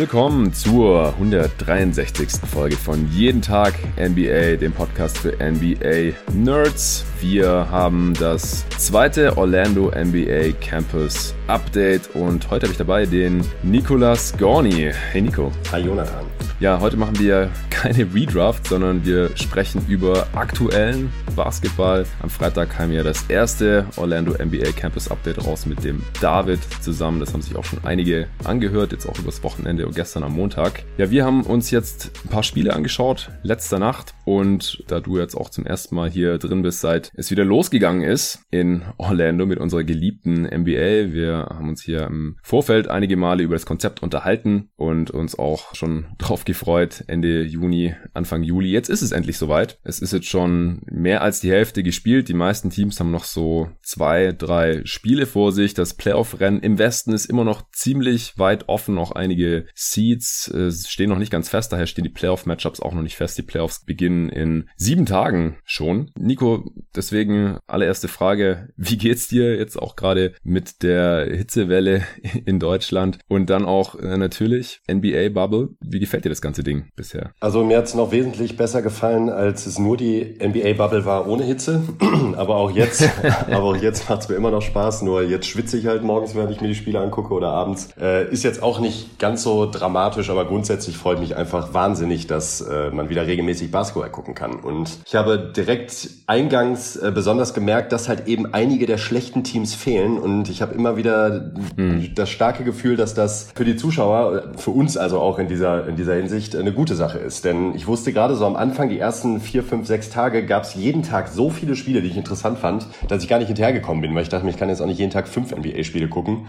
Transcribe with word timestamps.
willkommen 0.00 0.54
zur 0.54 1.08
163. 1.08 2.30
Folge 2.50 2.74
von 2.74 3.06
Jeden 3.12 3.42
Tag 3.42 3.74
NBA, 3.98 4.56
dem 4.56 4.72
Podcast 4.72 5.18
für 5.18 5.32
NBA 5.32 6.14
Nerds. 6.32 7.04
Wir 7.20 7.70
haben 7.70 8.14
das 8.18 8.66
zweite 8.78 9.36
Orlando 9.36 9.90
NBA 9.90 10.52
Campus 10.58 11.34
Update 11.48 12.14
und 12.14 12.50
heute 12.50 12.64
habe 12.64 12.72
ich 12.72 12.78
dabei 12.78 13.04
den 13.04 13.44
Nicolas 13.62 14.34
Gorni. 14.38 14.90
Hey 15.12 15.20
Nico. 15.20 15.52
Hi 15.70 15.82
Jonathan. 15.82 16.29
Ja, 16.60 16.78
heute 16.80 16.96
machen 16.98 17.18
wir 17.18 17.50
keine 17.70 18.12
Redraft, 18.14 18.66
sondern 18.66 19.06
wir 19.06 19.34
sprechen 19.34 19.82
über 19.88 20.26
aktuellen 20.34 21.10
Basketball. 21.34 22.04
Am 22.20 22.28
Freitag 22.28 22.70
kam 22.70 22.92
ja 22.92 23.02
das 23.02 23.24
erste 23.30 23.86
Orlando 23.96 24.32
NBA 24.32 24.72
Campus 24.72 25.10
Update 25.10 25.46
raus 25.46 25.64
mit 25.64 25.82
dem 25.82 26.02
David 26.20 26.60
zusammen. 26.82 27.20
Das 27.20 27.32
haben 27.32 27.40
sich 27.40 27.56
auch 27.56 27.64
schon 27.64 27.82
einige 27.82 28.26
angehört, 28.44 28.92
jetzt 28.92 29.06
auch 29.06 29.18
übers 29.18 29.42
Wochenende 29.42 29.86
und 29.86 29.96
gestern 29.96 30.22
am 30.22 30.34
Montag. 30.34 30.84
Ja, 30.98 31.10
wir 31.10 31.24
haben 31.24 31.42
uns 31.42 31.70
jetzt 31.70 32.10
ein 32.24 32.28
paar 32.28 32.42
Spiele 32.42 32.74
angeschaut, 32.74 33.30
letzter 33.42 33.78
Nacht. 33.78 34.14
Und 34.26 34.84
da 34.86 35.00
du 35.00 35.18
jetzt 35.18 35.34
auch 35.34 35.48
zum 35.48 35.64
ersten 35.64 35.94
Mal 35.94 36.10
hier 36.10 36.36
drin 36.36 36.62
bist, 36.62 36.80
seit 36.80 37.10
es 37.14 37.30
wieder 37.30 37.44
losgegangen 37.44 38.02
ist 38.02 38.44
in 38.50 38.82
Orlando 38.98 39.46
mit 39.46 39.58
unserer 39.58 39.84
geliebten 39.84 40.42
NBA. 40.42 41.12
Wir 41.12 41.48
haben 41.50 41.68
uns 41.68 41.82
hier 41.82 42.02
im 42.02 42.36
Vorfeld 42.42 42.88
einige 42.88 43.16
Male 43.16 43.42
über 43.42 43.54
das 43.54 43.66
Konzept 43.66 44.02
unterhalten 44.02 44.68
und 44.76 45.10
uns 45.10 45.38
auch 45.38 45.74
schon 45.74 46.06
drauf 46.18 46.29
gefreut, 46.44 47.04
Ende 47.06 47.42
Juni, 47.42 47.94
Anfang 48.14 48.42
Juli. 48.42 48.70
Jetzt 48.70 48.88
ist 48.88 49.02
es 49.02 49.12
endlich 49.12 49.38
soweit. 49.38 49.78
Es 49.82 50.00
ist 50.00 50.12
jetzt 50.12 50.28
schon 50.28 50.82
mehr 50.90 51.22
als 51.22 51.40
die 51.40 51.50
Hälfte 51.50 51.82
gespielt. 51.82 52.28
Die 52.28 52.34
meisten 52.34 52.70
Teams 52.70 52.98
haben 53.00 53.10
noch 53.10 53.24
so 53.24 53.68
zwei, 53.82 54.32
drei 54.32 54.82
Spiele 54.84 55.26
vor 55.26 55.52
sich. 55.52 55.74
Das 55.74 55.94
Playoff-Rennen 55.94 56.60
im 56.60 56.78
Westen 56.78 57.12
ist 57.12 57.26
immer 57.26 57.44
noch 57.44 57.70
ziemlich 57.72 58.38
weit 58.38 58.68
offen. 58.68 58.94
Noch 58.94 59.12
einige 59.12 59.66
Seeds 59.74 60.48
äh, 60.48 60.70
stehen 60.70 61.10
noch 61.10 61.18
nicht 61.18 61.32
ganz 61.32 61.48
fest. 61.48 61.72
Daher 61.72 61.86
stehen 61.86 62.04
die 62.04 62.10
Playoff-Matchups 62.10 62.80
auch 62.80 62.94
noch 62.94 63.02
nicht 63.02 63.16
fest. 63.16 63.36
Die 63.36 63.42
Playoffs 63.42 63.84
beginnen 63.84 64.28
in 64.28 64.68
sieben 64.76 65.06
Tagen 65.06 65.58
schon. 65.64 66.10
Nico, 66.16 66.72
deswegen 66.94 67.58
allererste 67.66 68.08
Frage. 68.08 68.68
Wie 68.76 68.96
geht's 68.96 69.28
dir 69.28 69.56
jetzt 69.56 69.76
auch 69.76 69.96
gerade 69.96 70.34
mit 70.42 70.82
der 70.82 71.26
Hitzewelle 71.26 72.02
in 72.44 72.58
Deutschland? 72.58 73.18
Und 73.28 73.50
dann 73.50 73.64
auch 73.64 73.94
äh, 73.96 74.16
natürlich 74.16 74.80
NBA-Bubble. 74.90 75.70
Wie 75.80 76.00
gefällt 76.00 76.19
dir 76.24 76.28
das 76.28 76.40
ganze 76.40 76.62
Ding 76.62 76.84
bisher? 76.96 77.30
Also 77.40 77.64
mir 77.64 77.78
hat 77.78 77.86
es 77.86 77.94
noch 77.94 78.12
wesentlich 78.12 78.56
besser 78.56 78.82
gefallen, 78.82 79.30
als 79.30 79.66
es 79.66 79.78
nur 79.78 79.96
die 79.96 80.38
NBA-Bubble 80.42 81.04
war 81.04 81.26
ohne 81.26 81.44
Hitze. 81.44 81.82
aber 82.36 82.56
auch 82.56 82.70
jetzt, 82.70 83.08
aber 83.50 83.64
auch 83.64 83.76
jetzt 83.76 84.08
macht 84.08 84.22
es 84.22 84.28
mir 84.28 84.34
immer 84.36 84.50
noch 84.50 84.62
Spaß. 84.62 85.02
Nur 85.02 85.22
jetzt 85.22 85.46
schwitze 85.46 85.78
ich 85.78 85.86
halt 85.86 86.02
morgens, 86.02 86.34
wenn 86.34 86.48
ich 86.50 86.60
mir 86.60 86.68
die 86.68 86.74
Spiele 86.74 87.00
angucke 87.00 87.32
oder 87.34 87.48
abends. 87.48 87.88
Äh, 88.00 88.30
ist 88.30 88.44
jetzt 88.44 88.62
auch 88.62 88.80
nicht 88.80 89.18
ganz 89.18 89.42
so 89.42 89.70
dramatisch, 89.70 90.30
aber 90.30 90.44
grundsätzlich 90.44 90.96
freut 90.96 91.20
mich 91.20 91.36
einfach 91.36 91.74
wahnsinnig, 91.74 92.26
dass 92.26 92.60
äh, 92.60 92.90
man 92.90 93.08
wieder 93.08 93.26
regelmäßig 93.26 93.70
Basketball 93.70 94.10
gucken 94.10 94.34
kann. 94.34 94.60
Und 94.60 94.98
ich 95.06 95.14
habe 95.14 95.52
direkt 95.54 96.08
eingangs 96.26 96.96
äh, 96.96 97.12
besonders 97.14 97.54
gemerkt, 97.54 97.92
dass 97.92 98.08
halt 98.08 98.26
eben 98.26 98.52
einige 98.52 98.86
der 98.86 98.98
schlechten 98.98 99.44
Teams 99.44 99.74
fehlen. 99.74 100.18
Und 100.18 100.48
ich 100.48 100.62
habe 100.62 100.74
immer 100.74 100.96
wieder 100.96 101.52
hm. 101.76 102.14
das 102.14 102.30
starke 102.30 102.64
Gefühl, 102.64 102.96
dass 102.96 103.14
das 103.14 103.50
für 103.54 103.64
die 103.64 103.76
Zuschauer, 103.76 104.52
für 104.56 104.70
uns 104.70 104.96
also 104.96 105.20
auch 105.20 105.38
in 105.38 105.48
dieser, 105.48 105.86
in 105.86 105.96
dieser 105.96 106.09
Hinsicht, 106.14 106.40
Hinsicht 106.40 106.56
eine 106.56 106.72
gute 106.72 106.94
Sache 106.94 107.18
ist. 107.18 107.44
Denn 107.44 107.74
ich 107.74 107.86
wusste 107.86 108.12
gerade 108.12 108.34
so 108.34 108.46
am 108.46 108.56
Anfang, 108.56 108.88
die 108.88 108.98
ersten 108.98 109.40
vier, 109.40 109.62
fünf, 109.62 109.86
sechs 109.86 110.10
Tage, 110.10 110.44
gab 110.44 110.64
es 110.64 110.74
jeden 110.74 111.02
Tag 111.02 111.28
so 111.28 111.50
viele 111.50 111.76
Spiele, 111.76 112.02
die 112.02 112.08
ich 112.08 112.16
interessant 112.16 112.58
fand, 112.58 112.86
dass 113.08 113.22
ich 113.22 113.28
gar 113.28 113.38
nicht 113.38 113.48
hinterhergekommen 113.48 114.00
bin, 114.00 114.14
weil 114.14 114.22
ich 114.22 114.28
dachte, 114.28 114.48
ich 114.48 114.56
kann 114.56 114.68
jetzt 114.68 114.80
auch 114.80 114.86
nicht 114.86 114.98
jeden 114.98 115.10
Tag 115.10 115.28
fünf 115.28 115.54
NBA-Spiele 115.54 116.08
gucken. 116.08 116.46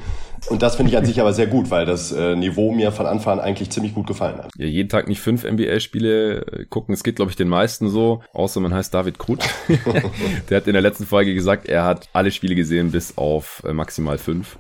Und 0.50 0.62
das 0.62 0.76
finde 0.76 0.92
ich 0.92 0.98
an 0.98 1.06
sich 1.06 1.22
aber 1.22 1.34
sehr 1.34 1.48
gut, 1.48 1.70
weil 1.70 1.86
das 1.86 2.12
äh, 2.12 2.36
Niveau 2.36 2.72
mir 2.72 2.92
von 2.92 3.06
Anfang 3.06 3.40
an 3.40 3.46
eigentlich 3.46 3.70
ziemlich 3.70 3.94
gut 3.94 4.08
gefallen 4.08 4.38
hat. 4.38 4.52
Ja, 4.58 4.66
jeden 4.66 4.90
Tag 4.90 5.08
nicht 5.08 5.22
fünf 5.22 5.44
NBA-Spiele 5.44 6.46
äh, 6.46 6.66
gucken. 6.66 6.94
Es 6.94 7.04
geht, 7.04 7.18
glaube 7.18 7.30
ich, 7.30 7.38
den 7.38 7.50
meisten 7.50 7.90
so, 7.90 8.22
außer 8.34 8.60
man 8.60 8.74
heißt 8.74 8.94
David 8.94 9.20
Krut. 9.20 9.44
der 10.50 10.58
hat 10.58 10.68
in 10.68 10.74
der 10.74 10.82
letzten 10.82 11.06
Folge 11.06 11.34
gesagt, 11.34 11.68
er 11.68 11.86
hat 11.86 12.10
alle 12.14 12.32
Spiele 12.32 12.56
gesehen 12.56 12.92
bis 12.92 13.18
auf 13.18 13.62
äh, 13.66 13.74
maximal 13.74 14.18
fünf 14.18 14.58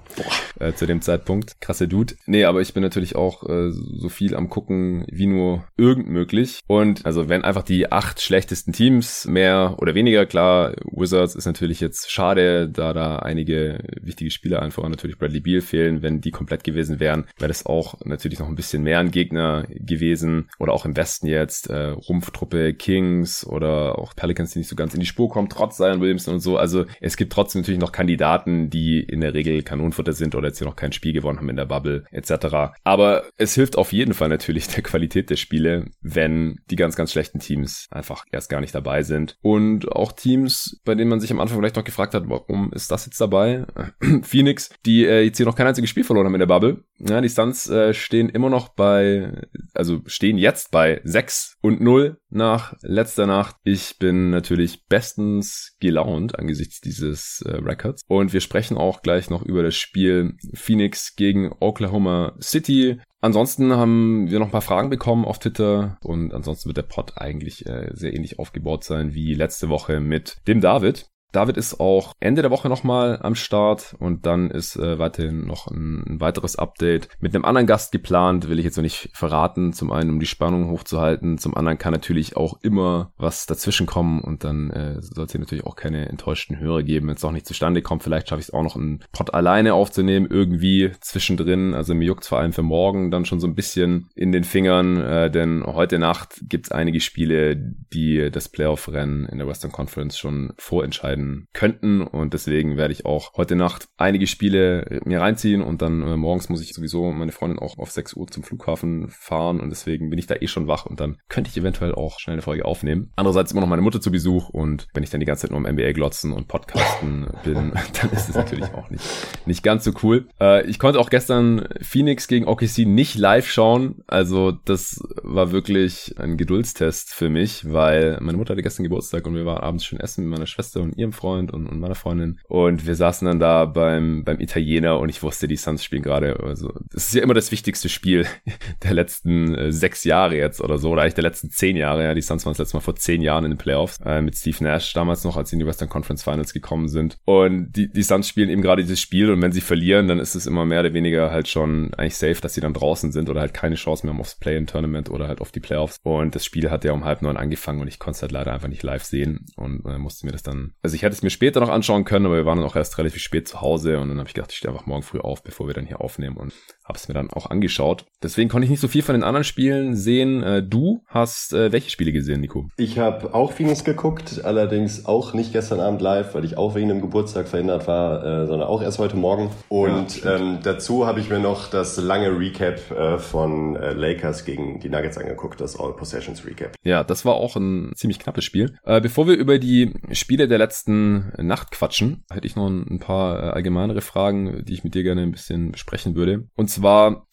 äh, 0.60 0.74
zu 0.74 0.86
dem 0.86 1.02
Zeitpunkt. 1.02 1.60
Krasse 1.62 1.88
Dude. 1.88 2.14
Nee, 2.26 2.46
aber 2.46 2.62
ich 2.62 2.74
bin 2.74 2.84
natürlich 2.84 3.16
auch 3.16 3.48
äh, 3.50 3.72
so 3.72 4.10
viel 4.10 4.36
am 4.36 4.50
gucken, 4.50 4.91
wie 5.12 5.28
nur 5.28 5.66
irgend 5.78 6.08
möglich. 6.08 6.60
Und 6.68 7.06
also 7.06 7.30
wenn 7.30 7.44
einfach 7.44 7.64
die 7.64 7.92
acht 7.92 8.22
schlechtesten 8.22 8.74
Teams 8.74 9.26
mehr 9.26 9.76
oder 9.80 9.96
weniger, 9.96 10.26
klar, 10.26 10.74
Wizards 10.92 11.36
ist 11.36 11.46
natürlich 11.46 11.80
jetzt 11.80 12.12
schade, 12.12 12.70
da 12.70 12.94
da 12.94 13.18
einige 13.18 13.80
wichtige 14.02 14.32
Spieler 14.32 14.62
einfach 14.62 14.88
natürlich 14.88 15.18
Bradley 15.18 15.40
Beal 15.40 15.62
fehlen. 15.62 16.02
Wenn 16.02 16.22
die 16.22 16.32
komplett 16.32 16.64
gewesen 16.64 17.00
wären, 17.00 17.26
wäre 17.38 17.48
das 17.48 17.66
auch 17.66 17.96
natürlich 18.04 18.40
noch 18.40 18.48
ein 18.48 18.56
bisschen 18.56 18.84
mehr 18.84 19.00
ein 19.00 19.12
Gegner 19.12 19.66
gewesen. 19.70 20.50
Oder 20.60 20.74
auch 20.74 20.86
im 20.86 20.96
Westen 20.96 21.28
jetzt 21.28 21.70
äh, 21.70 21.88
Rumpftruppe 21.88 22.74
Kings 22.74 23.46
oder 23.46 23.98
auch 24.00 24.16
Pelicans, 24.16 24.54
die 24.54 24.60
nicht 24.60 24.68
so 24.68 24.76
ganz 24.76 24.94
in 24.94 25.00
die 25.00 25.06
Spur 25.06 25.30
kommen, 25.30 25.50
trotz 25.50 25.78
Zion 25.78 26.02
Williamson 26.02 26.36
und 26.36 26.40
so. 26.40 26.58
Also 26.58 26.86
es 27.00 27.18
gibt 27.18 27.34
trotzdem 27.34 27.62
natürlich 27.62 27.80
noch 27.80 27.92
Kandidaten, 27.92 28.70
die 28.70 29.00
in 29.00 29.22
der 29.22 29.34
Regel 29.34 29.64
Kanonenfutter 29.64 30.14
sind 30.14 30.36
oder 30.36 30.48
jetzt 30.48 30.60
hier 30.60 30.68
noch 30.68 30.76
kein 30.76 30.92
Spiel 30.92 31.14
gewonnen 31.14 31.40
haben 31.40 31.50
in 31.50 31.56
der 31.56 31.66
Bubble 31.66 32.06
etc. 32.12 32.74
Aber 32.84 33.24
es 33.38 33.56
hilft 33.56 33.78
auf 33.78 33.94
jeden 33.94 34.14
Fall 34.14 34.30
natürlich 34.30 34.68
der 34.76 34.84
Qualität 34.84 35.30
der 35.30 35.36
Spiele, 35.36 35.86
wenn 36.02 36.60
die 36.70 36.76
ganz, 36.76 36.96
ganz 36.96 37.12
schlechten 37.12 37.40
Teams 37.40 37.88
einfach 37.92 38.26
erst 38.32 38.50
gar 38.50 38.62
nicht 38.62 38.76
dabei 38.76 39.04
sind. 39.04 39.38
Und 39.42 39.92
auch 39.92 40.12
Teams, 40.12 40.82
bei 40.86 40.96
denen 40.96 41.10
man 41.10 41.20
sich 41.20 41.32
am 41.32 41.40
Anfang 41.40 41.58
vielleicht 41.58 41.76
noch 41.76 41.84
gefragt 41.84 42.14
hat, 42.14 42.24
warum 42.28 42.72
ist 42.74 42.92
das 42.92 43.06
jetzt 43.06 43.22
dabei? 43.22 43.66
Phoenix, 44.24 44.70
die 44.86 45.06
äh, 45.06 45.22
jetzt 45.22 45.38
hier 45.38 45.46
noch 45.46 45.56
kein 45.56 45.68
einziges 45.68 45.90
Spiel 45.90 46.04
verloren 46.04 46.28
haben 46.28 46.36
in 46.36 46.40
der 46.40 46.48
Bubble. 46.48 46.84
Ja, 47.00 47.22
die 47.22 47.30
Suns 47.30 47.70
äh, 47.70 47.94
stehen 47.94 48.30
immer 48.30 48.50
noch 48.50 48.70
bei, 48.70 49.48
also 49.74 50.02
stehen 50.06 50.38
jetzt 50.38 50.72
bei 50.72 51.02
6 51.04 51.58
und 51.62 51.82
0 51.82 52.18
nach 52.30 52.76
letzter 52.82 53.28
Nacht. 53.28 53.56
Ich 53.64 53.98
bin 54.00 54.30
natürlich 54.30 54.86
bestens 54.88 55.76
gelaunt 55.80 56.38
angesichts 56.38 56.82
dieses 56.82 57.42
äh, 57.46 57.58
Records. 57.58 58.04
Und 58.08 58.34
wir 58.34 58.42
sprechen 58.42 58.78
auch 58.78 59.02
gleich 59.02 59.30
noch 59.30 59.44
über 59.44 59.64
das 59.64 59.76
Spiel 59.76 60.36
Phoenix 60.54 61.16
gegen 61.16 61.52
Oklahoma 61.60 62.36
City. 62.42 63.00
Ansonsten 63.24 63.72
haben 63.74 64.32
wir 64.32 64.40
noch 64.40 64.48
ein 64.48 64.52
paar 64.52 64.62
Fragen 64.62 64.90
bekommen 64.90 65.26
auf 65.26 65.38
Twitter 65.38 65.98
und 66.02 66.34
ansonsten 66.34 66.70
wird 66.70 66.78
der 66.78 66.84
Pod 66.84 67.18
eigentlich 67.18 67.68
äh, 67.68 67.92
sehr 67.94 68.16
ähnlich 68.16 68.40
aufgebaut 68.40 68.84
sein 68.84 69.14
wie 69.14 69.36
letzte 69.36 69.70
Woche 69.70 70.00
mit 70.00 70.42
dem 70.48 70.60
David. 70.60 71.11
David 71.32 71.56
ist 71.56 71.80
auch 71.80 72.14
Ende 72.20 72.42
der 72.42 72.52
Woche 72.52 72.68
nochmal 72.68 73.20
am 73.22 73.36
Start 73.36 73.96
und 74.00 74.26
dann 74.26 74.52
ist 74.52 74.76
äh, 74.76 75.00
weiterhin 75.00 75.46
noch 75.46 75.68
ein, 75.68 76.04
ein, 76.06 76.22
weiteres 76.22 76.58
Update 76.58 77.08
mit 77.20 77.34
einem 77.34 77.46
anderen 77.46 77.68
Gast 77.68 77.94
geplant, 77.94 78.50
will 78.50 78.60
ich 78.60 78.66
jetzt 78.66 78.76
noch 78.76 78.84
nicht 78.84 79.10
verraten. 79.14 79.72
Zum 79.72 79.92
einen, 79.92 80.10
um 80.10 80.20
die 80.20 80.26
Spannung 80.26 80.70
hochzuhalten, 80.70 81.38
zum 81.38 81.56
anderen 81.56 81.78
kann 81.78 81.94
natürlich 81.94 82.36
auch 82.36 82.60
immer 82.62 83.14
was 83.18 83.46
dazwischen 83.46 83.86
kommen 83.86 84.22
und 84.22 84.44
dann 84.44 84.72
äh, 84.72 85.02
sollte 85.02 85.40
natürlich 85.40 85.66
auch 85.66 85.76
keine 85.76 86.10
enttäuschten 86.10 86.60
Hörer 86.60 86.84
geben, 86.84 87.08
wenn 87.08 87.16
es 87.16 87.24
auch 87.24 87.32
nicht 87.32 87.48
zustande 87.48 87.82
kommt. 87.82 88.04
Vielleicht 88.04 88.28
schaffe 88.28 88.42
ich 88.42 88.48
es 88.48 88.54
auch 88.54 88.64
noch 88.64 88.76
einen 88.76 89.00
Pod 89.14 89.34
alleine 89.34 89.74
aufzunehmen, 89.74 90.28
irgendwie 90.30 90.92
zwischendrin. 91.00 91.74
Also 91.74 91.96
mir 91.96 92.06
juckt 92.06 92.26
vor 92.26 92.40
allem 92.40 92.52
für 92.52 92.62
morgen 92.62 93.10
dann 93.10 93.26
schon 93.26 93.40
so 93.40 93.48
ein 93.48 93.56
bisschen 93.56 94.10
in 94.16 94.34
den 94.34 94.44
Fingern, 94.44 94.98
äh, 94.98 95.32
denn 95.32 95.64
heute 95.66 95.98
Nacht 95.98 96.42
gibt 96.50 96.68
es 96.68 96.72
einige 96.72 97.00
Spiele, 97.00 97.56
die 97.56 98.30
das 98.32 98.50
Playoff-Rennen 98.50 99.28
in 99.28 99.38
der 99.38 99.48
Western 99.48 99.72
Conference 99.72 100.18
schon 100.18 100.54
vorentscheiden 100.58 101.21
werden 101.22 101.48
könnten. 101.54 102.02
Und 102.02 102.34
deswegen 102.34 102.78
werde 102.78 102.94
ich 102.94 103.06
auch 103.06 103.34
heute 103.36 103.56
Nacht 103.56 103.88
einige 103.98 104.28
Spiele 104.28 105.02
mir 105.06 105.22
reinziehen 105.22 105.62
und 105.62 105.82
dann 105.82 106.02
äh, 106.02 106.18
morgens 106.18 106.50
muss 106.50 106.62
ich 106.62 106.74
sowieso 106.74 107.12
meine 107.12 107.32
Freundin 107.32 107.60
auch 107.60 107.78
auf 107.78 107.92
6 107.92 108.14
Uhr 108.16 108.28
zum 108.28 108.44
Flughafen 108.44 109.10
fahren 109.10 109.60
und 109.60 109.70
deswegen 109.70 110.10
bin 110.10 110.20
ich 110.20 110.28
da 110.28 110.36
eh 110.36 110.48
schon 110.48 110.68
wach 110.68 110.86
und 110.86 111.00
dann 111.00 111.18
könnte 111.30 111.50
ich 111.50 111.58
eventuell 111.58 111.94
auch 111.94 112.20
schnell 112.20 112.34
eine 112.34 112.42
Folge 112.42 112.66
aufnehmen. 112.66 113.12
Andererseits 113.16 113.52
immer 113.52 113.62
noch 113.62 113.68
meine 113.68 113.82
Mutter 113.82 114.02
zu 114.02 114.12
Besuch 114.12 114.50
und 114.50 114.88
wenn 114.94 115.04
ich 115.04 115.10
dann 115.10 115.20
die 115.20 115.26
ganze 115.26 115.44
Zeit 115.44 115.52
nur 115.52 115.60
am 115.60 115.72
NBA 115.72 115.92
glotzen 115.92 116.34
und 116.34 116.48
podcasten 116.48 117.28
bin, 117.44 117.74
dann 118.02 118.12
ist 118.12 118.30
es 118.30 118.36
natürlich 118.36 118.74
auch 118.74 118.90
nicht, 118.90 119.06
nicht 119.46 119.64
ganz 119.64 119.84
so 119.84 119.92
cool. 120.04 120.28
Äh, 120.40 120.68
ich 120.68 120.80
konnte 120.80 121.00
auch 121.00 121.10
gestern 121.10 121.68
Phoenix 121.82 122.28
gegen 122.28 122.48
OKC 122.48 122.80
nicht 122.86 123.16
live 123.16 123.50
schauen, 123.50 124.04
also 124.08 124.52
das 124.52 125.02
war 125.24 125.52
wirklich 125.52 126.16
ein 126.18 126.38
Geduldstest 126.38 127.14
für 127.14 127.30
mich, 127.30 127.72
weil 127.72 128.18
meine 128.22 128.38
Mutter 128.38 128.54
hatte 128.54 128.64
gestern 128.64 128.84
Geburtstag 128.84 129.28
und 129.28 129.36
wir 129.36 129.46
waren 129.46 129.62
abends 129.62 129.86
schon 129.86 130.00
essen 130.00 130.26
mit 130.26 130.38
meiner 130.38 130.48
Schwester 130.48 130.82
und 130.82 130.98
ihrem 130.98 131.11
meinem 131.12 131.14
Freund 131.14 131.52
und, 131.52 131.68
und 131.68 131.80
meiner 131.80 131.96
Freundin. 131.96 132.40
Und 132.48 132.88
wir 132.88 132.96
saßen 132.96 133.26
dann 133.28 133.40
da 133.40 133.66
beim, 133.66 134.24
beim 134.24 134.40
Italiener 134.40 135.00
und 135.00 135.10
ich 135.10 135.22
wusste, 135.22 135.48
die 135.48 135.56
Suns 135.56 135.84
spielen 135.84 136.02
gerade. 136.02 136.40
Also, 136.42 136.74
das 136.92 137.08
ist 137.08 137.14
ja 137.14 137.24
immer 137.24 137.34
das 137.34 137.52
wichtigste 137.52 137.90
Spiel 137.90 138.26
der 138.84 138.94
letzten 138.94 139.56
äh, 139.56 139.72
sechs 139.72 140.04
Jahre 140.04 140.36
jetzt 140.36 140.62
oder 140.62 140.78
so, 140.78 140.92
oder 140.92 141.04
eigentlich 141.04 141.16
der 141.16 141.24
letzten 141.24 141.50
zehn 141.50 141.76
Jahre. 141.78 142.04
Ja, 142.04 142.14
die 142.14 142.22
Suns 142.22 142.46
waren 142.46 142.52
das 142.52 142.60
letzte 142.60 142.78
Mal 142.78 142.82
vor 142.82 142.96
zehn 142.96 143.22
Jahren 143.22 143.46
in 143.46 143.52
den 143.52 143.58
Playoffs 143.58 144.00
äh, 144.06 144.22
mit 144.22 144.36
Steve 144.36 144.64
Nash 144.64 144.94
damals 144.94 145.24
noch, 145.24 145.38
als 145.38 145.50
sie 145.50 145.56
in 145.56 145.60
die 145.60 145.66
Western 145.66 145.90
Conference 145.90 146.24
Finals 146.24 146.54
gekommen 146.54 146.88
sind. 146.88 147.18
Und 147.26 147.72
die, 147.74 147.92
die 147.92 148.04
Suns 148.04 148.28
spielen 148.28 148.50
eben 148.50 148.62
gerade 148.62 148.82
dieses 148.82 149.00
Spiel 149.00 149.32
und 149.32 149.42
wenn 149.42 149.52
sie 149.52 149.62
verlieren, 149.62 150.08
dann 150.08 150.20
ist 150.20 150.36
es 150.36 150.48
immer 150.48 150.66
mehr 150.66 150.82
oder 150.82 150.94
weniger 150.94 151.32
halt 151.32 151.48
schon 151.48 151.94
eigentlich 151.96 152.16
safe, 152.16 152.42
dass 152.42 152.54
sie 152.54 152.62
dann 152.62 152.74
draußen 152.74 153.12
sind 153.12 153.30
oder 153.30 153.42
halt 153.42 153.54
keine 153.54 153.76
Chance 153.76 154.06
mehr 154.06 154.14
haben 154.14 154.22
aufs 154.22 154.36
Play-in-Tournament 154.36 155.10
oder 155.10 155.28
halt 155.28 155.42
auf 155.42 155.52
die 155.52 155.60
Playoffs. 155.60 156.00
Und 156.04 156.36
das 156.36 156.46
Spiel 156.46 156.70
hat 156.70 156.84
ja 156.84 156.94
um 156.94 157.06
halb 157.06 157.22
neun 157.22 157.38
angefangen 157.38 157.82
und 157.82 157.88
ich 157.88 158.00
konnte 158.00 158.18
es 158.18 158.22
halt 158.22 158.32
leider 158.32 158.54
einfach 158.54 158.68
nicht 158.68 158.84
live 158.84 159.04
sehen 159.04 159.46
und 159.56 159.86
äh, 159.86 159.98
musste 159.98 160.26
mir 160.26 160.32
das 160.32 160.44
dann, 160.44 160.74
also 160.82 160.96
ich 160.96 161.01
hätte 161.02 161.14
es 161.14 161.22
mir 161.22 161.30
später 161.30 161.60
noch 161.60 161.70
anschauen 161.70 162.06
können, 162.06 162.26
aber 162.26 162.36
wir 162.36 162.46
waren 162.46 162.58
dann 162.60 162.68
auch 162.68 162.76
erst 162.76 162.98
relativ 162.98 163.22
spät 163.22 163.48
zu 163.48 163.62
Hause 163.62 164.00
und 164.00 164.10
dann 164.10 164.20
habe 164.20 164.28
ich 164.28 164.34
gedacht, 164.34 164.52
ich 164.52 164.58
stehe 164.58 164.72
einfach 164.72 164.86
morgen 164.86 165.04
früh 165.04 165.20
auf, 165.20 165.44
bevor 165.44 165.68
wir 165.68 165.74
dann 165.74 165.86
hier 165.86 166.02
aufnehmen 166.02 166.38
und 166.38 166.54
hab's 166.92 167.08
mir 167.08 167.14
dann 167.14 167.30
auch 167.32 167.50
angeschaut. 167.50 168.06
Deswegen 168.22 168.50
konnte 168.50 168.66
ich 168.66 168.70
nicht 168.70 168.82
so 168.82 168.88
viel 168.88 169.02
von 169.02 169.16
den 169.16 169.24
anderen 169.24 169.44
Spielen 169.44 169.96
sehen. 169.96 170.44
Äh, 170.44 170.62
du 170.62 171.04
hast 171.08 171.54
äh, 171.54 171.72
welche 171.72 171.90
Spiele 171.90 172.12
gesehen, 172.12 172.42
Nico? 172.42 172.68
Ich 172.78 173.00
habe 173.00 173.34
auch 173.34 173.54
Phoenix 173.54 173.84
geguckt, 173.84 174.42
allerdings 174.44 175.06
auch 175.06 175.34
nicht 175.34 175.54
gestern 175.54 175.80
Abend 175.80 176.02
live, 176.02 176.36
weil 176.36 176.46
ich 176.46 176.58
auch 176.58 176.76
wegen 176.76 176.90
dem 176.90 177.02
Geburtstag 177.02 177.48
verhindert 177.48 177.88
war, 177.88 178.24
äh, 178.24 178.48
sondern 178.48 178.68
auch 178.68 178.82
erst 178.82 179.00
heute 179.00 179.16
Morgen. 179.16 179.50
Und 179.70 180.24
ja, 180.24 180.36
ähm, 180.36 180.60
dazu 180.62 181.08
habe 181.08 181.20
ich 181.22 181.30
mir 181.30 181.40
noch 181.40 181.70
das 181.70 181.98
lange 181.98 182.38
Recap 182.38 182.92
äh, 182.92 183.18
von 183.18 183.76
äh, 183.76 183.94
Lakers 183.94 184.46
gegen 184.46 184.80
die 184.80 184.90
Nuggets 184.90 185.18
angeguckt, 185.18 185.62
das 185.62 185.80
All 185.80 185.94
Possessions 185.94 186.46
Recap. 186.46 186.74
Ja, 186.84 187.04
das 187.04 187.24
war 187.26 187.36
auch 187.36 187.56
ein 187.56 187.94
ziemlich 187.96 188.20
knappes 188.20 188.44
Spiel. 188.44 188.76
Äh, 188.84 189.00
bevor 189.00 189.28
wir 189.28 189.36
über 189.36 189.60
die 189.60 189.94
Spiele 190.12 190.48
der 190.50 190.58
letzten 190.58 191.32
Nacht 191.38 191.72
quatschen, 191.72 192.26
hätte 192.30 192.48
ich 192.48 192.56
noch 192.56 192.68
ein 192.68 193.00
paar 193.00 193.42
äh, 193.42 193.50
allgemeinere 193.52 194.02
Fragen, 194.02 194.66
die 194.66 194.74
ich 194.74 194.84
mit 194.84 194.94
dir 194.94 195.04
gerne 195.04 195.22
ein 195.22 195.32
bisschen 195.32 195.72
besprechen 195.72 196.16
würde. 196.16 196.48
Und 196.56 196.70
zwar 196.70 196.81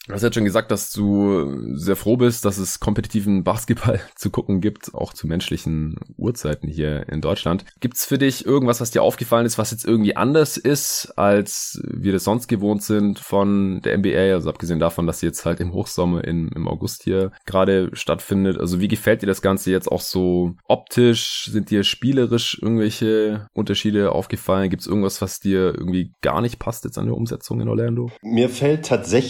Du 0.08 0.14
hast 0.14 0.22
jetzt 0.22 0.36
schon 0.36 0.46
gesagt, 0.46 0.70
dass 0.70 0.90
du 0.90 1.76
sehr 1.76 1.94
froh 1.94 2.16
bist, 2.16 2.46
dass 2.46 2.56
es 2.56 2.80
kompetitiven 2.80 3.44
Basketball 3.44 4.00
zu 4.16 4.30
gucken 4.30 4.62
gibt, 4.62 4.94
auch 4.94 5.12
zu 5.12 5.26
menschlichen 5.26 5.96
Uhrzeiten 6.16 6.66
hier 6.66 7.06
in 7.10 7.20
Deutschland. 7.20 7.66
Gibt's 7.80 8.06
für 8.06 8.16
dich 8.16 8.46
irgendwas, 8.46 8.80
was 8.80 8.90
dir 8.90 9.02
aufgefallen 9.02 9.44
ist, 9.44 9.58
was 9.58 9.70
jetzt 9.70 9.84
irgendwie 9.84 10.16
anders 10.16 10.56
ist, 10.56 11.12
als 11.16 11.82
wir 11.84 12.12
das 12.12 12.24
sonst 12.24 12.48
gewohnt 12.48 12.82
sind 12.82 13.18
von 13.18 13.82
der 13.82 13.98
NBA? 13.98 14.32
Also 14.32 14.48
abgesehen 14.48 14.78
davon, 14.78 15.06
dass 15.06 15.20
sie 15.20 15.26
jetzt 15.26 15.44
halt 15.44 15.60
im 15.60 15.74
Hochsommer 15.74 16.24
in, 16.24 16.48
im 16.56 16.68
August 16.68 17.02
hier 17.02 17.30
gerade 17.44 17.90
stattfindet. 17.92 18.58
Also 18.58 18.80
wie 18.80 18.88
gefällt 18.88 19.20
dir 19.20 19.26
das 19.26 19.42
Ganze 19.42 19.70
jetzt 19.70 19.92
auch 19.92 20.00
so 20.00 20.54
optisch? 20.64 21.50
Sind 21.52 21.68
dir 21.68 21.84
spielerisch 21.84 22.58
irgendwelche 22.62 23.46
Unterschiede 23.52 24.12
aufgefallen? 24.12 24.70
Gibt's 24.70 24.86
irgendwas, 24.86 25.20
was 25.20 25.38
dir 25.38 25.74
irgendwie 25.76 26.14
gar 26.22 26.40
nicht 26.40 26.58
passt 26.58 26.84
jetzt 26.84 26.96
an 26.96 27.04
der 27.04 27.14
Umsetzung 27.14 27.60
in 27.60 27.68
Orlando? 27.68 28.10
Mir 28.22 28.48
fällt 28.48 28.86
tatsächlich 28.86 29.27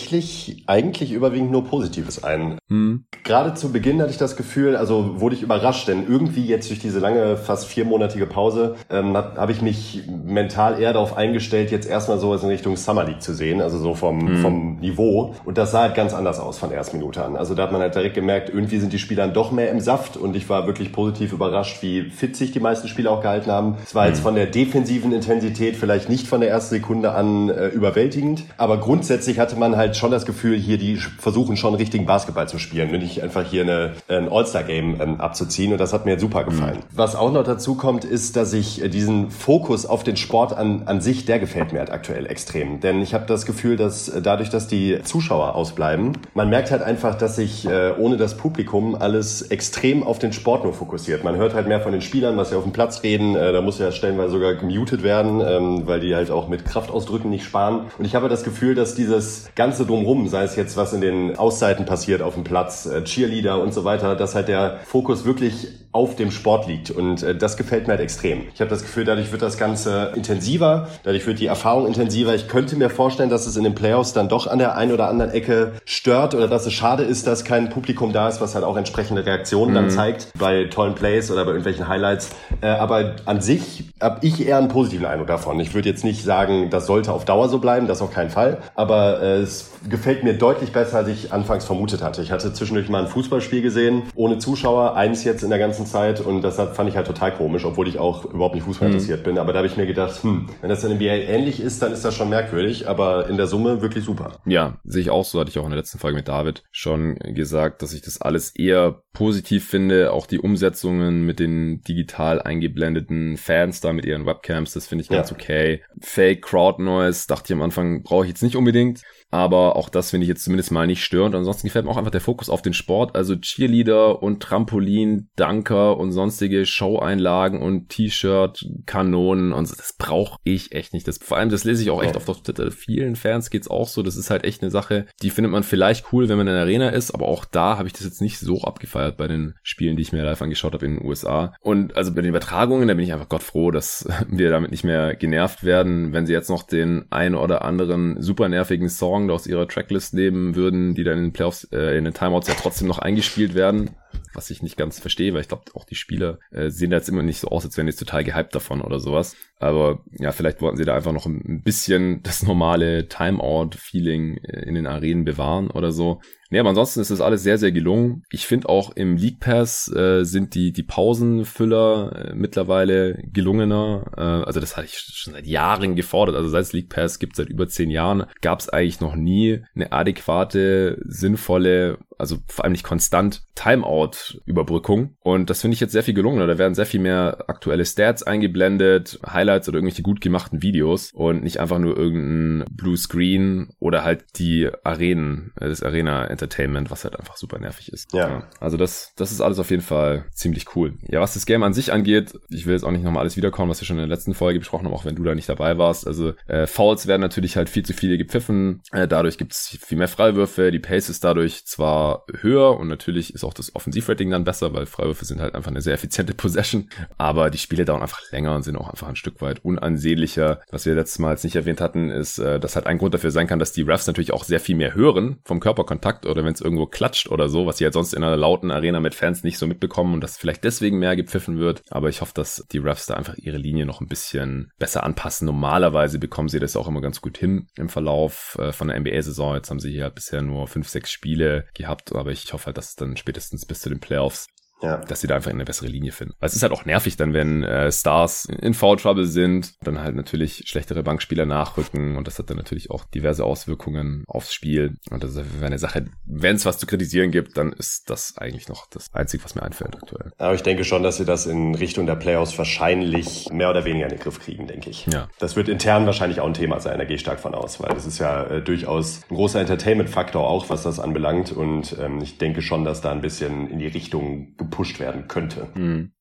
eigentlich 0.66 1.12
überwiegend 1.12 1.50
nur 1.50 1.64
Positives 1.64 2.22
ein. 2.24 2.58
Hm. 2.68 3.04
Gerade 3.24 3.54
zu 3.54 3.72
Beginn 3.72 4.00
hatte 4.00 4.10
ich 4.10 4.18
das 4.18 4.36
Gefühl, 4.36 4.76
also 4.76 5.20
wurde 5.20 5.34
ich 5.34 5.42
überrascht, 5.42 5.88
denn 5.88 6.06
irgendwie 6.08 6.46
jetzt 6.46 6.70
durch 6.70 6.78
diese 6.78 6.98
lange, 6.98 7.36
fast 7.36 7.66
viermonatige 7.66 8.26
Pause 8.26 8.76
ähm, 8.90 9.16
habe 9.16 9.40
hab 9.40 9.50
ich 9.50 9.62
mich 9.62 10.02
mental 10.24 10.80
eher 10.80 10.92
darauf 10.92 11.16
eingestellt, 11.16 11.70
jetzt 11.70 11.88
erstmal 11.88 12.18
so 12.18 12.34
in 12.34 12.48
Richtung 12.48 12.76
Summer 12.76 13.04
League 13.04 13.22
zu 13.22 13.34
sehen, 13.34 13.60
also 13.60 13.78
so 13.78 13.94
vom, 13.94 14.20
hm. 14.20 14.36
vom 14.42 14.76
Niveau. 14.80 15.34
Und 15.44 15.58
das 15.58 15.70
sah 15.72 15.82
halt 15.82 15.94
ganz 15.94 16.14
anders 16.14 16.40
aus 16.40 16.58
von 16.58 16.68
der 16.68 16.78
ersten 16.78 16.98
Minute 16.98 17.24
an. 17.24 17.36
Also 17.36 17.54
da 17.54 17.64
hat 17.64 17.72
man 17.72 17.80
halt 17.80 17.94
direkt 17.94 18.14
gemerkt, 18.14 18.50
irgendwie 18.50 18.78
sind 18.78 18.92
die 18.92 18.98
Spieler 18.98 19.28
doch 19.28 19.52
mehr 19.52 19.70
im 19.70 19.80
Saft 19.80 20.16
und 20.16 20.36
ich 20.36 20.48
war 20.48 20.66
wirklich 20.66 20.92
positiv 20.92 21.32
überrascht, 21.32 21.82
wie 21.82 22.10
fit 22.10 22.36
sich 22.36 22.52
die 22.52 22.60
meisten 22.60 22.88
Spieler 22.88 23.10
auch 23.10 23.20
gehalten 23.20 23.50
haben. 23.50 23.76
Es 23.84 23.94
war 23.94 24.04
hm. 24.04 24.12
jetzt 24.12 24.20
von 24.20 24.34
der 24.34 24.46
defensiven 24.46 25.12
Intensität 25.12 25.76
vielleicht 25.76 26.08
nicht 26.08 26.26
von 26.26 26.40
der 26.40 26.50
ersten 26.50 26.76
Sekunde 26.76 27.12
an 27.12 27.48
äh, 27.48 27.68
überwältigend, 27.68 28.44
aber 28.56 28.78
grundsätzlich 28.78 29.38
hatte 29.38 29.56
man 29.56 29.76
halt 29.76 29.87
schon 29.96 30.10
das 30.10 30.26
Gefühl, 30.26 30.56
hier, 30.56 30.78
die 30.78 30.96
versuchen 30.96 31.56
schon 31.56 31.74
richtigen 31.74 32.06
Basketball 32.06 32.48
zu 32.48 32.58
spielen, 32.58 32.90
nicht 32.90 33.22
einfach 33.22 33.44
hier 33.44 33.62
eine, 33.62 33.92
ein 34.08 34.30
All-Star-Game 34.30 35.00
ähm, 35.00 35.20
abzuziehen. 35.20 35.72
Und 35.72 35.78
das 35.78 35.92
hat 35.92 36.04
mir 36.04 36.18
super 36.18 36.44
gefallen. 36.44 36.78
Mhm. 36.78 36.96
Was 36.96 37.14
auch 37.14 37.32
noch 37.32 37.44
dazu 37.44 37.74
kommt, 37.74 38.04
ist, 38.04 38.36
dass 38.36 38.52
ich 38.52 38.82
äh, 38.82 38.88
diesen 38.88 39.30
Fokus 39.30 39.86
auf 39.86 40.04
den 40.04 40.16
Sport 40.16 40.52
an, 40.56 40.82
an 40.86 41.00
sich, 41.00 41.24
der 41.24 41.38
gefällt 41.38 41.72
mir 41.72 41.80
halt 41.80 41.90
aktuell 41.90 42.26
extrem. 42.26 42.80
Denn 42.80 43.00
ich 43.00 43.14
habe 43.14 43.26
das 43.26 43.46
Gefühl, 43.46 43.76
dass 43.76 44.08
äh, 44.08 44.20
dadurch, 44.22 44.50
dass 44.50 44.66
die 44.66 45.00
Zuschauer 45.02 45.54
ausbleiben, 45.54 46.12
man 46.34 46.48
merkt 46.50 46.70
halt 46.70 46.82
einfach, 46.82 47.14
dass 47.14 47.36
sich 47.36 47.66
äh, 47.66 47.92
ohne 47.98 48.16
das 48.16 48.36
Publikum 48.36 48.94
alles 48.94 49.42
extrem 49.42 50.02
auf 50.02 50.18
den 50.18 50.32
Sport 50.32 50.64
nur 50.64 50.74
fokussiert. 50.74 51.24
Man 51.24 51.36
hört 51.36 51.54
halt 51.54 51.68
mehr 51.68 51.80
von 51.80 51.92
den 51.92 52.02
Spielern, 52.02 52.36
was 52.36 52.50
sie 52.50 52.56
auf 52.56 52.64
dem 52.64 52.72
Platz 52.72 53.02
reden. 53.02 53.36
Äh, 53.36 53.52
da 53.52 53.60
muss 53.60 53.78
ja 53.78 53.92
stellenweise 53.92 54.32
sogar 54.32 54.54
gemutet 54.54 55.02
werden, 55.02 55.40
ähm, 55.40 55.86
weil 55.86 56.00
die 56.00 56.14
halt 56.14 56.30
auch 56.30 56.48
mit 56.48 56.64
Kraftausdrücken 56.64 57.30
nicht 57.30 57.44
sparen. 57.44 57.86
Und 57.98 58.04
ich 58.04 58.14
habe 58.14 58.28
das 58.28 58.44
Gefühl, 58.44 58.74
dass 58.74 58.94
dieses 58.94 59.50
ganze 59.54 59.77
Drumrum, 59.84 60.28
sei 60.28 60.44
es 60.44 60.56
jetzt 60.56 60.76
was 60.76 60.92
in 60.92 61.00
den 61.00 61.36
Auszeiten 61.36 61.86
passiert 61.86 62.22
auf 62.22 62.34
dem 62.34 62.44
Platz, 62.44 62.86
äh, 62.86 63.02
Cheerleader 63.04 63.60
und 63.60 63.72
so 63.74 63.84
weiter, 63.84 64.16
dass 64.16 64.34
halt 64.34 64.48
der 64.48 64.78
Fokus 64.84 65.24
wirklich 65.24 65.68
auf 65.98 66.14
dem 66.14 66.30
Sport 66.30 66.68
liegt. 66.68 66.92
Und 66.92 67.24
äh, 67.24 67.34
das 67.34 67.56
gefällt 67.56 67.88
mir 67.88 67.94
halt 67.94 68.00
extrem. 68.00 68.42
Ich 68.54 68.60
habe 68.60 68.70
das 68.70 68.82
Gefühl, 68.82 69.04
dadurch 69.04 69.32
wird 69.32 69.42
das 69.42 69.58
Ganze 69.58 70.12
intensiver, 70.14 70.86
dadurch 71.02 71.26
wird 71.26 71.40
die 71.40 71.46
Erfahrung 71.46 71.88
intensiver. 71.88 72.36
Ich 72.36 72.46
könnte 72.46 72.76
mir 72.76 72.88
vorstellen, 72.88 73.30
dass 73.30 73.46
es 73.46 73.56
in 73.56 73.64
den 73.64 73.74
Playoffs 73.74 74.12
dann 74.12 74.28
doch 74.28 74.46
an 74.46 74.60
der 74.60 74.76
einen 74.76 74.92
oder 74.92 75.08
anderen 75.08 75.32
Ecke 75.32 75.72
stört 75.84 76.36
oder 76.36 76.46
dass 76.46 76.66
es 76.66 76.72
schade 76.72 77.02
ist, 77.02 77.26
dass 77.26 77.44
kein 77.44 77.68
Publikum 77.68 78.12
da 78.12 78.28
ist, 78.28 78.40
was 78.40 78.54
halt 78.54 78.64
auch 78.64 78.76
entsprechende 78.76 79.26
Reaktionen 79.26 79.72
mhm. 79.72 79.74
dann 79.74 79.90
zeigt 79.90 80.28
bei 80.38 80.66
tollen 80.66 80.94
Plays 80.94 81.32
oder 81.32 81.44
bei 81.44 81.50
irgendwelchen 81.50 81.88
Highlights. 81.88 82.30
Äh, 82.60 82.68
aber 82.68 83.16
an 83.24 83.40
sich 83.40 83.90
habe 84.00 84.24
ich 84.24 84.46
eher 84.46 84.58
einen 84.58 84.68
positiven 84.68 85.06
Eindruck 85.06 85.26
davon. 85.26 85.58
Ich 85.58 85.74
würde 85.74 85.88
jetzt 85.88 86.04
nicht 86.04 86.22
sagen, 86.22 86.70
das 86.70 86.86
sollte 86.86 87.12
auf 87.12 87.24
Dauer 87.24 87.48
so 87.48 87.58
bleiben, 87.58 87.88
das 87.88 88.00
auf 88.02 88.12
keinen 88.12 88.30
Fall. 88.30 88.58
Aber 88.76 89.20
äh, 89.20 89.38
es 89.38 89.72
gefällt 89.88 90.22
mir 90.22 90.34
deutlich 90.34 90.70
besser, 90.70 90.98
als 90.98 91.08
ich 91.08 91.32
anfangs 91.32 91.64
vermutet 91.64 92.02
hatte. 92.02 92.22
Ich 92.22 92.30
hatte 92.30 92.52
zwischendurch 92.52 92.88
mal 92.88 93.02
ein 93.02 93.08
Fußballspiel 93.08 93.62
gesehen, 93.62 94.04
ohne 94.14 94.38
Zuschauer, 94.38 94.94
eins 94.94 95.24
jetzt 95.24 95.42
in 95.42 95.50
der 95.50 95.58
ganzen 95.58 95.86
Zeit 95.88 96.20
und 96.20 96.42
das 96.42 96.56
fand 96.56 96.88
ich 96.88 96.96
halt 96.96 97.06
total 97.06 97.34
komisch, 97.34 97.64
obwohl 97.64 97.88
ich 97.88 97.98
auch 97.98 98.24
überhaupt 98.24 98.54
nicht 98.54 98.64
Fußball 98.64 98.88
mhm. 98.88 98.94
interessiert 98.94 99.24
bin. 99.24 99.38
Aber 99.38 99.52
da 99.52 99.58
habe 99.58 99.66
ich 99.66 99.76
mir 99.76 99.86
gedacht, 99.86 100.22
hm, 100.22 100.48
wenn 100.60 100.68
das 100.68 100.84
in 100.84 100.94
NBA 100.94 101.04
ähnlich 101.04 101.60
ist, 101.60 101.82
dann 101.82 101.92
ist 101.92 102.04
das 102.04 102.14
schon 102.14 102.28
merkwürdig, 102.28 102.88
aber 102.88 103.28
in 103.28 103.36
der 103.36 103.46
Summe 103.46 103.82
wirklich 103.82 104.04
super. 104.04 104.38
Ja, 104.46 104.78
sehe 104.84 105.02
ich 105.02 105.10
auch 105.10 105.24
so, 105.24 105.40
hatte 105.40 105.50
ich 105.50 105.58
auch 105.58 105.64
in 105.64 105.70
der 105.70 105.78
letzten 105.78 105.98
Folge 105.98 106.16
mit 106.16 106.28
David 106.28 106.64
schon 106.70 107.16
gesagt, 107.18 107.82
dass 107.82 107.92
ich 107.92 108.02
das 108.02 108.20
alles 108.20 108.54
eher 108.54 109.02
positiv 109.12 109.66
finde. 109.66 110.12
Auch 110.12 110.26
die 110.26 110.38
Umsetzungen 110.38 111.24
mit 111.24 111.40
den 111.40 111.82
digital 111.82 112.40
eingeblendeten 112.40 113.36
Fans 113.36 113.80
da 113.80 113.92
mit 113.92 114.06
ihren 114.06 114.26
Webcams, 114.26 114.72
das 114.72 114.86
finde 114.86 115.02
ich 115.02 115.08
ganz 115.08 115.30
ja. 115.30 115.36
okay. 115.36 115.82
Fake 116.00 116.42
Crowd 116.42 116.82
Noise, 116.82 117.26
dachte 117.28 117.52
ich 117.52 117.56
am 117.56 117.62
Anfang, 117.62 118.02
brauche 118.02 118.24
ich 118.24 118.30
jetzt 118.30 118.42
nicht 118.42 118.56
unbedingt. 118.56 119.02
Aber 119.30 119.76
auch 119.76 119.88
das 119.88 120.10
finde 120.10 120.24
ich 120.24 120.28
jetzt 120.28 120.44
zumindest 120.44 120.72
mal 120.72 120.86
nicht 120.86 121.04
störend. 121.04 121.34
Ansonsten 121.34 121.66
gefällt 121.66 121.84
mir 121.84 121.90
auch 121.90 121.96
einfach 121.96 122.10
der 122.10 122.20
Fokus 122.20 122.48
auf 122.48 122.62
den 122.62 122.72
Sport. 122.72 123.14
Also 123.14 123.36
Cheerleader 123.36 124.22
und 124.22 124.42
Trampolin, 124.42 125.28
Danker 125.36 125.98
und 125.98 126.12
sonstige 126.12 126.64
Show-Einlagen 126.64 127.60
und 127.60 127.90
T-Shirt, 127.90 128.64
Kanonen 128.86 129.52
und 129.52 129.66
so. 129.66 129.74
Das 129.76 129.92
brauche 129.92 130.38
ich 130.44 130.72
echt 130.72 130.94
nicht. 130.94 131.06
Das, 131.06 131.18
vor 131.18 131.36
allem, 131.36 131.50
das 131.50 131.64
lese 131.64 131.82
ich 131.82 131.90
auch 131.90 132.02
echt 132.02 132.16
oft 132.16 132.28
auf 132.30 132.42
Twitter. 132.42 132.70
Vielen 132.70 133.16
Fans 133.16 133.50
geht's 133.50 133.68
auch 133.68 133.88
so. 133.88 134.02
Das 134.02 134.16
ist 134.16 134.30
halt 134.30 134.44
echt 134.44 134.62
eine 134.62 134.70
Sache, 134.70 135.06
die 135.22 135.30
findet 135.30 135.52
man 135.52 135.62
vielleicht 135.62 136.12
cool, 136.12 136.28
wenn 136.28 136.38
man 136.38 136.46
in 136.46 136.54
der 136.54 136.62
Arena 136.62 136.88
ist. 136.88 137.10
Aber 137.10 137.28
auch 137.28 137.44
da 137.44 137.76
habe 137.76 137.88
ich 137.88 137.92
das 137.92 138.04
jetzt 138.04 138.22
nicht 138.22 138.38
so 138.38 138.62
abgefeiert 138.62 139.18
bei 139.18 139.28
den 139.28 139.54
Spielen, 139.62 139.96
die 139.96 140.02
ich 140.02 140.12
mir 140.12 140.24
live 140.24 140.40
angeschaut 140.40 140.72
habe 140.72 140.86
in 140.86 140.96
den 140.96 141.06
USA. 141.06 141.54
Und 141.60 141.96
also 141.96 142.14
bei 142.14 142.22
den 142.22 142.30
Übertragungen, 142.30 142.88
da 142.88 142.94
bin 142.94 143.04
ich 143.04 143.12
einfach 143.12 143.28
Gott 143.28 143.42
froh, 143.42 143.70
dass 143.70 144.08
wir 144.28 144.48
damit 144.50 144.70
nicht 144.70 144.84
mehr 144.84 145.14
genervt 145.14 145.64
werden. 145.64 146.12
Wenn 146.14 146.26
sie 146.26 146.32
jetzt 146.32 146.48
noch 146.48 146.62
den 146.62 147.04
ein 147.10 147.34
oder 147.34 147.62
anderen 147.62 148.22
super 148.22 148.48
nervigen 148.48 148.88
Song 148.88 149.17
Song 149.18 149.30
aus 149.30 149.46
ihrer 149.46 149.66
Tracklist 149.66 150.14
nehmen 150.14 150.54
würden, 150.54 150.94
die 150.94 151.04
dann 151.04 151.18
in 151.18 151.24
den 151.24 151.32
Playoffs, 151.32 151.64
äh, 151.72 151.98
in 151.98 152.04
den 152.04 152.14
Timeouts 152.14 152.48
ja 152.48 152.54
trotzdem 152.54 152.88
noch 152.88 152.98
eingespielt 152.98 153.54
werden 153.54 153.90
was 154.34 154.50
ich 154.50 154.62
nicht 154.62 154.76
ganz 154.76 155.00
verstehe, 155.00 155.34
weil 155.34 155.40
ich 155.40 155.48
glaube, 155.48 155.64
auch 155.74 155.84
die 155.84 155.94
Spieler 155.94 156.38
äh, 156.50 156.70
sehen 156.70 156.90
da 156.90 156.96
jetzt 156.96 157.08
immer 157.08 157.22
nicht 157.22 157.40
so 157.40 157.48
aus, 157.48 157.64
als 157.64 157.76
wären 157.76 157.86
die 157.86 157.92
total 157.92 158.24
gehypt 158.24 158.54
davon 158.54 158.80
oder 158.80 159.00
sowas. 159.00 159.36
Aber 159.58 160.04
ja, 160.18 160.32
vielleicht 160.32 160.60
wollten 160.60 160.76
sie 160.76 160.84
da 160.84 160.94
einfach 160.94 161.12
noch 161.12 161.26
ein 161.26 161.62
bisschen 161.62 162.22
das 162.22 162.42
normale 162.42 163.08
Timeout-Feeling 163.08 164.38
äh, 164.38 164.60
in 164.62 164.74
den 164.74 164.86
Arenen 164.86 165.24
bewahren 165.24 165.70
oder 165.70 165.92
so. 165.92 166.20
Nee, 166.50 166.58
aber 166.58 166.70
ansonsten 166.70 167.00
ist 167.00 167.10
das 167.10 167.20
alles 167.20 167.42
sehr, 167.42 167.58
sehr 167.58 167.72
gelungen. 167.72 168.22
Ich 168.30 168.46
finde 168.46 168.68
auch 168.68 168.96
im 168.96 169.16
League 169.16 169.40
Pass 169.40 169.92
äh, 169.94 170.24
sind 170.24 170.54
die, 170.54 170.72
die 170.72 170.82
Pausenfüller 170.82 172.30
äh, 172.30 172.34
mittlerweile 172.34 173.22
gelungener. 173.32 174.10
Äh, 174.16 174.46
also 174.46 174.58
das 174.58 174.76
hatte 174.76 174.86
ich 174.86 174.98
schon 174.98 175.34
seit 175.34 175.46
Jahren 175.46 175.94
gefordert. 175.94 176.36
Also 176.36 176.48
seit 176.48 176.72
League 176.72 176.88
Pass 176.88 177.18
gibt, 177.18 177.36
seit 177.36 177.50
über 177.50 177.68
zehn 177.68 177.90
Jahren, 177.90 178.24
gab 178.40 178.60
es 178.60 178.68
eigentlich 178.68 179.00
noch 179.00 179.14
nie 179.14 179.62
eine 179.74 179.92
adäquate, 179.92 180.98
sinnvolle, 181.04 181.98
also 182.16 182.38
vor 182.46 182.64
allem 182.64 182.72
nicht 182.72 182.84
konstant 182.84 183.42
Timeout-Überbrückung. 183.54 185.16
Und 185.20 185.50
das 185.50 185.60
finde 185.60 185.74
ich 185.74 185.80
jetzt 185.80 185.92
sehr 185.92 186.02
viel 186.02 186.14
gelungen. 186.14 186.46
Da 186.46 186.58
werden 186.58 186.74
sehr 186.74 186.86
viel 186.86 187.00
mehr 187.00 187.44
aktuelle 187.48 187.84
Stats 187.84 188.22
eingeblendet, 188.22 189.20
Highlights 189.26 189.68
oder 189.68 189.78
irgendwelche 189.78 190.02
gut 190.02 190.20
gemachten 190.20 190.62
Videos 190.62 191.12
und 191.12 191.42
nicht 191.42 191.60
einfach 191.60 191.78
nur 191.78 191.96
irgendein 191.96 192.64
Blue 192.74 192.96
Screen 192.96 193.70
oder 193.80 194.04
halt 194.04 194.24
die 194.36 194.68
Arenen, 194.84 195.52
äh, 195.60 195.68
das 195.68 195.82
Arena 195.82 196.24
Entertainment, 196.38 196.90
was 196.90 197.04
halt 197.04 197.18
einfach 197.18 197.36
super 197.36 197.58
nervig 197.58 197.92
ist. 197.92 198.12
Ja. 198.12 198.28
ja. 198.28 198.48
Also 198.60 198.76
das, 198.76 199.12
das 199.16 199.32
ist 199.32 199.40
alles 199.40 199.58
auf 199.58 199.70
jeden 199.70 199.82
Fall 199.82 200.24
ziemlich 200.32 200.76
cool. 200.76 200.94
Ja, 201.08 201.20
was 201.20 201.34
das 201.34 201.46
Game 201.46 201.62
an 201.62 201.74
sich 201.74 201.92
angeht, 201.92 202.38
ich 202.48 202.66
will 202.66 202.74
jetzt 202.74 202.84
auch 202.84 202.90
nicht 202.90 203.04
nochmal 203.04 203.22
alles 203.22 203.36
wiederkommen, 203.36 203.70
was 203.70 203.80
wir 203.80 203.86
schon 203.86 203.98
in 203.98 204.08
der 204.08 204.16
letzten 204.16 204.34
Folge 204.34 204.60
besprochen 204.60 204.86
haben, 204.86 204.94
auch 204.94 205.04
wenn 205.04 205.16
du 205.16 205.24
da 205.24 205.34
nicht 205.34 205.48
dabei 205.48 205.78
warst. 205.78 206.06
Also 206.06 206.34
äh, 206.46 206.66
Fouls 206.66 207.06
werden 207.06 207.20
natürlich 207.20 207.56
halt 207.56 207.68
viel 207.68 207.84
zu 207.84 207.92
viele 207.92 208.18
gepfiffen. 208.18 208.82
Äh, 208.92 209.08
dadurch 209.08 209.38
gibt 209.38 209.52
es 209.52 209.78
viel 209.80 209.98
mehr 209.98 210.08
Freiwürfe. 210.08 210.70
Die 210.70 210.78
Pace 210.78 211.08
ist 211.08 211.24
dadurch 211.24 211.66
zwar 211.66 212.24
höher 212.40 212.78
und 212.78 212.88
natürlich 212.88 213.34
ist 213.34 213.44
auch 213.44 213.54
das 213.54 213.74
Offensivrating 213.74 214.30
dann 214.30 214.44
besser, 214.44 214.72
weil 214.72 214.86
Freiwürfe 214.86 215.24
sind 215.24 215.40
halt 215.40 215.54
einfach 215.54 215.70
eine 215.70 215.80
sehr 215.80 215.94
effiziente 215.94 216.34
Possession. 216.38 216.88
Aber 217.16 217.50
die 217.50 217.58
Spiele 217.58 217.84
dauern 217.84 218.02
einfach 218.02 218.20
länger 218.30 218.54
und 218.54 218.62
sind 218.62 218.76
auch 218.76 218.88
einfach 218.88 219.08
ein 219.08 219.16
Stück 219.16 219.40
weit 219.40 219.64
unansehnlicher. 219.64 220.60
Was 220.70 220.86
wir 220.86 220.94
letztes 220.94 221.18
Mal 221.18 221.32
jetzt 221.32 221.44
nicht 221.44 221.56
erwähnt 221.56 221.80
hatten, 221.80 222.10
ist, 222.10 222.38
äh, 222.38 222.60
dass 222.60 222.76
halt 222.76 222.86
ein 222.86 222.98
Grund 222.98 223.14
dafür 223.14 223.30
sein 223.30 223.46
kann, 223.46 223.58
dass 223.58 223.72
die 223.72 223.82
Refs 223.82 224.06
natürlich 224.06 224.32
auch 224.32 224.44
sehr 224.44 224.60
viel 224.60 224.76
mehr 224.76 224.94
hören 224.94 225.38
vom 225.44 225.60
Körperkontakt 225.60 226.26
oder 226.28 226.44
wenn 226.44 226.52
es 226.52 226.60
irgendwo 226.60 226.86
klatscht 226.86 227.28
oder 227.28 227.48
so, 227.48 227.66
was 227.66 227.78
sie 227.78 227.84
halt 227.84 227.94
sonst 227.94 228.14
in 228.14 228.22
einer 228.22 228.36
lauten 228.36 228.70
Arena 228.70 229.00
mit 229.00 229.14
Fans 229.14 229.44
nicht 229.44 229.58
so 229.58 229.66
mitbekommen 229.66 230.14
und 230.14 230.20
das 230.22 230.36
vielleicht 230.36 230.64
deswegen 230.64 230.98
mehr 230.98 231.16
gepfiffen 231.16 231.58
wird. 231.58 231.82
Aber 231.90 232.08
ich 232.08 232.20
hoffe, 232.20 232.32
dass 232.34 232.64
die 232.70 232.78
Refs 232.78 233.06
da 233.06 233.14
einfach 233.14 233.36
ihre 233.36 233.58
Linie 233.58 233.86
noch 233.86 234.00
ein 234.00 234.08
bisschen 234.08 234.70
besser 234.78 235.04
anpassen. 235.04 235.46
Normalerweise 235.46 236.18
bekommen 236.18 236.48
sie 236.48 236.60
das 236.60 236.76
auch 236.76 236.88
immer 236.88 237.00
ganz 237.00 237.20
gut 237.20 237.38
hin 237.38 237.68
im 237.76 237.88
Verlauf 237.88 238.56
äh, 238.60 238.72
von 238.72 238.88
der 238.88 238.98
NBA-Saison. 239.00 239.54
Jetzt 239.54 239.70
haben 239.70 239.80
sie 239.80 239.90
hier 239.90 240.10
bisher 240.10 240.42
nur 240.42 240.66
fünf, 240.66 240.88
sechs 240.88 241.10
Spiele 241.10 241.66
gehabt, 241.74 242.14
aber 242.14 242.30
ich 242.30 242.52
hoffe 242.52 242.66
halt, 242.66 242.78
dass 242.78 242.90
es 242.90 242.96
dann 242.96 243.16
spätestens 243.16 243.66
bis 243.66 243.80
zu 243.80 243.88
den 243.88 244.00
Playoffs 244.00 244.46
ja. 244.82 244.98
Dass 244.98 245.20
sie 245.20 245.26
da 245.26 245.36
einfach 245.36 245.50
eine 245.50 245.64
bessere 245.64 245.88
Linie 245.88 246.12
finden. 246.12 246.34
Weil 246.38 246.48
es 246.48 246.56
ist 246.56 246.62
halt 246.62 246.72
auch 246.72 246.84
nervig 246.84 247.16
dann, 247.16 247.32
wenn 247.32 247.64
äh, 247.64 247.90
Stars 247.90 248.44
in 248.44 248.74
Foul 248.74 248.96
Trouble 248.96 249.26
sind, 249.26 249.74
dann 249.82 250.00
halt 250.00 250.14
natürlich 250.14 250.64
schlechtere 250.66 251.02
Bankspieler 251.02 251.46
nachrücken 251.46 252.16
und 252.16 252.26
das 252.26 252.38
hat 252.38 252.50
dann 252.50 252.56
natürlich 252.56 252.90
auch 252.90 253.04
diverse 253.04 253.44
Auswirkungen 253.44 254.24
aufs 254.26 254.52
Spiel. 254.52 254.96
Und 255.10 255.24
das 255.24 255.34
ist 255.34 255.62
eine 255.62 255.78
Sache, 255.78 256.06
wenn 256.24 256.56
es 256.56 256.64
was 256.64 256.78
zu 256.78 256.86
kritisieren 256.86 257.30
gibt, 257.30 257.56
dann 257.56 257.72
ist 257.72 258.10
das 258.10 258.36
eigentlich 258.38 258.68
noch 258.68 258.86
das 258.90 259.06
Einzige, 259.12 259.44
was 259.44 259.54
mir 259.54 259.62
einfällt 259.62 259.96
aktuell. 259.96 260.32
Aber 260.38 260.54
ich 260.54 260.62
denke 260.62 260.84
schon, 260.84 261.02
dass 261.02 261.16
sie 261.16 261.24
das 261.24 261.46
in 261.46 261.74
Richtung 261.74 262.06
der 262.06 262.16
Playoffs 262.16 262.56
wahrscheinlich 262.56 263.48
mehr 263.50 263.70
oder 263.70 263.84
weniger 263.84 264.06
in 264.06 264.10
den 264.10 264.20
Griff 264.20 264.40
kriegen, 264.40 264.66
denke 264.66 264.90
ich. 264.90 265.06
Ja. 265.06 265.28
Das 265.38 265.56
wird 265.56 265.68
intern 265.68 266.06
wahrscheinlich 266.06 266.40
auch 266.40 266.46
ein 266.46 266.54
Thema 266.54 266.80
sein, 266.80 266.98
da 266.98 267.04
gehe 267.04 267.16
ich 267.16 267.20
stark 267.20 267.40
von 267.40 267.54
aus, 267.54 267.80
weil 267.80 267.90
das 267.94 268.06
ist 268.06 268.18
ja 268.18 268.44
äh, 268.44 268.62
durchaus 268.62 269.22
ein 269.28 269.34
großer 269.34 269.60
Entertainment-Faktor 269.60 270.46
auch, 270.46 270.70
was 270.70 270.82
das 270.82 271.00
anbelangt. 271.00 271.52
Und 271.52 271.96
ähm, 271.98 272.20
ich 272.22 272.38
denke 272.38 272.62
schon, 272.62 272.84
dass 272.84 273.00
da 273.00 273.10
ein 273.12 273.20
bisschen 273.20 273.68
in 273.68 273.78
die 273.78 273.86
Richtung 273.86 274.54
gepusht 274.68 275.00
werden 275.00 275.28
könnte. 275.28 275.68
Mhm. 275.74 276.12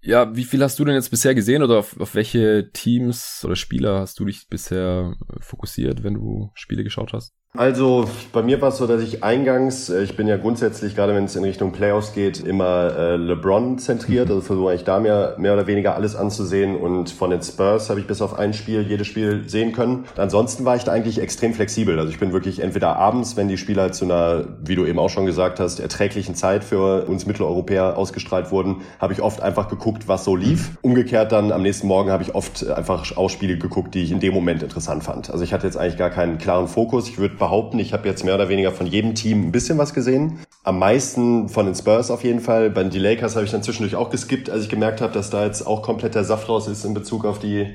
Ja, 0.00 0.34
wie 0.36 0.44
viel 0.44 0.62
hast 0.62 0.78
du 0.78 0.84
denn 0.84 0.94
jetzt 0.94 1.10
bisher 1.10 1.34
gesehen 1.34 1.62
oder 1.62 1.78
auf, 1.78 1.98
auf 2.00 2.14
welche 2.14 2.70
Teams 2.72 3.42
oder 3.44 3.56
Spieler 3.56 4.00
hast 4.00 4.18
du 4.20 4.24
dich 4.24 4.48
bisher 4.48 5.16
fokussiert, 5.40 6.04
wenn 6.04 6.14
du 6.14 6.50
Spiele 6.54 6.84
geschaut 6.84 7.12
hast? 7.12 7.34
Also 7.56 8.04
bei 8.32 8.42
mir 8.42 8.60
war 8.60 8.68
es 8.68 8.76
so, 8.76 8.86
dass 8.86 9.02
ich 9.02 9.24
eingangs, 9.24 9.88
äh, 9.88 10.02
ich 10.02 10.16
bin 10.16 10.26
ja 10.28 10.36
grundsätzlich, 10.36 10.94
gerade 10.94 11.14
wenn 11.14 11.24
es 11.24 11.34
in 11.34 11.44
Richtung 11.44 11.72
Playoffs 11.72 12.12
geht, 12.12 12.40
immer 12.40 12.94
äh, 12.94 13.16
LeBron 13.16 13.78
zentriert, 13.78 14.28
also 14.28 14.42
versuche 14.42 14.74
ich 14.74 14.84
da 14.84 15.00
mehr, 15.00 15.34
mehr 15.38 15.54
oder 15.54 15.66
weniger 15.66 15.94
alles 15.94 16.14
anzusehen 16.14 16.76
und 16.76 17.08
von 17.08 17.30
den 17.30 17.42
Spurs 17.42 17.88
habe 17.88 18.00
ich 18.00 18.06
bis 18.06 18.20
auf 18.20 18.38
ein 18.38 18.52
Spiel 18.52 18.82
jedes 18.82 19.06
Spiel 19.06 19.48
sehen 19.48 19.72
können. 19.72 20.04
Ansonsten 20.18 20.66
war 20.66 20.76
ich 20.76 20.84
da 20.84 20.92
eigentlich 20.92 21.20
extrem 21.20 21.54
flexibel, 21.54 21.98
also 21.98 22.10
ich 22.10 22.20
bin 22.20 22.34
wirklich 22.34 22.60
entweder 22.60 22.96
abends, 22.96 23.36
wenn 23.36 23.48
die 23.48 23.56
Spiele 23.56 23.80
halt 23.80 23.94
zu 23.94 24.04
einer, 24.04 24.44
wie 24.62 24.76
du 24.76 24.84
eben 24.84 24.98
auch 24.98 25.10
schon 25.10 25.24
gesagt 25.24 25.58
hast, 25.58 25.80
erträglichen 25.80 26.34
Zeit 26.34 26.64
für 26.64 27.06
uns 27.06 27.24
Mitteleuropäer 27.24 27.96
ausgestrahlt 27.96 28.50
wurden, 28.50 28.82
habe 29.00 29.14
ich 29.14 29.22
oft 29.22 29.40
einfach 29.40 29.68
geguckt, 29.68 30.06
was 30.06 30.22
so 30.24 30.36
lief. 30.36 30.72
Umgekehrt 30.82 31.32
dann 31.32 31.50
am 31.50 31.62
nächsten 31.62 31.86
Morgen 31.86 32.10
habe 32.10 32.22
ich 32.22 32.34
oft 32.34 32.68
einfach 32.68 33.16
auch 33.16 33.30
Spiele 33.30 33.56
geguckt, 33.56 33.94
die 33.94 34.02
ich 34.02 34.12
in 34.12 34.20
dem 34.20 34.34
Moment 34.34 34.62
interessant 34.62 35.02
fand. 35.02 35.30
Also 35.30 35.42
ich 35.42 35.54
hatte 35.54 35.66
jetzt 35.66 35.78
eigentlich 35.78 35.96
gar 35.96 36.10
keinen 36.10 36.36
klaren 36.36 36.68
Fokus. 36.68 37.08
Ich 37.08 37.16
würde 37.18 37.37
behaupten, 37.38 37.78
ich 37.78 37.92
habe 37.92 38.08
jetzt 38.08 38.24
mehr 38.24 38.34
oder 38.34 38.48
weniger 38.48 38.72
von 38.72 38.86
jedem 38.86 39.14
Team 39.14 39.48
ein 39.48 39.52
bisschen 39.52 39.78
was 39.78 39.94
gesehen. 39.94 40.40
Am 40.64 40.78
meisten 40.78 41.48
von 41.48 41.66
den 41.66 41.74
Spurs 41.74 42.10
auf 42.10 42.24
jeden 42.24 42.40
Fall. 42.40 42.70
Bei 42.70 42.84
den 42.84 43.00
Lakers 43.00 43.36
habe 43.36 43.44
ich 43.44 43.50
dann 43.50 43.62
zwischendurch 43.62 43.96
auch 43.96 44.10
geskippt, 44.10 44.50
als 44.50 44.64
ich 44.64 44.68
gemerkt 44.68 45.00
habe, 45.00 45.12
dass 45.12 45.30
da 45.30 45.44
jetzt 45.44 45.66
auch 45.66 45.82
komplett 45.82 46.14
der 46.14 46.24
Saft 46.24 46.48
raus 46.48 46.68
ist 46.68 46.84
in 46.84 46.94
Bezug 46.94 47.24
auf 47.24 47.38
die 47.38 47.74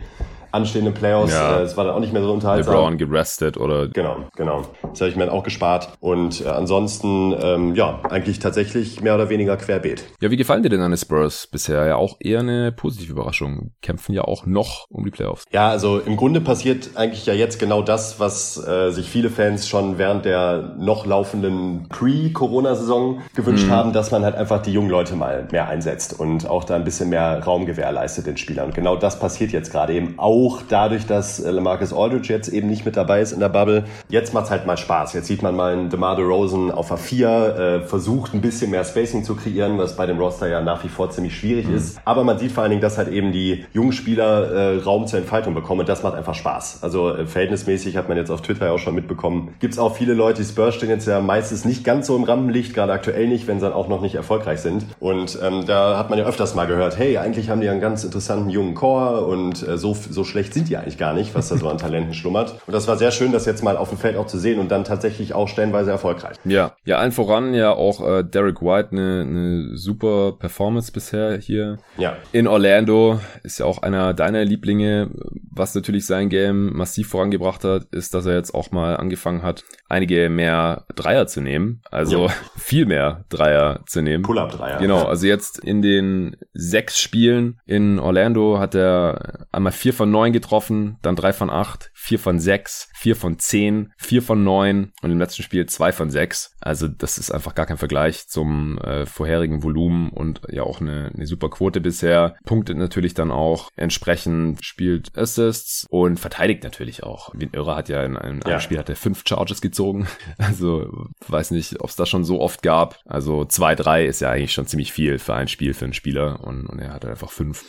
anstehenden 0.54 0.94
Playoffs. 0.94 1.34
Ja. 1.34 1.60
Äh, 1.60 1.64
es 1.64 1.76
war 1.76 1.86
dann 1.86 1.96
auch 1.96 2.00
nicht 2.00 2.14
mehr 2.14 2.22
so 2.22 2.32
unterhaltsam. 2.32 2.74
LeBron 2.74 2.98
gerestet 2.98 3.58
oder. 3.58 3.88
Genau, 3.88 4.18
genau. 4.36 4.62
Das 4.82 5.02
habe 5.02 5.10
ich 5.10 5.16
mir 5.16 5.26
dann 5.26 5.34
auch 5.34 5.44
gespart. 5.44 5.90
Und 6.00 6.46
äh, 6.46 6.50
ansonsten, 6.50 7.36
ähm, 7.42 7.76
ja, 7.76 8.00
eigentlich 8.10 8.40
tatsächlich 8.40 9.02
mehr 9.02 9.16
oder 9.16 9.30
weniger 9.30 9.58
querbeet. 9.58 10.04
Ja, 10.22 10.30
wie 10.30 10.38
gefallen 10.38 10.64
dir 10.64 10.70
denn 10.70 10.80
deine 10.80 10.98
Spurs 10.98 11.48
bisher? 11.48 11.86
Ja, 11.86 11.96
auch 11.96 12.18
eher 12.20 12.40
eine 12.40 12.72
positive 12.72 13.12
Überraschung. 13.12 13.72
Kämpfen 13.82 14.14
ja 14.14 14.24
auch 14.24 14.46
noch 14.46 14.86
um 14.90 15.04
die 15.04 15.12
Playoffs. 15.12 15.44
Ja, 15.52 15.70
also 15.70 16.00
im 16.00 16.18
Grunde 16.18 16.40
passiert 16.40 16.92
eigentlich 16.96 17.26
ja 17.26 17.34
jetzt 17.34 17.60
genau 17.60 17.82
das, 17.82 18.20
was 18.20 18.58
äh, 18.66 18.92
sich 18.92 19.10
viele 19.10 19.30
Fans 19.30 19.68
schon 19.68 19.98
während 19.98 20.26
der 20.26 20.76
noch 20.78 21.06
laufenden 21.06 21.88
Pre-Corona-Saison 21.90 23.22
gewünscht 23.36 23.68
mhm. 23.68 23.72
haben, 23.72 23.94
dass 23.94 24.12
man 24.12 24.24
halt 24.24 24.36
einfach 24.36 24.62
die 24.62 24.72
jungen 24.72 24.90
Leute 24.90 25.16
mal 25.16 25.48
mehr 25.52 25.68
einsetzt 25.68 26.20
und 26.20 26.48
auch 26.48 26.64
da 26.64 26.76
ein 26.76 26.84
bisschen 26.84 27.10
mehr 27.10 27.44
Raum 27.44 27.66
gewährleistet 27.66 28.28
den 28.28 28.38
Spielern. 28.38 28.68
Und 28.68 28.76
genau 28.76 28.96
das 28.96 29.20
passiert 29.20 29.52
jetzt 29.52 29.72
gerade 29.72 29.94
eben 29.94 30.20
auch 30.20 30.43
auch 30.44 30.62
dadurch, 30.68 31.06
dass 31.06 31.40
äh, 31.40 31.52
Lamarcus 31.52 31.94
Aldridge 31.94 32.32
jetzt 32.34 32.50
eben 32.50 32.68
nicht 32.68 32.86
mit 32.86 32.98
dabei 32.98 33.22
ist 33.22 33.32
in 33.32 33.40
der 33.40 33.50
Bubble. 33.50 33.86
Jetzt 34.10 34.34
macht's 34.34 34.52
halt 34.52 34.66
mal 34.66 34.78
Spaß. 34.78 35.14
Jetzt 35.14 35.28
sieht 35.28 35.42
man 35.42 35.56
mal 35.56 35.74
einen 35.74 35.90
DeMar 35.90 36.16
DeRozan 36.16 36.72
auf 36.72 36.92
A4, 36.92 37.28
äh, 37.28 37.82
versucht 37.82 38.34
ein 38.34 38.42
bisschen 38.42 38.72
mehr 38.72 38.84
Spacing 38.84 39.24
zu 39.24 39.36
kreieren, 39.36 39.78
was 39.78 39.96
bei 39.96 40.06
dem 40.06 40.20
Roster 40.20 40.48
ja 40.48 40.62
nach 40.62 40.84
wie 40.84 40.90
vor 40.90 41.10
ziemlich 41.10 41.38
schwierig 41.38 41.68
mhm. 41.68 41.76
ist. 41.76 42.00
Aber 42.06 42.24
man 42.24 42.38
sieht 42.40 42.52
vor 42.52 42.64
allen 42.64 42.72
Dingen, 42.72 42.82
dass 42.82 42.98
halt 42.98 43.08
eben 43.08 43.32
die 43.32 43.66
jungen 43.74 43.94
Spieler 43.94 44.52
äh, 44.52 44.78
Raum 44.80 45.08
zur 45.08 45.20
Entfaltung 45.20 45.54
bekommen 45.54 45.82
und 45.82 45.90
das 45.90 46.04
macht 46.04 46.16
einfach 46.16 46.36
Spaß. 46.36 46.80
Also 46.82 47.14
äh, 47.14 47.26
verhältnismäßig 47.26 47.98
hat 47.98 48.10
man 48.10 48.18
jetzt 48.18 48.30
auf 48.30 48.42
Twitter 48.42 48.66
ja 48.66 48.72
auch 48.72 48.80
schon 48.80 48.96
mitbekommen. 48.96 49.56
Gibt's 49.60 49.80
auch 49.80 49.96
viele 49.96 50.14
Leute, 50.14 50.42
die 50.42 50.48
Spurs 50.48 50.76
stehen 50.76 50.90
jetzt 50.90 51.08
ja 51.08 51.22
meistens 51.22 51.66
nicht 51.66 51.84
ganz 51.84 52.08
so 52.08 52.16
im 52.16 52.24
Rampenlicht, 52.24 52.74
gerade 52.74 52.92
aktuell 52.92 53.28
nicht, 53.28 53.48
wenn 53.48 53.60
sie 53.60 53.66
dann 53.66 53.74
auch 53.74 53.88
noch 53.88 54.02
nicht 54.02 54.16
erfolgreich 54.16 54.60
sind. 54.60 54.86
Und 55.00 55.40
ähm, 55.42 55.66
da 55.66 55.98
hat 55.98 56.10
man 56.10 56.20
ja 56.20 56.26
öfters 56.26 56.56
mal 56.56 56.66
gehört, 56.66 56.98
hey, 56.98 57.18
eigentlich 57.18 57.50
haben 57.50 57.62
die 57.62 57.70
einen 57.70 57.82
ganz 57.82 58.04
interessanten 58.04 58.50
jungen 58.50 58.74
Core 58.74 59.26
und 59.26 59.66
äh, 59.68 59.78
so, 59.78 59.94
so 59.94 60.24
schlecht 60.34 60.56
sind 60.56 60.68
die 60.68 60.78
eigentlich 60.78 60.98
gar 60.98 61.14
nicht, 61.14 61.36
was 61.36 61.50
da 61.50 61.58
so 61.58 61.70
an 61.70 61.78
Talenten 61.78 62.16
schlummert. 62.16 62.56
Und 62.66 62.74
das 62.74 62.88
war 62.88 62.98
sehr 62.98 63.12
schön, 63.12 63.32
das 63.32 63.46
jetzt 63.46 63.64
mal 63.64 63.78
auf 63.78 63.90
dem 63.90 64.00
Feld 64.00 64.18
auch 64.18 64.26
zu 64.26 64.40
sehen 64.40 64.60
und 64.60 64.72
dann 64.72 64.84
tatsächlich 64.84 65.36
auch 65.36 65.48
stellenweise 65.48 65.92
erfolgreich. 65.92 66.38
Ja, 66.44 66.76
ja, 66.86 66.98
allen 66.98 67.12
voran 67.12 67.54
ja 67.54 67.72
auch 67.72 68.02
äh, 68.02 68.24
Derek 68.24 68.64
White 68.64 68.90
eine, 68.94 69.22
eine 69.22 69.78
super 69.78 70.32
Performance 70.32 70.92
bisher 70.92 71.38
hier. 71.38 71.78
Ja. 71.98 72.18
In 72.32 72.48
Orlando 72.48 73.20
ist 73.44 73.60
ja 73.60 73.68
auch 73.68 73.84
einer 73.84 74.16
deiner 74.16 74.44
Lieblinge, 74.44 75.12
was 75.52 75.76
natürlich 75.76 76.08
sein 76.08 76.30
Game 76.30 76.76
massiv 76.76 77.10
vorangebracht 77.10 77.64
hat, 77.64 77.84
ist, 77.92 78.16
dass 78.16 78.26
er 78.26 78.34
jetzt 78.34 78.56
auch 78.56 78.72
mal 78.72 78.98
angefangen 78.98 79.44
hat, 79.44 79.64
einige 79.88 80.30
mehr 80.30 80.86
Dreier 80.96 81.28
zu 81.28 81.42
nehmen. 81.42 81.84
Also 81.92 82.26
ja. 82.26 82.34
viel 82.58 82.88
mehr 82.88 83.26
Dreier 83.30 83.82
zu 83.86 84.02
nehmen. 84.02 84.24
Pull-up-Dreier. 84.24 84.80
Genau, 84.80 85.04
also 85.04 85.28
jetzt 85.28 85.60
in 85.60 85.84
den 85.84 86.38
sechs 86.54 87.00
Spielen 87.00 87.60
in 87.68 88.00
Orlando 88.00 88.58
hat 88.58 88.74
er 88.74 89.46
einmal 89.52 89.72
vier 89.72 89.94
von 89.94 90.10
neun 90.10 90.23
getroffen, 90.32 90.98
dann 91.02 91.16
drei 91.16 91.34
von 91.34 91.50
acht, 91.50 91.92
vier 91.94 92.20
von 92.20 92.40
sechs, 92.40 92.90
vier 92.96 93.16
von 93.16 93.40
zehn, 93.40 93.92
vier 93.98 94.22
von 94.22 94.44
neun 94.44 94.92
und 95.02 95.12
im 95.12 95.20
letzten 95.20 95.44
Spiel 95.44 95.66
zwei 95.66 95.92
von 95.92 96.10
sechs. 96.10 96.56
Also 96.62 96.88
das 96.88 97.18
ist 97.18 97.32
einfach 97.32 97.56
gar 97.56 97.66
kein 97.66 97.78
Vergleich 97.78 98.28
zum 98.28 98.78
äh, 98.78 99.06
vorherigen 99.06 99.64
Volumen 99.64 100.10
und 100.10 100.42
ja 100.50 100.64
auch 100.64 100.80
eine, 100.80 101.12
eine 101.14 101.28
super 101.28 101.50
Quote 101.50 101.82
bisher. 101.82 102.36
Punktet 102.46 102.78
natürlich 102.78 103.14
dann 103.14 103.32
auch 103.32 103.70
entsprechend, 103.76 104.64
spielt 104.64 105.18
Assists 105.18 105.86
und 105.90 106.20
verteidigt 106.20 106.64
natürlich 106.64 107.04
auch. 107.04 107.32
Wie 107.34 107.46
ein 107.46 107.54
Irrer 107.54 107.76
hat 107.76 107.90
ja 107.90 108.04
in 108.04 108.18
einem, 108.18 108.40
ja. 108.48 108.60
Spiel 108.60 108.78
hat 108.78 108.90
er 108.90 108.96
fünf 108.96 109.24
Charges 109.28 109.62
gezogen. 109.62 110.08
Also 110.38 111.08
weiß 111.28 111.52
nicht, 111.52 111.80
ob 111.82 111.90
es 111.90 111.96
das 111.96 112.10
schon 112.10 112.24
so 112.24 112.42
oft 112.42 112.64
gab. 112.64 113.00
Also 113.06 113.46
zwei, 113.46 113.76
drei 113.76 114.06
ist 114.06 114.20
ja 114.20 114.30
eigentlich 114.30 114.54
schon 114.54 114.68
ziemlich 114.68 114.92
viel 114.92 115.18
für 115.20 115.34
ein 115.36 115.48
Spiel 115.48 115.74
für 115.74 115.86
einen 115.86 115.94
Spieler 115.94 116.44
und, 116.44 116.68
und 116.68 116.80
er 116.80 116.94
hat 116.94 117.06
einfach 117.06 117.32
fünf. 117.32 117.64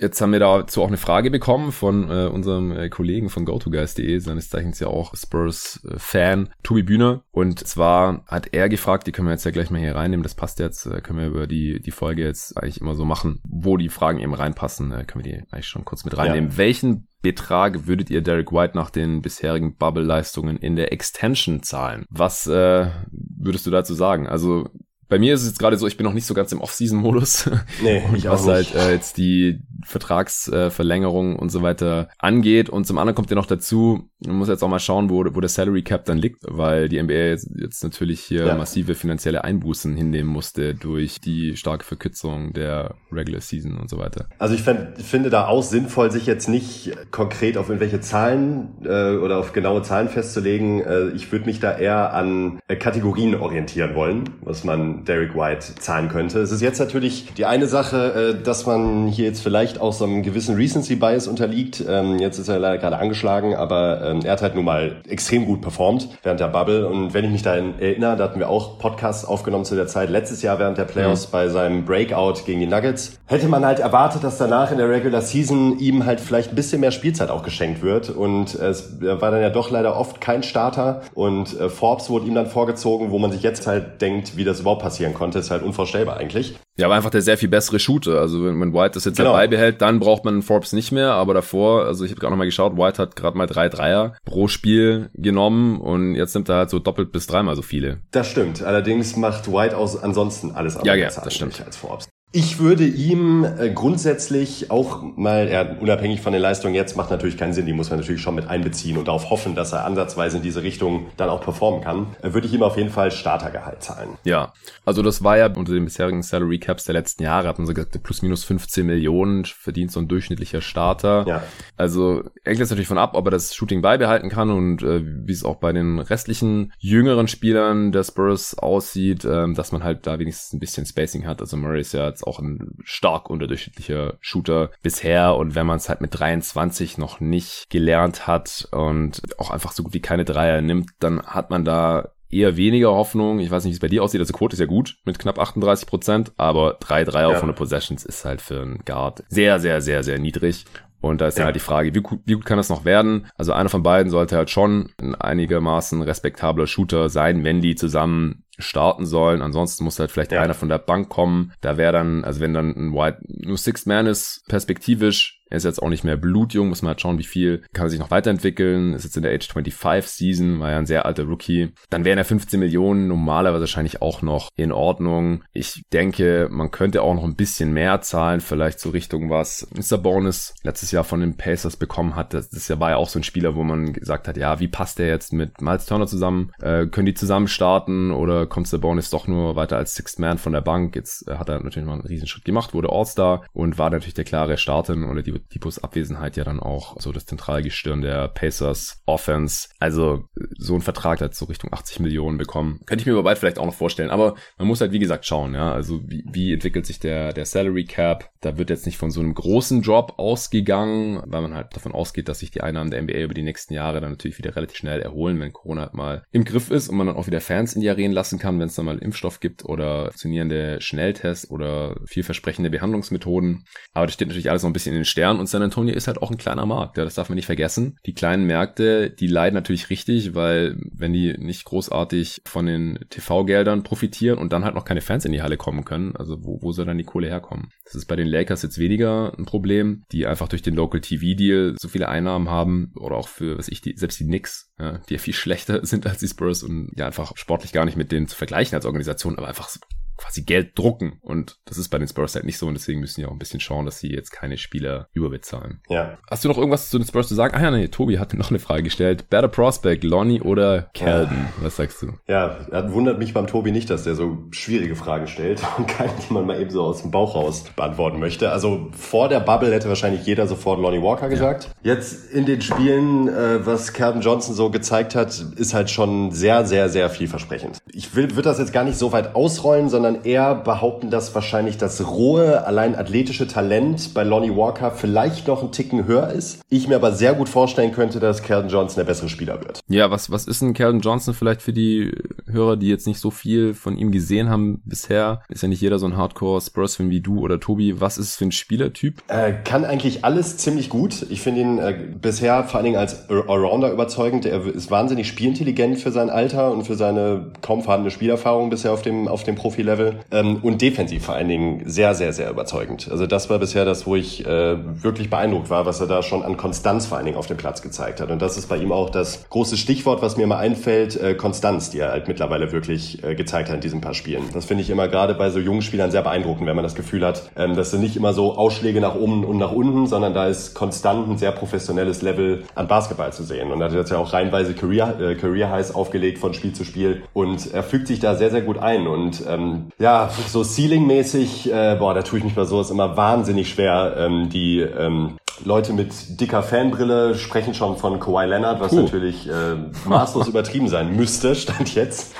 Jetzt 0.00 0.20
haben 0.20 0.32
wir 0.32 0.40
dazu 0.40 0.82
auch 0.82 0.88
eine 0.88 0.96
Frage 0.96 1.30
bekommen 1.30 1.70
von 1.70 2.10
äh, 2.10 2.26
unserem 2.26 2.72
äh, 2.72 2.88
Kollegen 2.88 3.30
von 3.30 3.44
GoToGuys.de, 3.44 4.18
seines 4.18 4.50
Zeichens 4.50 4.80
ja 4.80 4.88
auch 4.88 5.14
Spurs-Fan, 5.14 6.50
Tobi 6.64 6.82
Bühner. 6.82 7.22
Und 7.30 7.64
zwar 7.64 8.24
hat 8.26 8.48
er 8.52 8.68
gefragt, 8.68 9.06
die 9.06 9.12
können 9.12 9.28
wir 9.28 9.32
jetzt 9.32 9.44
ja 9.44 9.52
gleich 9.52 9.70
mal 9.70 9.80
hier 9.80 9.94
reinnehmen, 9.94 10.24
das 10.24 10.34
passt 10.34 10.58
jetzt, 10.58 10.86
äh, 10.86 11.00
können 11.00 11.20
wir 11.20 11.28
über 11.28 11.46
die, 11.46 11.80
die 11.80 11.92
Folge 11.92 12.24
jetzt 12.24 12.56
eigentlich 12.56 12.80
immer 12.80 12.96
so 12.96 13.04
machen, 13.04 13.40
wo 13.48 13.76
die 13.76 13.88
Fragen 13.88 14.18
eben 14.18 14.34
reinpassen, 14.34 14.90
äh, 14.90 15.04
können 15.04 15.24
wir 15.24 15.32
die 15.32 15.52
eigentlich 15.52 15.68
schon 15.68 15.84
kurz 15.84 16.04
mit 16.04 16.16
reinnehmen. 16.16 16.50
Ja. 16.50 16.56
Welchen 16.56 17.06
Betrag 17.22 17.86
würdet 17.86 18.10
ihr 18.10 18.20
Derek 18.20 18.50
White 18.50 18.76
nach 18.76 18.90
den 18.90 19.22
bisherigen 19.22 19.76
Bubble-Leistungen 19.76 20.56
in 20.56 20.74
der 20.74 20.92
Extension 20.92 21.62
zahlen? 21.62 22.04
Was 22.10 22.48
äh, 22.48 22.88
würdest 23.10 23.64
du 23.64 23.70
dazu 23.70 23.94
sagen? 23.94 24.26
Also 24.26 24.68
bei 25.08 25.18
mir 25.18 25.34
ist 25.34 25.42
es 25.42 25.48
jetzt 25.48 25.58
gerade 25.58 25.76
so, 25.76 25.86
ich 25.86 25.96
bin 25.96 26.04
noch 26.04 26.12
nicht 26.12 26.26
so 26.26 26.34
ganz 26.34 26.52
im 26.52 26.60
Off-Season-Modus. 26.60 27.50
Nee, 27.82 28.02
ich 28.14 28.28
was 28.28 28.46
auch 28.46 28.56
nicht. 28.56 28.74
halt 28.74 28.88
äh, 28.88 28.92
jetzt 28.92 29.16
die 29.16 29.60
Vertragsverlängerung 29.84 31.34
äh, 31.34 31.38
und 31.38 31.50
so 31.50 31.62
weiter 31.62 32.08
angeht. 32.18 32.68
Und 32.68 32.86
zum 32.86 32.98
anderen 32.98 33.14
kommt 33.14 33.30
ja 33.30 33.36
noch 33.36 33.46
dazu, 33.46 34.10
man 34.24 34.36
muss 34.36 34.48
jetzt 34.48 34.62
auch 34.62 34.68
mal 34.68 34.78
schauen, 34.78 35.10
wo, 35.10 35.24
wo 35.34 35.40
der 35.40 35.48
Salary 35.48 35.82
Cap 35.82 36.04
dann 36.04 36.18
liegt, 36.18 36.42
weil 36.42 36.88
die 36.88 37.02
NBA 37.02 37.12
jetzt, 37.12 37.50
jetzt 37.56 37.82
natürlich 37.82 38.20
hier 38.20 38.46
ja. 38.46 38.54
massive 38.54 38.94
finanzielle 38.94 39.44
Einbußen 39.44 39.96
hinnehmen 39.96 40.30
musste 40.30 40.74
durch 40.74 41.20
die 41.20 41.56
starke 41.56 41.84
Verkürzung 41.84 42.52
der 42.52 42.94
Regular 43.10 43.40
Season 43.40 43.78
und 43.78 43.90
so 43.90 43.98
weiter. 43.98 44.28
Also 44.38 44.54
ich 44.54 44.62
find, 44.62 45.00
finde 45.00 45.30
da 45.30 45.46
auch 45.46 45.62
sinnvoll, 45.62 46.10
sich 46.10 46.26
jetzt 46.26 46.48
nicht 46.48 46.92
konkret 47.10 47.56
auf 47.56 47.68
irgendwelche 47.68 48.00
Zahlen 48.00 48.68
äh, 48.84 49.16
oder 49.16 49.38
auf 49.38 49.52
genaue 49.52 49.82
Zahlen 49.82 50.08
festzulegen. 50.08 50.80
Äh, 50.82 51.08
ich 51.10 51.30
würde 51.32 51.46
mich 51.46 51.60
da 51.60 51.76
eher 51.76 52.14
an 52.14 52.60
äh, 52.68 52.76
Kategorien 52.76 53.34
orientieren 53.34 53.94
wollen, 53.94 54.30
was 54.42 54.64
man 54.64 54.93
Derek 55.02 55.34
White 55.34 55.74
zahlen 55.80 56.08
könnte. 56.08 56.40
Es 56.40 56.52
ist 56.52 56.60
jetzt 56.60 56.78
natürlich 56.78 57.32
die 57.36 57.44
eine 57.44 57.66
Sache, 57.66 58.36
äh, 58.38 58.42
dass 58.42 58.66
man 58.66 59.08
hier 59.08 59.24
jetzt 59.26 59.42
vielleicht 59.42 59.80
auch 59.80 59.92
so 59.92 60.04
einem 60.04 60.22
gewissen 60.22 60.54
Recency-Bias 60.56 61.26
unterliegt. 61.26 61.82
Ähm, 61.86 62.18
jetzt 62.18 62.38
ist 62.38 62.48
er 62.48 62.58
leider 62.58 62.78
gerade 62.78 62.98
angeschlagen, 62.98 63.54
aber 63.54 64.02
ähm, 64.04 64.20
er 64.24 64.32
hat 64.32 64.42
halt 64.42 64.54
nun 64.54 64.64
mal 64.64 64.96
extrem 65.08 65.46
gut 65.46 65.60
performt 65.60 66.08
während 66.22 66.40
der 66.40 66.48
Bubble. 66.48 66.86
Und 66.86 67.14
wenn 67.14 67.24
ich 67.24 67.30
mich 67.30 67.42
da 67.42 67.56
erinnere, 67.56 68.16
da 68.16 68.24
hatten 68.24 68.38
wir 68.38 68.48
auch 68.48 68.78
Podcasts 68.78 69.24
aufgenommen 69.24 69.64
zu 69.64 69.74
der 69.74 69.86
Zeit, 69.86 70.10
letztes 70.10 70.42
Jahr 70.42 70.58
während 70.58 70.78
der 70.78 70.84
Playoffs 70.84 71.26
mhm. 71.26 71.32
bei 71.32 71.48
seinem 71.48 71.84
Breakout 71.84 72.44
gegen 72.46 72.60
die 72.60 72.66
Nuggets. 72.66 73.18
Hätte 73.26 73.48
man 73.48 73.64
halt 73.64 73.80
erwartet, 73.80 74.22
dass 74.22 74.38
danach 74.38 74.70
in 74.70 74.78
der 74.78 74.88
Regular 74.88 75.22
Season 75.22 75.78
ihm 75.78 76.06
halt 76.06 76.20
vielleicht 76.20 76.50
ein 76.50 76.54
bisschen 76.56 76.80
mehr 76.80 76.90
Spielzeit 76.90 77.30
auch 77.30 77.42
geschenkt 77.42 77.82
wird. 77.82 78.10
Und 78.10 78.54
es 78.54 79.00
war 79.00 79.30
dann 79.30 79.40
ja 79.40 79.50
doch 79.50 79.70
leider 79.70 79.96
oft 79.96 80.20
kein 80.20 80.42
Starter. 80.42 81.02
Und 81.14 81.58
äh, 81.58 81.68
Forbes 81.68 82.10
wurde 82.10 82.26
ihm 82.26 82.34
dann 82.34 82.46
vorgezogen, 82.46 83.10
wo 83.10 83.18
man 83.18 83.32
sich 83.32 83.42
jetzt 83.42 83.66
halt 83.66 84.00
denkt, 84.00 84.36
wie 84.36 84.44
das 84.44 84.60
überhaupt 84.60 84.83
passieren 84.84 85.14
konnte, 85.14 85.38
ist 85.38 85.50
halt 85.50 85.62
unvorstellbar 85.62 86.18
eigentlich. 86.18 86.56
Ja, 86.76 86.86
aber 86.86 86.94
einfach 86.94 87.08
der 87.08 87.22
sehr 87.22 87.38
viel 87.38 87.48
bessere 87.48 87.78
Shooter. 87.78 88.20
Also 88.20 88.44
wenn, 88.44 88.60
wenn 88.60 88.74
White 88.74 88.94
das 88.94 89.06
jetzt 89.06 89.16
genau. 89.16 89.30
dabei 89.30 89.46
behält, 89.46 89.80
dann 89.80 89.98
braucht 89.98 90.26
man 90.26 90.42
Forbes 90.42 90.74
nicht 90.74 90.92
mehr. 90.92 91.12
Aber 91.12 91.32
davor, 91.32 91.86
also 91.86 92.04
ich 92.04 92.10
habe 92.10 92.20
gerade 92.20 92.32
nochmal 92.32 92.46
geschaut, 92.46 92.76
White 92.76 93.00
hat 93.00 93.16
gerade 93.16 93.38
mal 93.38 93.46
drei 93.46 93.70
Dreier 93.70 94.14
pro 94.26 94.46
Spiel 94.46 95.08
genommen 95.14 95.80
und 95.80 96.14
jetzt 96.16 96.34
nimmt 96.34 96.50
er 96.50 96.56
halt 96.56 96.70
so 96.70 96.80
doppelt 96.80 97.12
bis 97.12 97.26
dreimal 97.26 97.56
so 97.56 97.62
viele. 97.62 98.00
Das 98.10 98.28
stimmt. 98.28 98.62
Allerdings 98.62 99.16
macht 99.16 99.50
White 99.50 99.76
aus 99.76 100.00
ansonsten 100.02 100.52
alles 100.52 100.76
andere 100.76 100.98
ja, 100.98 101.08
ja, 101.08 101.20
das 101.22 101.34
stimmt. 101.34 101.64
als 101.64 101.78
Forbes. 101.78 102.08
Ich 102.36 102.58
würde 102.58 102.84
ihm 102.84 103.44
äh, 103.44 103.70
grundsätzlich 103.70 104.68
auch 104.68 105.04
mal, 105.14 105.48
ja, 105.48 105.76
unabhängig 105.78 106.20
von 106.20 106.32
den 106.32 106.42
Leistungen 106.42 106.74
jetzt, 106.74 106.96
macht 106.96 107.12
natürlich 107.12 107.36
keinen 107.36 107.52
Sinn, 107.52 107.64
die 107.64 107.72
muss 107.72 107.90
man 107.90 108.00
natürlich 108.00 108.22
schon 108.22 108.34
mit 108.34 108.48
einbeziehen 108.48 108.98
und 108.98 109.06
darauf 109.06 109.30
hoffen, 109.30 109.54
dass 109.54 109.72
er 109.72 109.84
ansatzweise 109.84 110.38
in 110.38 110.42
diese 110.42 110.64
Richtung 110.64 111.06
dann 111.16 111.28
auch 111.28 111.42
performen 111.42 111.80
kann, 111.80 112.08
äh, 112.22 112.32
würde 112.32 112.48
ich 112.48 112.52
ihm 112.52 112.64
auf 112.64 112.76
jeden 112.76 112.90
Fall 112.90 113.12
Startergehalt 113.12 113.84
zahlen. 113.84 114.08
Ja, 114.24 114.52
also 114.84 115.00
das 115.02 115.22
war 115.22 115.38
ja 115.38 115.46
unter 115.46 115.72
den 115.72 115.84
bisherigen 115.84 116.24
Salary 116.24 116.58
Caps 116.58 116.82
der 116.82 116.94
letzten 116.94 117.22
Jahre, 117.22 117.46
hat 117.46 117.58
man 117.58 117.68
so 117.68 117.72
gesagt, 117.72 118.02
plus 118.02 118.20
minus 118.22 118.42
15 118.42 118.84
Millionen 118.84 119.44
verdient 119.44 119.92
so 119.92 120.00
ein 120.00 120.08
durchschnittlicher 120.08 120.60
Starter. 120.60 121.24
Ja. 121.28 121.44
Also 121.76 122.24
hängt 122.44 122.58
jetzt 122.58 122.70
natürlich 122.70 122.88
von 122.88 122.98
ab, 122.98 123.12
ob 123.14 123.28
er 123.28 123.30
das 123.30 123.54
Shooting 123.54 123.80
beibehalten 123.80 124.28
kann 124.28 124.50
und 124.50 124.82
äh, 124.82 125.02
wie 125.04 125.32
es 125.32 125.44
auch 125.44 125.60
bei 125.60 125.72
den 125.72 126.00
restlichen 126.00 126.72
jüngeren 126.80 127.28
Spielern 127.28 127.92
der 127.92 128.02
Spurs 128.02 128.58
aussieht, 128.58 129.24
äh, 129.24 129.52
dass 129.52 129.70
man 129.70 129.84
halt 129.84 130.08
da 130.08 130.18
wenigstens 130.18 130.52
ein 130.52 130.58
bisschen 130.58 130.84
Spacing 130.84 131.28
hat. 131.28 131.40
Also 131.40 131.56
Murray 131.56 131.82
ist 131.82 131.92
ja 131.92 132.08
jetzt 132.08 132.23
auch 132.24 132.38
ein 132.38 132.76
stark 132.82 133.30
unterdurchschnittlicher 133.30 134.14
Shooter 134.20 134.70
bisher. 134.82 135.36
Und 135.36 135.54
wenn 135.54 135.66
man 135.66 135.76
es 135.76 135.88
halt 135.88 136.00
mit 136.00 136.18
23 136.18 136.98
noch 136.98 137.20
nicht 137.20 137.66
gelernt 137.70 138.26
hat 138.26 138.68
und 138.72 139.22
auch 139.38 139.50
einfach 139.50 139.72
so 139.72 139.82
gut 139.82 139.94
wie 139.94 140.00
keine 140.00 140.24
Dreier 140.24 140.60
nimmt, 140.62 140.90
dann 141.00 141.22
hat 141.22 141.50
man 141.50 141.64
da 141.64 142.10
eher 142.30 142.56
weniger 142.56 142.90
Hoffnung. 142.90 143.38
Ich 143.38 143.50
weiß 143.50 143.64
nicht, 143.64 143.72
wie 143.72 143.76
es 143.76 143.80
bei 143.80 143.88
dir 143.88 144.02
aussieht. 144.02 144.20
Also 144.20 144.32
Quote 144.32 144.54
ist 144.54 144.60
ja 144.60 144.66
gut 144.66 144.96
mit 145.04 145.18
knapp 145.18 145.38
38 145.38 145.86
Prozent, 145.86 146.32
aber 146.36 146.76
drei 146.80 147.04
Dreier 147.04 147.32
ja. 147.32 147.38
von 147.38 147.48
der 147.48 147.54
Possessions 147.54 148.04
ist 148.04 148.24
halt 148.24 148.42
für 148.42 148.60
einen 148.60 148.84
Guard 148.84 149.22
sehr, 149.28 149.60
sehr, 149.60 149.80
sehr, 149.80 150.02
sehr 150.02 150.18
niedrig. 150.18 150.64
Und 151.00 151.20
da 151.20 151.26
ist 151.26 151.36
ja. 151.36 151.40
dann 151.40 151.46
halt 151.46 151.56
die 151.56 151.60
Frage, 151.60 151.94
wie 151.94 152.00
gut, 152.00 152.20
wie 152.24 152.32
gut 152.32 152.46
kann 152.46 152.56
das 152.56 152.70
noch 152.70 152.86
werden? 152.86 153.26
Also 153.36 153.52
einer 153.52 153.68
von 153.68 153.82
beiden 153.82 154.10
sollte 154.10 154.36
halt 154.36 154.48
schon 154.48 154.90
ein 154.98 155.14
einigermaßen 155.14 156.00
respektabler 156.00 156.66
Shooter 156.66 157.10
sein, 157.10 157.44
wenn 157.44 157.60
die 157.60 157.74
zusammen 157.74 158.43
starten 158.58 159.06
sollen. 159.06 159.42
Ansonsten 159.42 159.84
muss 159.84 159.98
halt 159.98 160.10
vielleicht 160.10 160.32
ja. 160.32 160.40
einer 160.40 160.54
von 160.54 160.68
der 160.68 160.78
Bank 160.78 161.08
kommen. 161.08 161.52
Da 161.60 161.76
wäre 161.76 161.92
dann, 161.92 162.24
also 162.24 162.40
wenn 162.40 162.54
dann 162.54 162.70
ein 162.70 162.92
White 162.94 163.18
nur 163.26 163.58
Sixth 163.58 163.86
Man 163.86 164.06
ist, 164.06 164.44
perspektivisch 164.48 165.43
er 165.54 165.58
ist 165.58 165.64
jetzt 165.64 165.80
auch 165.80 165.88
nicht 165.88 166.02
mehr 166.02 166.16
blutjung, 166.16 166.68
muss 166.68 166.82
man 166.82 166.88
halt 166.88 167.00
schauen, 167.00 167.18
wie 167.18 167.24
viel 167.24 167.62
kann 167.72 167.86
er 167.86 167.90
sich 167.90 168.00
noch 168.00 168.10
weiterentwickeln. 168.10 168.92
Ist 168.92 169.04
jetzt 169.04 169.16
in 169.16 169.22
der 169.22 169.32
Age 169.32 169.46
25 169.46 170.10
Season, 170.10 170.58
war 170.58 170.72
ja 170.72 170.78
ein 170.78 170.86
sehr 170.86 171.06
alter 171.06 171.24
Rookie. 171.24 171.72
Dann 171.90 172.04
wären 172.04 172.18
er 172.18 172.24
15 172.24 172.58
Millionen 172.58 173.06
normalerweise 173.06 173.60
wahrscheinlich 173.60 174.02
auch 174.02 174.20
noch 174.20 174.48
in 174.56 174.72
Ordnung. 174.72 175.44
Ich 175.52 175.84
denke, 175.92 176.48
man 176.50 176.72
könnte 176.72 177.02
auch 177.02 177.14
noch 177.14 177.22
ein 177.22 177.36
bisschen 177.36 177.72
mehr 177.72 178.00
zahlen, 178.00 178.40
vielleicht 178.40 178.80
so 178.80 178.90
Richtung 178.90 179.30
was 179.30 179.68
Mr. 179.74 179.96
Bonus 179.96 180.54
letztes 180.64 180.90
Jahr 180.90 181.04
von 181.04 181.20
den 181.20 181.36
Pacers 181.36 181.76
bekommen 181.76 182.16
hat. 182.16 182.34
Das, 182.34 182.50
das 182.50 182.68
war 182.80 182.90
ja 182.90 182.96
auch 182.96 183.08
so 183.08 183.20
ein 183.20 183.22
Spieler, 183.22 183.54
wo 183.54 183.62
man 183.62 183.92
gesagt 183.92 184.26
hat, 184.26 184.36
ja, 184.36 184.58
wie 184.58 184.68
passt 184.68 184.98
der 184.98 185.06
jetzt 185.06 185.32
mit 185.32 185.60
Miles 185.60 185.86
Turner 185.86 186.08
zusammen? 186.08 186.50
Äh, 186.60 186.86
können 186.86 187.06
die 187.06 187.14
zusammen 187.14 187.46
starten 187.46 188.10
oder 188.10 188.46
kommt 188.46 188.72
Mr. 188.72 188.78
Bonus 188.78 189.10
doch 189.10 189.28
nur 189.28 189.54
weiter 189.54 189.76
als 189.76 189.94
Sixth 189.94 190.18
Man 190.18 190.38
von 190.38 190.52
der 190.52 190.62
Bank? 190.62 190.96
Jetzt 190.96 191.28
äh, 191.28 191.36
hat 191.36 191.48
er 191.48 191.62
natürlich 191.62 191.86
noch 191.86 191.92
einen 191.92 192.02
Riesenschritt 192.02 192.44
gemacht, 192.44 192.74
wurde 192.74 192.90
All-Star 192.90 193.44
und 193.52 193.78
war 193.78 193.90
natürlich 193.90 194.14
der 194.14 194.24
klare 194.24 194.56
Starter 194.56 194.94
oder 194.94 195.22
die 195.22 195.32
Tipos 195.50 195.82
Abwesenheit 195.82 196.36
ja 196.36 196.44
dann 196.44 196.60
auch 196.60 197.00
so 197.00 197.12
das 197.12 197.26
Zentralgestirn 197.26 198.02
der 198.02 198.28
Pacers 198.28 199.02
Offense. 199.06 199.68
Also 199.78 200.24
so 200.56 200.74
ein 200.74 200.80
Vertrag 200.80 201.20
hat 201.20 201.34
so 201.34 201.46
Richtung 201.46 201.72
80 201.72 202.00
Millionen 202.00 202.38
bekommen. 202.38 202.80
Könnte 202.86 203.02
ich 203.02 203.06
mir 203.06 203.12
aber 203.12 203.24
bald 203.24 203.38
vielleicht 203.38 203.58
auch 203.58 203.66
noch 203.66 203.74
vorstellen. 203.74 204.10
Aber 204.10 204.34
man 204.58 204.68
muss 204.68 204.80
halt 204.80 204.92
wie 204.92 204.98
gesagt 204.98 205.26
schauen, 205.26 205.54
ja. 205.54 205.72
Also 205.72 206.00
wie, 206.06 206.24
wie 206.30 206.52
entwickelt 206.52 206.86
sich 206.86 207.00
der, 207.00 207.32
der 207.32 207.46
Salary 207.46 207.84
Cap? 207.84 208.30
Da 208.40 208.58
wird 208.58 208.70
jetzt 208.70 208.86
nicht 208.86 208.98
von 208.98 209.10
so 209.10 209.20
einem 209.20 209.34
großen 209.34 209.82
Drop 209.82 210.18
ausgegangen, 210.18 211.22
weil 211.26 211.42
man 211.42 211.54
halt 211.54 211.74
davon 211.74 211.92
ausgeht, 211.92 212.28
dass 212.28 212.40
sich 212.40 212.50
die 212.50 212.60
Einnahmen 212.60 212.90
der 212.90 213.02
NBA 213.02 213.20
über 213.20 213.34
die 213.34 213.42
nächsten 213.42 213.74
Jahre 213.74 214.00
dann 214.00 214.10
natürlich 214.10 214.38
wieder 214.38 214.56
relativ 214.56 214.76
schnell 214.76 215.00
erholen, 215.00 215.40
wenn 215.40 215.52
Corona 215.52 215.82
halt 215.82 215.94
mal 215.94 216.24
im 216.30 216.44
Griff 216.44 216.70
ist 216.70 216.88
und 216.88 216.96
man 216.96 217.06
dann 217.06 217.16
auch 217.16 217.26
wieder 217.26 217.40
Fans 217.40 217.74
in 217.74 217.80
die 217.80 217.90
Arenen 217.90 218.12
lassen 218.12 218.38
kann, 218.38 218.58
wenn 218.60 218.68
es 218.68 218.74
dann 218.74 218.84
mal 218.84 218.98
Impfstoff 218.98 219.40
gibt 219.40 219.64
oder 219.64 220.06
funktionierende 220.06 220.80
Schnelltests 220.80 221.50
oder 221.50 221.96
vielversprechende 222.06 222.70
Behandlungsmethoden. 222.70 223.64
Aber 223.92 224.06
das 224.06 224.14
steht 224.14 224.28
natürlich 224.28 224.50
alles 224.50 224.62
noch 224.62 224.70
ein 224.70 224.74
bisschen 224.74 224.92
in 224.92 225.00
den 225.00 225.04
Sternen 225.04 225.23
und 225.30 225.48
San 225.48 225.62
Antonio 225.62 225.94
ist 225.94 226.06
halt 226.06 226.20
auch 226.22 226.30
ein 226.30 226.38
kleiner 226.38 226.66
Markt, 226.66 226.96
ja, 226.96 227.04
das 227.04 227.14
darf 227.14 227.28
man 227.28 227.36
nicht 227.36 227.46
vergessen. 227.46 227.96
Die 228.06 228.14
kleinen 228.14 228.46
Märkte, 228.46 229.10
die 229.10 229.26
leiden 229.26 229.54
natürlich 229.54 229.90
richtig, 229.90 230.34
weil 230.34 230.76
wenn 230.92 231.12
die 231.12 231.34
nicht 231.38 231.64
großartig 231.64 232.42
von 232.46 232.66
den 232.66 232.98
TV-Geldern 233.10 233.82
profitieren 233.82 234.38
und 234.38 234.52
dann 234.52 234.64
halt 234.64 234.74
noch 234.74 234.84
keine 234.84 235.00
Fans 235.00 235.24
in 235.24 235.32
die 235.32 235.42
Halle 235.42 235.56
kommen 235.56 235.84
können, 235.84 236.16
also 236.16 236.36
wo, 236.44 236.60
wo 236.62 236.72
soll 236.72 236.86
dann 236.86 236.98
die 236.98 237.04
Kohle 237.04 237.28
herkommen? 237.28 237.68
Das 237.84 237.94
ist 237.94 238.06
bei 238.06 238.16
den 238.16 238.26
Lakers 238.26 238.62
jetzt 238.62 238.78
weniger 238.78 239.32
ein 239.38 239.44
Problem, 239.44 240.04
die 240.12 240.26
einfach 240.26 240.48
durch 240.48 240.62
den 240.62 240.74
Local 240.74 241.00
TV-Deal 241.00 241.76
so 241.78 241.88
viele 241.88 242.08
Einnahmen 242.08 242.50
haben 242.50 242.92
oder 242.96 243.16
auch 243.16 243.28
für, 243.28 243.58
was 243.58 243.68
ich, 243.68 243.80
die, 243.80 243.96
selbst 243.96 244.20
die 244.20 244.24
Knicks, 244.24 244.72
ja, 244.78 244.98
die 245.08 245.14
ja 245.14 245.18
viel 245.18 245.34
schlechter 245.44 245.84
sind 245.84 246.06
als 246.06 246.18
die 246.18 246.28
Spurs 246.28 246.62
und 246.62 246.90
ja 246.96 247.06
einfach 247.06 247.32
sportlich 247.36 247.72
gar 247.72 247.84
nicht 247.84 247.96
mit 247.96 248.12
denen 248.12 248.28
zu 248.28 248.36
vergleichen 248.36 248.74
als 248.74 248.86
Organisation, 248.86 249.36
aber 249.36 249.48
einfach 249.48 249.68
quasi 250.16 250.42
Geld 250.42 250.78
drucken. 250.78 251.18
Und 251.22 251.58
das 251.64 251.78
ist 251.78 251.88
bei 251.88 251.98
den 251.98 252.08
Spurs 252.08 252.34
halt 252.34 252.44
nicht 252.44 252.58
so 252.58 252.66
und 252.66 252.74
deswegen 252.74 253.00
müssen 253.00 253.20
die 253.20 253.26
auch 253.26 253.32
ein 253.32 253.38
bisschen 253.38 253.60
schauen, 253.60 253.84
dass 253.84 253.98
sie 253.98 254.12
jetzt 254.12 254.30
keine 254.30 254.56
Spieler 254.56 255.08
überbezahlen. 255.12 255.80
Ja. 255.88 256.18
Hast 256.30 256.44
du 256.44 256.48
noch 256.48 256.58
irgendwas 256.58 256.90
zu 256.90 256.98
den 256.98 257.06
Spurs 257.06 257.28
zu 257.28 257.34
sagen? 257.34 257.54
Ah 257.56 257.62
ja, 257.62 257.70
nee, 257.70 257.88
Tobi 257.88 258.18
hat 258.18 258.34
noch 258.34 258.50
eine 258.50 258.58
Frage 258.58 258.84
gestellt. 258.84 259.28
Better 259.30 259.48
Prospect, 259.48 260.04
Lonnie 260.04 260.40
oder 260.40 260.90
Calden? 260.94 261.36
Ja. 261.36 261.64
Was 261.64 261.76
sagst 261.76 262.02
du? 262.02 262.12
Ja, 262.26 262.58
wundert 262.92 263.18
mich 263.18 263.34
beim 263.34 263.46
Tobi 263.46 263.72
nicht, 263.72 263.90
dass 263.90 264.04
der 264.04 264.14
so 264.14 264.44
schwierige 264.50 264.96
Fragen 264.96 265.26
stellt 265.26 265.60
und 265.78 265.86
keinen, 265.88 266.12
die 266.28 266.32
man 266.32 266.46
mal 266.46 266.60
eben 266.60 266.70
so 266.70 266.82
aus 266.82 267.02
dem 267.02 267.10
Bauch 267.10 267.34
raus 267.34 267.64
beantworten 267.76 268.18
möchte. 268.18 268.50
Also 268.50 268.88
vor 268.92 269.28
der 269.28 269.40
Bubble 269.40 269.72
hätte 269.72 269.88
wahrscheinlich 269.88 270.26
jeder 270.26 270.46
sofort 270.46 270.80
Lonnie 270.80 271.02
Walker 271.02 271.28
gesagt. 271.28 271.70
Ja. 271.82 271.94
Jetzt 271.94 272.30
in 272.32 272.46
den 272.46 272.60
Spielen, 272.60 273.28
äh, 273.28 273.64
was 273.64 273.92
Calvin 273.92 274.22
Johnson 274.22 274.54
so 274.54 274.70
gezeigt 274.70 275.14
hat, 275.14 275.44
ist 275.56 275.74
halt 275.74 275.90
schon 275.90 276.30
sehr, 276.32 276.64
sehr, 276.64 276.88
sehr 276.88 277.10
vielversprechend. 277.10 277.78
Ich 277.92 278.14
will, 278.14 278.30
würde 278.30 278.42
das 278.42 278.58
jetzt 278.58 278.72
gar 278.72 278.84
nicht 278.84 278.98
so 278.98 279.12
weit 279.12 279.34
ausrollen, 279.34 279.88
sondern 279.88 280.03
sondern 280.04 280.24
eher 280.24 280.54
behaupten, 280.54 281.08
dass 281.08 281.34
wahrscheinlich 281.34 281.78
das 281.78 282.06
rohe, 282.06 282.66
allein 282.66 282.94
athletische 282.94 283.48
Talent 283.48 284.12
bei 284.12 284.22
Lonnie 284.22 284.54
Walker 284.54 284.90
vielleicht 284.90 285.48
noch 285.48 285.62
einen 285.62 285.72
Ticken 285.72 286.06
höher 286.06 286.28
ist. 286.28 286.60
Ich 286.68 286.88
mir 286.88 286.96
aber 286.96 287.12
sehr 287.12 287.32
gut 287.32 287.48
vorstellen 287.48 287.92
könnte, 287.92 288.20
dass 288.20 288.42
Calvin 288.42 288.68
Johnson 288.68 288.96
der 288.96 289.04
bessere 289.04 289.30
Spieler 289.30 289.60
wird. 289.62 289.80
Ja, 289.88 290.10
was, 290.10 290.30
was 290.30 290.46
ist 290.46 290.60
denn 290.60 290.74
Calvin 290.74 291.00
Johnson 291.00 291.32
vielleicht 291.32 291.62
für 291.62 291.72
die 291.72 292.12
Hörer, 292.46 292.76
die 292.76 292.88
jetzt 292.88 293.06
nicht 293.06 293.18
so 293.18 293.30
viel 293.30 293.72
von 293.72 293.96
ihm 293.96 294.12
gesehen 294.12 294.50
haben 294.50 294.82
bisher? 294.84 295.40
Ist 295.48 295.62
ja 295.62 295.68
nicht 295.68 295.80
jeder 295.80 295.98
so 295.98 296.04
ein 296.04 296.18
Hardcore-Spurs-Fan 296.18 297.08
wie 297.08 297.22
du 297.22 297.40
oder 297.40 297.58
Tobi. 297.58 297.98
Was 297.98 298.18
ist 298.18 298.28
es 298.28 298.36
für 298.36 298.44
ein 298.44 298.52
Spielertyp? 298.52 299.22
Äh, 299.28 299.54
kann 299.64 299.86
eigentlich 299.86 300.22
alles 300.22 300.58
ziemlich 300.58 300.90
gut. 300.90 301.24
Ich 301.30 301.40
finde 301.40 301.62
ihn 301.62 301.78
äh, 301.78 301.94
bisher 302.20 302.64
vor 302.64 302.76
allen 302.76 302.84
Dingen 302.84 302.98
als 302.98 303.30
Allrounder 303.30 303.90
überzeugend. 303.90 304.44
Er 304.44 304.66
ist 304.66 304.90
wahnsinnig 304.90 305.28
spielintelligent 305.28 305.98
für 305.98 306.10
sein 306.10 306.28
Alter 306.28 306.72
und 306.72 306.84
für 306.84 306.94
seine 306.94 307.52
kaum 307.62 307.82
vorhandene 307.82 308.10
Spielerfahrung 308.10 308.68
bisher 308.68 308.92
auf 308.92 309.00
dem, 309.00 309.28
auf 309.28 309.44
dem 309.44 309.54
Profi-Level. 309.54 309.93
Level 309.94 310.20
ähm, 310.30 310.58
und 310.62 310.82
defensiv 310.82 311.24
vor 311.24 311.34
allen 311.34 311.48
Dingen 311.48 311.82
sehr, 311.86 312.14
sehr, 312.14 312.32
sehr 312.32 312.50
überzeugend. 312.50 313.08
Also 313.10 313.26
das 313.26 313.48
war 313.50 313.58
bisher 313.58 313.84
das, 313.84 314.06
wo 314.06 314.16
ich 314.16 314.46
äh, 314.46 314.76
wirklich 315.02 315.30
beeindruckt 315.30 315.70
war, 315.70 315.86
was 315.86 316.00
er 316.00 316.06
da 316.06 316.22
schon 316.22 316.42
an 316.42 316.56
Konstanz 316.56 317.06
vor 317.06 317.16
allen 317.16 317.26
Dingen 317.26 317.38
auf 317.38 317.46
dem 317.46 317.56
Platz 317.56 317.82
gezeigt 317.82 318.20
hat. 318.20 318.30
Und 318.30 318.42
das 318.42 318.58
ist 318.58 318.68
bei 318.68 318.76
ihm 318.76 318.92
auch 318.92 319.10
das 319.10 319.48
große 319.48 319.76
Stichwort, 319.76 320.22
was 320.22 320.36
mir 320.36 320.46
mal 320.46 320.58
einfällt, 320.58 321.20
äh, 321.20 321.34
Konstanz, 321.34 321.90
die 321.90 322.00
er 322.00 322.10
halt 322.10 322.28
mittlerweile 322.28 322.72
wirklich 322.72 323.24
äh, 323.24 323.34
gezeigt 323.34 323.68
hat 323.68 323.76
in 323.76 323.80
diesen 323.80 324.00
paar 324.00 324.14
Spielen. 324.14 324.44
Das 324.52 324.66
finde 324.66 324.82
ich 324.82 324.90
immer 324.90 325.08
gerade 325.08 325.34
bei 325.34 325.50
so 325.50 325.58
jungen 325.58 325.82
Spielern 325.82 326.10
sehr 326.10 326.22
beeindruckend, 326.22 326.66
wenn 326.66 326.76
man 326.76 326.82
das 326.82 326.94
Gefühl 326.94 327.24
hat, 327.24 327.50
ähm, 327.56 327.76
dass 327.76 327.94
sind 327.94 328.02
nicht 328.02 328.16
immer 328.16 328.32
so 328.32 328.56
Ausschläge 328.56 329.00
nach 329.00 329.14
oben 329.14 329.44
und 329.44 329.56
nach 329.58 329.70
unten, 329.70 330.06
sondern 330.06 330.34
da 330.34 330.48
ist 330.48 330.74
konstant 330.74 331.28
ein 331.28 331.38
sehr 331.38 331.52
professionelles 331.52 332.22
Level 332.22 332.64
an 332.74 332.88
Basketball 332.88 333.32
zu 333.32 333.44
sehen. 333.44 333.70
Und 333.70 333.80
er 333.80 333.86
hat 333.86 333.94
jetzt 333.94 334.10
ja 334.10 334.18
auch 334.18 334.32
reihenweise 334.32 334.74
Career, 334.74 335.20
äh, 335.20 335.34
Career 335.36 335.70
Highs 335.70 335.94
aufgelegt 335.94 336.38
von 336.38 336.54
Spiel 336.54 336.72
zu 336.72 336.84
Spiel 336.84 337.22
und 337.32 337.72
er 337.72 337.84
fügt 337.84 338.08
sich 338.08 338.18
da 338.18 338.34
sehr, 338.34 338.50
sehr 338.50 338.62
gut 338.62 338.78
ein. 338.78 339.06
Und 339.06 339.44
ähm, 339.48 339.83
ja, 339.98 340.30
so 340.48 340.62
Ceiling-mäßig, 340.62 341.70
äh, 341.70 341.96
boah, 341.98 342.14
da 342.14 342.22
tue 342.22 342.38
ich 342.38 342.44
mich 342.44 342.54
bei 342.54 342.64
sowas 342.64 342.90
immer 342.90 343.16
wahnsinnig 343.16 343.68
schwer. 343.68 344.16
Ähm, 344.18 344.48
die 344.50 344.80
ähm, 344.80 345.38
Leute 345.64 345.92
mit 345.92 346.40
dicker 346.40 346.62
Fanbrille 346.62 347.34
sprechen 347.34 347.74
schon 347.74 347.96
von 347.96 348.18
Kawhi 348.20 348.46
Leonard, 348.46 348.80
was 348.80 348.90
Puh. 348.90 349.02
natürlich 349.02 349.48
äh, 349.48 349.76
maßlos 350.06 350.48
übertrieben 350.48 350.88
sein 350.88 351.14
müsste, 351.16 351.54
stand 351.54 351.94
jetzt. 351.94 352.34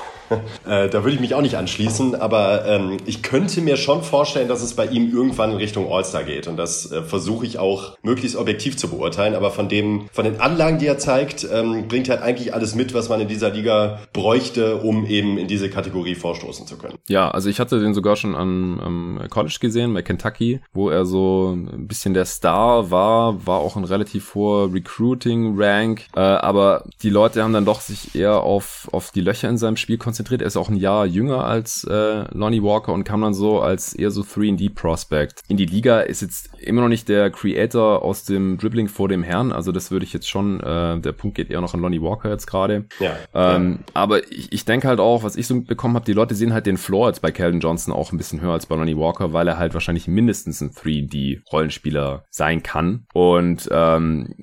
äh, 0.66 0.88
da 0.88 1.04
würde 1.04 1.14
ich 1.14 1.20
mich 1.20 1.34
auch 1.34 1.42
nicht 1.42 1.56
anschließen, 1.56 2.14
aber 2.14 2.66
ähm, 2.66 2.96
ich 3.06 3.22
könnte 3.22 3.60
mir 3.60 3.76
schon 3.76 4.02
vorstellen, 4.02 4.48
dass 4.48 4.62
es 4.62 4.74
bei 4.74 4.86
ihm 4.86 5.12
irgendwann 5.12 5.52
in 5.52 5.56
Richtung 5.56 5.90
All-Star 5.92 6.24
geht 6.24 6.48
und 6.48 6.56
das 6.56 6.90
äh, 6.90 7.02
versuche 7.02 7.46
ich 7.46 7.58
auch 7.58 7.96
möglichst 8.02 8.36
objektiv 8.36 8.76
zu 8.76 8.88
beurteilen, 8.88 9.34
aber 9.34 9.50
von 9.50 9.68
dem, 9.68 10.08
von 10.12 10.24
den 10.24 10.40
Anlagen, 10.40 10.78
die 10.78 10.86
er 10.86 10.98
zeigt, 10.98 11.46
ähm, 11.50 11.88
bringt 11.88 12.08
halt 12.08 12.22
eigentlich 12.22 12.54
alles 12.54 12.74
mit, 12.74 12.94
was 12.94 13.08
man 13.08 13.20
in 13.20 13.28
dieser 13.28 13.50
Liga 13.50 14.00
bräuchte, 14.12 14.76
um 14.76 15.06
eben 15.06 15.38
in 15.38 15.48
diese 15.48 15.70
Kategorie 15.70 16.14
vorstoßen 16.14 16.66
zu 16.66 16.76
können. 16.76 16.98
Ja, 17.08 17.30
also 17.30 17.48
ich 17.48 17.60
hatte 17.60 17.80
den 17.80 17.94
sogar 17.94 18.16
schon 18.16 18.34
am, 18.34 18.80
am 18.80 19.28
College 19.30 19.58
gesehen, 19.60 19.94
bei 19.94 20.02
Kentucky, 20.02 20.60
wo 20.72 20.90
er 20.90 21.04
so 21.04 21.52
ein 21.54 21.86
bisschen 21.86 22.14
der 22.14 22.24
Star 22.24 22.90
war, 22.90 23.46
war 23.46 23.60
auch 23.60 23.76
ein 23.76 23.84
relativ 23.84 24.34
hoher 24.34 24.72
Recruiting-Rank, 24.72 26.06
äh, 26.16 26.20
aber 26.20 26.84
die 27.02 27.10
Leute 27.10 27.42
haben 27.42 27.52
dann 27.52 27.64
doch 27.64 27.80
sich 27.80 28.14
eher 28.14 28.40
auf, 28.40 28.88
auf 28.92 29.10
die 29.10 29.20
Löcher 29.20 29.48
in 29.48 29.58
seinem 29.58 29.76
Spiel 29.76 29.98
konzentriert. 29.98 30.23
Er 30.30 30.46
ist 30.46 30.56
auch 30.56 30.68
ein 30.68 30.76
Jahr 30.76 31.06
jünger 31.06 31.44
als 31.44 31.84
äh, 31.84 32.24
Lonnie 32.34 32.62
Walker 32.62 32.92
und 32.92 33.04
kam 33.04 33.22
dann 33.22 33.34
so 33.34 33.60
als 33.60 33.94
eher 33.94 34.10
so 34.10 34.22
3D-Prospect. 34.22 35.42
In 35.48 35.56
die 35.56 35.66
Liga 35.66 36.00
ist 36.00 36.22
jetzt 36.22 36.50
immer 36.58 36.82
noch 36.82 36.88
nicht 36.88 37.08
der 37.08 37.30
Creator 37.30 38.02
aus 38.02 38.24
dem 38.24 38.58
Dribbling 38.58 38.88
vor 38.88 39.08
dem 39.08 39.22
Herrn, 39.22 39.52
also 39.52 39.72
das 39.72 39.90
würde 39.90 40.04
ich 40.04 40.12
jetzt 40.12 40.28
schon, 40.28 40.60
äh, 40.60 41.00
der 41.00 41.12
Punkt 41.12 41.36
geht 41.36 41.50
eher 41.50 41.60
noch 41.60 41.74
an 41.74 41.80
Lonnie 41.80 42.00
Walker 42.00 42.30
jetzt 42.30 42.46
gerade. 42.46 42.86
Ja, 42.98 43.16
ähm, 43.34 43.78
ja. 43.80 43.92
Aber 43.94 44.32
ich, 44.32 44.52
ich 44.52 44.64
denke 44.64 44.88
halt 44.88 45.00
auch, 45.00 45.22
was 45.22 45.36
ich 45.36 45.46
so 45.46 45.54
mitbekommen 45.54 45.94
habe, 45.94 46.04
die 46.04 46.12
Leute 46.12 46.34
sehen 46.34 46.52
halt 46.52 46.66
den 46.66 46.76
Floor 46.76 47.08
jetzt 47.08 47.22
bei 47.22 47.30
Calvin 47.30 47.60
Johnson 47.60 47.92
auch 47.92 48.12
ein 48.12 48.18
bisschen 48.18 48.40
höher 48.40 48.52
als 48.52 48.66
bei 48.66 48.76
Lonnie 48.76 48.96
Walker, 48.96 49.32
weil 49.32 49.48
er 49.48 49.58
halt 49.58 49.74
wahrscheinlich 49.74 50.08
mindestens 50.08 50.60
ein 50.60 50.70
3D-Rollenspieler 50.70 52.24
sein 52.30 52.62
kann. 52.62 53.06
Und, 53.12 53.68
ähm, 53.70 54.34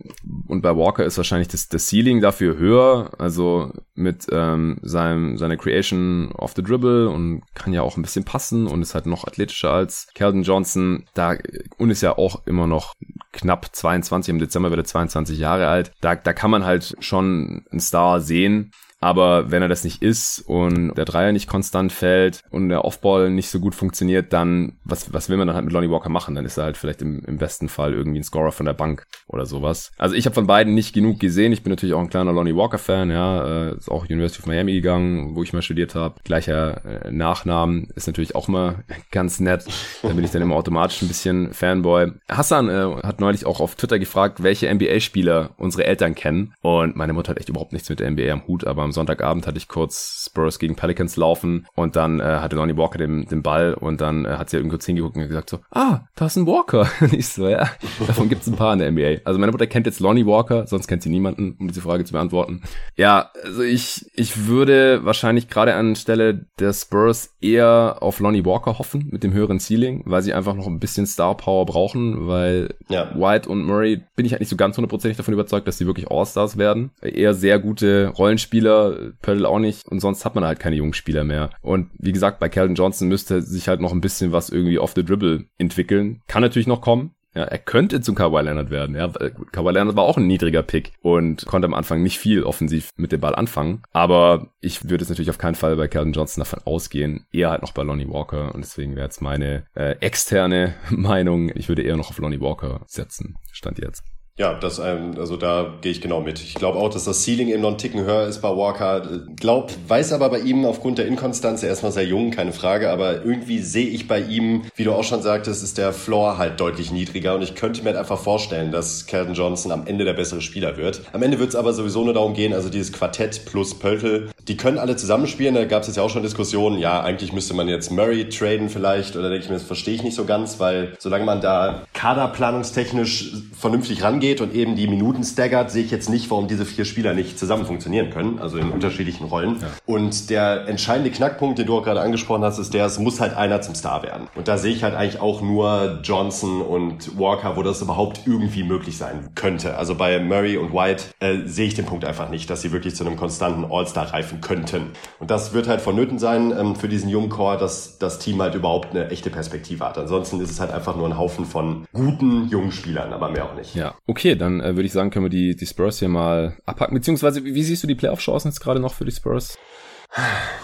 und 0.48 0.62
bei 0.62 0.76
Walker 0.76 1.06
ist 1.06 1.18
wahrscheinlich 1.18 1.48
das, 1.48 1.68
das 1.70 1.88
Ceiling 1.88 2.22
dafür 2.22 2.58
höher, 2.58 3.12
also 3.18 3.72
mit 3.94 4.28
ähm, 4.32 4.80
seinem, 4.82 5.38
seiner 5.38 5.58
Creation 5.62 6.32
of 6.34 6.54
the 6.56 6.64
Dribble 6.64 7.10
und 7.10 7.44
kann 7.54 7.74
ja 7.74 7.82
auch 7.82 7.98
ein 7.98 8.02
bisschen 8.02 8.26
passen 8.26 8.68
und 8.68 8.82
ist 8.82 8.96
halt 8.96 9.06
noch 9.06 9.26
athletischer 9.26 9.72
als 9.72 10.08
Calvin 10.16 10.44
Johnson. 10.44 11.06
Da 11.14 11.36
und 11.78 11.90
ist 11.90 12.02
ja 12.02 12.18
auch 12.18 12.46
immer 12.46 12.68
noch 12.68 12.96
knapp 13.32 13.74
22, 13.74 14.32
im 14.34 14.40
Dezember 14.40 14.70
wird 14.70 14.82
er 14.82 14.86
22 14.86 15.38
Jahre 15.38 15.68
alt. 15.68 15.92
Da, 16.02 16.16
da 16.16 16.34
kann 16.34 16.52
man 16.52 16.66
halt 16.66 16.96
schon 17.00 17.66
einen 17.72 17.80
Star 17.80 18.20
sehen. 18.20 18.72
Aber 19.02 19.50
wenn 19.50 19.64
er 19.64 19.68
das 19.68 19.84
nicht 19.84 20.04
ist 20.04 20.40
und 20.48 20.94
der 20.96 21.06
Dreier 21.06 21.32
nicht 21.32 21.50
konstant 21.50 21.92
fällt 21.92 22.44
und 22.52 22.70
der 22.70 22.86
Offball 22.86 23.32
nicht 23.32 23.50
so 23.50 23.60
gut 23.60 23.74
funktioniert, 23.74 24.32
dann, 24.32 24.78
was, 24.84 25.12
was 25.12 25.28
will 25.28 25.38
man 25.38 25.48
dann 25.48 25.56
halt 25.56 25.66
mit 25.66 25.74
Lonnie 25.74 25.90
Walker 25.90 26.10
machen? 26.10 26.36
Dann 26.36 26.46
ist 26.46 26.58
er 26.58 26.66
halt 26.66 26.78
vielleicht 26.78 27.02
im, 27.02 27.26
im 27.26 27.38
besten 27.38 27.68
Fall 27.68 27.94
irgendwie 27.94 28.20
ein 28.20 28.24
Scorer 28.24 28.52
von 28.52 28.68
der 28.68 28.74
Bank 28.74 29.08
oder 29.28 29.48
sowas. 29.48 29.92
Also 29.98 30.16
ich 30.16 30.26
habe 30.26 30.36
von 30.36 30.46
beiden 30.46 30.76
nicht 30.76 30.94
genug 30.94 31.20
gesehen. 31.20 31.52
Ich 31.52 31.64
bin 31.64 31.72
natürlich 31.72 31.96
auch 31.96 32.00
ein 32.00 32.10
kleiner 32.10 32.32
Lonnie 32.32 32.56
Walker-Fan, 32.56 33.10
ja. 33.10 33.70
Äh, 33.72 33.76
ist 33.76 33.90
auch 33.90 34.06
University 34.06 34.44
of 34.44 34.46
Miami 34.46 34.74
gegangen, 34.74 35.36
wo 35.36 35.42
ich 35.42 35.52
mal 35.52 35.64
studiert 35.64 35.96
habe. 35.96 36.20
Gleicher 36.24 37.06
äh, 37.06 37.12
Nachnamen 37.12 37.90
ist 37.96 38.06
natürlich 38.06 38.36
auch 38.36 38.50
immer 38.50 38.84
ganz 39.12 39.40
nett. 39.40 39.66
Da 40.04 40.10
bin 40.10 40.24
ich 40.24 40.32
dann 40.32 40.44
immer 40.44 40.56
automatisch 40.56 41.02
ein 41.02 41.08
bisschen 41.08 41.54
Fanboy. 41.54 42.12
Hassan 42.30 42.70
äh, 42.70 43.02
hat 43.04 43.20
neulich 43.20 43.48
auch 43.48 43.62
auf 43.62 43.74
Twitter 43.76 43.98
gefragt, 43.98 44.44
welche 44.44 44.72
NBA-Spieler 44.72 45.56
unsere 45.58 45.86
Eltern 45.86 46.14
kennen. 46.14 46.54
Und 46.62 46.96
meine 46.96 47.14
Mutter 47.14 47.32
hat 47.32 47.40
echt 47.40 47.50
überhaupt 47.50 47.74
nichts 47.74 47.90
mit 47.90 48.00
der 48.00 48.12
NBA 48.12 48.32
am 48.32 48.46
Hut, 48.48 48.68
aber 48.68 48.91
am 48.92 48.94
Sonntagabend 48.94 49.48
hatte 49.48 49.58
ich 49.58 49.68
kurz 49.68 50.26
Spurs 50.30 50.60
gegen 50.60 50.76
Pelicans 50.76 51.16
laufen 51.16 51.66
und 51.76 51.96
dann 51.96 52.20
äh, 52.20 52.24
hatte 52.24 52.58
Lonnie 52.58 52.76
Walker 52.78 52.98
den, 52.98 53.26
den 53.26 53.42
Ball 53.42 53.74
und 53.74 54.02
dann 54.02 54.26
äh, 54.26 54.32
hat 54.32 54.50
sie 54.50 54.58
irgendwo 54.58 54.78
hingeguckt 54.78 55.16
und 55.16 55.28
gesagt 55.28 55.50
so, 55.50 55.60
ah, 55.72 56.02
da 56.16 56.26
ist 56.26 56.36
ein 56.36 56.46
Walker. 56.46 56.88
Und 57.02 57.14
ich 57.14 57.28
so, 57.28 57.48
ja, 57.48 57.70
davon 58.06 58.30
gibt's 58.30 58.48
ein 58.48 58.56
paar 58.56 58.74
in 58.74 58.80
der 58.80 58.92
NBA. 58.92 59.22
Also 59.26 59.40
meine 59.40 59.52
Mutter 59.52 59.68
kennt 59.68 59.86
jetzt 59.86 60.00
Lonnie 60.00 60.26
Walker, 60.26 60.68
sonst 60.68 60.88
kennt 60.88 61.04
sie 61.04 61.10
niemanden, 61.10 61.56
um 61.60 61.68
diese 61.68 61.82
Frage 61.82 62.04
zu 62.04 62.14
beantworten. 62.14 62.62
Ja, 62.96 63.32
also 63.44 63.64
ich, 63.64 64.06
ich 64.14 64.46
würde 64.48 65.04
wahrscheinlich 65.06 65.48
gerade 65.48 65.76
an 65.76 65.96
Stelle 65.96 66.46
der 66.60 66.74
Spurs 66.74 67.36
eher 67.42 67.98
auf 68.02 68.20
Lonnie 68.20 68.46
Walker 68.46 68.78
hoffen 68.78 69.08
mit 69.12 69.24
dem 69.24 69.34
höheren 69.34 69.60
Ceiling, 69.60 70.04
weil 70.06 70.22
sie 70.22 70.34
einfach 70.34 70.54
noch 70.54 70.68
ein 70.68 70.80
bisschen 70.80 71.08
Star 71.08 71.36
Power 71.36 71.66
brauchen, 71.66 72.28
weil 72.28 72.76
ja. 72.90 73.12
White 73.16 73.50
und 73.50 73.64
Murray 73.64 74.02
bin 74.16 74.26
ich 74.26 74.34
halt 74.34 74.42
nicht 74.42 74.50
so 74.50 74.58
ganz 74.58 74.78
hundertprozentig 74.78 75.18
davon 75.18 75.34
überzeugt, 75.34 75.68
dass 75.68 75.78
sie 75.78 75.86
wirklich 75.86 76.10
All-Stars 76.10 76.58
werden. 76.58 76.92
Eher 77.02 77.34
sehr 77.34 77.60
gute 77.60 78.08
Rollenspieler, 78.08 78.81
Spieler, 78.90 79.50
auch 79.50 79.60
nicht 79.60 79.88
und 79.88 80.00
sonst 80.00 80.26
hat 80.26 80.36
man 80.36 80.44
halt 80.44 80.60
keine 80.60 80.76
jungen 80.76 80.94
Spieler 80.94 81.24
mehr. 81.24 81.50
Und 81.62 81.90
wie 81.98 82.12
gesagt, 82.12 82.40
bei 82.40 82.50
Calvin 82.50 82.76
Johnson 82.76 83.08
müsste 83.08 83.42
sich 83.42 83.68
halt 83.68 83.82
noch 83.82 83.92
ein 83.92 84.02
bisschen 84.02 84.32
was 84.32 84.50
irgendwie 84.50 84.80
off 84.80 84.94
the 84.96 85.06
dribble 85.06 85.46
entwickeln. 85.58 86.22
Kann 86.28 86.42
natürlich 86.42 86.68
noch 86.68 86.82
kommen, 86.82 87.16
ja, 87.34 87.44
er 87.44 87.60
könnte 87.60 88.02
zum 88.02 88.16
Kawhi 88.16 88.42
Leonard 88.42 88.72
werden. 88.72 88.96
Ja, 88.96 89.08
Kawhi 89.08 89.72
Leonard 89.72 89.96
war 89.96 90.04
auch 90.04 90.18
ein 90.18 90.28
niedriger 90.28 90.64
Pick 90.64 90.92
und 91.02 91.46
konnte 91.46 91.66
am 91.66 91.74
Anfang 91.74 92.04
nicht 92.04 92.20
viel 92.20 92.44
offensiv 92.44 92.90
mit 92.98 93.14
dem 93.14 93.22
Ball 93.22 93.36
anfangen. 93.36 93.84
Aber 93.94 94.52
ich 94.60 94.84
würde 94.84 95.04
jetzt 95.04 95.10
natürlich 95.10 95.30
auf 95.30 95.38
keinen 95.38 95.56
Fall 95.56 95.78
bei 95.78 95.88
Calvin 95.88 96.14
Johnson 96.14 96.42
davon 96.42 96.60
ausgehen. 96.66 97.26
Eher 97.32 97.52
halt 97.52 97.62
noch 97.62 97.72
bei 97.72 97.84
Lonnie 97.84 98.10
Walker. 98.10 98.54
Und 98.54 98.66
deswegen 98.66 98.96
wäre 98.96 99.06
jetzt 99.06 99.22
meine 99.22 99.64
äh, 99.76 99.96
externe 100.02 100.76
Meinung. 100.90 101.52
Ich 101.56 101.70
würde 101.70 101.84
eher 101.84 101.96
noch 101.96 102.10
auf 102.10 102.18
Lonnie 102.18 102.42
Walker 102.42 102.82
setzen. 102.88 103.36
Stand 103.54 103.80
jetzt. 103.80 104.04
Ja, 104.38 104.54
das, 104.56 104.80
ähm, 104.80 105.16
also 105.20 105.36
da 105.36 105.74
gehe 105.82 105.92
ich 105.92 106.02
genau 106.02 106.22
mit. 106.22 106.40
Ich 106.40 106.56
glaube 106.56 106.80
auch, 106.80 106.90
dass 106.90 107.04
das 107.04 107.24
Ceiling 107.24 107.50
eben 107.50 107.62
noch 107.62 107.70
einen 107.70 107.78
Ticken 107.78 108.06
höher 108.06 108.28
ist 108.28 108.42
bei 108.42 108.50
Walker. 108.50 109.02
Glaub, 109.36 109.72
weiß 109.88 110.14
aber 110.14 110.30
bei 110.30 110.40
ihm 110.40 110.66
aufgrund 110.66 110.98
der 110.98 111.06
Inkonstanz, 111.06 111.64
er 111.64 111.72
ist 111.72 111.84
noch 111.84 111.92
sehr 111.92 112.06
jung, 112.06 112.32
keine 112.32 112.54
Frage, 112.54 112.90
aber 112.92 113.26
irgendwie 113.26 113.60
sehe 113.60 113.88
ich 113.88 114.08
bei 114.08 114.20
ihm, 114.22 114.64
wie 114.76 114.86
du 114.86 114.94
auch 114.94 115.04
schon 115.04 115.22
sagtest, 115.22 115.64
ist 115.64 115.78
der 115.78 115.92
Floor 115.92 116.38
halt 116.38 116.60
deutlich 116.60 116.92
niedriger 116.92 117.36
und 117.36 117.42
ich 117.42 117.56
könnte 117.56 117.82
mir 117.82 117.90
halt 117.90 117.98
einfach 117.98 118.18
vorstellen, 118.18 118.72
dass 118.72 119.06
Calvin 119.06 119.34
Johnson 119.36 119.72
am 119.72 119.86
Ende 119.86 120.06
der 120.06 120.14
bessere 120.14 120.42
Spieler 120.42 120.78
wird. 120.78 121.02
Am 121.12 121.22
Ende 121.22 121.38
wird 121.38 121.50
es 121.50 121.56
aber 121.56 121.74
sowieso 121.74 122.04
nur 122.04 122.14
darum 122.14 122.34
gehen, 122.34 122.54
also 122.54 122.70
dieses 122.70 122.94
Quartett 122.94 123.46
plus 123.46 123.78
Pöltl, 123.78 124.32
die 124.48 124.58
können 124.58 124.78
alle 124.78 124.96
zusammenspielen, 124.96 125.56
da 125.56 125.66
gab 125.66 125.82
es 125.82 125.88
jetzt 125.88 125.98
ja 125.98 126.04
auch 126.04 126.10
schon 126.10 126.24
Diskussionen, 126.24 126.80
ja, 126.80 127.02
eigentlich 127.02 127.34
müsste 127.34 127.54
man 127.54 127.68
jetzt 127.68 127.92
Murray 127.92 128.30
traden 128.30 128.70
vielleicht 128.70 129.18
oder 129.18 129.30
denke 129.30 129.44
ich 129.44 129.50
mir, 129.50 129.58
das 129.58 129.64
verstehe 129.64 129.94
ich 129.94 130.04
nicht 130.04 130.16
so 130.16 130.26
ganz, 130.26 130.60
weil 130.60 130.94
solange 131.00 131.26
man 131.26 131.42
da 131.42 131.84
kaderplanungstechnisch 131.94 133.34
vernünftig 133.60 134.04
rangeht, 134.04 134.21
geht 134.22 134.40
und 134.40 134.54
eben 134.54 134.76
die 134.76 134.88
Minuten 134.88 135.24
staggert, 135.24 135.72
sehe 135.72 135.84
ich 135.84 135.92
jetzt 135.92 136.10
nicht, 136.10 136.30
warum 136.32 136.48
diese 136.48 136.66
vier 136.66 136.86
Spieler 136.86 137.14
nicht 137.14 137.38
zusammen 137.38 137.66
funktionieren 137.66 138.10
können, 138.10 138.40
also 138.40 138.58
in 138.58 138.72
unterschiedlichen 138.72 139.26
Rollen. 139.26 139.58
Ja. 139.60 139.68
Und 139.86 140.30
der 140.30 140.68
entscheidende 140.68 141.12
Knackpunkt, 141.12 141.60
den 141.60 141.68
du 141.68 141.78
auch 141.78 141.84
gerade 141.84 142.02
angesprochen 142.02 142.44
hast, 142.44 142.58
ist 142.60 142.74
der, 142.74 142.86
es 142.86 143.00
muss 143.00 143.20
halt 143.20 143.36
einer 143.36 143.62
zum 143.62 143.76
Star 143.76 144.04
werden. 144.04 144.28
Und 144.36 144.48
da 144.48 144.58
sehe 144.58 144.74
ich 144.74 144.84
halt 144.84 144.96
eigentlich 144.96 145.20
auch 145.20 145.42
nur 145.42 146.00
Johnson 146.04 146.62
und 146.62 147.20
Walker, 147.20 147.58
wo 147.58 147.64
das 147.64 147.82
überhaupt 147.82 148.22
irgendwie 148.26 148.64
möglich 148.64 148.98
sein 148.98 149.30
könnte. 149.36 149.78
Also 149.78 149.96
bei 149.96 150.20
Murray 150.20 150.58
und 150.58 150.74
White 150.74 151.04
äh, 151.20 151.40
sehe 151.46 151.68
ich 151.68 151.74
den 151.74 151.86
Punkt 151.86 152.06
einfach 152.06 152.30
nicht, 152.30 152.50
dass 152.50 152.62
sie 152.62 152.72
wirklich 152.72 152.96
zu 152.96 153.06
einem 153.06 153.18
konstanten 153.18 153.66
All-Star 153.70 154.14
reifen 154.14 154.42
könnten. 154.42 154.92
Und 155.20 155.32
das 155.32 155.54
wird 155.54 155.68
halt 155.68 155.82
vonnöten 155.82 156.20
sein 156.20 156.54
ähm, 156.58 156.76
für 156.76 156.88
diesen 156.88 157.10
jungen 157.10 157.30
Core, 157.30 157.58
dass 157.58 157.98
das 157.98 158.20
Team 158.20 158.42
halt 158.42 158.56
überhaupt 158.56 158.92
eine 158.92 159.10
echte 159.10 159.30
Perspektive 159.30 159.86
hat. 159.86 159.98
Ansonsten 159.98 160.40
ist 160.40 160.52
es 160.52 160.60
halt 160.60 160.72
einfach 160.72 160.96
nur 160.96 161.08
ein 161.08 161.18
Haufen 161.18 161.46
von 161.46 161.86
guten 161.94 162.48
jungen 162.50 162.72
Spielern, 162.72 163.14
aber 163.14 163.30
mehr 163.30 163.46
auch 163.46 163.56
nicht. 163.56 163.76
Ja, 163.76 163.96
Okay, 164.12 164.36
dann 164.36 164.60
äh, 164.60 164.76
würde 164.76 164.84
ich 164.84 164.92
sagen, 164.92 165.10
können 165.10 165.24
wir 165.24 165.30
die, 165.30 165.56
die 165.56 165.66
Spurs 165.66 166.00
hier 166.00 166.10
mal 166.10 166.58
abhacken. 166.66 166.96
Beziehungsweise, 166.96 167.46
wie, 167.46 167.56
wie 167.56 167.64
siehst 167.64 167.82
du 167.82 167.88
die 167.88 167.96
Playoff-Chancen 167.96 168.50
jetzt 168.50 168.60
gerade 168.60 168.82
noch 168.82 168.94
für 168.94 169.06
die 169.06 169.12
Spurs? 169.14 169.58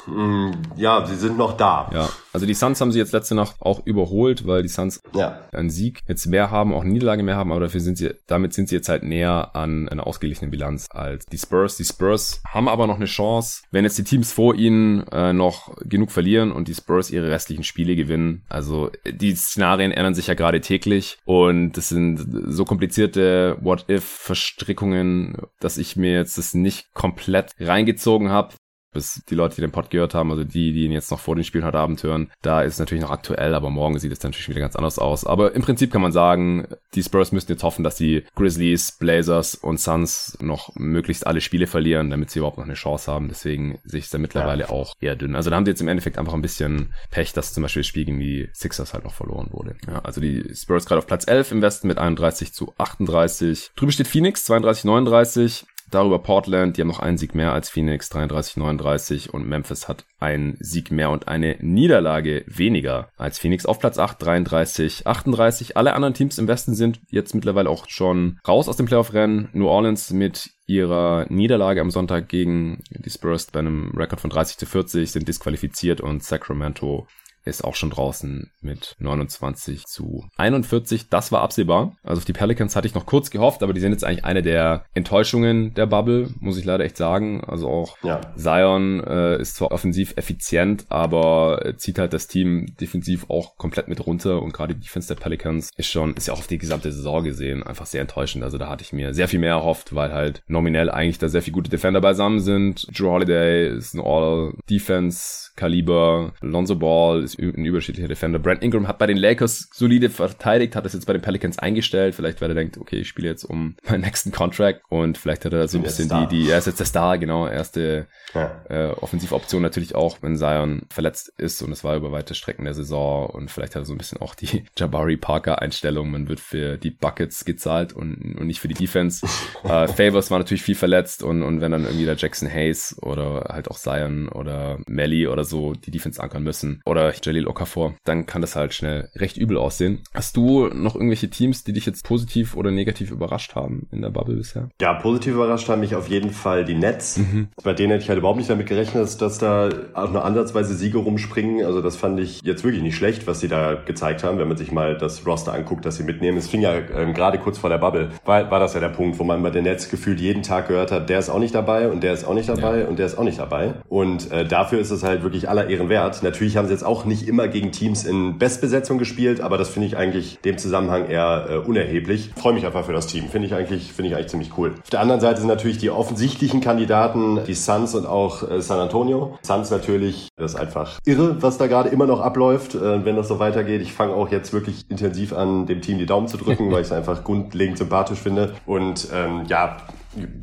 Mm, 0.07 0.51
ja, 0.75 1.05
sie 1.05 1.15
sind 1.15 1.37
noch 1.37 1.55
da. 1.55 1.89
Ja, 1.93 2.09
also 2.33 2.45
die 2.45 2.53
Suns 2.53 2.81
haben 2.81 2.91
sie 2.91 2.99
jetzt 2.99 3.13
letzte 3.13 3.35
Nacht 3.35 3.55
auch 3.59 3.85
überholt, 3.85 4.45
weil 4.47 4.61
die 4.61 4.69
Suns 4.69 5.01
ja. 5.13 5.41
einen 5.51 5.69
Sieg 5.69 6.01
jetzt 6.07 6.25
mehr 6.27 6.51
haben, 6.51 6.73
auch 6.73 6.81
eine 6.81 6.91
Niederlage 6.91 7.23
mehr 7.23 7.35
haben, 7.35 7.51
aber 7.51 7.61
dafür 7.61 7.79
sind 7.79 7.97
sie, 7.97 8.13
damit 8.27 8.53
sind 8.53 8.69
sie 8.69 8.75
jetzt 8.75 8.89
halt 8.89 9.03
näher 9.03 9.55
an 9.55 9.87
einer 9.89 10.07
ausgeglichenen 10.07 10.51
Bilanz 10.51 10.87
als 10.89 11.25
die 11.25 11.37
Spurs. 11.37 11.77
Die 11.77 11.85
Spurs 11.85 12.41
haben 12.47 12.67
aber 12.67 12.87
noch 12.87 12.97
eine 12.97 13.05
Chance, 13.05 13.63
wenn 13.71 13.85
jetzt 13.85 13.97
die 13.97 14.03
Teams 14.03 14.33
vor 14.33 14.55
ihnen 14.55 15.07
äh, 15.07 15.33
noch 15.33 15.75
genug 15.83 16.11
verlieren 16.11 16.51
und 16.51 16.67
die 16.67 16.75
Spurs 16.75 17.09
ihre 17.09 17.29
restlichen 17.29 17.63
Spiele 17.63 17.95
gewinnen. 17.95 18.43
Also 18.49 18.91
die 19.05 19.35
Szenarien 19.35 19.91
ändern 19.91 20.15
sich 20.15 20.27
ja 20.27 20.33
gerade 20.33 20.61
täglich 20.61 21.17
und 21.25 21.73
das 21.73 21.89
sind 21.89 22.25
so 22.47 22.65
komplizierte 22.65 23.57
What-If-Verstrickungen, 23.61 25.37
dass 25.59 25.77
ich 25.77 25.95
mir 25.95 26.13
jetzt 26.13 26.37
das 26.37 26.53
nicht 26.53 26.93
komplett 26.93 27.51
reingezogen 27.59 28.29
habe 28.29 28.53
bis 28.93 29.23
die 29.29 29.35
Leute, 29.35 29.55
die 29.55 29.61
den 29.61 29.71
Pod 29.71 29.89
gehört 29.89 30.13
haben, 30.13 30.31
also 30.31 30.43
die, 30.43 30.73
die 30.73 30.85
ihn 30.85 30.91
jetzt 30.91 31.11
noch 31.11 31.19
vor 31.19 31.35
dem 31.35 31.43
Spiel 31.43 31.63
heute 31.63 31.77
Abend 31.77 32.01
hören, 32.03 32.31
da 32.41 32.61
ist 32.61 32.73
es 32.73 32.79
natürlich 32.79 33.03
noch 33.03 33.11
aktuell, 33.11 33.53
aber 33.53 33.69
morgen 33.69 33.99
sieht 33.99 34.11
es 34.11 34.19
dann 34.19 34.31
natürlich 34.31 34.49
wieder 34.49 34.61
ganz 34.61 34.75
anders 34.75 34.99
aus. 34.99 35.25
Aber 35.25 35.53
im 35.53 35.61
Prinzip 35.61 35.91
kann 35.91 36.01
man 36.01 36.11
sagen, 36.11 36.67
die 36.95 37.03
Spurs 37.03 37.31
müssen 37.31 37.51
jetzt 37.51 37.63
hoffen, 37.63 37.83
dass 37.83 37.95
die 37.95 38.23
Grizzlies, 38.35 38.97
Blazers 38.97 39.55
und 39.55 39.79
Suns 39.79 40.37
noch 40.41 40.75
möglichst 40.75 41.27
alle 41.27 41.41
Spiele 41.41 41.67
verlieren, 41.67 42.09
damit 42.09 42.29
sie 42.29 42.39
überhaupt 42.39 42.57
noch 42.57 42.65
eine 42.65 42.73
Chance 42.73 43.11
haben. 43.11 43.27
Deswegen 43.27 43.79
sehe 43.83 43.99
ich 43.99 44.05
es 44.05 44.11
da 44.11 44.17
mittlerweile 44.17 44.63
ja. 44.63 44.69
auch 44.69 44.93
eher 44.99 45.15
dünn. 45.15 45.35
Also 45.35 45.49
da 45.49 45.55
haben 45.55 45.65
sie 45.65 45.71
jetzt 45.71 45.81
im 45.81 45.87
Endeffekt 45.87 46.17
einfach 46.17 46.33
ein 46.33 46.41
bisschen 46.41 46.93
Pech, 47.11 47.33
dass 47.33 47.53
zum 47.53 47.63
Beispiel 47.63 47.81
das 47.81 47.87
Spiel 47.87 48.05
gegen 48.05 48.19
die 48.19 48.49
Sixers 48.53 48.93
halt 48.93 49.03
noch 49.03 49.13
verloren 49.13 49.49
wurde. 49.51 49.75
Ja, 49.87 49.99
also 49.99 50.21
die 50.21 50.53
Spurs 50.55 50.85
gerade 50.85 50.99
auf 50.99 51.07
Platz 51.07 51.27
11 51.27 51.51
im 51.51 51.61
Westen 51.61 51.87
mit 51.87 51.97
31 51.97 52.53
zu 52.53 52.73
38. 52.77 53.71
Drüben 53.75 53.91
steht 53.91 54.07
Phoenix 54.07 54.45
32, 54.45 54.85
39. 54.85 55.65
Darüber 55.89 56.19
Portland, 56.19 56.75
die 56.75 56.81
haben 56.81 56.89
noch 56.89 56.99
einen 56.99 57.17
Sieg 57.17 57.33
mehr 57.33 57.53
als 57.53 57.69
Phoenix, 57.69 58.11
33-39 58.11 59.29
und 59.29 59.47
Memphis 59.47 59.87
hat 59.87 60.05
einen 60.19 60.57
Sieg 60.59 60.91
mehr 60.91 61.09
und 61.09 61.27
eine 61.29 61.55
Niederlage 61.61 62.43
weniger 62.47 63.09
als 63.15 63.39
Phoenix 63.39 63.65
auf 63.65 63.79
Platz 63.79 63.97
8, 63.97 64.21
33-38. 64.21 65.73
Alle 65.75 65.93
anderen 65.93 66.13
Teams 66.13 66.37
im 66.37 66.47
Westen 66.47 66.75
sind 66.75 66.99
jetzt 67.09 67.33
mittlerweile 67.35 67.69
auch 67.69 67.87
schon 67.87 68.39
raus 68.45 68.67
aus 68.67 68.75
dem 68.75 68.85
Playoff-Rennen. 68.85 69.49
New 69.53 69.67
Orleans 69.67 70.11
mit 70.11 70.49
ihrer 70.65 71.25
Niederlage 71.29 71.79
am 71.79 71.91
Sonntag 71.91 72.27
gegen 72.27 72.83
die 72.89 73.09
Spurs 73.09 73.45
bei 73.45 73.59
einem 73.59 73.91
Rekord 73.95 74.19
von 74.19 74.29
30 74.29 74.57
zu 74.57 74.65
40 74.65 75.09
sind 75.09 75.27
disqualifiziert 75.27 76.01
und 76.01 76.21
Sacramento 76.21 77.07
ist 77.47 77.63
auch 77.63 77.75
schon 77.75 77.89
draußen 77.89 78.51
mit 78.61 78.95
29 78.99 79.85
zu 79.85 80.25
41. 80.37 81.09
Das 81.09 81.31
war 81.31 81.41
absehbar. 81.41 81.95
Also 82.03 82.19
auf 82.19 82.25
die 82.25 82.33
Pelicans 82.33 82.75
hatte 82.75 82.87
ich 82.87 82.95
noch 82.95 83.05
kurz 83.05 83.31
gehofft, 83.31 83.63
aber 83.63 83.73
die 83.73 83.79
sind 83.79 83.91
jetzt 83.91 84.03
eigentlich 84.03 84.25
eine 84.25 84.43
der 84.43 84.85
Enttäuschungen 84.93 85.73
der 85.73 85.85
Bubble, 85.85 86.29
muss 86.39 86.57
ich 86.57 86.65
leider 86.65 86.83
echt 86.83 86.97
sagen. 86.97 87.43
Also 87.43 87.67
auch 87.67 87.97
ja. 88.03 88.21
Zion 88.35 89.03
äh, 89.03 89.41
ist 89.41 89.55
zwar 89.55 89.71
offensiv 89.71 90.13
effizient, 90.17 90.85
aber 90.89 91.73
zieht 91.77 91.99
halt 91.99 92.13
das 92.13 92.27
Team 92.27 92.75
defensiv 92.79 93.29
auch 93.29 93.57
komplett 93.57 93.87
mit 93.87 94.05
runter 94.05 94.41
und 94.41 94.53
gerade 94.53 94.75
die 94.75 94.81
Defense 94.81 95.07
der 95.07 95.15
Pelicans 95.15 95.71
ist 95.77 95.87
schon, 95.87 96.13
ist 96.15 96.27
ja 96.27 96.33
auch 96.33 96.39
auf 96.39 96.47
die 96.47 96.57
gesamte 96.57 96.91
Saison 96.91 97.23
gesehen, 97.23 97.63
einfach 97.63 97.85
sehr 97.85 98.01
enttäuschend. 98.01 98.43
Also 98.43 98.57
da 98.57 98.69
hatte 98.69 98.83
ich 98.83 98.93
mir 98.93 99.13
sehr 99.13 99.27
viel 99.27 99.39
mehr 99.39 99.51
erhofft, 99.51 99.95
weil 99.95 100.13
halt 100.13 100.43
nominell 100.47 100.89
eigentlich 100.89 101.19
da 101.19 101.29
sehr 101.29 101.41
viele 101.41 101.55
gute 101.55 101.69
Defender 101.69 102.01
beisammen 102.01 102.39
sind. 102.39 102.87
Drew 102.97 103.09
Holiday 103.09 103.69
ist 103.69 103.93
ein 103.93 104.01
All-Defense 104.01 105.51
Kaliber. 105.55 106.33
Lonzo 106.41 106.75
Ball 106.75 107.23
ist 107.23 107.35
ein 107.37 107.65
überschiedlicher 107.65 108.07
Defender. 108.07 108.39
Brent 108.39 108.63
Ingram 108.63 108.87
hat 108.87 108.97
bei 108.97 109.07
den 109.07 109.17
Lakers 109.17 109.69
solide 109.73 110.09
verteidigt, 110.09 110.75
hat 110.75 110.85
das 110.85 110.93
jetzt 110.93 111.05
bei 111.05 111.13
den 111.13 111.21
Pelicans 111.21 111.59
eingestellt. 111.59 112.15
Vielleicht, 112.15 112.41
weil 112.41 112.49
er 112.49 112.55
denkt, 112.55 112.77
okay, 112.77 112.97
ich 112.97 113.07
spiele 113.07 113.27
jetzt 113.27 113.43
um 113.43 113.75
meinen 113.89 114.01
nächsten 114.01 114.31
Contract 114.31 114.81
und 114.89 115.17
vielleicht 115.17 115.45
hat 115.45 115.53
er 115.53 115.67
so 115.67 115.77
ein 115.77 115.83
bisschen 115.83 116.09
die, 116.09 116.27
die, 116.27 116.49
er 116.49 116.57
ist 116.57 116.67
jetzt 116.67 116.79
der 116.79 116.85
Star, 116.85 117.17
genau, 117.17 117.47
erste 117.47 118.07
ja. 118.33 118.61
äh, 118.69 118.91
Offensivoption 118.91 119.61
natürlich 119.61 119.95
auch, 119.95 120.17
wenn 120.21 120.37
Zion 120.37 120.83
verletzt 120.89 121.33
ist 121.37 121.61
und 121.61 121.71
es 121.71 121.83
war 121.83 121.95
über 121.95 122.11
weite 122.11 122.35
Strecken 122.35 122.65
der 122.65 122.73
Saison 122.73 123.27
und 123.27 123.51
vielleicht 123.51 123.75
hat 123.75 123.83
er 123.83 123.85
so 123.85 123.93
ein 123.93 123.97
bisschen 123.97 124.19
auch 124.19 124.35
die 124.35 124.63
Jabari 124.77 125.17
Parker 125.17 125.61
Einstellung. 125.61 126.11
Man 126.11 126.29
wird 126.29 126.39
für 126.39 126.77
die 126.77 126.91
Buckets 126.91 127.45
gezahlt 127.45 127.93
und, 127.93 128.37
und 128.37 128.47
nicht 128.47 128.59
für 128.59 128.67
die 128.67 128.73
Defense. 128.73 129.25
äh, 129.63 129.87
Favors 129.87 130.31
war 130.31 130.39
natürlich 130.39 130.63
viel 130.63 130.75
verletzt 130.75 131.23
und, 131.23 131.43
und 131.43 131.61
wenn 131.61 131.71
dann 131.71 131.83
irgendwie 131.83 132.05
der 132.05 132.15
Jackson 132.15 132.49
Hayes 132.49 132.97
oder 133.01 133.47
halt 133.49 133.69
auch 133.69 133.77
Zion 133.77 134.29
oder 134.29 134.79
Melly 134.87 135.27
oder 135.27 135.43
so 135.43 135.73
die 135.73 135.91
Defense 135.91 136.21
ankern 136.21 136.43
müssen 136.43 136.81
oder 136.85 137.13
Jalil 137.25 137.47
Okafor, 137.47 137.95
dann 138.03 138.25
kann 138.25 138.41
das 138.41 138.55
halt 138.55 138.73
schnell 138.73 139.09
recht 139.15 139.37
übel 139.37 139.57
aussehen. 139.57 140.01
Hast 140.13 140.37
du 140.37 140.67
noch 140.67 140.95
irgendwelche 140.95 141.29
Teams, 141.29 141.63
die 141.63 141.73
dich 141.73 141.85
jetzt 141.85 142.05
positiv 142.05 142.55
oder 142.55 142.71
negativ 142.71 143.11
überrascht 143.11 143.55
haben 143.55 143.87
in 143.91 144.01
der 144.01 144.09
Bubble 144.09 144.35
bisher? 144.35 144.69
Ja, 144.81 144.93
positiv 144.93 145.33
überrascht 145.33 145.69
haben 145.69 145.81
mich 145.81 145.95
auf 145.95 146.09
jeden 146.09 146.31
Fall 146.31 146.65
die 146.65 146.75
Nets. 146.75 147.17
Mhm. 147.17 147.49
Bei 147.63 147.73
denen 147.73 147.91
hätte 147.91 148.03
ich 148.03 148.09
halt 148.09 148.19
überhaupt 148.19 148.37
nicht 148.37 148.49
damit 148.49 148.67
gerechnet, 148.67 149.21
dass 149.21 149.37
da 149.37 149.69
auch 149.93 150.11
nur 150.11 150.23
ansatzweise 150.23 150.75
Siege 150.75 150.97
rumspringen. 150.97 151.65
Also 151.65 151.81
das 151.81 151.95
fand 151.95 152.19
ich 152.19 152.41
jetzt 152.43 152.63
wirklich 152.63 152.83
nicht 152.83 152.95
schlecht, 152.95 153.27
was 153.27 153.39
sie 153.39 153.47
da 153.47 153.73
gezeigt 153.73 154.23
haben, 154.23 154.37
wenn 154.37 154.47
man 154.47 154.57
sich 154.57 154.71
mal 154.71 154.97
das 154.97 155.25
Roster 155.25 155.53
anguckt, 155.53 155.85
das 155.85 155.97
sie 155.97 156.03
mitnehmen. 156.03 156.37
Es 156.37 156.47
fing 156.47 156.61
ja 156.61 156.75
ähm, 156.75 157.13
gerade 157.13 157.37
kurz 157.37 157.57
vor 157.57 157.69
der 157.69 157.77
Bubble, 157.77 158.09
war, 158.25 158.49
war 158.51 158.59
das 158.59 158.73
ja 158.73 158.79
der 158.79 158.89
Punkt, 158.89 159.19
wo 159.19 159.23
man 159.23 159.41
bei 159.43 159.49
den 159.49 159.63
Nets 159.63 159.89
gefühlt 159.89 160.19
jeden 160.19 160.43
Tag 160.43 160.67
gehört 160.67 160.91
hat, 160.91 161.09
der 161.09 161.19
ist 161.19 161.29
auch 161.29 161.39
nicht 161.39 161.55
dabei 161.55 161.89
und 161.89 162.01
der 162.03 162.13
ist 162.13 162.25
auch 162.25 162.33
nicht 162.33 162.49
dabei 162.49 162.81
ja. 162.81 162.87
und 162.87 162.99
der 162.99 163.05
ist 163.05 163.17
auch 163.17 163.23
nicht 163.23 163.39
dabei. 163.39 163.73
Und 163.89 164.31
äh, 164.31 164.45
dafür 164.45 164.79
ist 164.79 164.91
es 164.91 165.03
halt 165.03 165.23
wirklich 165.23 165.49
aller 165.49 165.69
Ehren 165.69 165.89
wert. 165.89 166.23
Natürlich 166.23 166.57
haben 166.57 166.67
sie 166.67 166.73
jetzt 166.73 166.83
auch 166.83 167.05
nicht 167.07 167.27
immer 167.27 167.47
gegen 167.47 167.71
Teams 167.71 168.05
in 168.05 168.37
Bestbesetzung 168.37 168.97
gespielt, 168.97 169.41
aber 169.41 169.57
das 169.57 169.69
finde 169.69 169.87
ich 169.87 169.97
eigentlich 169.97 170.39
dem 170.39 170.57
Zusammenhang 170.57 171.07
eher 171.07 171.47
äh, 171.49 171.57
unerheblich. 171.57 172.31
Freue 172.35 172.53
mich 172.53 172.65
einfach 172.65 172.85
für 172.85 172.93
das 172.93 173.07
Team. 173.07 173.29
Finde 173.29 173.47
ich 173.47 173.53
eigentlich, 173.53 173.93
finde 173.93 174.09
ich 174.09 174.15
eigentlich 174.15 174.27
ziemlich 174.27 174.57
cool. 174.57 174.75
Auf 174.81 174.89
der 174.89 174.99
anderen 174.99 175.21
Seite 175.21 175.39
sind 175.39 175.47
natürlich 175.47 175.77
die 175.77 175.89
offensichtlichen 175.89 176.61
Kandidaten 176.61 177.39
die 177.45 177.53
Suns 177.53 177.95
und 177.95 178.05
auch 178.05 178.49
äh, 178.49 178.61
San 178.61 178.79
Antonio. 178.79 179.37
Suns 179.41 179.71
natürlich, 179.71 180.29
das 180.35 180.53
ist 180.53 180.59
einfach 180.59 180.99
irre, 181.05 181.41
was 181.41 181.57
da 181.57 181.67
gerade 181.67 181.89
immer 181.89 182.05
noch 182.05 182.21
abläuft, 182.21 182.75
äh, 182.75 183.05
wenn 183.05 183.15
das 183.15 183.27
so 183.27 183.39
weitergeht. 183.39 183.81
Ich 183.81 183.93
fange 183.93 184.13
auch 184.13 184.29
jetzt 184.29 184.53
wirklich 184.53 184.85
intensiv 184.89 185.33
an, 185.33 185.65
dem 185.65 185.81
Team 185.81 185.97
die 185.97 186.05
Daumen 186.05 186.27
zu 186.27 186.37
drücken, 186.37 186.71
weil 186.71 186.81
ich 186.81 186.87
es 186.87 186.93
einfach 186.93 187.23
grundlegend 187.23 187.77
sympathisch 187.77 188.19
finde. 188.19 188.53
Und 188.65 189.07
ähm, 189.13 189.43
ja, 189.47 189.77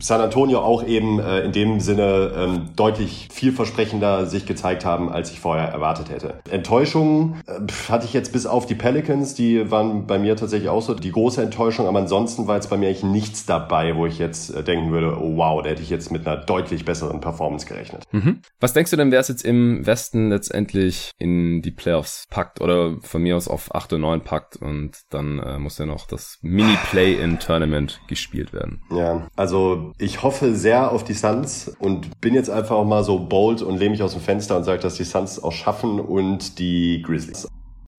San 0.00 0.20
Antonio 0.20 0.60
auch 0.60 0.84
eben 0.84 1.18
äh, 1.18 1.40
in 1.40 1.52
dem 1.52 1.80
Sinne 1.80 2.32
ähm, 2.36 2.70
deutlich 2.76 3.28
vielversprechender 3.32 4.26
sich 4.26 4.46
gezeigt 4.46 4.84
haben, 4.84 5.10
als 5.10 5.30
ich 5.30 5.40
vorher 5.40 5.68
erwartet 5.68 6.10
hätte. 6.10 6.40
Enttäuschungen 6.50 7.42
äh, 7.46 7.60
hatte 7.88 8.06
ich 8.06 8.12
jetzt 8.12 8.32
bis 8.32 8.46
auf 8.46 8.66
die 8.66 8.74
Pelicans, 8.74 9.34
die 9.34 9.70
waren 9.70 10.06
bei 10.06 10.18
mir 10.18 10.36
tatsächlich 10.36 10.68
auch 10.68 10.82
so 10.82 10.94
die 10.94 11.12
große 11.12 11.42
Enttäuschung, 11.42 11.86
aber 11.86 11.98
ansonsten 11.98 12.46
war 12.46 12.56
jetzt 12.56 12.70
bei 12.70 12.76
mir 12.76 12.88
eigentlich 12.88 13.04
nichts 13.04 13.46
dabei, 13.46 13.96
wo 13.96 14.06
ich 14.06 14.18
jetzt 14.18 14.54
äh, 14.54 14.62
denken 14.62 14.90
würde, 14.90 15.18
oh 15.20 15.36
wow, 15.36 15.62
da 15.62 15.70
hätte 15.70 15.82
ich 15.82 15.90
jetzt 15.90 16.10
mit 16.10 16.26
einer 16.26 16.36
deutlich 16.36 16.84
besseren 16.84 17.20
Performance 17.20 17.66
gerechnet. 17.66 18.04
Mhm. 18.12 18.40
Was 18.60 18.72
denkst 18.72 18.90
du 18.90 18.96
denn, 18.96 19.10
wer 19.10 19.20
es 19.20 19.28
jetzt 19.28 19.44
im 19.44 19.86
Westen 19.86 20.30
letztendlich 20.30 21.10
in 21.18 21.62
die 21.62 21.70
Playoffs 21.70 22.24
packt 22.30 22.60
oder 22.60 22.96
von 23.02 23.22
mir 23.22 23.36
aus 23.36 23.48
auf 23.48 23.74
8 23.74 23.94
und 23.94 24.02
9 24.02 24.20
packt 24.22 24.56
und 24.56 24.92
dann 25.10 25.38
äh, 25.38 25.58
muss 25.58 25.78
ja 25.78 25.86
noch 25.86 26.06
das 26.06 26.38
Mini-Play-in-Tournament 26.42 28.00
gespielt 28.08 28.52
werden? 28.52 28.82
Ja, 28.90 29.28
also 29.36 29.63
ich 29.98 30.22
hoffe 30.22 30.54
sehr 30.54 30.92
auf 30.92 31.04
die 31.04 31.14
Suns 31.14 31.74
und 31.78 32.20
bin 32.20 32.34
jetzt 32.34 32.50
einfach 32.50 32.76
auch 32.76 32.84
mal 32.84 33.04
so 33.04 33.18
bold 33.18 33.62
und 33.62 33.78
lehne 33.78 33.90
mich 33.90 34.02
aus 34.02 34.12
dem 34.12 34.20
Fenster 34.20 34.56
und 34.56 34.64
sage, 34.64 34.80
dass 34.80 34.96
die 34.96 35.04
Suns 35.04 35.42
auch 35.42 35.52
schaffen 35.52 36.00
und 36.00 36.58
die 36.58 37.02
Grizzlies. 37.02 37.48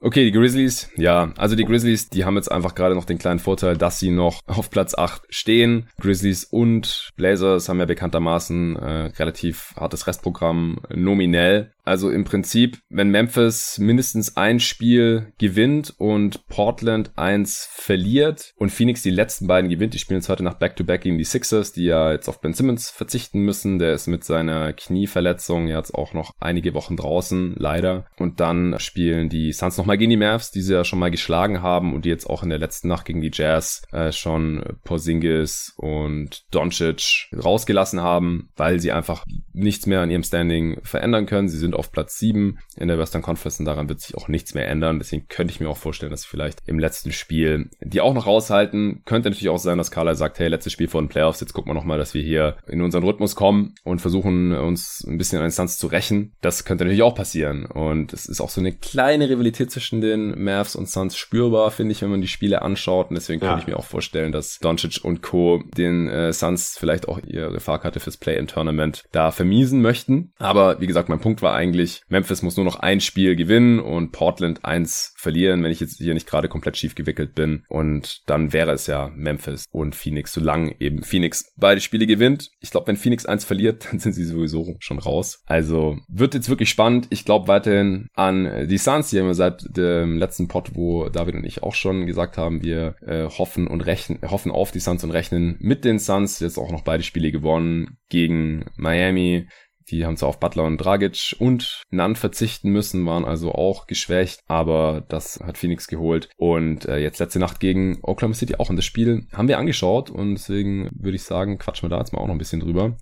Okay, 0.01 0.25
die 0.25 0.31
Grizzlies, 0.31 0.91
ja, 0.97 1.33
also 1.35 1.55
die 1.55 1.65
Grizzlies, 1.65 2.09
die 2.09 2.25
haben 2.25 2.35
jetzt 2.35 2.51
einfach 2.51 2.75
gerade 2.75 2.93
noch 2.93 3.05
den 3.05 3.17
kleinen 3.17 3.39
Vorteil, 3.39 3.75
dass 3.75 3.97
sie 3.97 4.11
noch 4.11 4.39
auf 4.45 4.69
Platz 4.69 4.93
8 4.93 5.23
stehen. 5.29 5.89
Grizzlies 5.99 6.43
und 6.43 7.09
Blazers 7.15 7.69
haben 7.69 7.79
ja 7.79 7.85
bekanntermaßen 7.85 8.75
äh, 8.75 8.89
relativ 9.17 9.73
hartes 9.77 10.05
Restprogramm 10.05 10.79
nominell. 10.93 11.71
Also 11.85 12.09
im 12.09 12.23
Prinzip, 12.23 12.79
wenn 12.89 13.11
Memphis 13.11 13.77
mindestens 13.77 14.35
ein 14.35 14.59
Spiel 14.59 15.31
gewinnt 15.37 15.93
und 15.99 16.47
Portland 16.47 17.11
eins 17.15 17.69
verliert 17.71 18.53
und 18.57 18.71
Phoenix 18.71 19.03
die 19.03 19.11
letzten 19.11 19.45
beiden 19.45 19.69
gewinnt, 19.69 19.93
die 19.93 19.99
spielen 19.99 20.19
jetzt 20.19 20.29
heute 20.29 20.43
nach 20.43 20.55
Back-to-Back 20.55 21.01
gegen 21.01 21.19
die 21.19 21.23
Sixers, 21.23 21.73
die 21.73 21.85
ja 21.85 22.11
jetzt 22.11 22.27
auf 22.27 22.41
Ben 22.41 22.53
Simmons 22.53 22.89
verzichten 22.89 23.41
müssen. 23.41 23.77
Der 23.77 23.93
ist 23.93 24.07
mit 24.07 24.23
seiner 24.23 24.73
Knieverletzung 24.73 25.67
jetzt 25.67 25.93
auch 25.93 26.13
noch 26.13 26.31
einige 26.39 26.73
Wochen 26.73 26.97
draußen, 26.97 27.53
leider. 27.55 28.07
Und 28.17 28.39
dann 28.39 28.79
spielen 28.79 29.29
die 29.29 29.53
Suns 29.53 29.77
nochmal 29.77 29.99
gegen 29.99 30.09
die 30.09 30.17
Mavs, 30.17 30.49
die 30.49 30.61
sie 30.61 30.73
ja 30.73 30.83
schon 30.83 30.99
mal 30.99 31.11
geschlagen 31.11 31.61
haben 31.61 31.93
und 31.93 32.05
die 32.05 32.09
jetzt 32.09 32.27
auch 32.27 32.41
in 32.41 32.49
der 32.49 32.59
letzten 32.59 32.87
Nacht 32.87 33.05
gegen 33.05 33.21
die 33.21 33.31
Jazz 33.31 33.83
äh, 33.91 34.11
schon 34.11 34.63
Porzingis 34.83 35.73
und 35.77 36.45
Doncic 36.49 37.29
rausgelassen 37.31 38.01
haben, 38.01 38.49
weil 38.55 38.79
sie 38.79 38.91
einfach 38.91 39.23
nichts 39.53 39.85
mehr 39.85 40.01
an 40.01 40.09
ihrem 40.09 40.23
Standing 40.23 40.79
verändern 40.81 41.27
können. 41.27 41.47
Sie 41.47 41.59
sind 41.59 41.74
auf 41.75 41.91
Platz 41.91 42.17
7 42.17 42.59
in 42.77 42.87
der 42.87 42.97
Western 42.97 43.21
Conference 43.21 43.59
und 43.59 43.65
daran 43.65 43.89
wird 43.89 44.01
sich 44.01 44.15
auch 44.15 44.27
nichts 44.27 44.53
mehr 44.53 44.67
ändern. 44.67 44.99
Deswegen 44.99 45.27
könnte 45.27 45.53
ich 45.53 45.59
mir 45.59 45.69
auch 45.69 45.77
vorstellen, 45.77 46.11
dass 46.11 46.25
vielleicht 46.25 46.59
im 46.65 46.79
letzten 46.79 47.11
Spiel 47.11 47.69
die 47.81 48.01
auch 48.01 48.13
noch 48.13 48.27
raushalten. 48.27 49.01
Könnte 49.05 49.29
natürlich 49.29 49.49
auch 49.49 49.59
sein, 49.59 49.77
dass 49.77 49.91
Carla 49.91 50.15
sagt, 50.15 50.39
hey, 50.39 50.47
letztes 50.47 50.73
Spiel 50.73 50.87
vor 50.87 51.01
den 51.01 51.09
Playoffs, 51.09 51.39
jetzt 51.41 51.53
gucken 51.53 51.69
wir 51.69 51.75
nochmal, 51.75 51.97
dass 51.97 52.13
wir 52.13 52.21
hier 52.21 52.57
in 52.67 52.81
unseren 52.81 53.03
Rhythmus 53.03 53.35
kommen 53.35 53.75
und 53.83 53.99
versuchen 53.99 54.53
uns 54.53 55.03
ein 55.07 55.17
bisschen 55.17 55.39
an 55.39 55.45
Instanz 55.45 55.77
zu 55.77 55.87
rächen. 55.87 56.33
Das 56.41 56.65
könnte 56.65 56.83
natürlich 56.83 57.03
auch 57.03 57.15
passieren. 57.15 57.65
Und 57.65 58.13
es 58.13 58.25
ist 58.25 58.41
auch 58.41 58.49
so 58.49 58.61
eine 58.61 58.73
kleine 58.73 59.29
Rivalität 59.29 59.71
zwischen 59.71 60.01
den 60.01 60.43
Mavs 60.43 60.75
und 60.75 60.89
Suns 60.89 61.15
spürbar, 61.17 61.71
finde 61.71 61.91
ich, 61.91 62.01
wenn 62.01 62.09
man 62.09 62.21
die 62.21 62.27
Spiele 62.27 62.61
anschaut. 62.61 63.09
Und 63.09 63.15
deswegen 63.15 63.41
ja. 63.41 63.49
könnte 63.49 63.63
ich 63.63 63.67
mir 63.67 63.77
auch 63.77 63.85
vorstellen, 63.85 64.31
dass 64.31 64.59
Doncic 64.59 65.03
und 65.03 65.21
Co. 65.21 65.63
den 65.77 66.07
äh, 66.07 66.33
Suns 66.33 66.77
vielleicht 66.77 67.07
auch 67.07 67.19
ihre 67.25 67.59
Fahrkarte 67.59 67.99
fürs 67.99 68.17
Play-in-Tournament 68.17 69.03
da 69.11 69.31
vermiesen 69.31 69.81
möchten. 69.81 70.31
Aber 70.39 70.79
wie 70.79 70.87
gesagt, 70.87 71.09
mein 71.09 71.19
Punkt 71.19 71.41
war 71.41 71.53
eigentlich, 71.53 71.64
eigentlich, 71.65 72.03
Memphis 72.07 72.43
muss 72.43 72.57
nur 72.57 72.65
noch 72.65 72.79
ein 72.79 73.01
Spiel 73.01 73.35
gewinnen 73.35 73.79
und 73.79 74.11
Portland 74.11 74.63
eins 74.63 75.13
verlieren, 75.17 75.63
wenn 75.63 75.71
ich 75.71 75.79
jetzt 75.79 75.97
hier 75.97 76.13
nicht 76.13 76.27
gerade 76.27 76.47
komplett 76.47 76.77
schief 76.77 76.93
gewickelt 76.93 77.33
bin. 77.33 77.63
Und 77.67 78.21
dann 78.27 78.53
wäre 78.53 78.71
es 78.71 78.87
ja 78.87 79.11
Memphis 79.15 79.65
und 79.71 79.95
Phoenix, 79.95 80.33
solange 80.33 80.79
eben 80.79 81.03
Phoenix 81.03 81.51
beide 81.57 81.81
Spiele 81.81 82.05
gewinnt. 82.05 82.51
Ich 82.59 82.69
glaube, 82.69 82.87
wenn 82.87 82.97
Phoenix 82.97 83.25
eins 83.25 83.45
verliert, 83.45 83.87
dann 83.91 83.99
sind 83.99 84.13
sie 84.13 84.25
sowieso 84.25 84.75
schon 84.79 84.99
raus. 84.99 85.41
Also 85.45 85.97
wird 86.07 86.35
jetzt 86.35 86.49
wirklich 86.49 86.69
spannend. 86.69 87.07
Ich 87.09 87.25
glaube 87.25 87.47
weiterhin 87.47 88.07
an 88.13 88.67
die 88.67 88.77
Suns. 88.77 89.09
Die 89.09 89.19
haben 89.19 89.27
wir 89.27 89.33
seit 89.33 89.65
dem 89.75 90.17
letzten 90.17 90.47
Pod, 90.47 90.75
wo 90.75 91.09
David 91.09 91.35
und 91.35 91.45
ich 91.45 91.63
auch 91.63 91.73
schon 91.73 92.05
gesagt 92.05 92.37
haben, 92.37 92.61
wir 92.61 92.95
äh, 93.01 93.25
hoffen 93.25 93.67
und 93.67 93.81
rechnen, 93.81 94.19
hoffen 94.21 94.51
auf 94.51 94.71
die 94.71 94.79
Suns 94.79 95.03
und 95.03 95.11
rechnen 95.11 95.55
mit 95.59 95.83
den 95.83 95.97
Suns. 95.97 96.39
Jetzt 96.39 96.59
auch 96.59 96.71
noch 96.71 96.83
beide 96.83 97.03
Spiele 97.03 97.31
gewonnen 97.31 97.97
gegen 98.09 98.65
Miami, 98.75 99.47
die 99.89 100.05
haben 100.05 100.17
zwar 100.17 100.29
auf 100.29 100.39
Butler 100.39 100.63
und 100.63 100.77
Dragic 100.77 101.35
und 101.39 101.83
Nant 101.89 102.17
verzichten 102.17 102.71
müssen, 102.71 103.05
waren 103.05 103.25
also 103.25 103.51
auch 103.51 103.87
geschwächt, 103.87 104.41
aber 104.47 105.05
das 105.07 105.39
hat 105.43 105.57
Phoenix 105.57 105.87
geholt. 105.87 106.29
Und 106.37 106.85
äh, 106.85 106.97
jetzt 106.97 107.19
letzte 107.19 107.39
Nacht 107.39 107.59
gegen 107.59 107.99
Oklahoma 108.01 108.35
City 108.35 108.55
auch. 108.55 108.69
Und 108.69 108.77
das 108.77 108.85
Spiel 108.85 109.27
haben 109.33 109.47
wir 109.47 109.57
angeschaut 109.57 110.09
und 110.09 110.35
deswegen 110.35 110.89
würde 110.93 111.15
ich 111.15 111.23
sagen, 111.23 111.57
quatschen 111.57 111.89
wir 111.89 111.95
da 111.95 111.99
jetzt 111.99 112.13
mal 112.13 112.19
auch 112.19 112.27
noch 112.27 112.35
ein 112.35 112.39
bisschen 112.39 112.61
drüber 112.61 112.97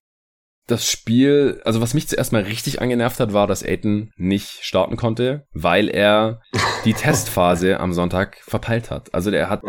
das 0.67 0.89
Spiel, 0.89 1.61
also 1.65 1.81
was 1.81 1.93
mich 1.93 2.07
zuerst 2.07 2.31
mal 2.31 2.43
richtig 2.43 2.81
angenervt 2.81 3.19
hat, 3.19 3.33
war, 3.33 3.47
dass 3.47 3.63
Aiden 3.63 4.11
nicht 4.15 4.63
starten 4.63 4.95
konnte, 4.95 5.45
weil 5.53 5.89
er 5.89 6.41
die 6.85 6.93
Testphase 6.93 7.79
am 7.79 7.93
Sonntag 7.93 8.37
verpeilt 8.43 8.89
hat. 8.89 9.13
Also 9.13 9.29
der 9.29 9.49
hat 9.49 9.61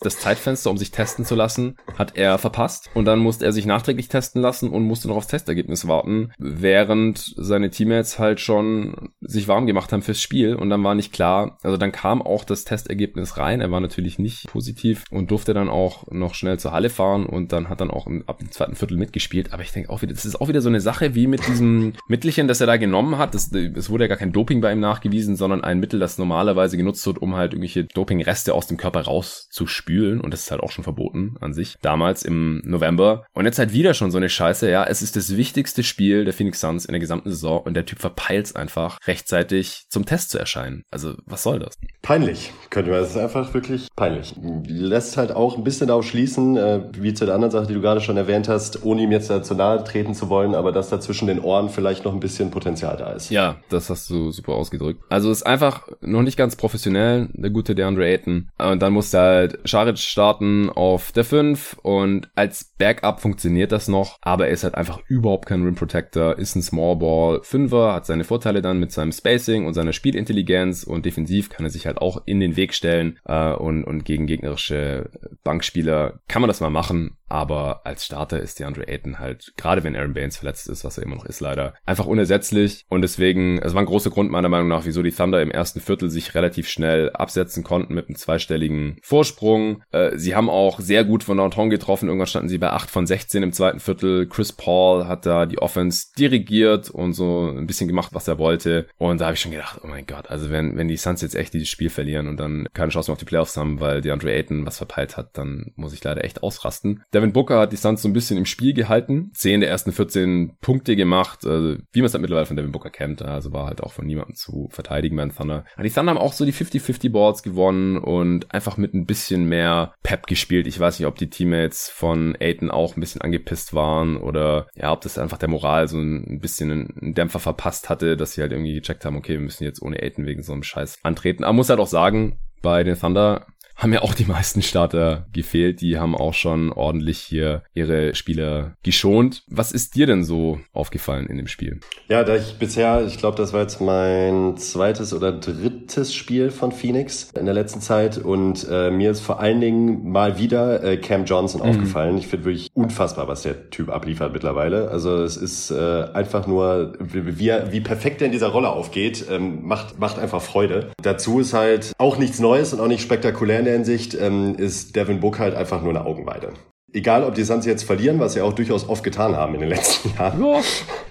das 0.00 0.18
Zeitfenster, 0.18 0.70
um 0.70 0.78
sich 0.78 0.90
testen 0.90 1.24
zu 1.24 1.34
lassen, 1.34 1.76
hat 1.96 2.16
er 2.16 2.38
verpasst. 2.38 2.90
Und 2.94 3.04
dann 3.04 3.20
musste 3.20 3.44
er 3.44 3.52
sich 3.52 3.64
nachträglich 3.64 4.08
testen 4.08 4.42
lassen 4.42 4.70
und 4.70 4.84
musste 4.84 5.08
noch 5.08 5.16
aufs 5.16 5.28
Testergebnis 5.28 5.86
warten, 5.86 6.32
während 6.38 7.34
seine 7.36 7.70
Teammates 7.70 8.18
halt 8.18 8.40
schon 8.40 9.12
sich 9.20 9.46
warm 9.46 9.66
gemacht 9.66 9.92
haben 9.92 10.02
fürs 10.02 10.20
Spiel. 10.20 10.56
Und 10.56 10.70
dann 10.70 10.82
war 10.82 10.96
nicht 10.96 11.12
klar, 11.12 11.58
also 11.62 11.76
dann 11.76 11.92
kam 11.92 12.22
auch 12.22 12.44
das 12.44 12.64
Testergebnis 12.64 13.36
rein, 13.36 13.60
er 13.60 13.70
war 13.70 13.80
natürlich 13.80 14.18
nicht 14.18 14.48
positiv 14.48 15.04
und 15.10 15.30
durfte 15.30 15.54
dann 15.54 15.68
auch 15.68 16.08
noch 16.10 16.34
schnell 16.34 16.58
zur 16.58 16.72
Halle 16.72 16.90
fahren 16.90 17.26
und 17.26 17.52
dann 17.52 17.68
hat 17.68 17.80
dann 17.80 17.90
auch 17.90 18.08
ab 18.26 18.38
dem 18.38 18.50
zweiten 18.50 18.74
Viertel 18.74 18.96
mitgespielt, 18.96 19.52
aber 19.52 19.62
ich 19.62 19.72
denke 19.72 19.90
auch 19.90 20.02
wieder, 20.02 20.12
das 20.12 20.24
ist 20.24 20.39
auch 20.40 20.48
wieder 20.48 20.60
so 20.60 20.68
eine 20.68 20.80
Sache 20.80 21.14
wie 21.14 21.26
mit 21.26 21.46
diesem 21.46 21.92
Mittelchen, 22.08 22.48
das 22.48 22.60
er 22.60 22.66
da 22.66 22.76
genommen 22.76 23.18
hat, 23.18 23.34
das, 23.34 23.52
es 23.52 23.90
wurde 23.90 24.04
ja 24.04 24.08
gar 24.08 24.16
kein 24.16 24.32
Doping 24.32 24.60
bei 24.60 24.72
ihm 24.72 24.80
nachgewiesen, 24.80 25.36
sondern 25.36 25.62
ein 25.62 25.80
Mittel, 25.80 26.00
das 26.00 26.18
normalerweise 26.18 26.76
genutzt 26.76 27.06
wird, 27.06 27.20
um 27.20 27.36
halt 27.36 27.52
irgendwelche 27.52 27.84
Dopingreste 27.84 28.54
aus 28.54 28.66
dem 28.66 28.76
Körper 28.76 29.02
rauszuspülen 29.02 30.20
und 30.20 30.32
das 30.32 30.42
ist 30.42 30.50
halt 30.50 30.62
auch 30.62 30.70
schon 30.70 30.84
verboten 30.84 31.36
an 31.40 31.52
sich, 31.52 31.76
damals 31.82 32.22
im 32.22 32.62
November 32.64 33.26
und 33.34 33.44
jetzt 33.44 33.58
halt 33.58 33.72
wieder 33.72 33.94
schon 33.94 34.10
so 34.10 34.18
eine 34.18 34.28
Scheiße, 34.28 34.70
ja, 34.70 34.84
es 34.84 35.02
ist 35.02 35.16
das 35.16 35.36
wichtigste 35.36 35.82
Spiel 35.82 36.24
der 36.24 36.34
Phoenix 36.34 36.60
Suns 36.60 36.84
in 36.84 36.92
der 36.92 37.00
gesamten 37.00 37.30
Saison 37.30 37.62
und 37.62 37.74
der 37.74 37.86
Typ 37.86 38.00
verpeilt 38.00 38.40
einfach 38.56 38.98
rechtzeitig 39.06 39.86
zum 39.88 40.06
Test 40.06 40.30
zu 40.30 40.38
erscheinen. 40.38 40.84
Also, 40.90 41.14
was 41.26 41.42
soll 41.42 41.58
das? 41.58 41.74
Peinlich, 42.02 42.52
könnte 42.70 42.90
man. 42.90 43.00
Es 43.00 43.10
ist 43.10 43.16
einfach 43.16 43.52
wirklich 43.52 43.88
peinlich. 43.94 44.34
Lässt 44.66 45.16
halt 45.16 45.32
auch 45.32 45.56
ein 45.56 45.64
bisschen 45.64 45.88
darauf 45.88 46.06
schließen, 46.06 46.56
äh, 46.56 46.80
wie 46.92 47.12
zu 47.12 47.26
der 47.26 47.34
anderen 47.34 47.50
Sache, 47.50 47.66
die 47.66 47.74
du 47.74 47.80
gerade 47.80 48.00
schon 48.00 48.16
erwähnt 48.16 48.48
hast, 48.48 48.84
ohne 48.84 49.02
ihm 49.02 49.12
jetzt 49.12 49.28
dazu 49.28 49.54
nahe 49.54 49.84
treten 49.84 50.14
zu 50.14 50.29
wollen, 50.30 50.54
aber 50.54 50.72
dass 50.72 50.88
da 50.88 51.00
zwischen 51.00 51.28
den 51.28 51.40
Ohren 51.40 51.68
vielleicht 51.68 52.04
noch 52.04 52.14
ein 52.14 52.20
bisschen 52.20 52.50
Potenzial 52.50 52.96
da 52.96 53.10
ist. 53.10 53.30
Ja, 53.30 53.56
das 53.68 53.90
hast 53.90 54.08
du 54.08 54.30
super 54.30 54.54
ausgedrückt. 54.54 55.02
Also 55.08 55.30
ist 55.30 55.42
einfach 55.42 55.88
noch 56.00 56.22
nicht 56.22 56.36
ganz 56.36 56.56
professionell, 56.56 57.28
der 57.32 57.50
gute 57.50 57.74
DeAndre 57.74 58.06
Ayton. 58.06 58.48
Und 58.58 58.80
dann 58.80 58.92
musste 58.92 59.18
halt 59.18 59.58
Scharic 59.64 59.98
starten 59.98 60.70
auf 60.70 61.12
der 61.12 61.24
5 61.24 61.78
und 61.82 62.30
als 62.34 62.72
Backup 62.78 63.20
funktioniert 63.20 63.72
das 63.72 63.88
noch, 63.88 64.18
aber 64.22 64.46
er 64.46 64.52
ist 64.52 64.64
halt 64.64 64.74
einfach 64.74 65.00
überhaupt 65.08 65.46
kein 65.46 65.62
Rim 65.62 65.74
Protector, 65.74 66.38
ist 66.38 66.56
ein 66.56 66.62
Small 66.62 66.96
Ball 66.96 67.40
Fünfer, 67.42 67.92
hat 67.92 68.06
seine 68.06 68.24
Vorteile 68.24 68.62
dann 68.62 68.78
mit 68.78 68.92
seinem 68.92 69.12
Spacing 69.12 69.66
und 69.66 69.74
seiner 69.74 69.92
Spielintelligenz 69.92 70.84
und 70.84 71.04
defensiv 71.04 71.50
kann 71.50 71.66
er 71.66 71.70
sich 71.70 71.86
halt 71.86 71.98
auch 71.98 72.22
in 72.24 72.40
den 72.40 72.56
Weg 72.56 72.74
stellen 72.74 73.18
äh, 73.24 73.52
und, 73.52 73.84
und 73.84 74.04
gegen 74.04 74.26
gegnerische 74.26 75.10
Bankspieler 75.44 76.20
kann 76.28 76.42
man 76.42 76.48
das 76.48 76.60
mal 76.60 76.70
machen, 76.70 77.16
aber 77.30 77.82
als 77.84 78.04
Starter 78.04 78.40
ist 78.40 78.58
DeAndre 78.58 78.88
Ayton 78.88 79.18
halt, 79.18 79.52
gerade 79.56 79.84
wenn 79.84 79.96
Aaron 79.96 80.14
Baines 80.14 80.36
verletzt 80.36 80.68
ist, 80.68 80.84
was 80.84 80.98
er 80.98 81.04
immer 81.04 81.16
noch 81.16 81.24
ist 81.24 81.40
leider, 81.40 81.74
einfach 81.86 82.06
unersetzlich 82.06 82.84
und 82.88 83.02
deswegen, 83.02 83.58
es 83.58 83.72
war 83.72 83.80
ein 83.80 83.86
großer 83.86 84.10
Grund 84.10 84.30
meiner 84.30 84.48
Meinung 84.48 84.68
nach, 84.68 84.84
wieso 84.84 85.02
die 85.02 85.12
Thunder 85.12 85.40
im 85.40 85.50
ersten 85.50 85.80
Viertel 85.80 86.10
sich 86.10 86.34
relativ 86.34 86.68
schnell 86.68 87.10
absetzen 87.10 87.62
konnten 87.62 87.94
mit 87.94 88.08
einem 88.08 88.16
zweistelligen 88.16 88.98
Vorsprung. 89.02 89.82
Äh, 89.92 90.16
sie 90.18 90.34
haben 90.34 90.50
auch 90.50 90.80
sehr 90.80 91.04
gut 91.04 91.22
von 91.22 91.36
Downtown 91.36 91.70
getroffen, 91.70 92.08
irgendwann 92.08 92.26
standen 92.26 92.48
sie 92.48 92.58
bei 92.58 92.70
8 92.70 92.90
von 92.90 93.06
16 93.06 93.42
im 93.42 93.52
zweiten 93.52 93.80
Viertel. 93.80 94.26
Chris 94.26 94.52
Paul 94.52 95.06
hat 95.06 95.24
da 95.24 95.46
die 95.46 95.58
Offense 95.58 96.08
dirigiert 96.18 96.90
und 96.90 97.12
so 97.12 97.48
ein 97.48 97.66
bisschen 97.66 97.88
gemacht, 97.88 98.10
was 98.12 98.28
er 98.28 98.38
wollte 98.38 98.88
und 98.98 99.20
da 99.20 99.26
habe 99.26 99.34
ich 99.34 99.40
schon 99.40 99.52
gedacht, 99.52 99.80
oh 99.84 99.86
mein 99.86 100.06
Gott, 100.06 100.30
also 100.30 100.50
wenn, 100.50 100.76
wenn 100.76 100.88
die 100.88 100.96
Suns 100.96 101.22
jetzt 101.22 101.36
echt 101.36 101.54
dieses 101.54 101.68
Spiel 101.68 101.90
verlieren 101.90 102.26
und 102.26 102.38
dann 102.38 102.66
keine 102.74 102.90
Chance 102.90 103.10
mehr 103.10 103.12
auf 103.12 103.18
die 103.18 103.24
Playoffs 103.24 103.56
haben, 103.56 103.80
weil 103.80 104.00
DeAndre 104.00 104.32
Ayton 104.32 104.66
was 104.66 104.78
verpeilt 104.78 105.16
hat, 105.16 105.38
dann 105.38 105.72
muss 105.76 105.92
ich 105.92 106.02
leider 106.02 106.24
echt 106.24 106.42
ausrasten. 106.42 107.04
Der 107.12 107.19
Devin 107.20 107.32
Booker 107.32 107.58
hat 107.58 107.72
die 107.72 107.76
Suns 107.76 108.00
so 108.02 108.08
ein 108.08 108.12
bisschen 108.14 108.38
im 108.38 108.46
Spiel 108.46 108.72
gehalten. 108.72 109.30
Zehn 109.34 109.60
der 109.60 109.68
ersten 109.68 109.92
14 109.92 110.56
Punkte 110.60 110.96
gemacht, 110.96 111.46
also 111.46 111.76
wie 111.92 112.00
man 112.00 112.06
es 112.06 112.14
halt 112.14 112.22
mittlerweile 112.22 112.46
von 112.46 112.56
Devin 112.56 112.72
Booker 112.72 112.90
kennt. 112.90 113.22
Also 113.22 113.52
war 113.52 113.66
halt 113.66 113.82
auch 113.82 113.92
von 113.92 114.06
niemandem 114.06 114.34
zu 114.34 114.68
verteidigen 114.70 115.16
beim 115.16 115.34
Thunder. 115.34 115.64
Aber 115.74 115.82
die 115.82 115.90
Thunder 115.90 116.10
haben 116.10 116.18
auch 116.18 116.32
so 116.32 116.44
die 116.44 116.52
50-50 116.52 117.10
Boards 117.10 117.42
gewonnen 117.42 117.98
und 117.98 118.52
einfach 118.54 118.76
mit 118.76 118.94
ein 118.94 119.04
bisschen 119.04 119.44
mehr 119.44 119.92
Pep 120.02 120.26
gespielt. 120.26 120.66
Ich 120.66 120.80
weiß 120.80 120.98
nicht, 120.98 121.06
ob 121.06 121.16
die 121.16 121.30
Teammates 121.30 121.90
von 121.90 122.36
Aiton 122.40 122.70
auch 122.70 122.96
ein 122.96 123.00
bisschen 123.00 123.20
angepisst 123.20 123.74
waren 123.74 124.16
oder 124.16 124.68
ja, 124.74 124.92
ob 124.92 125.02
das 125.02 125.18
einfach 125.18 125.38
der 125.38 125.50
Moral 125.50 125.88
so 125.88 125.98
ein 125.98 126.40
bisschen 126.40 126.70
einen 126.70 127.14
Dämpfer 127.14 127.38
verpasst 127.38 127.90
hatte, 127.90 128.16
dass 128.16 128.32
sie 128.32 128.40
halt 128.40 128.52
irgendwie 128.52 128.74
gecheckt 128.74 129.04
haben, 129.04 129.16
okay, 129.16 129.32
wir 129.32 129.40
müssen 129.40 129.64
jetzt 129.64 129.82
ohne 129.82 130.02
Aiton 130.02 130.26
wegen 130.26 130.42
so 130.42 130.52
einem 130.52 130.62
Scheiß 130.62 130.98
antreten. 131.02 131.44
Aber 131.44 131.52
muss 131.52 131.68
halt 131.68 131.80
auch 131.80 131.86
sagen, 131.86 132.38
bei 132.62 132.84
den 132.84 132.98
Thunder 132.98 133.46
haben 133.80 133.92
ja 133.94 134.02
auch 134.02 134.14
die 134.14 134.26
meisten 134.26 134.62
Starter 134.62 135.26
gefehlt. 135.32 135.80
Die 135.80 135.98
haben 135.98 136.14
auch 136.14 136.34
schon 136.34 136.70
ordentlich 136.70 137.18
hier 137.18 137.62
ihre 137.72 138.14
Spieler 138.14 138.76
geschont. 138.82 139.42
Was 139.48 139.72
ist 139.72 139.94
dir 139.94 140.06
denn 140.06 140.22
so 140.22 140.60
aufgefallen 140.72 141.26
in 141.26 141.38
dem 141.38 141.46
Spiel? 141.46 141.80
Ja, 142.08 142.22
da 142.22 142.36
ich 142.36 142.58
bisher, 142.58 143.04
ich 143.06 143.18
glaube, 143.18 143.38
das 143.38 143.52
war 143.52 143.62
jetzt 143.62 143.80
mein 143.80 144.56
zweites 144.58 145.14
oder 145.14 145.32
drittes 145.32 146.14
Spiel 146.14 146.50
von 146.50 146.72
Phoenix 146.72 147.30
in 147.38 147.46
der 147.46 147.54
letzten 147.54 147.80
Zeit 147.80 148.18
und 148.18 148.66
äh, 148.70 148.90
mir 148.90 149.10
ist 149.10 149.20
vor 149.20 149.40
allen 149.40 149.60
Dingen 149.60 150.10
mal 150.10 150.38
wieder 150.38 150.84
äh, 150.84 150.96
Cam 150.98 151.24
Johnson 151.24 151.62
mhm. 151.62 151.70
aufgefallen. 151.70 152.18
Ich 152.18 152.26
finde 152.26 152.44
wirklich 152.44 152.68
unfassbar, 152.74 153.28
was 153.28 153.42
der 153.42 153.70
Typ 153.70 153.88
abliefert 153.88 154.32
mittlerweile. 154.32 154.90
Also 154.90 155.22
es 155.22 155.36
ist 155.38 155.70
äh, 155.70 156.04
einfach 156.12 156.46
nur, 156.46 156.92
wie, 156.98 157.48
er, 157.48 157.72
wie 157.72 157.80
perfekt 157.80 158.20
er 158.20 158.26
in 158.26 158.32
dieser 158.32 158.48
Rolle 158.48 158.68
aufgeht, 158.68 159.24
ähm, 159.30 159.66
macht, 159.66 159.98
macht 159.98 160.18
einfach 160.18 160.42
Freude. 160.42 160.90
Dazu 161.02 161.40
ist 161.40 161.54
halt 161.54 161.92
auch 161.96 162.18
nichts 162.18 162.40
Neues 162.40 162.74
und 162.74 162.80
auch 162.80 162.88
nicht 162.88 163.00
spektakulär 163.00 163.69
der 163.70 163.76
Hinsicht 163.76 164.14
ähm, 164.14 164.56
ist 164.56 164.96
Devin 164.96 165.20
Book 165.20 165.38
halt 165.38 165.54
einfach 165.54 165.80
nur 165.80 165.90
eine 165.90 166.04
Augenweide 166.04 166.52
egal 166.92 167.24
ob 167.24 167.34
die 167.34 167.44
Suns 167.44 167.66
jetzt 167.66 167.84
verlieren, 167.84 168.18
was 168.18 168.34
sie 168.34 168.40
auch 168.40 168.52
durchaus 168.52 168.88
oft 168.88 169.04
getan 169.04 169.36
haben 169.36 169.54
in 169.54 169.60
den 169.60 169.68
letzten 169.76 170.16
Jahren. 170.16 170.44
Ja. 170.44 170.60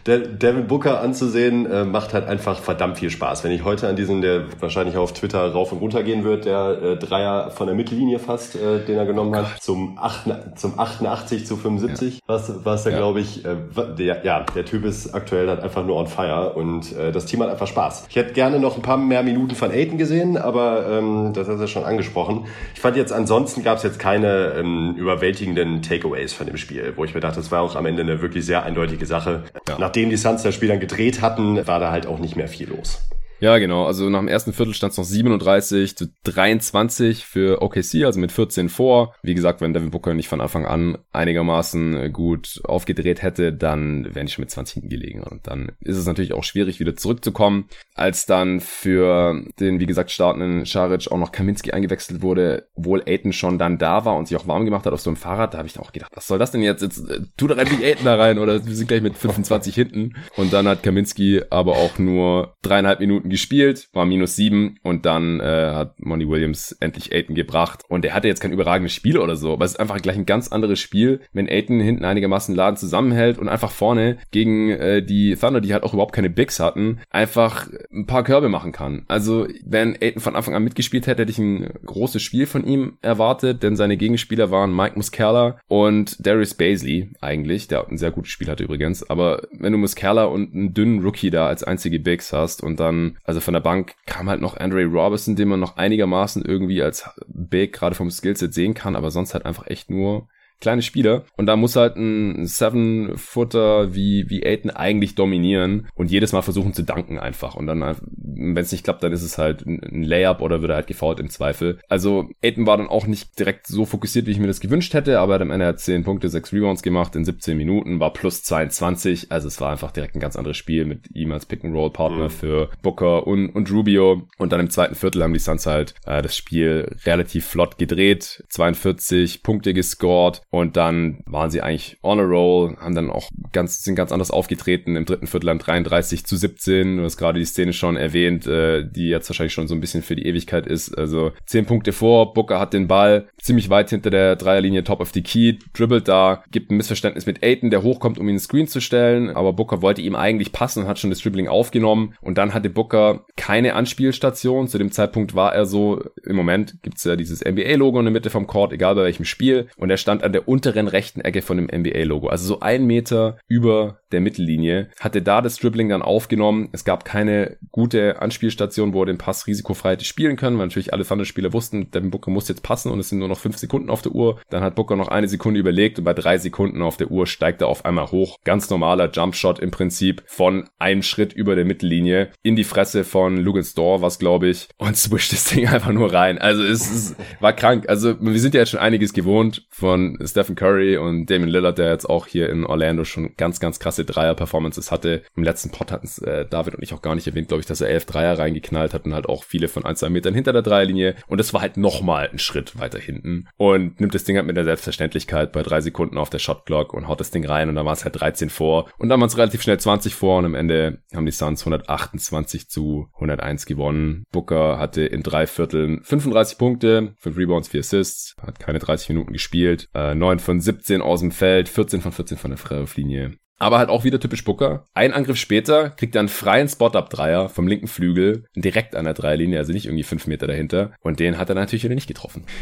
Der 0.05 0.19
Devin 0.19 0.67
Booker 0.67 1.01
anzusehen, 1.01 1.65
äh, 1.65 1.85
macht 1.85 2.13
halt 2.13 2.27
einfach 2.27 2.59
verdammt 2.59 2.97
viel 2.97 3.09
Spaß. 3.09 3.43
Wenn 3.43 3.51
ich 3.51 3.63
heute 3.63 3.87
an 3.87 3.95
diesen, 3.95 4.21
der 4.21 4.45
wahrscheinlich 4.59 4.97
auf 4.97 5.13
Twitter 5.13 5.51
rauf 5.51 5.71
und 5.71 5.79
runter 5.79 6.03
gehen 6.03 6.23
wird, 6.23 6.45
der 6.45 6.81
äh, 6.81 6.97
Dreier 6.97 7.51
von 7.51 7.67
der 7.67 7.75
Mittellinie 7.75 8.19
fast, 8.19 8.55
äh, 8.55 8.83
den 8.85 8.97
er 8.97 9.05
genommen 9.05 9.31
oh 9.33 9.37
hat, 9.37 9.61
zum, 9.61 9.97
8, 9.99 10.57
zum 10.57 10.79
88 10.79 11.45
zu 11.45 11.57
75, 11.57 12.15
ja. 12.15 12.19
was, 12.27 12.51
was 12.63 12.85
er, 12.85 12.93
ja. 12.93 12.97
glaube 12.97 13.19
ich, 13.19 13.45
äh, 13.45 13.55
der, 13.97 14.25
ja, 14.25 14.45
der 14.55 14.65
Typ 14.65 14.85
ist 14.85 15.13
aktuell 15.13 15.47
halt 15.47 15.61
einfach 15.61 15.85
nur 15.85 15.97
on 15.97 16.07
fire 16.07 16.53
und 16.53 16.95
äh, 16.95 17.11
das 17.11 17.25
Team 17.25 17.41
hat 17.41 17.49
einfach 17.49 17.67
Spaß. 17.67 18.07
Ich 18.09 18.15
hätte 18.15 18.33
gerne 18.33 18.59
noch 18.59 18.75
ein 18.77 18.81
paar 18.81 18.97
mehr 18.97 19.23
Minuten 19.23 19.55
von 19.55 19.71
Aiden 19.71 19.97
gesehen, 19.97 20.37
aber 20.37 20.87
ähm, 20.89 21.33
das 21.33 21.47
hat 21.47 21.59
er 21.59 21.67
schon 21.67 21.83
angesprochen. 21.83 22.47
Ich 22.73 22.81
fand 22.81 22.95
jetzt 22.97 23.11
ansonsten 23.11 23.63
gab 23.63 23.77
es 23.77 23.83
jetzt 23.83 23.99
keine 23.99 24.53
ähm, 24.57 24.95
überwältigenden 24.97 25.68
eigenen 25.69 25.81
Takeaways 25.81 26.33
von 26.33 26.47
dem 26.47 26.57
Spiel, 26.57 26.93
wo 26.95 27.05
ich 27.05 27.13
mir 27.13 27.19
dachte, 27.19 27.37
das 27.37 27.51
war 27.51 27.61
auch 27.61 27.75
am 27.75 27.85
Ende 27.85 28.01
eine 28.01 28.21
wirklich 28.21 28.45
sehr 28.45 28.63
eindeutige 28.63 29.05
Sache. 29.05 29.43
Ja. 29.67 29.77
Nachdem 29.79 30.09
die 30.09 30.17
Suns 30.17 30.43
das 30.43 30.55
Spiel 30.55 30.69
dann 30.69 30.79
gedreht 30.79 31.21
hatten, 31.21 31.65
war 31.67 31.79
da 31.79 31.91
halt 31.91 32.07
auch 32.07 32.19
nicht 32.19 32.35
mehr 32.35 32.47
viel 32.47 32.69
los. 32.69 33.01
Ja, 33.39 33.57
genau. 33.57 33.85
Also 33.85 34.09
nach 34.09 34.19
dem 34.19 34.27
ersten 34.27 34.53
Viertel 34.53 34.73
stand 34.73 34.91
es 34.91 34.97
noch 34.97 35.05
37 35.05 35.95
zu 35.95 36.07
23 36.23 37.25
für 37.25 37.61
OKC, 37.61 38.03
also 38.03 38.19
mit 38.19 38.31
14 38.31 38.69
vor. 38.69 39.15
Wie 39.23 39.33
gesagt, 39.33 39.61
wenn 39.61 39.73
Devin 39.73 39.91
Booker 39.91 40.13
nicht 40.13 40.27
von 40.27 40.41
Anfang 40.41 40.65
an 40.65 40.97
einigermaßen 41.11 41.97
äh, 41.97 42.09
gut 42.09 42.59
aufgedreht 42.65 43.21
hätte, 43.21 43.53
dann 43.53 44.13
wären 44.13 44.25
die 44.25 44.31
schon 44.31 44.43
mit 44.43 44.51
20 44.51 44.73
hinten 44.73 44.89
gelegen. 44.89 45.23
Und 45.23 45.47
dann 45.47 45.71
ist 45.79 45.97
es 45.97 46.05
natürlich 46.05 46.33
auch 46.33 46.43
schwierig, 46.43 46.79
wieder 46.79 46.95
zurückzukommen. 46.95 47.69
Als 47.95 48.25
dann 48.25 48.59
für 48.59 49.41
den, 49.59 49.79
wie 49.79 49.85
gesagt, 49.85 50.11
startenden 50.11 50.65
Scharic 50.65 51.11
auch 51.11 51.17
noch 51.17 51.31
Kaminski 51.31 51.71
eingewechselt 51.71 52.21
wurde, 52.21 52.67
obwohl 52.75 53.03
Aiden 53.05 53.31
schon 53.31 53.57
dann 53.57 53.77
da 53.77 54.03
war 54.03 54.17
und 54.17 54.27
sich 54.27 54.37
auch 54.37 54.47
warm 54.47 54.65
gemacht 54.65 54.85
hat 54.85 54.93
auf 54.93 55.01
so 55.01 55.09
einem 55.09 55.17
Fahrrad, 55.17 55.53
da 55.53 55.59
habe 55.59 55.67
ich 55.67 55.73
dann 55.73 55.83
auch 55.83 55.93
gedacht, 55.93 56.11
was 56.13 56.27
soll 56.27 56.39
das 56.39 56.51
denn 56.51 56.61
jetzt? 56.61 56.81
Jetzt 56.81 57.09
äh, 57.09 57.21
tu 57.37 57.47
doch 57.47 57.57
endlich 57.57 57.83
Aiden 57.83 58.05
da 58.05 58.15
rein 58.15 58.37
oder 58.37 58.65
wir 58.65 58.75
sind 58.75 58.87
gleich 58.87 59.01
mit 59.01 59.17
25 59.17 59.73
hinten. 59.73 60.15
Und 60.35 60.51
dann 60.51 60.67
hat 60.67 60.83
Kaminski 60.83 61.41
aber 61.49 61.73
auch 61.77 61.97
nur 61.99 62.55
dreieinhalb 62.61 62.99
Minuten 62.99 63.28
Minuten 63.29 63.39
gespielt, 63.39 63.89
war 63.93 64.05
minus 64.05 64.35
sieben 64.35 64.77
und 64.83 65.05
dann 65.05 65.39
äh, 65.39 65.43
hat 65.73 65.99
Monty 65.99 66.27
Williams 66.27 66.75
endlich 66.79 67.13
Aiton 67.13 67.35
gebracht. 67.35 67.83
Und 67.87 68.03
er 68.05 68.13
hatte 68.13 68.27
jetzt 68.27 68.41
kein 68.41 68.51
überragendes 68.51 68.93
Spiel 68.93 69.17
oder 69.17 69.35
so, 69.35 69.53
aber 69.53 69.65
es 69.65 69.71
ist 69.71 69.79
einfach 69.79 70.01
gleich 70.01 70.17
ein 70.17 70.25
ganz 70.25 70.49
anderes 70.49 70.79
Spiel, 70.79 71.21
wenn 71.31 71.47
Aiton 71.47 71.79
hinten 71.79 72.05
einigermaßen 72.05 72.55
Laden 72.55 72.77
zusammenhält 72.77 73.37
und 73.37 73.47
einfach 73.47 73.71
vorne 73.71 74.17
gegen 74.31 74.71
äh, 74.71 75.01
die 75.03 75.35
Thunder, 75.35 75.61
die 75.61 75.73
halt 75.73 75.83
auch 75.83 75.93
überhaupt 75.93 76.13
keine 76.13 76.29
Bigs 76.29 76.59
hatten, 76.59 76.99
einfach 77.09 77.69
ein 77.91 78.07
paar 78.07 78.23
Körbe 78.23 78.49
machen 78.49 78.71
kann. 78.71 79.05
Also 79.07 79.47
wenn 79.65 79.95
Aiton 80.01 80.21
von 80.21 80.35
Anfang 80.35 80.55
an 80.55 80.63
mitgespielt 80.63 81.07
hätte, 81.07 81.21
hätte 81.21 81.31
ich 81.31 81.39
ein 81.39 81.69
großes 81.85 82.21
Spiel 82.21 82.45
von 82.45 82.65
ihm 82.65 82.97
erwartet, 83.01 83.63
denn 83.63 83.75
seine 83.75 83.97
Gegenspieler 83.97 84.51
waren 84.51 84.75
Mike 84.75 84.95
Muscala 84.95 85.59
und 85.67 86.25
Darius 86.25 86.53
Baisley 86.53 87.11
eigentlich, 87.21 87.67
der 87.67 87.87
ein 87.87 87.97
sehr 87.97 88.11
gutes 88.11 88.31
Spiel 88.31 88.47
hatte 88.47 88.63
übrigens. 88.63 89.09
Aber 89.09 89.43
wenn 89.51 89.71
du 89.71 89.77
Muscala 89.77 90.25
und 90.25 90.53
einen 90.53 90.73
dünnen 90.73 91.03
Rookie 91.03 91.29
da 91.29 91.47
als 91.47 91.63
einzige 91.63 91.99
Bigs 91.99 92.33
hast 92.33 92.63
und 92.63 92.79
dann 92.79 93.17
also 93.23 93.39
von 93.39 93.53
der 93.53 93.61
Bank 93.61 93.95
kam 94.05 94.29
halt 94.29 94.41
noch 94.41 94.57
Andre 94.57 94.85
Robertson, 94.85 95.35
den 95.35 95.49
man 95.49 95.59
noch 95.59 95.77
einigermaßen 95.77 96.43
irgendwie 96.43 96.81
als 96.81 97.09
Big 97.27 97.73
gerade 97.73 97.95
vom 97.95 98.11
Skillset 98.11 98.53
sehen 98.53 98.73
kann, 98.73 98.95
aber 98.95 99.11
sonst 99.11 99.33
halt 99.33 99.45
einfach 99.45 99.67
echt 99.67 99.89
nur 99.89 100.27
kleine 100.59 100.81
Spieler. 100.81 101.23
Und 101.37 101.45
da 101.45 101.55
muss 101.55 101.75
halt 101.75 101.95
ein 101.95 102.45
Seven-Footer 102.45 103.93
wie, 103.95 104.29
wie 104.29 104.45
Aiden 104.45 104.71
eigentlich 104.71 105.15
dominieren 105.15 105.87
und 105.95 106.11
jedes 106.11 106.33
Mal 106.33 106.41
versuchen 106.41 106.73
zu 106.73 106.83
danken 106.83 107.17
einfach. 107.17 107.55
Und 107.55 107.67
dann, 107.67 107.95
wenn 108.39 108.63
es 108.63 108.71
nicht 108.71 108.83
klappt, 108.83 109.03
dann 109.03 109.11
ist 109.11 109.23
es 109.23 109.37
halt 109.37 109.65
ein 109.65 110.03
Layup 110.03 110.41
oder 110.41 110.61
wird 110.61 110.71
er 110.71 110.75
halt 110.75 110.87
gefault 110.87 111.19
im 111.19 111.29
Zweifel. 111.29 111.79
Also 111.89 112.29
Aiden 112.43 112.65
war 112.65 112.77
dann 112.77 112.87
auch 112.87 113.07
nicht 113.07 113.37
direkt 113.37 113.67
so 113.67 113.85
fokussiert, 113.85 114.25
wie 114.25 114.31
ich 114.31 114.39
mir 114.39 114.47
das 114.47 114.59
gewünscht 114.59 114.93
hätte, 114.93 115.19
aber 115.19 115.39
am 115.39 115.51
Ende 115.51 115.65
hat 115.65 115.79
10 115.79 116.03
Punkte, 116.03 116.29
6 116.29 116.53
Rebounds 116.53 116.83
gemacht 116.83 117.15
in 117.15 117.25
17 117.25 117.57
Minuten, 117.57 117.99
war 117.99 118.13
plus 118.13 118.43
22. 118.43 119.31
Also 119.31 119.47
es 119.47 119.59
war 119.61 119.71
einfach 119.71 119.91
direkt 119.91 120.15
ein 120.15 120.19
ganz 120.19 120.35
anderes 120.35 120.57
Spiel 120.57 120.85
mit 120.85 121.13
ihm 121.13 121.31
als 121.31 121.45
Pick-and-Roll-Partner 121.45 122.25
mhm. 122.25 122.29
für 122.29 122.69
Booker 122.81 123.27
und, 123.27 123.49
und 123.49 123.71
Rubio. 123.71 124.27
Und 124.37 124.51
dann 124.51 124.59
im 124.59 124.69
zweiten 124.69 124.95
Viertel 124.95 125.23
haben 125.23 125.33
die 125.33 125.39
Suns 125.39 125.65
halt 125.65 125.93
äh, 126.05 126.21
das 126.21 126.35
Spiel 126.35 126.95
relativ 127.05 127.45
flott 127.45 127.77
gedreht, 127.77 128.43
42 128.49 129.43
Punkte 129.43 129.73
gescored 129.73 130.41
und 130.49 130.77
dann 130.77 131.23
waren 131.25 131.51
sie 131.51 131.61
eigentlich 131.61 131.97
on 132.01 132.19
a 132.19 132.23
roll, 132.23 132.75
haben 132.77 132.95
dann 132.95 133.09
auch 133.09 133.29
ganz, 133.51 133.83
sind 133.83 133.95
ganz 133.95 134.11
anders 134.11 134.31
aufgetreten. 134.31 134.95
Im 134.95 135.05
dritten 135.05 135.27
Viertel 135.27 135.47
dann 135.47 135.59
33 135.59 136.25
zu 136.25 136.35
17. 136.35 136.97
Du 136.97 137.03
hast 137.03 137.17
gerade 137.17 137.39
die 137.39 137.45
Szene 137.45 137.73
schon 137.73 137.97
erwähnt, 137.97 138.28
äh, 138.37 138.83
die 138.83 139.09
jetzt 139.09 139.29
wahrscheinlich 139.29 139.53
schon 139.53 139.67
so 139.67 139.75
ein 139.75 139.81
bisschen 139.81 140.03
für 140.03 140.15
die 140.15 140.25
Ewigkeit 140.25 140.67
ist. 140.67 140.97
Also 140.97 141.31
10 141.45 141.65
Punkte 141.65 141.91
vor, 141.91 142.33
Booker 142.33 142.59
hat 142.59 142.73
den 142.73 142.87
Ball 142.87 143.27
ziemlich 143.41 143.69
weit 143.69 143.89
hinter 143.89 144.09
der 144.09 144.35
Dreierlinie 144.35 144.83
top 144.83 145.01
of 145.01 145.11
the 145.13 145.21
key, 145.21 145.57
dribbelt 145.73 146.07
da, 146.07 146.43
gibt 146.51 146.71
ein 146.71 146.77
Missverständnis 146.77 147.25
mit 147.25 147.43
Aiton, 147.43 147.69
der 147.69 147.83
hochkommt, 147.83 148.17
um 148.19 148.27
ihn 148.27 148.35
ins 148.35 148.43
Screen 148.43 148.67
zu 148.67 148.79
stellen, 148.81 149.29
aber 149.29 149.53
Booker 149.53 149.81
wollte 149.81 150.01
ihm 150.01 150.15
eigentlich 150.15 150.51
passen 150.51 150.83
und 150.83 150.87
hat 150.87 150.99
schon 150.99 151.09
das 151.09 151.19
Dribbling 151.19 151.47
aufgenommen 151.47 152.15
und 152.21 152.37
dann 152.37 152.53
hatte 152.53 152.69
Booker 152.69 153.25
keine 153.35 153.75
Anspielstation. 153.75 154.67
Zu 154.67 154.77
dem 154.77 154.91
Zeitpunkt 154.91 155.35
war 155.35 155.53
er 155.53 155.65
so, 155.65 156.03
im 156.25 156.35
Moment 156.35 156.81
gibt's 156.81 157.03
ja 157.03 157.15
dieses 157.15 157.43
NBA-Logo 157.43 157.99
in 157.99 158.05
der 158.05 158.13
Mitte 158.13 158.29
vom 158.29 158.47
Court, 158.47 158.73
egal 158.73 158.95
bei 158.95 159.03
welchem 159.03 159.25
Spiel 159.25 159.67
und 159.77 159.89
er 159.89 159.97
stand 159.97 160.23
an 160.23 160.33
der 160.33 160.47
unteren 160.47 160.87
rechten 160.87 161.21
Ecke 161.21 161.41
von 161.41 161.57
dem 161.57 161.67
NBA-Logo, 161.67 162.27
also 162.27 162.45
so 162.45 162.59
ein 162.59 162.85
Meter 162.85 163.37
über 163.47 163.99
der 164.11 164.21
Mittellinie, 164.21 164.89
hatte 164.99 165.21
da 165.21 165.41
das 165.41 165.57
Dribbling 165.57 165.89
dann 165.89 166.01
aufgenommen. 166.01 166.69
Es 166.71 166.83
gab 166.83 167.05
keine 167.05 167.57
gute 167.71 168.18
Anspielstation, 168.21 168.93
wo 168.93 169.03
er 169.03 169.07
den 169.07 169.17
Pass 169.17 169.47
risikofrei 169.47 169.91
hätte 169.91 170.05
spielen 170.05 170.35
können, 170.35 170.57
weil 170.57 170.67
natürlich 170.67 170.93
alle 170.93 171.05
Thunder-Spieler 171.05 171.53
wussten, 171.53 171.91
Devin 171.91 172.11
Booker 172.11 172.31
muss 172.31 172.47
jetzt 172.47 172.63
passen 172.63 172.91
und 172.91 172.99
es 172.99 173.09
sind 173.09 173.19
nur 173.19 173.27
noch 173.27 173.39
fünf 173.39 173.57
Sekunden 173.57 173.89
auf 173.89 174.01
der 174.01 174.13
Uhr. 174.13 174.39
Dann 174.49 174.63
hat 174.63 174.75
Booker 174.75 174.95
noch 174.95 175.07
eine 175.07 175.27
Sekunde 175.27 175.59
überlegt 175.59 175.99
und 175.99 176.05
bei 176.05 176.13
drei 176.13 176.37
Sekunden 176.37 176.81
auf 176.81 176.97
der 176.97 177.11
Uhr 177.11 177.27
steigt 177.27 177.61
er 177.61 177.67
auf 177.67 177.85
einmal 177.85 178.11
hoch. 178.11 178.37
Ganz 178.43 178.69
normaler 178.69 179.09
Jumpshot 179.11 179.59
im 179.59 179.71
Prinzip 179.71 180.23
von 180.25 180.69
einem 180.77 181.03
Schritt 181.03 181.33
über 181.33 181.55
der 181.55 181.65
Mittellinie 181.65 182.31
in 182.43 182.55
die 182.55 182.63
Fresse 182.63 183.03
von 183.03 183.37
Lugens 183.37 183.73
Door, 183.73 184.01
was 184.01 184.19
glaube 184.19 184.49
ich, 184.49 184.67
und 184.77 184.97
swischt 184.97 185.33
das 185.33 185.45
Ding 185.45 185.67
einfach 185.69 185.91
nur 185.91 186.13
rein. 186.13 186.37
Also 186.37 186.63
es, 186.63 186.89
es 186.91 187.15
war 187.39 187.53
krank. 187.53 187.87
Also 187.87 188.19
wir 188.19 188.39
sind 188.39 188.53
ja 188.53 188.61
jetzt 188.61 188.71
schon 188.71 188.79
einiges 188.79 189.13
gewohnt 189.13 189.67
von 189.69 190.17
Stephen 190.25 190.55
Curry 190.55 190.97
und 190.97 191.29
Damon 191.29 191.49
Lillard, 191.49 191.77
der 191.77 191.91
jetzt 191.91 192.09
auch 192.09 192.27
hier 192.27 192.49
in 192.49 192.65
Orlando 192.65 193.03
schon 193.03 193.35
ganz, 193.37 193.59
ganz 193.59 193.79
krasse 193.79 194.05
Dreier-Performances 194.05 194.91
hatte. 194.91 195.23
Im 195.35 195.43
letzten 195.43 195.71
Pod 195.71 195.91
hatten 195.91 196.05
es 196.05 196.19
äh, 196.19 196.45
David 196.45 196.75
und 196.75 196.83
ich 196.83 196.93
auch 196.93 197.01
gar 197.01 197.15
nicht 197.15 197.27
erwähnt, 197.27 197.47
glaube 197.47 197.61
ich, 197.61 197.67
dass 197.67 197.81
er 197.81 197.89
elf 197.89 198.05
Dreier 198.09 198.37
reingeknallt 198.37 198.93
hat 198.93 199.05
halt 199.05 199.27
auch 199.27 199.43
viele 199.43 199.67
von 199.67 199.85
ein, 199.85 199.95
zwei 199.95 200.09
Metern 200.09 200.33
hinter 200.33 200.53
der 200.53 200.61
Dreierlinie. 200.61 201.15
Und 201.27 201.39
das 201.39 201.53
war 201.53 201.61
halt 201.61 201.77
nochmal 201.77 202.29
ein 202.31 202.39
Schritt 202.39 202.77
weiter 202.79 202.99
hinten. 202.99 203.47
Und 203.57 203.99
nimmt 203.99 204.13
das 204.13 204.23
Ding 204.23 204.35
halt 204.35 204.47
mit 204.47 204.57
der 204.57 204.63
Selbstverständlichkeit 204.63 205.51
bei 205.51 205.63
drei 205.63 205.81
Sekunden 205.81 206.17
auf 206.17 206.29
der 206.29 206.39
Shotclock 206.39 206.93
und 206.93 207.07
haut 207.07 207.19
das 207.19 207.31
Ding 207.31 207.45
rein 207.45 207.69
und 207.69 207.75
dann 207.75 207.85
war 207.85 207.93
es 207.93 208.03
halt 208.03 208.19
13 208.19 208.49
vor. 208.49 208.89
Und 208.97 209.09
dann 209.09 209.19
waren 209.19 209.27
es 209.27 209.37
relativ 209.37 209.61
schnell 209.61 209.79
20 209.79 210.15
vor 210.15 210.39
und 210.39 210.45
am 210.45 210.55
Ende 210.55 210.99
haben 211.13 211.25
die 211.25 211.31
Suns 211.31 211.61
128 211.61 212.69
zu 212.69 213.07
101 213.15 213.65
gewonnen. 213.65 214.23
Booker 214.31 214.79
hatte 214.79 215.03
in 215.03 215.23
drei 215.23 215.47
Vierteln 215.47 216.01
35 216.03 216.57
Punkte, 216.57 217.13
5 217.17 217.37
Rebounds, 217.37 217.69
4 217.69 217.79
Assists, 217.79 218.35
hat 218.41 218.59
keine 218.59 218.79
30 218.79 219.09
Minuten 219.09 219.33
gespielt, 219.33 219.89
äh, 219.93 220.15
9 220.15 220.39
von 220.39 220.59
17 220.59 221.01
aus 221.01 221.21
dem 221.21 221.31
Feld, 221.31 221.69
14 221.69 222.01
von 222.01 222.11
14 222.11 222.37
von 222.37 222.51
der 222.51 222.57
Freiwurflinie. 222.57 223.37
Aber 223.59 223.77
halt 223.77 223.89
auch 223.89 224.05
wieder 224.05 224.19
typisch 224.19 224.43
Booker. 224.45 224.87
Ein 224.93 225.13
Angriff 225.13 225.37
später 225.37 225.89
kriegt 225.89 226.15
er 226.15 226.19
einen 226.19 226.29
freien 226.29 226.69
Spot-Up-Dreier 226.69 227.49
vom 227.49 227.67
linken 227.67 227.87
Flügel, 227.87 228.45
direkt 228.55 228.95
an 228.95 229.05
der 229.05 229.13
Dreilinie, 229.13 229.59
also 229.59 229.73
nicht 229.73 229.85
irgendwie 229.85 230.03
fünf 230.03 230.27
Meter 230.27 230.47
dahinter. 230.47 230.93
Und 231.01 231.19
den 231.19 231.37
hat 231.37 231.49
er 231.49 231.55
natürlich 231.55 231.83
wieder 231.83 231.95
nicht 231.95 232.07
getroffen. 232.07 232.45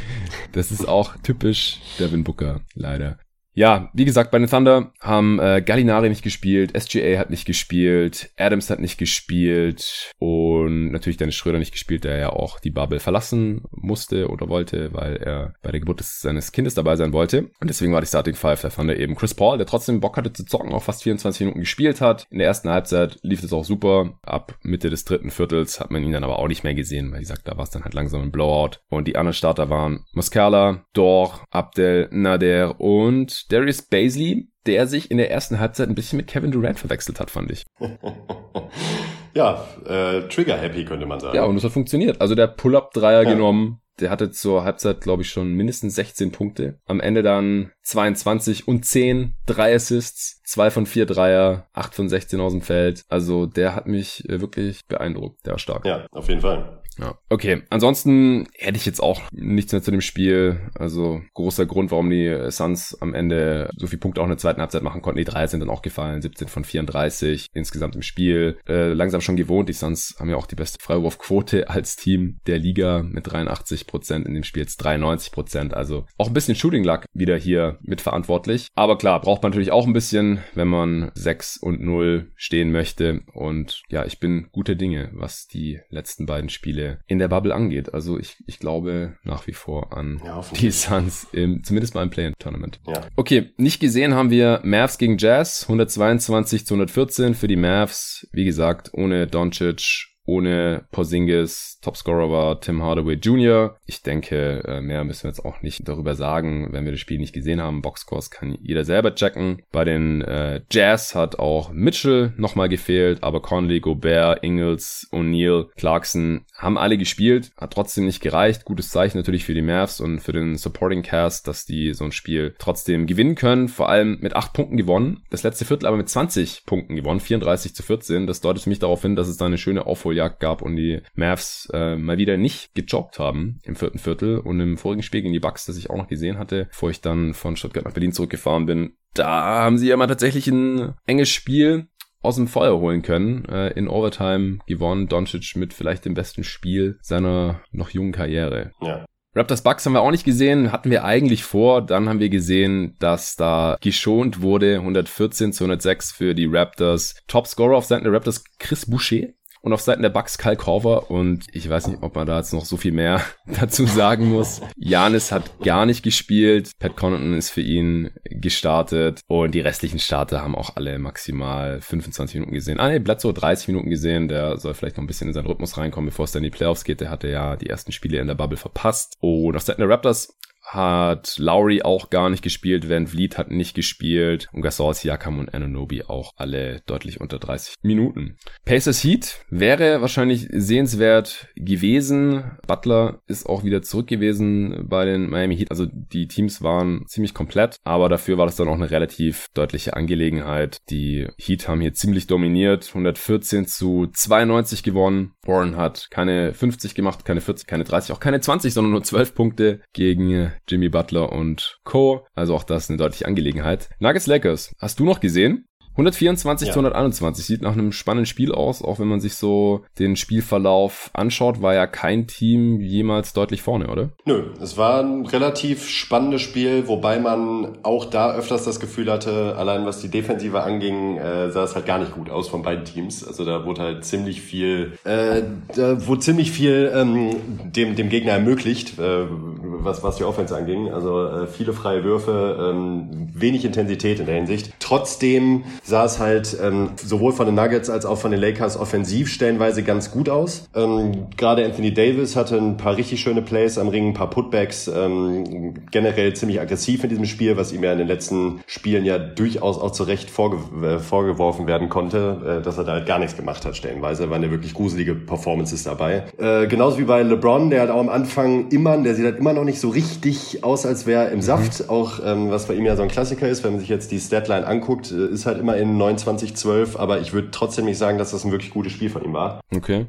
Das 0.53 0.71
ist 0.71 0.87
auch 0.87 1.15
typisch 1.21 1.79
Devin 1.99 2.23
Booker, 2.23 2.61
leider. 2.73 3.19
Ja, 3.58 3.89
wie 3.93 4.05
gesagt, 4.05 4.30
bei 4.30 4.38
den 4.38 4.47
Thunder 4.47 4.91
haben 4.99 5.39
äh, 5.39 5.64
Gallinari 5.66 6.10
nicht 6.10 6.22
gespielt, 6.22 6.80
SGA 6.80 7.18
hat 7.18 7.32
nicht 7.32 7.47
gespielt, 7.47 8.30
Adams 8.38 8.70
hat 8.70 8.80
nicht 8.80 8.99
gespielt 8.99 10.14
und 10.20 10.91
natürlich 10.91 11.18
Dennis 11.18 11.34
Schröder 11.34 11.58
nicht 11.58 11.72
gespielt, 11.72 12.03
der 12.03 12.18
ja 12.18 12.30
auch 12.30 12.60
die 12.60 12.70
Bubble 12.70 12.99
verlassen 12.99 13.64
musste 13.72 14.28
oder 14.28 14.47
wollte, 14.47 14.93
weil 14.93 15.16
er 15.16 15.55
bei 15.64 15.72
der 15.72 15.80
Geburt 15.80 16.03
seines 16.03 16.51
Kindes 16.51 16.76
dabei 16.76 16.97
sein 16.97 17.14
wollte. 17.14 17.49
Und 17.60 17.68
deswegen 17.68 17.93
war 17.93 18.01
die 18.01 18.05
Starting 18.05 18.36
Five 18.36 18.62
der 18.62 18.70
Thunder 18.70 18.95
eben 18.95 19.16
Chris 19.16 19.34
Paul, 19.34 19.58
der 19.58 19.66
trotzdem 19.66 20.01
Bock 20.01 20.18
hatte 20.18 20.32
zu 20.32 20.45
zocken, 20.45 20.72
auch 20.72 20.84
fast 20.84 21.01
24 21.01 21.39
Minuten 21.39 21.62
gespielt 21.62 21.99
hat. 21.99 22.28
In 22.30 22.38
der 22.38 22.45
ersten 22.45 22.70
Halbzeit 22.70 23.18
lief 23.24 23.41
es 23.41 23.53
auch 23.53 23.66
super. 23.66 24.20
Ab 24.22 24.55
Mitte 24.62 24.91
des 24.91 25.03
dritten 25.03 25.32
Viertels 25.32 25.80
hat 25.80 25.89
man 25.89 26.03
ihn 26.03 26.12
dann 26.12 26.24
aber 26.24 26.38
auch 26.38 26.47
nicht 26.47 26.64
mehr 26.64 26.76
gesehen, 26.76 27.12
weil 27.12 27.18
wie 27.18 27.24
gesagt, 27.24 27.47
da 27.47 27.58
war 27.58 27.64
es 27.64 27.72
dann 27.72 27.86
halt 27.86 27.95
langsam 27.95 28.22
ein 28.22 28.32
Blowout. 28.32 28.78
Und 28.91 29.08
die 29.08 29.16
anderen 29.16 29.34
Starter 29.34 29.72
waren 29.72 30.05
Muscala, 30.14 30.86
Dor, 30.93 31.41
Abdel 31.49 32.08
Nader 32.12 32.80
und 32.80 33.46
Darius 33.49 33.81
Baisley, 33.81 34.49
der 34.65 34.87
sich 34.87 35.11
in 35.11 35.17
der 35.17 35.31
ersten 35.31 35.59
Halbzeit 35.59 35.89
ein 35.89 35.95
bisschen 35.95 36.17
mit 36.17 36.27
Kevin 36.27 36.51
Durant 36.51 36.79
verwechselt 36.79 37.19
hat, 37.19 37.31
fand 37.31 37.51
ich. 37.51 37.65
ja, 39.33 39.65
äh, 39.85 40.27
Trigger-happy 40.27 40.85
könnte 40.85 41.05
man 41.05 41.19
sagen. 41.19 41.35
Ja, 41.35 41.45
und 41.45 41.55
es 41.55 41.63
hat 41.63 41.71
funktioniert. 41.71 42.21
Also 42.21 42.35
der 42.35 42.47
Pull-Up-Dreier 42.47 43.23
ja. 43.23 43.29
genommen, 43.29 43.81
der 43.99 44.09
hatte 44.09 44.29
zur 44.31 44.63
Halbzeit, 44.63 45.01
glaube 45.01 45.23
ich, 45.23 45.29
schon 45.29 45.53
mindestens 45.53 45.95
16 45.95 46.31
Punkte. 46.31 46.79
Am 46.85 46.99
Ende 46.99 47.23
dann 47.23 47.71
22 47.83 48.67
und 48.67 48.85
10, 48.85 49.35
drei 49.45 49.73
Assists, 49.73 50.41
zwei 50.43 50.69
von 50.69 50.85
vier 50.85 51.05
Dreier, 51.05 51.67
acht 51.73 51.95
von 51.95 52.07
16 52.09 52.39
aus 52.39 52.51
dem 52.51 52.61
Feld. 52.61 53.03
Also 53.07 53.45
der 53.45 53.75
hat 53.75 53.87
mich 53.87 54.27
äh, 54.29 54.39
wirklich 54.39 54.85
beeindruckt. 54.87 55.45
Der 55.45 55.53
war 55.53 55.59
stark. 55.59 55.85
Ja, 55.85 56.05
auf 56.11 56.29
jeden 56.29 56.41
Fall. 56.41 56.76
Ja. 56.99 57.17
Okay, 57.29 57.61
ansonsten 57.69 58.47
hätte 58.57 58.77
ich 58.77 58.85
jetzt 58.85 59.01
auch 59.01 59.21
nichts 59.31 59.71
mehr 59.71 59.81
zu 59.81 59.91
dem 59.91 60.01
Spiel. 60.01 60.59
Also 60.75 61.21
großer 61.33 61.65
Grund, 61.65 61.91
warum 61.91 62.09
die 62.09 62.49
Suns 62.49 62.97
am 62.99 63.13
Ende 63.13 63.69
so 63.77 63.87
viele 63.87 63.99
Punkte 63.99 64.21
auch 64.21 64.25
in 64.25 64.31
der 64.31 64.37
zweiten 64.37 64.61
Halbzeit 64.61 64.83
machen 64.83 65.01
konnten. 65.01 65.19
Die 65.19 65.23
drei 65.25 65.47
sind 65.47 65.59
dann 65.59 65.69
auch 65.69 65.81
gefallen, 65.81 66.21
17 66.21 66.47
von 66.47 66.63
34 66.63 67.47
insgesamt 67.53 67.95
im 67.95 68.01
Spiel. 68.01 68.57
Äh, 68.67 68.93
langsam 68.93 69.21
schon 69.21 69.35
gewohnt. 69.35 69.69
Die 69.69 69.73
Suns 69.73 70.15
haben 70.19 70.29
ja 70.29 70.35
auch 70.35 70.47
die 70.47 70.55
beste 70.55 70.79
Freiwurfquote 70.81 71.69
als 71.69 71.95
Team 71.95 72.39
der 72.47 72.57
Liga 72.57 73.03
mit 73.03 73.31
83 73.31 73.87
Prozent 73.87 74.25
in 74.25 74.33
dem 74.33 74.43
Spiel 74.43 74.63
jetzt 74.63 74.77
93 74.77 75.31
Prozent. 75.31 75.73
Also 75.73 76.05
auch 76.17 76.27
ein 76.27 76.33
bisschen 76.33 76.55
Shooting 76.55 76.83
Luck 76.83 77.05
wieder 77.13 77.37
hier 77.37 77.77
mitverantwortlich. 77.81 78.67
Aber 78.75 78.97
klar, 78.97 79.21
braucht 79.21 79.43
man 79.43 79.51
natürlich 79.51 79.71
auch 79.71 79.85
ein 79.85 79.93
bisschen, 79.93 80.39
wenn 80.55 80.67
man 80.67 81.11
6 81.13 81.57
und 81.57 81.81
0 81.81 82.31
stehen 82.35 82.71
möchte. 82.71 83.21
Und 83.33 83.83
ja, 83.89 84.05
ich 84.05 84.19
bin 84.19 84.47
guter 84.51 84.75
Dinge, 84.75 85.11
was 85.13 85.47
die 85.47 85.79
letzten 85.89 86.25
beiden 86.25 86.49
Spiele 86.49 86.86
in 87.07 87.19
der 87.19 87.27
Bubble 87.27 87.53
angeht. 87.53 87.93
Also 87.93 88.17
ich, 88.17 88.38
ich 88.47 88.59
glaube 88.59 89.17
nach 89.23 89.47
wie 89.47 89.53
vor 89.53 89.95
an 89.95 90.21
ja, 90.23 90.41
die 90.59 90.71
Suns, 90.71 91.27
im, 91.31 91.63
zumindest 91.63 91.95
mal 91.95 92.03
im 92.03 92.09
Play-In-Tournament. 92.09 92.79
Ja. 92.88 93.01
Okay, 93.15 93.51
nicht 93.57 93.79
gesehen 93.79 94.13
haben 94.13 94.29
wir 94.29 94.61
Mavs 94.63 94.97
gegen 94.97 95.17
Jazz, 95.17 95.63
122 95.63 96.65
zu 96.65 96.73
114 96.75 97.35
für 97.35 97.47
die 97.47 97.55
Mavs. 97.55 98.27
Wie 98.31 98.45
gesagt, 98.45 98.91
ohne 98.93 99.27
Doncic, 99.27 100.07
ohne 100.28 100.86
Porzingis. 100.91 101.80
Topscorer 101.82 102.30
war 102.30 102.59
Tim 102.59 102.84
Hardaway 102.84 103.15
Jr. 103.15 103.78
Ich 103.86 104.03
denke, 104.03 104.61
äh, 104.67 104.82
mehr 104.82 105.03
müssen 105.03 105.23
wir 105.23 105.30
jetzt 105.30 105.43
auch 105.43 105.61
nicht 105.61 105.88
darüber 105.88 106.15
sagen, 106.15 106.67
wenn 106.71 106.86
wir 106.86 106.91
das 106.91 106.99
Spiel 106.99 107.17
nicht 107.17 107.34
gesehen 107.34 107.61
haben. 107.61 107.82
Boxscores 107.82 108.30
kann 108.30 108.57
jeder 108.61 108.84
selber 108.84 109.15
checken. 109.15 109.63
Bei 109.71 109.86
den 109.86 110.21
äh, 110.21 110.61
Jazz 110.69 111.15
hat 111.15 111.39
auch 111.39 111.71
Mitchell 111.71 112.34
nochmal 112.38 112.69
gefehlt, 112.69 113.23
aber 113.23 113.41
Conley, 113.41 113.80
Gobert, 113.80 114.43
Ingles, 114.43 115.07
O'Neal, 115.11 115.67
Clarkson 115.78 116.45
haben 116.53 116.78
alle 116.78 116.97
gespielt. 116.97 117.51
Hat 117.57 117.73
trotzdem 117.73 118.05
nicht 118.05 118.21
gereicht. 118.21 118.65
Gutes 118.65 118.89
Zeichen 118.89 119.17
natürlich 119.17 119.45
für 119.45 119.53
die 119.53 119.61
Mavs 119.61 120.01
und 120.01 120.19
für 120.19 120.34
den 120.34 120.57
Supporting 120.57 121.03
Cast, 121.03 121.47
dass 121.47 121.65
die 121.65 121.93
so 121.93 122.03
ein 122.03 122.11
Spiel 122.11 122.53
trotzdem 122.59 123.07
gewinnen 123.07 123.36
können. 123.36 123.69
Vor 123.69 123.88
allem 123.88 124.17
mit 124.19 124.36
acht 124.36 124.51
Punkten 124.51 124.75
gewonnen. 124.75 125.23
Das 125.30 125.43
letzte 125.43 125.63
Viertel 125.63 125.86
aber 125.86 125.97
mit 125.97 126.09
20 126.09 126.65
Punkten 126.65 126.97
gewonnen. 126.97 127.21
34 127.21 127.73
zu 127.73 127.82
14. 127.82 128.28
Das 128.28 128.41
deutet 128.41 128.63
für 128.63 128.69
mich 128.69 128.80
darauf 128.80 129.01
hin, 129.01 129.15
dass 129.15 129.30
es 129.30 129.38
da 129.38 129.45
eine 129.45 129.57
schöne 129.57 129.86
Aufholjagd 129.86 130.16
Aufholjagd 130.18 130.39
gab 130.39 130.61
und 130.61 130.76
die 130.76 131.01
Mavs 131.15 131.70
äh, 131.74 131.95
mal 131.95 132.18
wieder 132.18 132.38
nicht 132.38 132.74
gejobbt 132.74 133.20
haben 133.20 133.59
im 133.63 133.76
vierten 133.76 133.99
Viertel 133.99 134.39
und 134.39 134.59
im 134.59 134.78
vorigen 134.78 135.03
Spiel 135.03 135.22
gegen 135.22 135.34
die 135.34 135.39
Bucks, 135.39 135.65
das 135.65 135.78
ich 135.78 135.89
auch 135.89 135.97
noch 135.97 136.07
gesehen 136.07 136.38
hatte, 136.38 136.65
bevor 136.65 136.89
ich 136.89 137.01
dann 137.01 137.34
von 137.34 137.55
Stuttgart 137.55 137.86
nach 137.86 137.93
Berlin 137.93 138.11
zurückgefahren 138.11 138.65
bin, 138.65 138.93
da 139.13 139.28
haben 139.28 139.78
sie 139.78 139.88
ja 139.88 139.97
mal 139.97 140.07
tatsächlich 140.07 140.47
ein 140.47 140.93
enges 141.05 141.30
Spiel 141.30 141.88
aus 142.22 142.36
dem 142.36 142.47
Feuer 142.47 142.78
holen 142.80 143.03
können. 143.03 143.45
Äh, 143.45 143.70
in 143.70 143.88
Overtime 143.88 144.59
gewonnen, 144.68 145.07
Doncic 145.07 145.55
mit 145.55 145.74
vielleicht 145.74 146.05
dem 146.05 146.13
besten 146.13 146.43
Spiel 146.43 146.97
seiner 147.01 147.61
noch 147.72 147.91
jungen 147.91 148.11
Karriere. 148.11 148.72
Ja. 148.82 149.05
Raptors 149.38 149.61
Bucks 149.61 149.86
haben 149.86 149.93
wir 149.93 150.01
auch 150.01 150.09
nicht 150.09 150.24
gesehen, 150.24 150.72
hatten 150.72 150.89
wir 150.89 151.03
eigentlich 151.03 151.43
vor. 151.43 151.86
Dann 151.86 152.09
haben 152.09 152.20
wir 152.20 152.30
gesehen, 152.30 152.95
dass 152.99 153.36
da 153.36 153.78
geschont 153.82 154.41
wurde. 154.41 154.80
114 154.80 155.53
zu 155.53 155.63
106 155.63 156.11
für 156.11 156.34
die 156.34 156.47
Raptors. 156.47 157.15
Topscorer 157.28 157.78
auf 157.78 157.86
Seiten 157.86 158.05
der 158.05 158.13
Raptors 158.13 158.43
Chris 158.57 158.89
Boucher 158.89 159.28
und 159.68 159.74
auf 159.74 159.82
Seiten 159.82 160.01
der 160.01 160.09
Bucks 160.09 160.38
Kyle 160.38 160.55
Korver 160.55 161.11
und 161.11 161.45
ich 161.51 161.70
weiß 161.70 161.88
nicht, 161.88 162.01
ob 162.01 162.15
man 162.15 162.26
da 162.26 162.38
jetzt 162.38 162.53
noch 162.53 162.65
so 162.65 162.78
viel 162.78 162.93
mehr 162.93 163.22
dazu 163.59 163.86
sagen 163.86 164.30
muss. 164.30 164.61
Janis 164.78 165.32
hat 165.32 165.59
gar 165.59 165.86
nicht 165.86 166.03
gespielt, 166.03 166.72
Pat 166.80 166.95
Connaughton 166.95 167.34
ist 167.34 167.49
für 167.49 167.61
ihn 167.61 168.11
gestartet 168.24 169.22
und 169.28 169.53
die 169.53 169.59
restlichen 169.59 169.99
Starter 169.99 170.41
haben 170.41 170.55
auch 170.55 170.76
alle 170.76 170.97
maximal 170.99 171.82
25 171.82 172.36
Minuten 172.36 172.53
gesehen. 172.53 172.80
Ah 172.80 172.88
ne, 172.88 172.99
Bledsoe 172.99 173.34
30 173.34 173.68
Minuten 173.68 173.89
gesehen, 173.89 174.28
der 174.28 174.57
soll 174.57 174.74
vielleicht 174.74 174.97
noch 174.97 175.03
ein 175.03 175.07
bisschen 175.07 175.28
in 175.28 175.34
seinen 175.34 175.47
Rhythmus 175.47 175.78
reinkommen, 175.78 176.09
bevor 176.09 176.26
es 176.26 176.32
dann 176.32 176.43
in 176.43 176.51
die 176.51 176.57
Playoffs 176.57 176.84
geht. 176.84 177.01
Der 177.01 177.09
hatte 177.09 177.28
ja 177.28 177.57
die 177.57 177.70
ersten 177.70 177.91
Spiele 177.91 178.20
in 178.20 178.28
der 178.28 178.36
Bubble 178.36 178.57
verpasst. 178.57 179.18
Und 179.20 179.55
auf 179.55 179.63
Seiten 179.63 179.82
der 179.82 179.89
Raptors 179.89 180.38
hat 180.68 181.36
Lowry 181.38 181.82
auch 181.82 182.09
gar 182.09 182.30
nicht 182.30 182.43
gespielt, 182.43 182.89
Van 182.89 183.07
Vliet 183.07 183.38
hat 183.38 183.49
nicht 183.49 183.74
gespielt 183.74 184.47
und 184.51 184.61
Gasol, 184.61 184.93
Siakam 184.93 185.39
und 185.39 185.53
Ananobi 185.53 186.03
auch 186.03 186.32
alle 186.36 186.82
deutlich 186.86 187.22
unter 187.22 187.39
30 187.39 187.76
Minuten. 187.82 188.38
Pacers 188.65 189.03
Heat 189.03 189.45
wäre 189.49 190.01
wahrscheinlich 190.01 190.47
sehenswert 190.51 191.47
gewesen. 191.55 192.57
Butler 192.68 193.22
ist 193.28 193.47
auch 193.47 193.63
wieder 193.63 193.82
zurück 193.82 194.07
gewesen 194.07 194.86
bei 194.89 195.05
den 195.05 195.30
Miami 195.30 195.55
Heat. 195.55 195.72
Also 195.72 195.86
die 195.86 196.28
Teams 196.28 196.61
waren 196.61 197.05
ziemlich 197.07 197.34
komplett, 197.34 197.78
aber 197.86 198.09
dafür 198.09 198.38
war 198.38 198.45
das 198.45 198.57
dann 198.57 198.68
auch 198.68 198.76
eine 198.76 198.91
relativ 198.91 199.47
deutliche 199.53 199.95
Angelegenheit. 199.95 200.80
Die 200.89 201.28
Heat 201.38 201.68
haben 201.68 201.82
hier 201.82 201.93
ziemlich 201.93 202.28
dominiert, 202.28 202.88
114 202.89 203.68
zu 203.68 204.07
92 204.13 204.84
gewonnen. 204.84 205.32
Warren 205.47 205.77
hat 205.77 206.07
keine 206.11 206.53
50 206.53 206.95
gemacht, 206.95 207.25
keine 207.25 207.41
40, 207.41 207.67
keine 207.67 207.83
30, 207.83 208.11
auch 208.11 208.19
keine 208.19 208.41
20, 208.41 208.73
sondern 208.73 208.91
nur 208.91 209.03
12 209.03 209.33
Punkte 209.35 209.81
gegen 209.93 210.51
Jimmy 210.67 210.89
Butler 210.89 211.31
und 211.31 211.79
Co. 211.83 212.25
Also 212.35 212.55
auch 212.55 212.63
das 212.63 212.89
eine 212.89 212.97
deutliche 212.97 213.25
Angelegenheit. 213.25 213.89
Nuggets 213.99 214.27
Lakers, 214.27 214.73
hast 214.79 214.99
du 214.99 215.05
noch 215.05 215.19
gesehen? 215.19 215.67
124 215.97 216.67
ja. 216.67 216.73
zu 216.73 216.79
121 216.79 217.43
sieht 217.43 217.61
nach 217.63 217.73
einem 217.73 217.91
spannenden 217.91 218.27
Spiel 218.27 218.51
aus, 218.51 218.83
auch 218.83 218.99
wenn 218.99 219.07
man 219.07 219.19
sich 219.19 219.33
so 219.33 219.83
den 219.97 220.15
Spielverlauf 220.15 221.09
anschaut, 221.13 221.63
war 221.63 221.73
ja 221.73 221.87
kein 221.87 222.27
Team 222.27 222.79
jemals 222.79 223.33
deutlich 223.33 223.63
vorne, 223.63 223.87
oder? 223.87 224.09
Nö, 224.25 224.43
es 224.61 224.77
war 224.77 225.01
ein 225.01 225.25
relativ 225.25 225.89
spannendes 225.89 226.43
Spiel, 226.43 226.87
wobei 226.87 227.17
man 227.17 227.79
auch 227.81 228.05
da 228.05 228.35
öfters 228.35 228.63
das 228.63 228.79
Gefühl 228.79 229.11
hatte, 229.11 229.55
allein 229.57 229.87
was 229.87 229.99
die 229.99 230.09
Defensive 230.09 230.61
anging, 230.61 231.17
äh, 231.17 231.49
sah 231.49 231.63
es 231.63 231.73
halt 231.73 231.87
gar 231.87 231.97
nicht 231.97 232.13
gut 232.13 232.29
aus 232.29 232.47
von 232.47 232.61
beiden 232.61 232.85
Teams. 232.85 233.27
Also 233.27 233.43
da 233.43 233.65
wurde 233.65 233.81
halt 233.81 234.05
ziemlich 234.05 234.41
viel, 234.41 234.93
äh, 235.03 235.41
da 235.75 236.05
wurde 236.05 236.21
ziemlich 236.21 236.51
viel 236.51 236.91
ähm, 236.93 237.31
dem, 237.71 237.95
dem 237.95 238.09
Gegner 238.09 238.33
ermöglicht, 238.33 238.99
äh, 238.99 239.25
was, 239.29 240.03
was 240.03 240.17
die 240.17 240.25
Offense 240.25 240.55
anging. 240.55 240.93
Also 240.93 241.25
äh, 241.25 241.47
viele 241.47 241.73
freie 241.73 242.03
Würfe, 242.03 242.71
ähm, 242.71 243.29
wenig 243.33 243.65
Intensität 243.65 244.19
in 244.19 244.27
der 244.27 244.35
Hinsicht. 244.35 244.73
Trotzdem 244.79 245.63
sah 245.88 246.03
es 246.03 246.19
halt 246.19 246.57
ähm, 246.61 246.89
sowohl 247.01 247.31
von 247.31 247.45
den 247.45 247.55
Nuggets 247.55 247.89
als 247.89 248.05
auch 248.05 248.17
von 248.17 248.31
den 248.31 248.41
Lakers 248.41 248.77
offensiv 248.77 249.29
stellenweise 249.29 249.83
ganz 249.83 250.11
gut 250.11 250.27
aus. 250.27 250.67
Ähm, 250.75 251.27
Gerade 251.38 251.63
Anthony 251.63 251.93
Davis 251.93 252.35
hatte 252.35 252.57
ein 252.57 252.75
paar 252.75 252.97
richtig 252.97 253.21
schöne 253.21 253.41
Plays 253.41 253.77
am 253.77 253.88
Ring, 253.88 254.09
ein 254.09 254.13
paar 254.13 254.29
Putbacks, 254.29 254.89
ähm, 254.89 255.75
generell 255.89 256.33
ziemlich 256.33 256.59
aggressiv 256.59 257.03
in 257.05 257.09
diesem 257.09 257.23
Spiel, 257.23 257.55
was 257.55 257.71
ihm 257.71 257.83
ja 257.83 257.93
in 257.93 257.99
den 257.99 258.07
letzten 258.07 258.59
Spielen 258.67 259.05
ja 259.05 259.17
durchaus 259.17 259.79
auch 259.79 259.91
zu 259.91 260.03
Recht 260.03 260.29
vorge 260.29 260.57
äh, 260.85 260.99
vorgeworfen 260.99 261.67
werden 261.67 261.88
konnte, 261.88 262.59
äh, 262.59 262.61
dass 262.61 262.77
er 262.77 262.83
da 262.83 262.91
halt 262.93 263.05
gar 263.05 263.19
nichts 263.19 263.38
gemacht 263.38 263.65
hat 263.65 263.77
stellenweise. 263.77 264.29
Waren 264.29 264.43
ja 264.43 264.51
wirklich 264.51 264.73
gruselige 264.73 265.15
Performances 265.15 265.85
dabei. 265.85 266.25
Äh, 266.38 266.67
genauso 266.67 266.97
wie 266.97 267.05
bei 267.05 267.23
LeBron, 267.23 267.69
der 267.69 267.79
halt 267.79 267.91
auch 267.91 268.01
am 268.01 268.09
Anfang 268.09 268.69
immer, 268.71 268.97
der 268.97 269.15
sieht 269.15 269.23
halt 269.23 269.38
immer 269.38 269.53
noch 269.53 269.63
nicht 269.63 269.79
so 269.79 269.88
richtig 269.88 270.65
aus, 270.65 270.85
als 270.85 271.05
wäre 271.05 271.25
er 271.25 271.31
im 271.31 271.41
Saft. 271.41 271.79
Mhm. 271.79 271.89
Auch 271.89 272.19
ähm, 272.25 272.51
was 272.51 272.65
bei 272.65 272.73
ihm 272.73 272.83
ja 272.83 272.97
so 272.97 273.03
ein 273.03 273.07
Klassiker 273.07 273.47
ist, 273.47 273.63
wenn 273.63 273.71
man 273.71 273.79
sich 273.79 273.89
jetzt 273.89 274.11
die 274.11 274.19
Statline 274.19 274.67
anguckt, 274.67 275.13
äh, 275.13 275.27
ist 275.27 275.45
halt 275.45 275.59
immer 275.59 275.76
in 275.78 275.97
29-12, 275.97 276.97
aber 276.97 277.19
ich 277.19 277.34
würde 277.34 277.49
trotzdem 277.51 277.86
nicht 277.86 277.97
sagen, 277.97 278.17
dass 278.17 278.32
das 278.32 278.43
ein 278.43 278.51
wirklich 278.51 278.71
gutes 278.71 278.91
Spiel 278.91 279.09
von 279.09 279.23
ihm 279.23 279.34
war. 279.34 279.61
Okay. 279.75 280.07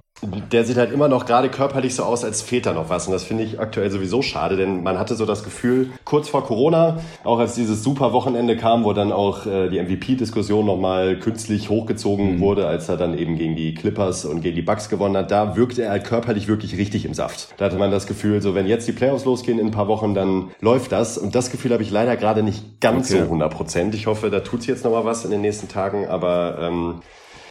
Der 0.50 0.64
sieht 0.64 0.76
halt 0.76 0.90
immer 0.90 1.06
noch 1.06 1.26
gerade 1.26 1.48
körperlich 1.48 1.94
so 1.94 2.02
aus, 2.02 2.24
als 2.24 2.42
fehlt 2.42 2.66
da 2.66 2.72
noch 2.72 2.90
was. 2.90 3.06
Und 3.06 3.12
das 3.12 3.22
finde 3.22 3.44
ich 3.44 3.60
aktuell 3.60 3.88
sowieso 3.90 4.20
schade, 4.20 4.56
denn 4.56 4.82
man 4.82 4.98
hatte 4.98 5.14
so 5.14 5.26
das 5.26 5.44
Gefühl, 5.44 5.90
kurz 6.04 6.28
vor 6.28 6.44
Corona, 6.44 6.98
auch 7.22 7.38
als 7.38 7.54
dieses 7.54 7.84
super 7.84 8.12
Wochenende 8.12 8.56
kam, 8.56 8.82
wo 8.84 8.92
dann 8.92 9.12
auch 9.12 9.46
äh, 9.46 9.68
die 9.68 9.80
MVP-Diskussion 9.80 10.66
nochmal 10.66 11.20
künstlich 11.20 11.70
hochgezogen 11.70 12.36
mhm. 12.36 12.40
wurde, 12.40 12.66
als 12.66 12.88
er 12.88 12.96
dann 12.96 13.16
eben 13.16 13.36
gegen 13.36 13.54
die 13.54 13.74
Clippers 13.74 14.24
und 14.24 14.40
gegen 14.40 14.56
die 14.56 14.62
Bucks 14.62 14.88
gewonnen 14.88 15.16
hat, 15.16 15.30
da 15.30 15.56
wirkte 15.56 15.82
er 15.82 15.90
halt 15.90 16.04
körperlich 16.04 16.48
wirklich 16.48 16.76
richtig 16.76 17.04
im 17.04 17.14
Saft. 17.14 17.54
Da 17.56 17.66
hatte 17.66 17.78
man 17.78 17.92
das 17.92 18.08
Gefühl, 18.08 18.42
so 18.42 18.54
wenn 18.54 18.66
jetzt 18.66 18.88
die 18.88 18.92
Playoffs 18.92 19.24
losgehen 19.24 19.58
in 19.58 19.66
ein 19.68 19.72
paar 19.72 19.88
Wochen, 19.88 20.14
dann 20.14 20.50
läuft 20.60 20.90
das. 20.90 21.16
Und 21.16 21.34
das 21.34 21.50
Gefühl 21.50 21.72
habe 21.72 21.82
ich 21.82 21.90
leider 21.90 22.16
gerade 22.16 22.42
nicht 22.42 22.80
ganz 22.80 23.10
okay. 23.10 23.20
so 23.20 23.24
100 23.24 23.52
Prozent. 23.52 23.94
Ich 23.94 24.06
hoffe, 24.06 24.30
da 24.30 24.40
tut 24.40 24.62
sich 24.62 24.68
jetzt 24.68 24.84
nochmal 24.84 25.04
was 25.04 25.24
in 25.24 25.30
den 25.30 25.40
nächsten 25.40 25.57
Tagen, 25.66 26.06
aber 26.08 26.58
ähm, 26.60 27.02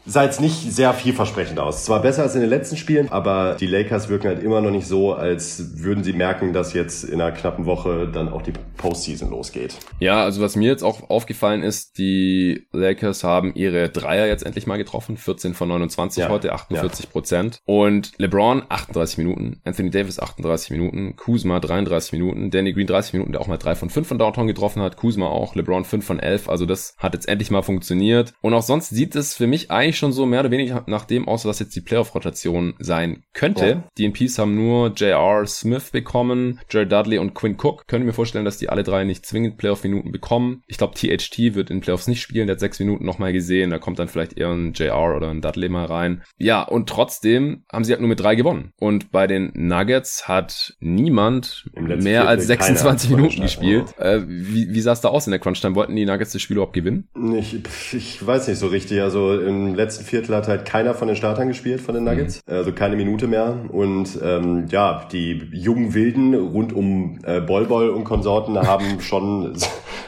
sah 0.07 0.23
jetzt 0.23 0.39
nicht 0.41 0.73
sehr 0.73 0.93
vielversprechend 0.93 1.59
aus. 1.59 1.83
Zwar 1.83 2.01
besser 2.01 2.23
als 2.23 2.33
in 2.33 2.41
den 2.41 2.49
letzten 2.49 2.77
Spielen, 2.77 3.09
aber 3.09 3.57
die 3.59 3.67
Lakers 3.67 4.09
wirken 4.09 4.27
halt 4.27 4.41
immer 4.41 4.61
noch 4.61 4.71
nicht 4.71 4.87
so, 4.87 5.13
als 5.13 5.81
würden 5.81 6.03
sie 6.03 6.13
merken, 6.13 6.53
dass 6.53 6.73
jetzt 6.73 7.03
in 7.03 7.21
einer 7.21 7.31
knappen 7.33 7.65
Woche 7.65 8.07
dann 8.11 8.29
auch 8.29 8.41
die 8.41 8.53
Postseason 8.77 9.29
losgeht. 9.29 9.75
Ja, 9.99 10.23
also 10.23 10.41
was 10.41 10.55
mir 10.55 10.69
jetzt 10.69 10.83
auch 10.83 11.09
aufgefallen 11.09 11.61
ist, 11.61 11.97
die 11.97 12.67
Lakers 12.71 13.23
haben 13.23 13.53
ihre 13.53 13.89
Dreier 13.89 14.27
jetzt 14.27 14.45
endlich 14.45 14.65
mal 14.65 14.77
getroffen. 14.77 15.17
14 15.17 15.53
von 15.53 15.67
29 15.67 16.23
ja. 16.23 16.29
heute, 16.29 16.53
48 16.53 17.09
Prozent. 17.11 17.61
Ja. 17.67 17.73
Und 17.73 18.13
LeBron 18.17 18.63
38 18.69 19.17
Minuten, 19.17 19.59
Anthony 19.65 19.89
Davis 19.89 20.19
38 20.19 20.71
Minuten, 20.71 21.15
Kuzma 21.17 21.59
33 21.59 22.13
Minuten, 22.13 22.49
Danny 22.49 22.71
Green 22.71 22.87
30 22.87 23.13
Minuten, 23.13 23.33
der 23.33 23.41
auch 23.41 23.47
mal 23.47 23.57
3 23.57 23.75
von 23.75 23.89
5 23.89 24.07
von 24.07 24.19
Downtown 24.19 24.47
getroffen 24.47 24.81
hat, 24.81 24.95
Kuzma 24.95 25.27
auch, 25.27 25.55
LeBron 25.55 25.83
5 25.83 26.05
von 26.05 26.19
11. 26.19 26.47
Also 26.47 26.65
das 26.65 26.95
hat 26.97 27.13
jetzt 27.13 27.27
endlich 27.27 27.51
mal 27.51 27.61
funktioniert. 27.61 28.33
Und 28.41 28.53
auch 28.53 28.61
sonst 28.61 28.89
sieht 28.89 29.15
es 29.15 29.33
für 29.33 29.47
mich 29.47 29.69
eigentlich 29.69 29.96
eigentlich 29.97 29.99
schon 29.99 30.13
so 30.13 30.25
mehr 30.25 30.41
oder 30.41 30.51
weniger 30.51 30.83
nach 30.87 31.05
dem 31.05 31.27
aus, 31.27 31.45
was 31.45 31.59
jetzt 31.59 31.75
die 31.75 31.81
Playoff-Rotation 31.81 32.75
sein 32.79 33.23
könnte. 33.33 33.67
Ja. 33.67 33.83
Die 33.97 34.05
NPs 34.05 34.37
haben 34.37 34.55
nur 34.55 34.93
J.R. 34.93 35.45
Smith 35.47 35.91
bekommen, 35.91 36.59
Jared 36.69 36.91
Dudley 36.91 37.17
und 37.17 37.33
Quinn 37.33 37.57
Cook. 37.61 37.87
Könnte 37.87 38.05
mir 38.05 38.13
vorstellen, 38.13 38.45
dass 38.45 38.57
die 38.57 38.69
alle 38.69 38.83
drei 38.83 39.03
nicht 39.03 39.25
zwingend 39.25 39.57
Playoff-Minuten 39.57 40.11
bekommen. 40.11 40.61
Ich 40.67 40.77
glaube, 40.77 40.95
THT 40.95 41.55
wird 41.55 41.69
in 41.69 41.81
Playoffs 41.81 42.07
nicht 42.07 42.21
spielen. 42.21 42.47
Der 42.47 42.55
hat 42.55 42.59
sechs 42.59 42.79
Minuten 42.79 43.05
nochmal 43.05 43.33
gesehen. 43.33 43.71
Da 43.71 43.79
kommt 43.79 43.99
dann 43.99 44.07
vielleicht 44.07 44.37
eher 44.37 44.49
ein 44.49 44.73
J.R. 44.73 45.15
oder 45.15 45.29
ein 45.29 45.41
Dudley 45.41 45.69
mal 45.69 45.85
rein. 45.85 46.23
Ja, 46.37 46.63
und 46.63 46.89
trotzdem 46.89 47.63
haben 47.71 47.83
sie 47.83 47.91
halt 47.91 48.01
nur 48.01 48.09
mit 48.09 48.19
drei 48.19 48.35
gewonnen. 48.35 48.71
Und 48.79 49.11
bei 49.11 49.27
den 49.27 49.51
Nuggets 49.53 50.27
hat 50.27 50.75
niemand 50.79 51.65
mehr 51.75 52.27
als 52.27 52.47
26 52.47 53.09
Minuten 53.11 53.41
gespielt. 53.41 53.97
Äh, 53.97 54.21
wie, 54.27 54.73
wie 54.73 54.81
sah 54.81 54.91
es 54.91 55.01
da 55.01 55.09
aus 55.09 55.27
in 55.27 55.31
der 55.31 55.39
Crunch-Time? 55.39 55.75
Wollten 55.75 55.95
die 55.95 56.05
Nuggets 56.05 56.33
das 56.33 56.41
Spiel 56.41 56.57
überhaupt 56.57 56.73
gewinnen? 56.73 57.09
Ich, 57.37 57.57
ich 57.93 58.25
weiß 58.25 58.47
nicht 58.47 58.57
so 58.57 58.67
richtig. 58.67 59.01
Also 59.01 59.39
im 59.39 59.75
letzten 59.75 59.86
letzten 59.87 60.03
Viertel 60.03 60.35
hat 60.35 60.49
halt 60.49 60.65
keiner 60.65 60.93
von 60.93 61.07
den 61.07 61.15
Startern 61.15 61.47
gespielt, 61.47 61.79
von 61.79 61.95
den 61.95 62.03
mhm. 62.03 62.09
Nuggets. 62.09 62.41
Mhm. 62.45 62.53
Also 62.53 62.73
keine 62.73 62.97
Minute 62.97 63.27
mehr. 63.27 63.57
Und 63.69 64.19
ähm, 64.21 64.65
ja, 64.69 65.07
die 65.11 65.49
jungen 65.53 65.93
Wilden 65.93 66.33
rund 66.33 66.73
um 66.73 67.19
äh, 67.23 67.39
Bolbol 67.39 67.89
und 67.89 68.03
Konsorten 68.03 68.57
haben 68.59 68.99
schon 68.99 69.55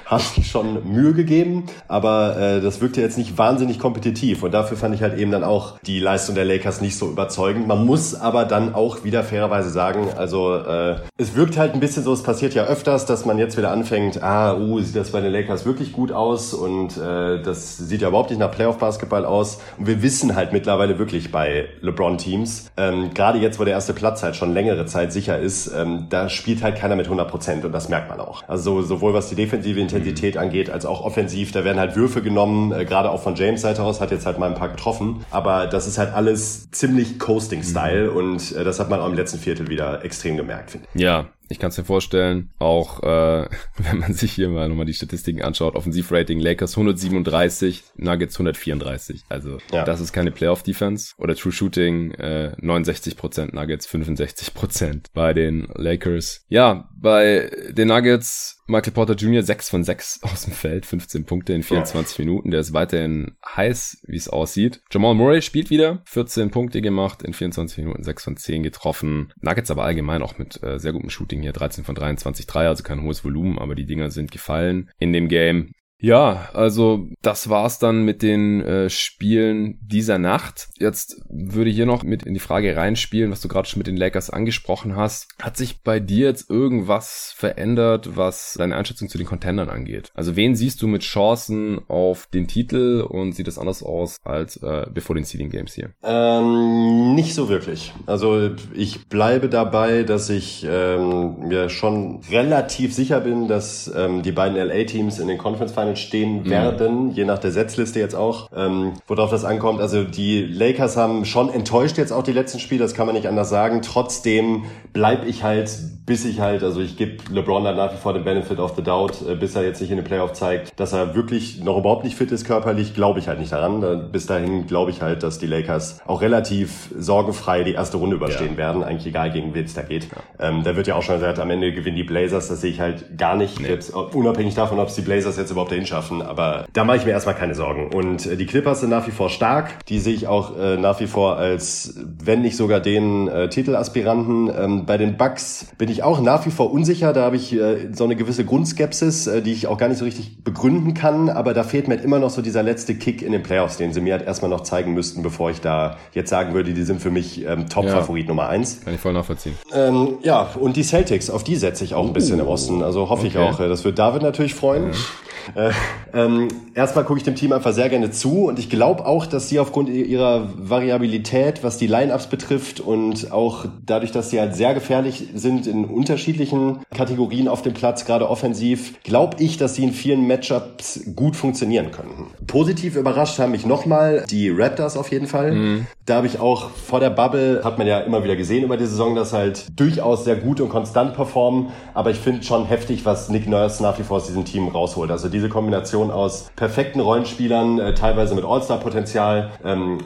hat 0.10 0.24
schon 0.44 0.92
Mühe 0.92 1.14
gegeben, 1.14 1.66
aber 1.88 2.36
äh, 2.36 2.62
das 2.62 2.82
wirkte 2.82 3.00
jetzt 3.00 3.18
nicht 3.20 3.38
wahnsinnig 3.38 3.78
kompetitiv 3.78 4.42
und 4.42 4.52
dafür 4.52 4.76
fand 4.76 4.96
ich 4.96 5.04
halt 5.04 5.18
eben 5.20 5.32
dann 5.32 5.44
auch 5.44 5.78
die 5.86 6.00
Leistung 6.00 6.34
der 6.34 6.46
Lakers 6.46 6.82
nicht 6.82 6.98
so 6.98 7.10
überzeugend. 7.12 7.68
Man 7.68 7.86
muss 7.86 8.16
aber 8.16 8.46
dann 8.46 8.74
auch 8.74 9.04
wieder 9.04 9.24
fairerweise 9.24 9.70
sagen, 9.70 10.08
also 10.18 10.56
äh, 10.56 10.96
es 11.18 11.36
wirkt 11.36 11.60
halt 11.60 11.76
ein 11.76 11.80
bisschen 11.80 12.04
so, 12.04 12.12
es 12.12 12.24
passiert 12.24 12.56
ja 12.56 12.64
öfters, 12.64 13.06
dass 13.06 13.26
man 13.26 13.38
jetzt 13.38 13.56
wieder 13.56 13.72
anfängt, 13.72 14.24
ah, 14.24 14.58
uh, 14.58 14.80
sieht 14.80 14.96
das 14.96 15.12
bei 15.12 15.22
den 15.22 15.32
Lakers 15.32 15.68
wirklich 15.68 15.94
gut 15.94 16.12
aus 16.12 16.56
und 16.56 16.98
äh, 16.98 17.44
das 17.44 17.78
sieht 17.78 18.02
ja 18.02 18.08
überhaupt 18.08 18.32
nicht 18.32 18.40
nach 18.40 18.52
Playoff-Basketball 18.52 19.26
aus 19.26 19.59
und 19.78 19.88
wir 19.88 20.02
wissen 20.02 20.36
halt 20.36 20.54
mittlerweile 20.54 21.00
wirklich 21.00 21.32
bei 21.32 21.70
LeBron-Teams, 21.82 22.72
ähm, 22.78 23.14
gerade 23.14 23.40
jetzt, 23.40 23.60
wo 23.60 23.64
der 23.64 23.74
erste 23.74 23.94
Platz 23.94 24.24
halt 24.24 24.36
schon 24.36 24.54
längere 24.54 24.86
Zeit 24.86 25.14
sicher 25.14 25.38
ist, 25.38 25.72
ähm, 25.76 26.08
da 26.10 26.30
spielt 26.30 26.64
halt 26.64 26.78
keiner 26.78 26.96
mit 26.96 27.06
100 27.06 27.30
Prozent 27.30 27.66
und 27.66 27.72
das 27.72 27.90
merkt 27.90 28.10
man 28.10 28.20
auch. 28.20 28.44
Also 28.48 28.82
sowohl 28.82 29.14
was 29.14 29.30
die 29.30 29.36
defensive 29.36 29.80
Intensität 29.80 30.00
Intensität 30.10 30.38
angeht, 30.38 30.70
als 30.70 30.86
auch 30.86 31.02
offensiv. 31.02 31.52
Da 31.52 31.64
werden 31.64 31.80
halt 31.80 31.96
Würfe 31.96 32.22
genommen, 32.22 32.72
äh, 32.72 32.86
gerade 32.86 33.10
auch 33.10 33.22
von 33.22 33.36
James 33.36 33.62
Seite 33.62 33.84
aus, 33.84 34.02
hat 34.02 34.12
jetzt 34.12 34.26
halt 34.26 34.40
mal 34.40 34.48
ein 34.48 34.56
paar 34.56 34.70
getroffen. 34.70 35.26
Aber 35.32 35.68
das 35.68 35.88
ist 35.88 35.98
halt 35.98 36.14
alles 36.14 36.70
ziemlich 36.72 37.20
Coasting-Style 37.20 38.12
mhm. 38.12 38.18
und 38.18 38.52
äh, 38.56 38.64
das 38.64 38.80
hat 38.80 38.90
man 38.90 39.00
auch 39.00 39.08
im 39.08 39.16
letzten 39.16 39.40
Viertel 39.40 39.68
wieder 39.68 40.04
extrem 40.04 40.38
gemerkt, 40.38 40.72
finde 40.72 40.88
ich. 40.94 41.02
Ja, 41.02 41.28
ich 41.50 41.60
kann 41.60 41.70
es 41.70 41.78
mir 41.78 41.84
vorstellen, 41.84 42.52
auch 42.60 43.02
äh, 43.04 43.48
wenn 43.78 44.00
man 44.00 44.14
sich 44.14 44.32
hier 44.32 44.50
mal 44.50 44.70
nochmal 44.70 44.86
die 44.86 44.94
Statistiken 44.94 45.42
anschaut, 45.42 45.76
Offensivrating 45.76 46.40
Lakers 46.40 46.78
137, 46.78 47.84
Nuggets 47.96 48.36
134. 48.36 49.24
Also 49.30 49.58
ja. 49.72 49.84
das 49.84 50.00
ist 50.00 50.14
keine 50.14 50.32
Playoff-Defense. 50.32 51.16
Oder 51.18 51.36
True 51.36 51.52
Shooting 51.52 52.12
äh, 52.12 52.56
69%, 52.62 53.56
Nuggets 53.56 53.90
65% 53.90 55.08
bei 55.14 55.34
den 55.34 55.68
Lakers. 55.74 56.46
Ja, 56.48 56.88
bei 56.96 57.52
den 57.72 57.88
Nuggets 57.88 58.59
Michael 58.70 58.94
Porter 58.94 59.16
Jr. 59.16 59.42
6 59.42 59.70
von 59.70 59.84
6 59.84 60.20
aus 60.24 60.46
dem 60.46 60.54
Feld, 60.54 60.86
15 60.86 61.26
Punkte 61.26 61.54
in 61.54 61.64
24 61.64 62.18
ja. 62.18 62.26
Minuten. 62.26 62.52
Der 62.52 62.60
ist 62.60 62.72
weiterhin 62.72 63.32
heiß, 63.46 64.04
wie 64.06 64.16
es 64.16 64.30
aussieht. 64.30 64.82
Jamal 64.92 65.16
Murray 65.16 65.42
spielt 65.42 65.70
wieder, 65.70 66.02
14 66.06 66.52
Punkte 66.52 66.82
gemacht, 66.82 67.24
in 67.24 67.34
24 67.34 67.80
Minuten 67.80 68.04
6 68.04 68.24
von 68.24 68.38
10 68.38 68.64
getroffen. 68.64 69.34
Nuggets 69.42 69.72
aber 69.72 69.84
allgemein 69.84 70.22
auch 70.22 70.38
mit 70.38 70.62
äh, 70.62 70.80
sehr 70.80 70.94
gutem 70.94 71.10
Shooting 71.10 71.42
hier, 71.42 71.54
13 71.54 71.84
von 71.84 71.96
23 71.96 72.46
3, 72.46 72.68
also 72.68 72.84
kein 72.84 73.02
hohes 73.02 73.26
Volumen, 73.26 73.58
aber 73.58 73.74
die 73.74 73.86
Dinger 73.86 74.12
sind 74.12 74.32
gefallen 74.32 74.92
in 75.00 75.14
dem 75.14 75.28
Game. 75.28 75.72
Ja, 76.02 76.50
also 76.54 77.08
das 77.22 77.50
war's 77.50 77.78
dann 77.78 78.04
mit 78.04 78.22
den 78.22 78.62
äh, 78.62 78.90
Spielen 78.90 79.78
dieser 79.82 80.18
Nacht. 80.18 80.70
Jetzt 80.78 81.22
würde 81.30 81.70
ich 81.70 81.76
hier 81.76 81.86
noch 81.86 82.04
mit 82.04 82.24
in 82.24 82.34
die 82.34 82.40
Frage 82.40 82.76
reinspielen, 82.76 83.32
was 83.32 83.42
du 83.42 83.50
gerade 83.50 83.68
schon 83.68 83.80
mit 83.80 83.88
den 83.88 83.98
Lakers 83.98 84.30
angesprochen 84.30 84.96
hast. 84.96 85.28
Hat 85.42 85.58
sich 85.58 85.84
bei 85.84 86.00
dir 86.00 86.28
jetzt 86.28 86.50
irgendwas 86.50 87.34
verändert, 87.36 88.16
was 88.16 88.56
deine 88.58 88.78
Einschätzung 88.78 89.10
zu 89.10 89.18
den 89.18 89.28
Contendern 89.28 89.70
angeht? 89.70 90.12
Also 90.14 90.38
wen 90.38 90.56
siehst 90.56 90.82
du 90.82 90.88
mit 90.88 91.02
Chancen 91.02 91.82
auf 91.90 92.28
den 92.28 92.48
Titel 92.48 93.06
und 93.08 93.34
sieht 93.34 93.48
das 93.48 93.58
anders 93.58 93.84
aus 93.84 94.18
als 94.24 94.56
äh, 94.58 94.86
bevor 94.94 95.16
den 95.16 95.26
Seeding 95.26 95.50
Games 95.50 95.74
hier? 95.74 95.92
Ähm, 96.04 97.14
nicht 97.14 97.34
so 97.34 97.50
wirklich. 97.50 97.94
Also 98.06 98.52
ich 98.74 99.08
bleibe 99.10 99.50
dabei, 99.50 100.04
dass 100.04 100.30
ich 100.30 100.66
ähm, 100.70 101.48
mir 101.50 101.68
schon 101.68 102.22
relativ 102.32 102.94
sicher 102.94 103.20
bin, 103.20 103.50
dass 103.50 103.92
ähm, 103.94 104.24
die 104.24 104.32
beiden 104.32 104.58
LA-Teams 104.58 105.20
in 105.20 105.28
den 105.28 105.38
Conference 105.38 105.74
Finals 105.74 105.89
stehen 105.96 106.44
mhm. 106.44 106.50
werden, 106.50 107.12
je 107.12 107.26
nach 107.26 107.40
der 107.40 107.52
Setzliste 107.52 108.00
jetzt 108.00 108.16
auch, 108.16 108.50
ähm, 108.56 108.94
worauf 109.08 109.30
das 109.30 109.46
ankommt. 109.46 109.82
Also 109.82 110.04
die 110.04 110.42
Lakers 110.42 110.98
haben 110.98 111.26
schon 111.26 111.50
enttäuscht 111.50 111.98
jetzt 111.98 112.12
auch 112.12 112.24
die 112.24 112.34
letzten 112.34 112.60
Spiele, 112.60 112.84
das 112.84 112.94
kann 112.94 113.06
man 113.06 113.16
nicht 113.16 113.28
anders 113.28 113.50
sagen. 113.50 113.82
Trotzdem 113.82 114.64
bleib 114.94 115.26
ich 115.26 115.44
halt, 115.44 115.70
bis 116.06 116.26
ich 116.26 116.40
halt, 116.40 116.64
also 116.64 116.82
ich 116.82 116.98
gebe 116.98 117.18
LeBron 117.32 117.64
dann 117.64 117.76
nach 117.76 117.94
wie 117.94 117.98
vor 117.98 118.14
den 118.14 118.24
Benefit 118.24 118.60
of 118.60 118.76
the 118.76 118.82
Doubt, 118.82 119.22
äh, 119.28 119.36
bis 119.36 119.56
er 119.56 119.64
jetzt 119.64 119.82
nicht 119.82 119.92
in 119.92 119.98
den 119.98 120.06
Playoff 120.06 120.34
zeigt, 120.34 120.80
dass 120.80 120.94
er 120.94 121.16
wirklich 121.16 121.64
noch 121.64 121.78
überhaupt 121.78 122.04
nicht 122.04 122.18
fit 122.18 122.32
ist 122.32 122.46
körperlich, 122.46 122.94
glaube 122.94 123.20
ich 123.20 123.28
halt 123.28 123.40
nicht 123.40 123.52
daran. 123.52 124.12
Bis 124.12 124.26
dahin 124.26 124.68
glaube 124.68 124.92
ich 124.92 125.02
halt, 125.02 125.24
dass 125.24 125.40
die 125.40 125.48
Lakers 125.48 126.00
auch 126.06 126.22
relativ 126.22 126.90
sorgenfrei 126.98 127.64
die 127.64 127.74
erste 127.74 127.98
Runde 127.98 128.16
überstehen 128.16 128.54
ja. 128.54 128.58
werden, 128.58 128.84
eigentlich 128.84 129.08
egal 129.08 129.32
gegen 129.32 129.54
wen 129.54 129.66
es 129.66 129.74
da 129.74 129.84
geht. 129.84 130.06
Ja. 130.06 130.48
Ähm, 130.50 130.64
da 130.64 130.76
wird 130.76 130.88
ja 130.88 130.96
auch 130.96 131.04
schon 131.04 131.16
gesagt, 131.16 131.40
am 131.40 131.50
Ende 131.50 131.72
gewinnen 131.72 131.98
die 131.98 132.04
Blazers, 132.04 132.48
das 132.48 132.62
sehe 132.62 132.72
ich 132.72 132.80
halt 132.80 133.18
gar 133.18 133.36
nicht, 133.36 133.60
nee. 133.60 133.68
jetzt, 133.68 133.94
unabhängig 133.94 134.56
davon, 134.56 134.80
ob 134.80 134.88
es 134.88 134.96
die 134.96 135.02
Blazers 135.02 135.38
jetzt 135.38 135.52
überhaupt 135.52 135.72
dahin 135.80 135.86
schaffen, 135.86 136.22
aber 136.22 136.68
da 136.74 136.84
mache 136.84 136.98
ich 136.98 137.06
mir 137.06 137.12
erstmal 137.12 137.36
keine 137.36 137.56
Sorgen. 137.56 137.90
Und 137.94 138.26
äh, 138.26 138.36
die 138.36 138.46
Clippers 138.46 138.82
sind 138.82 138.90
nach 138.90 139.08
wie 139.08 139.12
vor 139.12 139.30
stark, 139.30 139.86
die 139.88 140.00
sehe 140.00 140.14
ich 140.14 140.28
auch 140.28 140.58
äh, 140.58 140.78
nach 140.78 141.00
wie 141.00 141.08
vor 141.08 141.38
als, 141.38 141.96
wenn 142.24 142.42
nicht 142.42 142.58
sogar 142.58 142.80
den 142.80 143.28
äh, 143.28 143.50
Titelaspiranten. 143.50 144.52
Ähm, 144.56 144.86
bei 144.86 144.98
den 144.98 145.18
Bucks 145.18 145.68
bin 145.78 145.90
ich 145.90 146.04
auch 146.04 146.22
nach 146.22 146.46
wie 146.46 146.52
vor 146.52 146.72
unsicher, 146.72 147.14
da 147.14 147.24
habe 147.24 147.36
ich 147.36 147.54
äh, 147.54 147.94
so 147.94 148.04
eine 148.04 148.16
gewisse 148.16 148.46
Grundskepsis, 148.46 149.28
äh, 149.28 149.42
die 149.42 149.54
ich 149.54 149.68
auch 149.68 149.78
gar 149.78 149.88
nicht 149.88 149.98
so 149.98 150.06
richtig 150.06 150.44
begründen 150.44 150.94
kann, 150.94 151.30
aber 151.30 151.54
da 151.54 151.64
fehlt 151.64 151.88
mir 151.88 151.96
halt 151.96 152.04
immer 152.04 152.20
noch 152.20 152.30
so 152.30 152.42
dieser 152.42 152.64
letzte 152.64 152.96
Kick 152.96 153.22
in 153.22 153.32
den 153.32 153.44
Playoffs, 153.44 153.78
den 153.78 153.94
sie 153.94 154.02
mir 154.02 154.14
halt 154.14 154.26
erstmal 154.26 154.50
noch 154.50 154.62
zeigen 154.62 154.94
müssten, 154.94 155.24
bevor 155.24 155.52
ich 155.52 155.62
da 155.62 155.98
jetzt 156.14 156.30
sagen 156.30 156.54
würde, 156.54 156.74
die 156.74 156.84
sind 156.84 157.02
für 157.02 157.12
mich 157.12 157.46
ähm, 157.46 157.70
Top-Favorit 157.70 158.26
ja. 158.26 158.30
Nummer 158.30 158.50
eins. 158.50 158.82
Kann 158.84 158.94
ich 158.94 159.00
voll 159.00 159.14
nachvollziehen. 159.14 159.56
Ähm, 159.74 160.18
ja, 160.22 160.50
und 160.60 160.76
die 160.76 160.84
Celtics, 160.84 161.30
auf 161.30 161.44
die 161.44 161.56
setze 161.56 161.84
ich 161.84 161.94
auch 161.94 162.06
ein 162.06 162.14
bisschen 162.14 162.40
uh, 162.40 162.44
im 162.44 162.48
Osten. 162.48 162.84
Also 162.84 163.10
hoffe 163.10 163.26
okay. 163.26 163.28
ich 163.28 163.38
auch. 163.38 163.60
Äh, 163.60 163.70
das 163.70 163.84
wird 163.86 163.98
David 164.00 164.22
natürlich 164.22 164.56
freuen. 164.56 164.92
Ja. 164.92 165.69
Äh, 165.70 165.74
ähm, 166.14 166.48
erstmal 166.74 167.04
gucke 167.06 167.20
ich 167.20 167.24
dem 167.24 167.36
Team 167.36 167.52
einfach 167.52 167.74
sehr 167.74 167.90
gerne 167.90 168.12
zu 168.12 168.46
und 168.46 168.60
ich 168.60 168.70
glaube 168.70 169.06
auch, 169.06 169.26
dass 169.26 169.50
sie 169.50 169.60
aufgrund 169.60 169.90
ihrer 169.90 170.50
Variabilität, 170.58 171.64
was 171.64 171.78
die 171.78 171.88
Lineups 171.88 172.28
betrifft 172.28 172.80
und 172.80 173.32
auch 173.32 173.66
dadurch, 173.86 174.12
dass 174.12 174.30
sie 174.30 174.40
halt 174.40 174.56
sehr 174.56 174.74
gefährlich 174.74 175.28
sind 175.34 175.68
in 175.68 175.86
unterschiedlichen 175.86 176.80
Kategorien 176.96 177.48
auf 177.48 177.62
dem 177.62 177.74
Platz, 177.74 178.06
gerade 178.06 178.30
offensiv, 178.30 179.02
glaube 179.04 179.38
ich, 179.42 179.58
dass 179.58 179.76
sie 179.76 179.84
in 179.84 179.92
vielen 179.92 180.28
Matchups 180.28 181.02
gut 181.16 181.36
funktionieren 181.36 181.92
könnten. 181.92 182.28
Positiv 182.48 182.96
überrascht 182.96 183.40
haben 183.40 183.52
mich 183.52 183.66
nochmal 183.66 184.26
die 184.30 184.50
Raptors 184.50 184.98
auf 184.98 185.12
jeden 185.12 185.28
Fall. 185.28 185.52
Mhm. 185.54 185.88
Da 186.06 186.16
habe 186.16 186.28
ich 186.28 186.40
auch 186.40 186.72
vor 186.72 187.00
der 187.00 187.12
Bubble, 187.12 187.62
hat 187.64 187.78
man 187.78 187.86
ja 187.86 188.00
immer 188.00 188.24
wieder 188.24 188.36
gesehen 188.36 188.64
über 188.64 188.78
die 188.78 188.86
Saison, 188.86 189.16
dass 189.16 189.32
halt 189.32 189.68
durchaus 189.76 190.24
sehr 190.24 190.36
gut 190.36 190.60
und 190.60 190.70
konstant 190.70 191.14
performen, 191.14 191.68
aber 191.94 192.10
ich 192.10 192.18
finde 192.18 192.44
schon 192.44 192.66
heftig, 192.66 193.06
was 193.06 193.30
Nick 193.30 193.48
Nurse 193.48 193.84
nach 193.84 194.00
wie 194.00 194.04
vor 194.04 194.18
aus 194.18 194.26
diesem 194.26 194.46
Team 194.46 194.70
rausholt. 194.70 195.12
Also 195.12 195.30
diese 195.30 195.50
Kombination 195.60 196.10
aus 196.10 196.50
perfekten 196.56 197.02
Rollenspielern, 197.02 197.80
äh, 197.80 197.94
teilweise 197.94 198.34
mit 198.34 198.46
All-Star-Potenzial. 198.46 199.52
Ähm, 199.66 199.98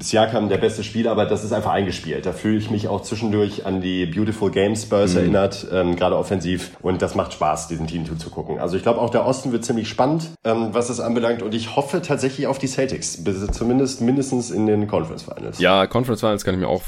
Siakam 0.00 0.48
der 0.48 0.56
beste 0.56 0.82
Spieler, 0.82 1.10
aber 1.10 1.26
das 1.26 1.44
ist 1.44 1.52
einfach 1.52 1.72
eingespielt. 1.72 2.24
Da 2.24 2.32
fühle 2.32 2.56
ich 2.56 2.70
mich 2.70 2.88
auch 2.88 3.02
zwischendurch 3.02 3.66
an 3.66 3.82
die 3.82 4.06
Beautiful 4.06 4.50
Game 4.50 4.74
Spurs 4.74 5.12
mhm. 5.12 5.18
erinnert, 5.18 5.66
ähm, 5.70 5.96
gerade 5.96 6.16
offensiv. 6.16 6.70
Und 6.80 7.02
das 7.02 7.14
macht 7.14 7.34
Spaß, 7.34 7.68
diesem 7.68 7.86
Team 7.88 8.06
zuzugucken. 8.06 8.58
Also 8.58 8.78
ich 8.78 8.82
glaube, 8.82 9.02
auch 9.02 9.10
der 9.10 9.26
Osten 9.26 9.52
wird 9.52 9.66
ziemlich 9.66 9.86
spannend, 9.86 10.30
ähm, 10.44 10.68
was 10.72 10.88
das 10.88 10.98
anbelangt. 10.98 11.42
Und 11.42 11.52
ich 11.52 11.76
hoffe 11.76 12.00
tatsächlich 12.00 12.46
auf 12.46 12.58
die 12.58 12.68
Celtics, 12.68 13.22
zumindest 13.52 14.00
mindestens 14.00 14.50
in 14.50 14.64
den 14.64 14.86
Conference 14.86 15.24
Finals. 15.24 15.58
Ja, 15.58 15.86
Conference 15.86 16.20
Finals 16.20 16.42
kann 16.42 16.54
ich 16.54 16.60
mir 16.60 16.68
auch 16.68 16.82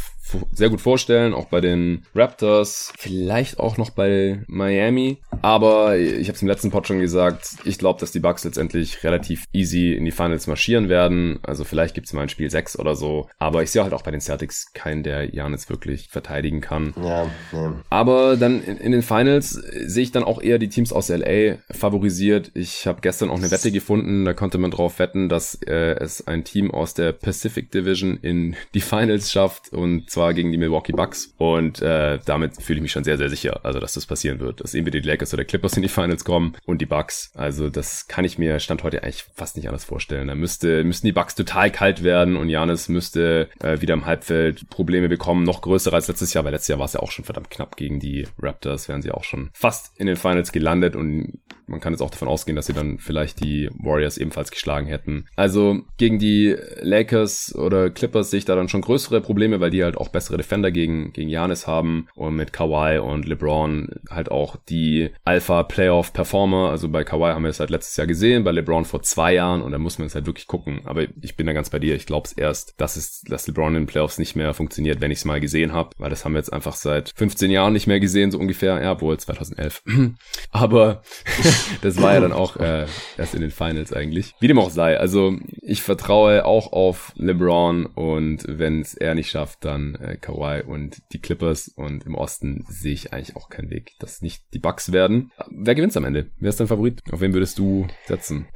sehr 0.53 0.71
gut 0.71 0.81
vorstellen, 0.81 1.35
auch 1.35 1.47
bei 1.47 1.61
den 1.61 2.05
Raptors, 2.15 2.93
vielleicht 2.99 3.59
auch 3.59 3.77
noch 3.77 3.91
bei 3.91 4.41
Miami. 4.47 5.19
Aber 5.43 5.97
ich 5.97 6.29
habe 6.29 6.37
es 6.37 6.43
im 6.43 6.49
letzten 6.49 6.71
Pod 6.71 6.87
schon 6.87 7.01
gesagt, 7.01 7.57
ich 7.65 7.79
glaube, 7.79 8.01
dass 8.01 8.13
die 8.13 8.21
Bucks 8.21 8.45
letztendlich 8.45 9.05
relativ 9.05 9.45
easy 9.53 9.93
in 9.93 10.05
die 10.05 10.11
Finals 10.11 10.47
marschieren 10.47 10.89
werden. 10.89 11.39
Also 11.43 11.65
vielleicht 11.65 11.95
gibt 11.95 12.07
es 12.07 12.13
mal 12.13 12.23
ein 12.23 12.29
Spiel 12.29 12.51
6 12.51 12.79
oder 12.79 12.97
so. 12.97 13.29
Aber 13.39 13.63
ich 13.63 13.71
sehe 13.71 13.83
halt 13.83 13.93
auch 13.93 14.03
bei 14.03 14.11
den 14.11 14.21
Celtics 14.21 14.73
keinen, 14.73 15.03
der 15.03 15.35
Janis 15.35 15.69
wirklich 15.69 16.09
verteidigen 16.09 16.61
kann. 16.61 16.95
Ja, 17.03 17.27
ja. 17.53 17.75
Aber 17.91 18.37
dann 18.37 18.63
in, 18.63 18.79
in 18.79 18.93
den 18.93 19.03
Finals 19.03 19.51
sehe 19.51 20.03
ich 20.03 20.13
dann 20.13 20.25
auch 20.25 20.41
eher 20.41 20.59
die 20.59 20.69
Teams 20.69 20.93
aus 20.93 21.09
LA 21.09 21.57
favorisiert. 21.71 22.51
Ich 22.55 22.87
habe 22.87 23.01
gestern 23.01 23.31
auch 23.31 23.39
eine 23.39 23.51
Wette 23.51 23.71
gefunden, 23.71 24.25
da 24.25 24.33
konnte 24.33 24.59
man 24.59 24.71
drauf 24.71 24.99
wetten, 24.99 25.29
dass 25.29 25.59
äh, 25.67 25.97
es 26.01 26.27
ein 26.27 26.45
Team 26.45 26.71
aus 26.71 26.95
der 26.95 27.13
Pacific 27.13 27.71
Division 27.71 28.19
in 28.23 28.57
die 28.73 28.81
Finals 28.81 29.31
schafft 29.31 29.73
und 29.73 30.11
zwar 30.15 30.35
gegen 30.35 30.51
die 30.51 30.59
Milwaukee 30.59 30.93
Bucks. 30.93 31.35
Und 31.37 31.83
äh, 31.83 32.19
damit 32.25 32.63
fühle 32.63 32.79
ich 32.79 32.83
mich 32.83 32.93
schon 32.93 33.05
sehr, 33.05 33.19
sehr 33.19 33.29
sicher, 33.29 33.61
also 33.65 33.79
dass 33.79 33.95
das 33.95 34.07
passieren 34.07 34.41
wird. 34.41 34.61
Dass 34.61 34.75
entweder 34.75 35.01
die 35.01 35.09
Lakers 35.09 35.35
oder 35.35 35.45
Clippers 35.45 35.77
in 35.77 35.83
die 35.83 35.89
Finals 35.89 36.25
kommen 36.25 36.57
und 36.65 36.81
die 36.81 36.87
Bucks. 36.87 37.33
Also 37.35 37.69
das 37.69 38.09
kann 38.09 38.25
ich 38.25 38.39
mir 38.39 38.59
Stand 38.61 38.83
heute 38.83 39.03
eigentlich 39.03 39.25
fast 39.35 39.57
nicht 39.57 39.69
anders 39.69 39.85
vorstellen. 39.85 40.29
Da 40.29 40.35
müsste, 40.35 40.85
müssten 40.85 41.07
die 41.07 41.13
Bucks 41.13 41.35
total 41.35 41.71
kalt 41.71 42.03
werden 42.03 42.37
und 42.37 42.49
Janis 42.49 42.89
müsste 42.89 43.49
äh, 43.61 43.81
wieder 43.81 43.95
im 43.95 44.07
Halbfeld 44.07 44.69
Probleme 44.71 45.09
bekommen, 45.09 45.45
noch 45.45 45.61
größere 45.61 45.95
als 45.95 46.09
letztes 46.09 46.33
Jahr, 46.33 46.45
weil 46.45 46.53
letztes 46.53 46.69
Jahr 46.69 46.79
war 46.79 46.87
es 46.87 46.95
ja 46.95 47.01
auch 47.01 47.11
schon 47.11 47.25
verdammt 47.25 47.51
knapp 47.51 47.77
gegen 47.77 48.01
die 48.01 48.27
Raptors, 48.41 48.89
wären 48.89 49.03
sie 49.03 49.11
auch 49.11 49.25
schon 49.25 49.51
fast 49.53 49.99
in 49.99 50.07
den 50.07 50.17
Finals 50.17 50.53
gelandet 50.53 50.97
und 50.97 51.41
man 51.67 51.81
kann 51.81 51.93
jetzt 51.93 52.03
auch 52.03 52.11
davon 52.11 52.29
ausgehen, 52.29 52.57
dass 52.57 52.67
sie 52.67 52.73
dann 52.73 52.99
vielleicht 52.99 53.43
die 53.43 53.69
Warriors 53.79 54.19
ebenfalls 54.19 54.51
geschlagen 54.51 54.87
hätten. 54.87 55.27
Also 55.37 55.81
gegen 55.97 56.19
die 56.19 56.57
Lakers 56.81 57.55
oder 57.55 57.91
Clippers 57.91 58.31
sehe 58.31 58.39
ich 58.39 58.45
da 58.45 58.55
dann 58.55 58.69
schon 58.69 58.81
größere 58.81 59.21
Probleme, 59.21 59.61
weil 59.61 59.71
die 59.71 59.85
halt 59.85 59.97
auch 59.97 60.09
bessere 60.09 60.37
Defender 60.37 60.71
gegen, 60.71 61.13
gegen 61.13 61.29
Janis 61.29 61.67
haben 61.67 62.09
und 62.15 62.37
mit 62.37 62.53
Kawhi 62.53 62.99
und 62.99 63.27
LeBron 63.27 63.89
halt 64.11 64.31
auch 64.31 64.57
die 64.69 65.11
Alpha-Playoff-Performer. 65.25 66.71
Also 66.71 66.89
bei 66.89 67.05
Kawhi 67.05 67.33
haben 67.33 67.45
wir 67.45 67.51
es 67.51 67.61
halt 67.61 67.71
letztes 67.71 67.97
Jahr 67.97 68.07
gesehen, 68.07 68.45
bei 68.45 68.53
LeBron 68.53 68.85
vor 68.85 69.03
zwei 69.03 69.35
Jahren 69.35 69.63
und 69.63 69.73
da 69.73 69.79
muss 69.79 69.99
man 69.99 70.07
es 70.07 70.15
halt 70.15 70.27
wirklich 70.27 70.47
gucken. 70.47 70.83
Aber 70.85 71.05
ich 71.21 71.37
bin 71.37 71.47
da 71.47 71.53
ganz 71.53 71.71
bei 71.71 71.79
dir. 71.79 71.95
Ich 71.95 72.07
glaube 72.07 72.27
es 72.27 72.33
erst, 72.33 72.75
dass 72.79 72.97
es, 72.97 73.23
dass 73.23 73.47
LeBron 73.47 73.75
in 73.75 73.83
den 73.83 73.87
Playoffs 73.87 74.19
nicht 74.19 74.37
mehr 74.37 74.55
funktioniert, 74.55 75.01
wenn 75.01 75.11
ich 75.11 75.19
es 75.19 75.25
mal 75.25 75.41
gesehen 75.41 75.73
habe, 75.73 75.91
weil 75.99 76.11
das 76.11 76.25
haben 76.25 76.33
wir 76.33 76.39
jetzt 76.39 76.53
einfach 76.53 76.75
seit 76.75 77.13
15 77.17 77.51
Jahren 77.51 77.73
nicht 77.73 77.87
mehr 77.87 78.01
gesehen, 78.01 78.31
so 78.31 78.39
ungefähr. 78.39 78.83
Ja, 78.83 79.01
wohl 79.01 79.19
2011. 79.19 79.83
Aber 80.51 81.03
das 81.83 82.01
war 82.01 82.15
ja 82.15 82.21
dann 82.21 82.33
auch 82.33 82.57
äh, 82.57 82.87
erst 83.17 83.35
in 83.35 83.41
den 83.41 83.51
Finals 83.51 83.93
eigentlich. 83.93 84.35
Wie 84.41 84.49
dem 84.49 84.59
auch 84.59 84.71
sei. 84.71 84.99
Also 84.99 85.37
ich 85.61 85.83
vertraue 85.83 86.45
auch 86.45 86.73
auf 86.73 87.13
LeBron 87.17 87.87
und 87.87 88.45
wenn 88.49 88.81
es 88.81 88.95
er 88.95 89.15
nicht 89.15 89.31
schafft, 89.31 89.65
dann 89.65 89.95
äh, 89.97 90.17
Kawhi 90.17 90.63
und 90.63 91.03
die 91.13 91.21
Clippers 91.21 91.69
und 91.69 92.05
im 92.05 92.15
Osten 92.15 92.65
sehe 92.69 92.95
ich 92.95 93.13
eigentlich 93.13 93.37
auch 93.37 93.49
keinen 93.49 93.71
Weg, 93.71 93.93
dass 93.99 94.23
nicht 94.23 94.43
die 94.53 94.59
Bucks 94.59 94.93
werden. 94.93 95.31
Wer 95.51 95.75
gewinnt 95.75 95.97
am 95.97 96.05
Ende? 96.05 96.31
Wer 96.39 96.51
ist 96.51 96.61
dein 96.61 96.69
Favorit? 96.69 97.01
Auf 97.11 97.21
wen 97.21 97.33
würdest 97.33 97.59
du 97.59 97.87
setzen? 98.07 98.47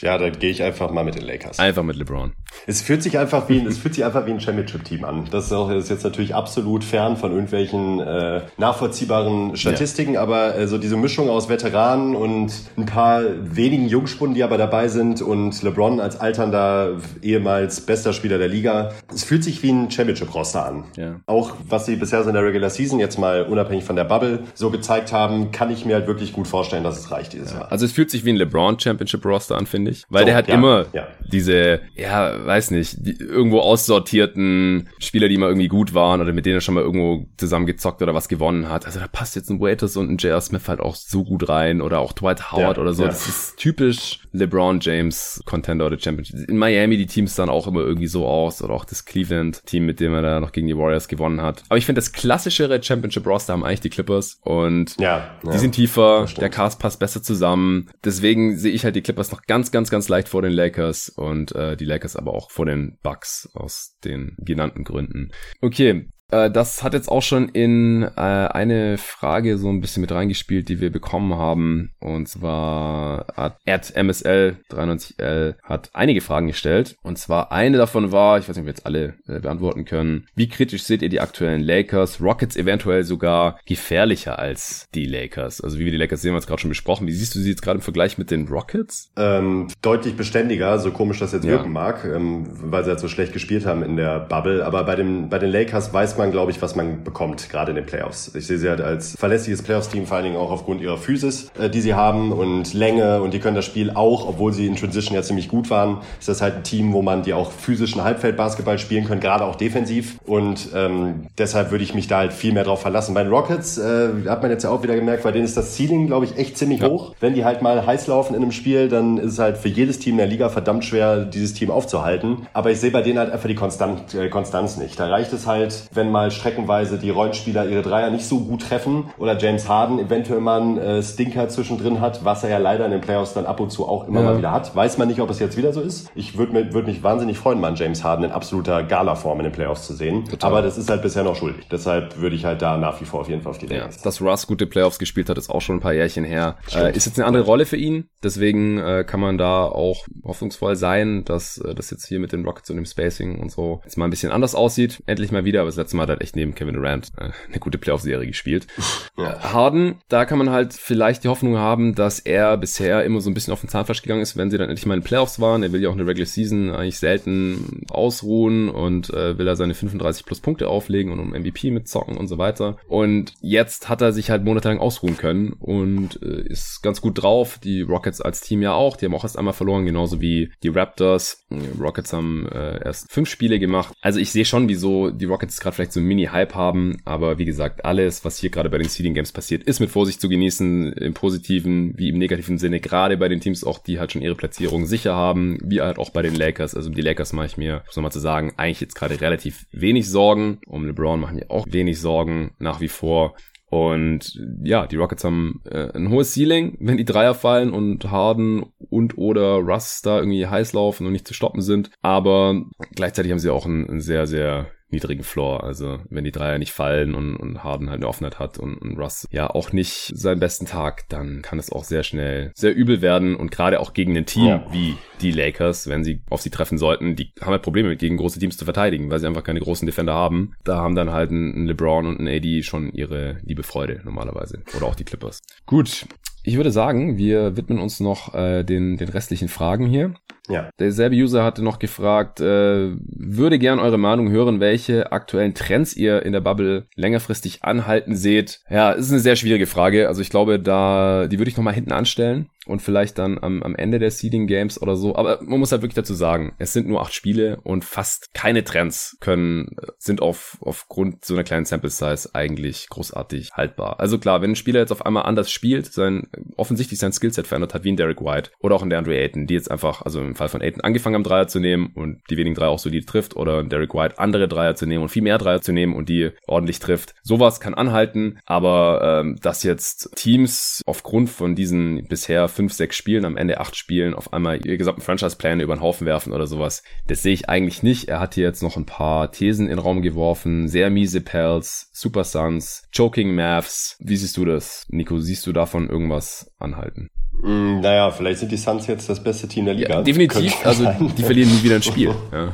Ja, 0.00 0.18
dann 0.18 0.32
gehe 0.38 0.50
ich 0.50 0.62
einfach 0.62 0.90
mal 0.90 1.04
mit 1.04 1.14
den 1.14 1.24
Lakers. 1.24 1.58
Einfach 1.58 1.82
mit 1.82 1.96
LeBron. 1.96 2.32
Es 2.66 2.82
fühlt 2.82 3.02
sich 3.02 3.18
einfach 3.18 3.48
wie, 3.48 3.64
es 3.64 3.78
fühlt 3.78 3.94
sich 3.94 4.04
einfach 4.04 4.26
wie 4.26 4.30
ein 4.30 4.40
Championship-Team 4.40 5.04
an. 5.04 5.28
Das 5.30 5.46
ist, 5.46 5.52
auch, 5.52 5.68
das 5.70 5.84
ist 5.84 5.90
jetzt 5.90 6.04
natürlich 6.04 6.34
absolut 6.34 6.84
fern 6.84 7.16
von 7.16 7.32
irgendwelchen 7.32 8.00
äh, 8.00 8.42
nachvollziehbaren 8.58 9.56
Statistiken, 9.56 10.14
ja. 10.14 10.22
aber 10.22 10.56
äh, 10.56 10.66
so 10.66 10.78
diese 10.78 10.96
Mischung 10.96 11.28
aus 11.28 11.48
Veteranen 11.48 12.16
und 12.16 12.52
ein 12.76 12.86
paar 12.86 13.22
wenigen 13.42 13.88
Jungspunden, 13.88 14.34
die 14.34 14.42
aber 14.42 14.58
dabei 14.58 14.88
sind 14.88 15.20
und 15.20 15.62
LeBron 15.62 16.00
als 16.00 16.18
alternder, 16.18 17.00
ehemals 17.22 17.80
bester 17.82 18.12
Spieler 18.12 18.38
der 18.38 18.48
Liga. 18.48 18.92
Es 19.12 19.24
fühlt 19.24 19.44
sich 19.44 19.62
wie 19.62 19.70
ein 19.70 19.90
Championship-Roster 19.90 20.64
an. 20.66 20.84
Ja. 20.96 21.20
Auch 21.26 21.52
was 21.68 21.86
sie 21.86 21.96
bisher 21.96 22.22
so 22.22 22.28
in 22.28 22.34
der 22.34 22.44
Regular 22.44 22.70
Season 22.70 22.98
jetzt 22.98 23.18
mal 23.18 23.42
unabhängig 23.42 23.84
von 23.84 23.96
der 23.96 24.04
Bubble 24.04 24.44
so 24.54 24.70
gezeigt 24.70 25.12
haben, 25.12 25.50
kann 25.50 25.70
ich 25.70 25.84
mir 25.84 25.94
halt 25.94 26.06
wirklich 26.06 26.32
gut 26.32 26.48
vorstellen, 26.48 26.84
dass 26.84 26.98
es 26.98 27.10
reicht 27.10 27.32
dieses 27.32 27.52
ja. 27.52 27.60
Jahr. 27.60 27.72
Also 27.72 27.84
es 27.84 27.92
fühlt 27.92 28.10
sich 28.10 28.24
wie 28.24 28.30
ein 28.30 28.36
LeBron 28.36 28.78
Championship-Roster 28.78 29.56
an, 29.56 29.66
finde 29.66 29.83
finde 29.84 29.90
ich. 29.90 30.04
Weil 30.08 30.22
so, 30.22 30.26
der 30.26 30.36
hat 30.36 30.48
ja, 30.48 30.54
immer 30.54 30.86
ja. 30.92 31.08
diese, 31.30 31.80
ja, 31.94 32.46
weiß 32.46 32.70
nicht, 32.70 32.96
die, 33.06 33.16
irgendwo 33.18 33.60
aussortierten 33.60 34.88
Spieler, 34.98 35.28
die 35.28 35.38
mal 35.38 35.48
irgendwie 35.48 35.68
gut 35.68 35.94
waren 35.94 36.20
oder 36.20 36.32
mit 36.32 36.46
denen 36.46 36.56
er 36.56 36.60
schon 36.60 36.74
mal 36.74 36.82
irgendwo 36.82 37.26
zusammengezockt 37.36 38.02
oder 38.02 38.14
was 38.14 38.28
gewonnen 38.28 38.68
hat. 38.68 38.86
Also 38.86 39.00
da 39.00 39.06
passt 39.06 39.36
jetzt 39.36 39.50
ein 39.50 39.60
Waiters 39.60 39.96
und 39.96 40.10
ein 40.10 40.16
J.R. 40.16 40.40
Smith 40.40 40.68
halt 40.68 40.80
auch 40.80 40.94
so 40.94 41.24
gut 41.24 41.48
rein 41.48 41.80
oder 41.80 42.00
auch 42.00 42.12
Dwight 42.12 42.52
Howard 42.52 42.76
ja, 42.76 42.82
oder 42.82 42.94
so. 42.94 43.04
Das 43.04 43.28
ist 43.28 43.56
typisch 43.56 44.20
LeBron 44.32 44.80
James 44.80 45.42
Contender 45.44 45.86
oder 45.86 45.98
Championship. 45.98 46.48
In 46.48 46.58
Miami 46.58 46.96
die 46.96 47.06
Teams 47.06 47.34
dann 47.34 47.48
auch 47.48 47.66
immer 47.66 47.80
irgendwie 47.80 48.06
so 48.06 48.26
aus 48.26 48.62
oder 48.62 48.74
auch 48.74 48.84
das 48.84 49.04
Cleveland 49.04 49.64
Team, 49.66 49.86
mit 49.86 50.00
dem 50.00 50.14
er 50.14 50.22
da 50.22 50.40
noch 50.40 50.52
gegen 50.52 50.66
die 50.66 50.76
Warriors 50.76 51.08
gewonnen 51.08 51.40
hat. 51.40 51.62
Aber 51.68 51.78
ich 51.78 51.86
finde, 51.86 52.00
das 52.00 52.12
klassischere 52.12 52.82
Championship 52.82 53.26
Roster 53.26 53.52
haben 53.52 53.64
eigentlich 53.64 53.80
die 53.80 53.90
Clippers 53.90 54.40
und 54.42 54.96
ja, 54.98 55.30
die 55.42 55.58
sind 55.58 55.72
tiefer, 55.72 56.26
der 56.38 56.48
Cast 56.48 56.80
passt 56.80 56.98
besser 56.98 57.22
zusammen. 57.22 57.88
Deswegen 58.04 58.56
sehe 58.56 58.72
ich 58.72 58.84
halt 58.84 58.96
die 58.96 59.02
Clippers 59.02 59.30
noch 59.30 59.42
ganz, 59.42 59.70
ganz, 59.74 59.90
ganz 59.90 60.08
leicht 60.08 60.28
vor 60.28 60.40
den 60.40 60.52
Lakers 60.52 61.08
und 61.08 61.52
äh, 61.52 61.76
die 61.76 61.84
Lakers 61.84 62.14
aber 62.14 62.32
auch 62.32 62.52
vor 62.52 62.64
den 62.64 62.96
Bucks 63.02 63.50
aus 63.54 63.98
den 64.04 64.36
genannten 64.38 64.84
Gründen. 64.84 65.32
Okay, 65.60 66.08
äh, 66.30 66.50
das 66.50 66.82
hat 66.82 66.94
jetzt 66.94 67.08
auch 67.08 67.22
schon 67.22 67.48
in 67.48 68.02
äh, 68.02 68.20
eine 68.20 68.98
Frage 68.98 69.58
so 69.58 69.68
ein 69.68 69.80
bisschen 69.80 70.00
mit 70.00 70.12
reingespielt, 70.12 70.68
die 70.68 70.80
wir 70.80 70.90
bekommen 70.90 71.34
haben. 71.34 71.92
Und 72.00 72.28
zwar 72.28 73.26
hat 73.36 73.58
MSL93L 73.66 75.54
hat 75.62 75.90
einige 75.92 76.20
Fragen 76.20 76.46
gestellt. 76.46 76.96
Und 77.02 77.18
zwar 77.18 77.52
eine 77.52 77.78
davon 77.78 78.12
war, 78.12 78.38
ich 78.38 78.48
weiß 78.48 78.56
nicht, 78.56 78.62
ob 78.62 78.66
wir 78.66 78.72
jetzt 78.72 78.86
alle 78.86 79.14
äh, 79.28 79.40
beantworten 79.40 79.84
können. 79.84 80.26
Wie 80.34 80.48
kritisch 80.48 80.82
seht 80.82 81.02
ihr 81.02 81.08
die 81.08 81.20
aktuellen 81.20 81.62
Lakers? 81.62 82.20
Rockets 82.20 82.56
eventuell 82.56 83.04
sogar 83.04 83.58
gefährlicher 83.66 84.38
als 84.38 84.88
die 84.94 85.06
Lakers. 85.06 85.60
Also 85.60 85.78
wie 85.78 85.84
wir 85.84 85.92
die 85.92 85.98
Lakers 85.98 86.22
sehen, 86.22 86.32
wir 86.32 86.38
es 86.38 86.46
gerade 86.46 86.60
schon 86.60 86.70
besprochen. 86.70 87.06
Wie 87.06 87.12
siehst 87.12 87.34
du 87.34 87.40
sie 87.40 87.50
jetzt 87.50 87.62
gerade 87.62 87.78
im 87.78 87.82
Vergleich 87.82 88.18
mit 88.18 88.30
den 88.30 88.48
Rockets? 88.48 89.12
Ähm, 89.16 89.68
deutlich 89.82 90.16
beständiger, 90.16 90.78
so 90.78 90.90
komisch 90.90 91.18
das 91.18 91.32
jetzt 91.32 91.44
ja. 91.44 91.52
wirken 91.52 91.72
mag, 91.72 92.04
ähm, 92.04 92.46
weil 92.48 92.84
sie 92.84 92.90
halt 92.90 93.00
so 93.00 93.08
schlecht 93.08 93.32
gespielt 93.32 93.66
haben 93.66 93.82
in 93.82 93.96
der 93.96 94.20
Bubble. 94.20 94.64
Aber 94.64 94.84
bei, 94.84 94.96
dem, 94.96 95.28
bei 95.28 95.38
den 95.38 95.50
Lakers 95.50 95.92
weiß 95.92 96.16
man, 96.18 96.23
glaube 96.30 96.50
ich, 96.50 96.60
was 96.62 96.74
man 96.76 97.04
bekommt, 97.04 97.48
gerade 97.50 97.70
in 97.70 97.76
den 97.76 97.86
Playoffs. 97.86 98.34
Ich 98.34 98.46
sehe 98.46 98.58
sie 98.58 98.68
halt 98.68 98.80
als 98.80 99.16
verlässliches 99.16 99.62
Playoffs-Team, 99.62 100.06
vor 100.06 100.16
allen 100.16 100.24
Dingen 100.24 100.36
auch 100.36 100.50
aufgrund 100.50 100.80
ihrer 100.80 100.98
Physis, 100.98 101.50
äh, 101.58 101.70
die 101.70 101.80
sie 101.80 101.94
haben 101.94 102.32
und 102.32 102.74
Länge 102.74 103.22
und 103.22 103.34
die 103.34 103.40
können 103.40 103.56
das 103.56 103.64
Spiel 103.64 103.90
auch, 103.90 104.28
obwohl 104.28 104.52
sie 104.52 104.66
in 104.66 104.76
Transition 104.76 105.14
ja 105.14 105.22
ziemlich 105.22 105.48
gut 105.48 105.70
waren, 105.70 105.98
ist 106.18 106.28
das 106.28 106.42
halt 106.42 106.56
ein 106.56 106.64
Team, 106.64 106.92
wo 106.92 107.02
man 107.02 107.22
die 107.22 107.34
auch 107.34 107.50
physischen 107.50 108.02
Halbfeldbasketball 108.02 108.78
spielen 108.78 109.04
können, 109.04 109.20
gerade 109.20 109.44
auch 109.44 109.56
defensiv 109.56 110.18
und 110.26 110.68
ähm, 110.74 111.26
deshalb 111.38 111.70
würde 111.70 111.84
ich 111.84 111.94
mich 111.94 112.08
da 112.08 112.18
halt 112.18 112.32
viel 112.32 112.52
mehr 112.52 112.64
drauf 112.64 112.82
verlassen. 112.82 113.14
Bei 113.14 113.22
den 113.22 113.32
Rockets 113.32 113.78
äh, 113.78 114.08
hat 114.26 114.42
man 114.42 114.50
jetzt 114.50 114.64
ja 114.64 114.70
auch 114.70 114.82
wieder 114.82 114.94
gemerkt, 114.94 115.22
bei 115.22 115.32
denen 115.32 115.44
ist 115.44 115.56
das 115.56 115.76
Ceiling, 115.76 116.06
glaube 116.06 116.24
ich, 116.26 116.36
echt 116.36 116.58
ziemlich 116.58 116.80
ja. 116.80 116.88
hoch. 116.88 117.14
Wenn 117.20 117.34
die 117.34 117.44
halt 117.44 117.62
mal 117.62 117.86
heiß 117.86 118.06
laufen 118.06 118.34
in 118.34 118.42
einem 118.42 118.52
Spiel, 118.52 118.88
dann 118.88 119.18
ist 119.18 119.32
es 119.34 119.38
halt 119.38 119.58
für 119.58 119.68
jedes 119.68 119.98
Team 119.98 120.14
in 120.14 120.18
der 120.18 120.26
Liga 120.26 120.48
verdammt 120.48 120.84
schwer, 120.84 121.24
dieses 121.24 121.54
Team 121.54 121.70
aufzuhalten. 121.70 122.46
Aber 122.52 122.70
ich 122.70 122.80
sehe 122.80 122.90
bei 122.90 123.02
denen 123.02 123.18
halt 123.18 123.32
einfach 123.32 123.48
die 123.48 123.54
Konstant, 123.54 124.14
äh, 124.14 124.28
Konstanz 124.28 124.76
nicht. 124.76 124.98
Da 124.98 125.08
reicht 125.08 125.32
es 125.32 125.46
halt, 125.46 125.84
wenn 125.92 126.03
mal 126.10 126.30
streckenweise 126.30 126.98
die 126.98 127.10
Rollenspieler 127.10 127.66
ihre 127.66 127.82
Dreier 127.82 128.10
nicht 128.10 128.26
so 128.26 128.40
gut 128.40 128.62
treffen 128.62 129.10
oder 129.18 129.38
James 129.38 129.68
Harden 129.68 129.98
eventuell 129.98 130.40
mal 130.40 130.60
einen 130.60 130.78
äh, 130.78 131.02
Stinker 131.02 131.48
zwischendrin 131.48 132.00
hat, 132.00 132.24
was 132.24 132.44
er 132.44 132.50
ja 132.50 132.58
leider 132.58 132.84
in 132.84 132.90
den 132.90 133.00
Playoffs 133.00 133.34
dann 133.34 133.46
ab 133.46 133.60
und 133.60 133.70
zu 133.70 133.86
auch 133.86 134.06
immer 134.08 134.20
ja. 134.20 134.26
mal 134.26 134.38
wieder 134.38 134.52
hat. 134.52 134.74
Weiß 134.74 134.98
man 134.98 135.08
nicht, 135.08 135.20
ob 135.20 135.30
es 135.30 135.38
jetzt 135.38 135.56
wieder 135.56 135.72
so 135.72 135.80
ist. 135.80 136.10
Ich 136.14 136.38
würde 136.38 136.72
würd 136.72 136.86
mich 136.86 137.02
wahnsinnig 137.02 137.38
freuen, 137.38 137.60
mal 137.60 137.68
einen 137.68 137.76
James 137.76 138.04
Harden 138.04 138.24
in 138.24 138.30
absoluter 138.32 138.82
Gala-Form 138.82 139.38
in 139.40 139.44
den 139.44 139.52
Playoffs 139.52 139.86
zu 139.86 139.94
sehen. 139.94 140.24
Total. 140.24 140.50
Aber 140.50 140.62
das 140.62 140.78
ist 140.78 140.90
halt 140.90 141.02
bisher 141.02 141.24
noch 141.24 141.36
schuldig. 141.36 141.66
Deshalb 141.70 142.18
würde 142.20 142.36
ich 142.36 142.44
halt 142.44 142.62
da 142.62 142.76
nach 142.76 143.00
wie 143.00 143.04
vor 143.04 143.20
auf 143.20 143.28
jeden 143.28 143.42
Fall 143.42 143.50
auf 143.50 143.58
die 143.58 143.66
ja. 143.66 143.88
Dass 144.02 144.20
Russ 144.20 144.46
gute 144.46 144.66
Playoffs 144.66 144.98
gespielt 144.98 145.28
hat, 145.28 145.38
ist 145.38 145.50
auch 145.50 145.60
schon 145.60 145.76
ein 145.76 145.80
paar 145.80 145.94
Jährchen 145.94 146.24
her. 146.24 146.56
Äh, 146.74 146.96
ist 146.96 147.06
jetzt 147.06 147.18
eine 147.18 147.26
andere 147.26 147.44
Rolle 147.44 147.66
für 147.66 147.76
ihn. 147.76 148.08
Deswegen 148.22 148.78
äh, 148.78 149.04
kann 149.06 149.20
man 149.20 149.38
da 149.38 149.64
auch 149.64 150.06
hoffnungsvoll 150.24 150.76
sein, 150.76 151.24
dass 151.24 151.58
äh, 151.58 151.74
das 151.74 151.90
jetzt 151.90 152.06
hier 152.06 152.20
mit 152.20 152.32
den 152.32 152.44
Rockets 152.44 152.70
und 152.70 152.76
dem 152.76 152.86
Spacing 152.86 153.40
und 153.40 153.50
so 153.50 153.80
jetzt 153.84 153.96
mal 153.96 154.06
ein 154.06 154.10
bisschen 154.10 154.32
anders 154.32 154.54
aussieht. 154.54 155.02
Endlich 155.06 155.32
mal 155.32 155.44
wieder, 155.44 155.60
aber 155.60 155.68
das 155.68 155.76
letzte 155.76 155.93
Mal 155.94 156.02
hat 156.02 156.10
er 156.10 156.20
echt 156.20 156.36
neben 156.36 156.54
Kevin 156.54 156.74
Durant 156.74 157.12
äh, 157.16 157.30
eine 157.48 157.58
gute 157.60 157.78
Playoff-Serie 157.78 158.26
gespielt. 158.26 158.66
Ja. 159.16 159.52
Harden, 159.52 160.00
da 160.08 160.24
kann 160.24 160.38
man 160.38 160.50
halt 160.50 160.72
vielleicht 160.72 161.22
die 161.22 161.28
Hoffnung 161.28 161.56
haben, 161.56 161.94
dass 161.94 162.18
er 162.18 162.56
bisher 162.56 163.04
immer 163.04 163.20
so 163.20 163.30
ein 163.30 163.34
bisschen 163.34 163.52
auf 163.52 163.60
den 163.60 163.68
Zahnfleisch 163.68 164.02
gegangen 164.02 164.22
ist, 164.22 164.36
wenn 164.36 164.50
sie 164.50 164.58
dann 164.58 164.68
endlich 164.68 164.86
mal 164.86 164.94
in 164.94 165.00
den 165.00 165.06
Playoffs 165.06 165.38
waren. 165.38 165.62
Er 165.62 165.70
will 165.70 165.80
ja 165.80 165.88
auch 165.88 165.92
in 165.92 165.98
der 165.98 166.06
Regular 166.08 166.26
Season 166.26 166.70
eigentlich 166.70 166.98
selten 166.98 167.82
ausruhen 167.90 168.68
und 168.68 169.10
äh, 169.10 169.38
will 169.38 169.46
er 169.46 169.54
seine 169.54 169.74
35 169.74 170.26
plus 170.26 170.40
Punkte 170.40 170.66
auflegen 170.66 171.12
und 171.12 171.20
um 171.20 171.30
MVP 171.30 171.70
mitzocken 171.70 172.16
und 172.16 172.26
so 172.26 172.38
weiter. 172.38 172.76
Und 172.88 173.34
jetzt 173.40 173.88
hat 173.88 174.02
er 174.02 174.12
sich 174.12 174.30
halt 174.30 174.44
monatelang 174.44 174.78
ausruhen 174.78 175.16
können 175.16 175.52
und 175.52 176.20
äh, 176.20 176.42
ist 176.48 176.82
ganz 176.82 177.00
gut 177.00 177.22
drauf. 177.22 177.58
Die 177.62 177.82
Rockets 177.82 178.20
als 178.20 178.40
Team 178.40 178.62
ja 178.62 178.72
auch. 178.72 178.96
Die 178.96 179.06
haben 179.06 179.14
auch 179.14 179.24
erst 179.24 179.38
einmal 179.38 179.54
verloren, 179.54 179.86
genauso 179.86 180.20
wie 180.20 180.50
die 180.62 180.70
Raptors. 180.70 181.44
Die 181.50 181.80
Rockets 181.80 182.12
haben 182.12 182.48
äh, 182.48 182.84
erst 182.84 183.12
fünf 183.12 183.28
Spiele 183.28 183.58
gemacht. 183.58 183.94
Also 184.00 184.18
ich 184.18 184.32
sehe 184.32 184.44
schon, 184.44 184.68
wieso 184.68 185.10
die 185.10 185.24
Rockets 185.24 185.60
gerade 185.60 185.76
vielleicht 185.76 185.83
so 185.92 186.00
ein 186.00 186.06
Mini-Hype 186.06 186.54
haben, 186.54 186.98
aber 187.04 187.38
wie 187.38 187.44
gesagt, 187.44 187.84
alles, 187.84 188.24
was 188.24 188.38
hier 188.38 188.50
gerade 188.50 188.70
bei 188.70 188.78
den 188.78 188.88
Seeding 188.88 189.14
Games 189.14 189.32
passiert, 189.32 189.62
ist 189.64 189.80
mit 189.80 189.90
Vorsicht 189.90 190.20
zu 190.20 190.28
genießen, 190.28 190.92
im 190.92 191.14
positiven 191.14 191.96
wie 191.96 192.10
im 192.10 192.18
negativen 192.18 192.58
Sinne, 192.58 192.80
gerade 192.80 193.16
bei 193.16 193.28
den 193.28 193.40
Teams 193.40 193.64
auch, 193.64 193.78
die 193.78 193.98
halt 193.98 194.12
schon 194.12 194.22
ihre 194.22 194.34
Platzierung 194.34 194.86
sicher 194.86 195.14
haben, 195.14 195.58
wie 195.62 195.80
halt 195.80 195.98
auch 195.98 196.10
bei 196.10 196.22
den 196.22 196.34
Lakers. 196.34 196.74
Also 196.74 196.88
um 196.88 196.94
die 196.94 197.02
Lakers 197.02 197.32
mache 197.32 197.46
ich 197.46 197.56
mir, 197.56 197.82
um 197.86 197.92
nochmal 197.96 198.12
zu 198.12 198.20
sagen, 198.20 198.52
eigentlich 198.56 198.80
jetzt 198.80 198.94
gerade 198.94 199.20
relativ 199.20 199.66
wenig 199.72 200.08
Sorgen. 200.08 200.58
Um 200.66 200.86
LeBron 200.86 201.20
machen 201.20 201.38
wir 201.38 201.50
auch 201.50 201.66
wenig 201.70 202.00
Sorgen 202.00 202.54
nach 202.58 202.80
wie 202.80 202.88
vor. 202.88 203.34
Und 203.74 204.40
ja, 204.62 204.86
die 204.86 204.94
Rockets 204.94 205.24
haben 205.24 205.60
äh, 205.68 205.90
ein 205.94 206.08
hohes 206.08 206.32
Ceiling, 206.32 206.76
wenn 206.80 206.96
die 206.96 207.04
Dreier 207.04 207.34
fallen 207.34 207.72
und 207.72 208.08
Harden 208.08 208.66
und 208.78 209.18
oder 209.18 209.56
Russ 209.56 210.00
da 210.00 210.18
irgendwie 210.18 210.46
heiß 210.46 210.74
laufen 210.74 211.06
und 211.06 211.12
nicht 211.12 211.26
zu 211.26 211.34
stoppen 211.34 211.60
sind. 211.60 211.90
Aber 212.00 212.62
gleichzeitig 212.94 213.32
haben 213.32 213.40
sie 213.40 213.50
auch 213.50 213.66
ein, 213.66 213.88
ein 213.88 214.00
sehr, 214.00 214.28
sehr 214.28 214.68
niedrigen 214.94 215.24
Floor. 215.24 215.64
Also 215.64 215.98
wenn 216.08 216.24
die 216.24 216.32
Dreier 216.32 216.58
nicht 216.58 216.72
fallen 216.72 217.14
und, 217.14 217.36
und 217.36 217.62
Harden 217.62 217.90
halt 217.90 218.00
eine 218.00 218.08
Offenheit 218.08 218.38
hat 218.38 218.58
und, 218.58 218.76
und 218.78 218.98
Russ 218.98 219.26
ja 219.30 219.48
auch 219.50 219.72
nicht 219.72 220.12
seinen 220.14 220.40
besten 220.40 220.66
Tag, 220.66 221.08
dann 221.08 221.42
kann 221.42 221.58
es 221.58 221.70
auch 221.70 221.84
sehr 221.84 222.02
schnell 222.02 222.52
sehr 222.54 222.74
übel 222.74 223.02
werden 223.02 223.36
und 223.36 223.50
gerade 223.50 223.80
auch 223.80 223.92
gegen 223.92 224.16
ein 224.16 224.26
Team 224.26 224.46
ja. 224.46 224.66
wie 224.72 224.96
die 225.20 225.32
Lakers, 225.32 225.88
wenn 225.88 226.04
sie 226.04 226.22
auf 226.30 226.40
sie 226.40 226.50
treffen 226.50 226.78
sollten, 226.78 227.16
die 227.16 227.32
haben 227.40 227.52
halt 227.52 227.62
Probleme 227.62 227.96
gegen 227.96 228.16
große 228.16 228.38
Teams 228.38 228.56
zu 228.56 228.64
verteidigen, 228.64 229.10
weil 229.10 229.20
sie 229.20 229.26
einfach 229.26 229.44
keine 229.44 229.60
großen 229.60 229.86
Defender 229.86 230.14
haben. 230.14 230.54
Da 230.64 230.76
haben 230.76 230.94
dann 230.94 231.12
halt 231.12 231.30
ein 231.30 231.66
LeBron 231.66 232.06
und 232.06 232.20
ein 232.20 232.28
AD 232.28 232.62
schon 232.62 232.92
ihre 232.92 233.38
liebe 233.44 233.62
Freude 233.62 234.00
normalerweise. 234.04 234.62
Oder 234.76 234.86
auch 234.86 234.94
die 234.94 235.04
Clippers. 235.04 235.42
Gut, 235.66 236.06
ich 236.46 236.56
würde 236.56 236.70
sagen, 236.70 237.16
wir 237.16 237.56
widmen 237.56 237.78
uns 237.78 238.00
noch 238.00 238.34
äh, 238.34 238.64
den, 238.64 238.98
den 238.98 239.08
restlichen 239.08 239.48
Fragen 239.48 239.86
hier. 239.86 240.14
Ja. 240.48 240.68
Derselbe 240.78 241.16
User 241.16 241.42
hatte 241.42 241.62
noch 241.62 241.78
gefragt, 241.78 242.40
äh, 242.40 242.92
würde 242.98 243.58
gern 243.58 243.78
eure 243.78 243.98
Meinung 243.98 244.30
hören, 244.30 244.60
welche 244.60 245.10
aktuellen 245.12 245.54
Trends 245.54 245.96
ihr 245.96 246.22
in 246.22 246.32
der 246.32 246.40
Bubble 246.40 246.86
längerfristig 246.96 247.64
anhalten 247.64 248.14
seht. 248.14 248.60
Ja, 248.68 248.92
ist 248.92 249.10
eine 249.10 249.20
sehr 249.20 249.36
schwierige 249.36 249.66
Frage. 249.66 250.08
Also 250.08 250.20
ich 250.20 250.30
glaube, 250.30 250.60
da 250.60 251.26
die 251.28 251.38
würde 251.38 251.50
ich 251.50 251.56
noch 251.56 251.64
mal 251.64 251.72
hinten 251.72 251.92
anstellen 251.92 252.50
und 252.66 252.80
vielleicht 252.80 253.18
dann 253.18 253.38
am, 253.38 253.62
am 253.62 253.74
Ende 253.74 253.98
der 253.98 254.10
Seeding 254.10 254.46
Games 254.46 254.80
oder 254.80 254.96
so. 254.96 255.16
Aber 255.16 255.40
man 255.42 255.60
muss 255.60 255.72
halt 255.72 255.82
wirklich 255.82 255.94
dazu 255.94 256.14
sagen, 256.14 256.54
es 256.58 256.72
sind 256.72 256.88
nur 256.88 257.00
acht 257.00 257.14
Spiele 257.14 257.60
und 257.62 257.84
fast 257.84 258.32
keine 258.34 258.64
Trends 258.64 259.16
können, 259.20 259.76
sind 259.98 260.22
auf, 260.22 260.58
aufgrund 260.60 261.24
so 261.24 261.34
einer 261.34 261.44
kleinen 261.44 261.66
Sample 261.66 261.90
Size 261.90 262.30
eigentlich 262.32 262.88
großartig 262.88 263.50
haltbar. 263.52 264.00
Also 264.00 264.18
klar, 264.18 264.42
wenn 264.42 264.52
ein 264.52 264.56
Spieler 264.56 264.80
jetzt 264.80 264.92
auf 264.92 265.04
einmal 265.04 265.24
anders 265.24 265.50
spielt, 265.50 265.92
sein, 265.92 266.28
offensichtlich 266.56 266.98
sein 266.98 267.12
Skillset 267.12 267.46
verändert 267.46 267.74
hat, 267.74 267.84
wie 267.84 267.92
ein 267.92 267.96
Derek 267.96 268.20
White 268.20 268.50
oder 268.60 268.74
auch 268.74 268.82
ein 268.82 268.90
DeAndre 268.90 269.16
Ayton, 269.16 269.46
die 269.46 269.54
jetzt 269.54 269.70
einfach, 269.70 270.02
also 270.02 270.33
im 270.34 270.36
Fall 270.36 270.48
von 270.48 270.60
Ayton 270.60 270.82
angefangen 270.82 271.14
haben, 271.14 271.24
Dreier 271.24 271.46
zu 271.46 271.60
nehmen 271.60 271.92
und 271.94 272.20
die 272.28 272.36
wenigen 272.36 272.54
Dreier 272.54 272.70
auch 272.70 272.78
so 272.78 272.90
die 272.90 273.04
trifft 273.04 273.36
oder 273.36 273.62
Derek 273.62 273.94
White 273.94 274.18
andere 274.18 274.48
Dreier 274.48 274.74
zu 274.74 274.86
nehmen 274.86 275.02
und 275.02 275.08
viel 275.08 275.22
mehr 275.22 275.38
Dreier 275.38 275.60
zu 275.60 275.72
nehmen 275.72 275.94
und 275.94 276.08
die 276.08 276.30
ordentlich 276.46 276.80
trifft. 276.80 277.14
Sowas 277.22 277.60
kann 277.60 277.74
anhalten, 277.74 278.38
aber 278.44 279.20
ähm, 279.20 279.36
dass 279.40 279.62
jetzt 279.62 280.10
Teams 280.16 280.82
aufgrund 280.86 281.30
von 281.30 281.54
diesen 281.54 282.04
bisher 282.08 282.48
fünf, 282.48 282.72
sechs 282.72 282.96
Spielen, 282.96 283.24
am 283.24 283.36
Ende 283.36 283.60
acht 283.60 283.76
Spielen 283.76 284.14
auf 284.14 284.32
einmal 284.32 284.64
ihre 284.66 284.76
gesamten 284.76 285.02
Franchise-Pläne 285.02 285.62
über 285.62 285.74
den 285.74 285.82
Haufen 285.82 286.06
werfen 286.06 286.32
oder 286.32 286.46
sowas. 286.46 286.82
Das 287.06 287.22
sehe 287.22 287.34
ich 287.34 287.48
eigentlich 287.48 287.82
nicht. 287.82 288.08
Er 288.08 288.20
hat 288.20 288.34
hier 288.34 288.44
jetzt 288.44 288.62
noch 288.62 288.76
ein 288.76 288.86
paar 288.86 289.30
Thesen 289.30 289.66
in 289.66 289.76
den 289.76 289.78
Raum 289.78 290.02
geworfen. 290.02 290.68
Sehr 290.68 290.90
miese 290.90 291.20
Pels, 291.20 291.90
Super 291.92 292.24
Suns, 292.24 292.88
Choking 292.94 293.34
Mavs. 293.34 293.96
Wie 294.00 294.16
siehst 294.16 294.36
du 294.36 294.44
das, 294.44 294.84
Nico? 294.88 295.18
Siehst 295.18 295.46
du 295.46 295.52
davon 295.52 295.88
irgendwas 295.88 296.52
anhalten? 296.58 297.08
Mm, 297.42 297.80
naja, 297.80 298.10
vielleicht 298.10 298.40
sind 298.40 298.52
die 298.52 298.56
Suns 298.56 298.86
jetzt 298.86 299.08
das 299.08 299.22
beste 299.22 299.46
Team 299.46 299.66
der 299.66 299.74
Liga. 299.74 299.96
Ja, 299.96 300.02
definitiv. 300.02 300.54
Also 300.64 300.88
die 301.16 301.22
verlieren 301.22 301.50
nie 301.50 301.62
wieder 301.62 301.76
ein 301.76 301.82
Spiel. 301.82 302.14
Ja. 302.32 302.52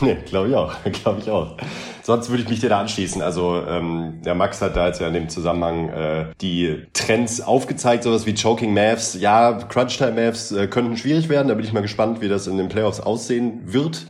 nee, 0.00 0.16
glaube 0.26 0.48
ich 0.48 0.54
auch. 0.54 0.74
glaube 1.02 1.20
ich 1.20 1.30
auch. 1.30 1.56
sonst 2.02 2.30
würde 2.30 2.42
ich 2.42 2.48
mich 2.48 2.60
dir 2.60 2.68
da 2.68 2.80
anschließen. 2.80 3.20
Also 3.22 3.62
ähm, 3.66 4.20
der 4.24 4.34
Max 4.34 4.60
hat 4.60 4.76
da 4.76 4.86
jetzt 4.86 5.00
ja 5.00 5.08
in 5.08 5.14
dem 5.14 5.28
Zusammenhang 5.28 5.88
äh, 5.88 6.26
die 6.40 6.82
Trends 6.92 7.40
aufgezeigt, 7.40 8.04
sowas 8.04 8.26
wie 8.26 8.34
Choking 8.34 8.74
Mavs. 8.74 9.16
Ja, 9.20 9.52
Crunch-Time 9.52 10.12
Mavs 10.12 10.52
äh, 10.52 10.66
könnten 10.66 10.96
schwierig 10.96 11.28
werden. 11.28 11.48
Da 11.48 11.54
bin 11.54 11.64
ich 11.64 11.72
mal 11.72 11.80
gespannt, 11.82 12.20
wie 12.20 12.28
das 12.28 12.46
in 12.46 12.56
den 12.58 12.68
Playoffs 12.68 13.00
aussehen 13.00 13.60
wird. 13.64 14.06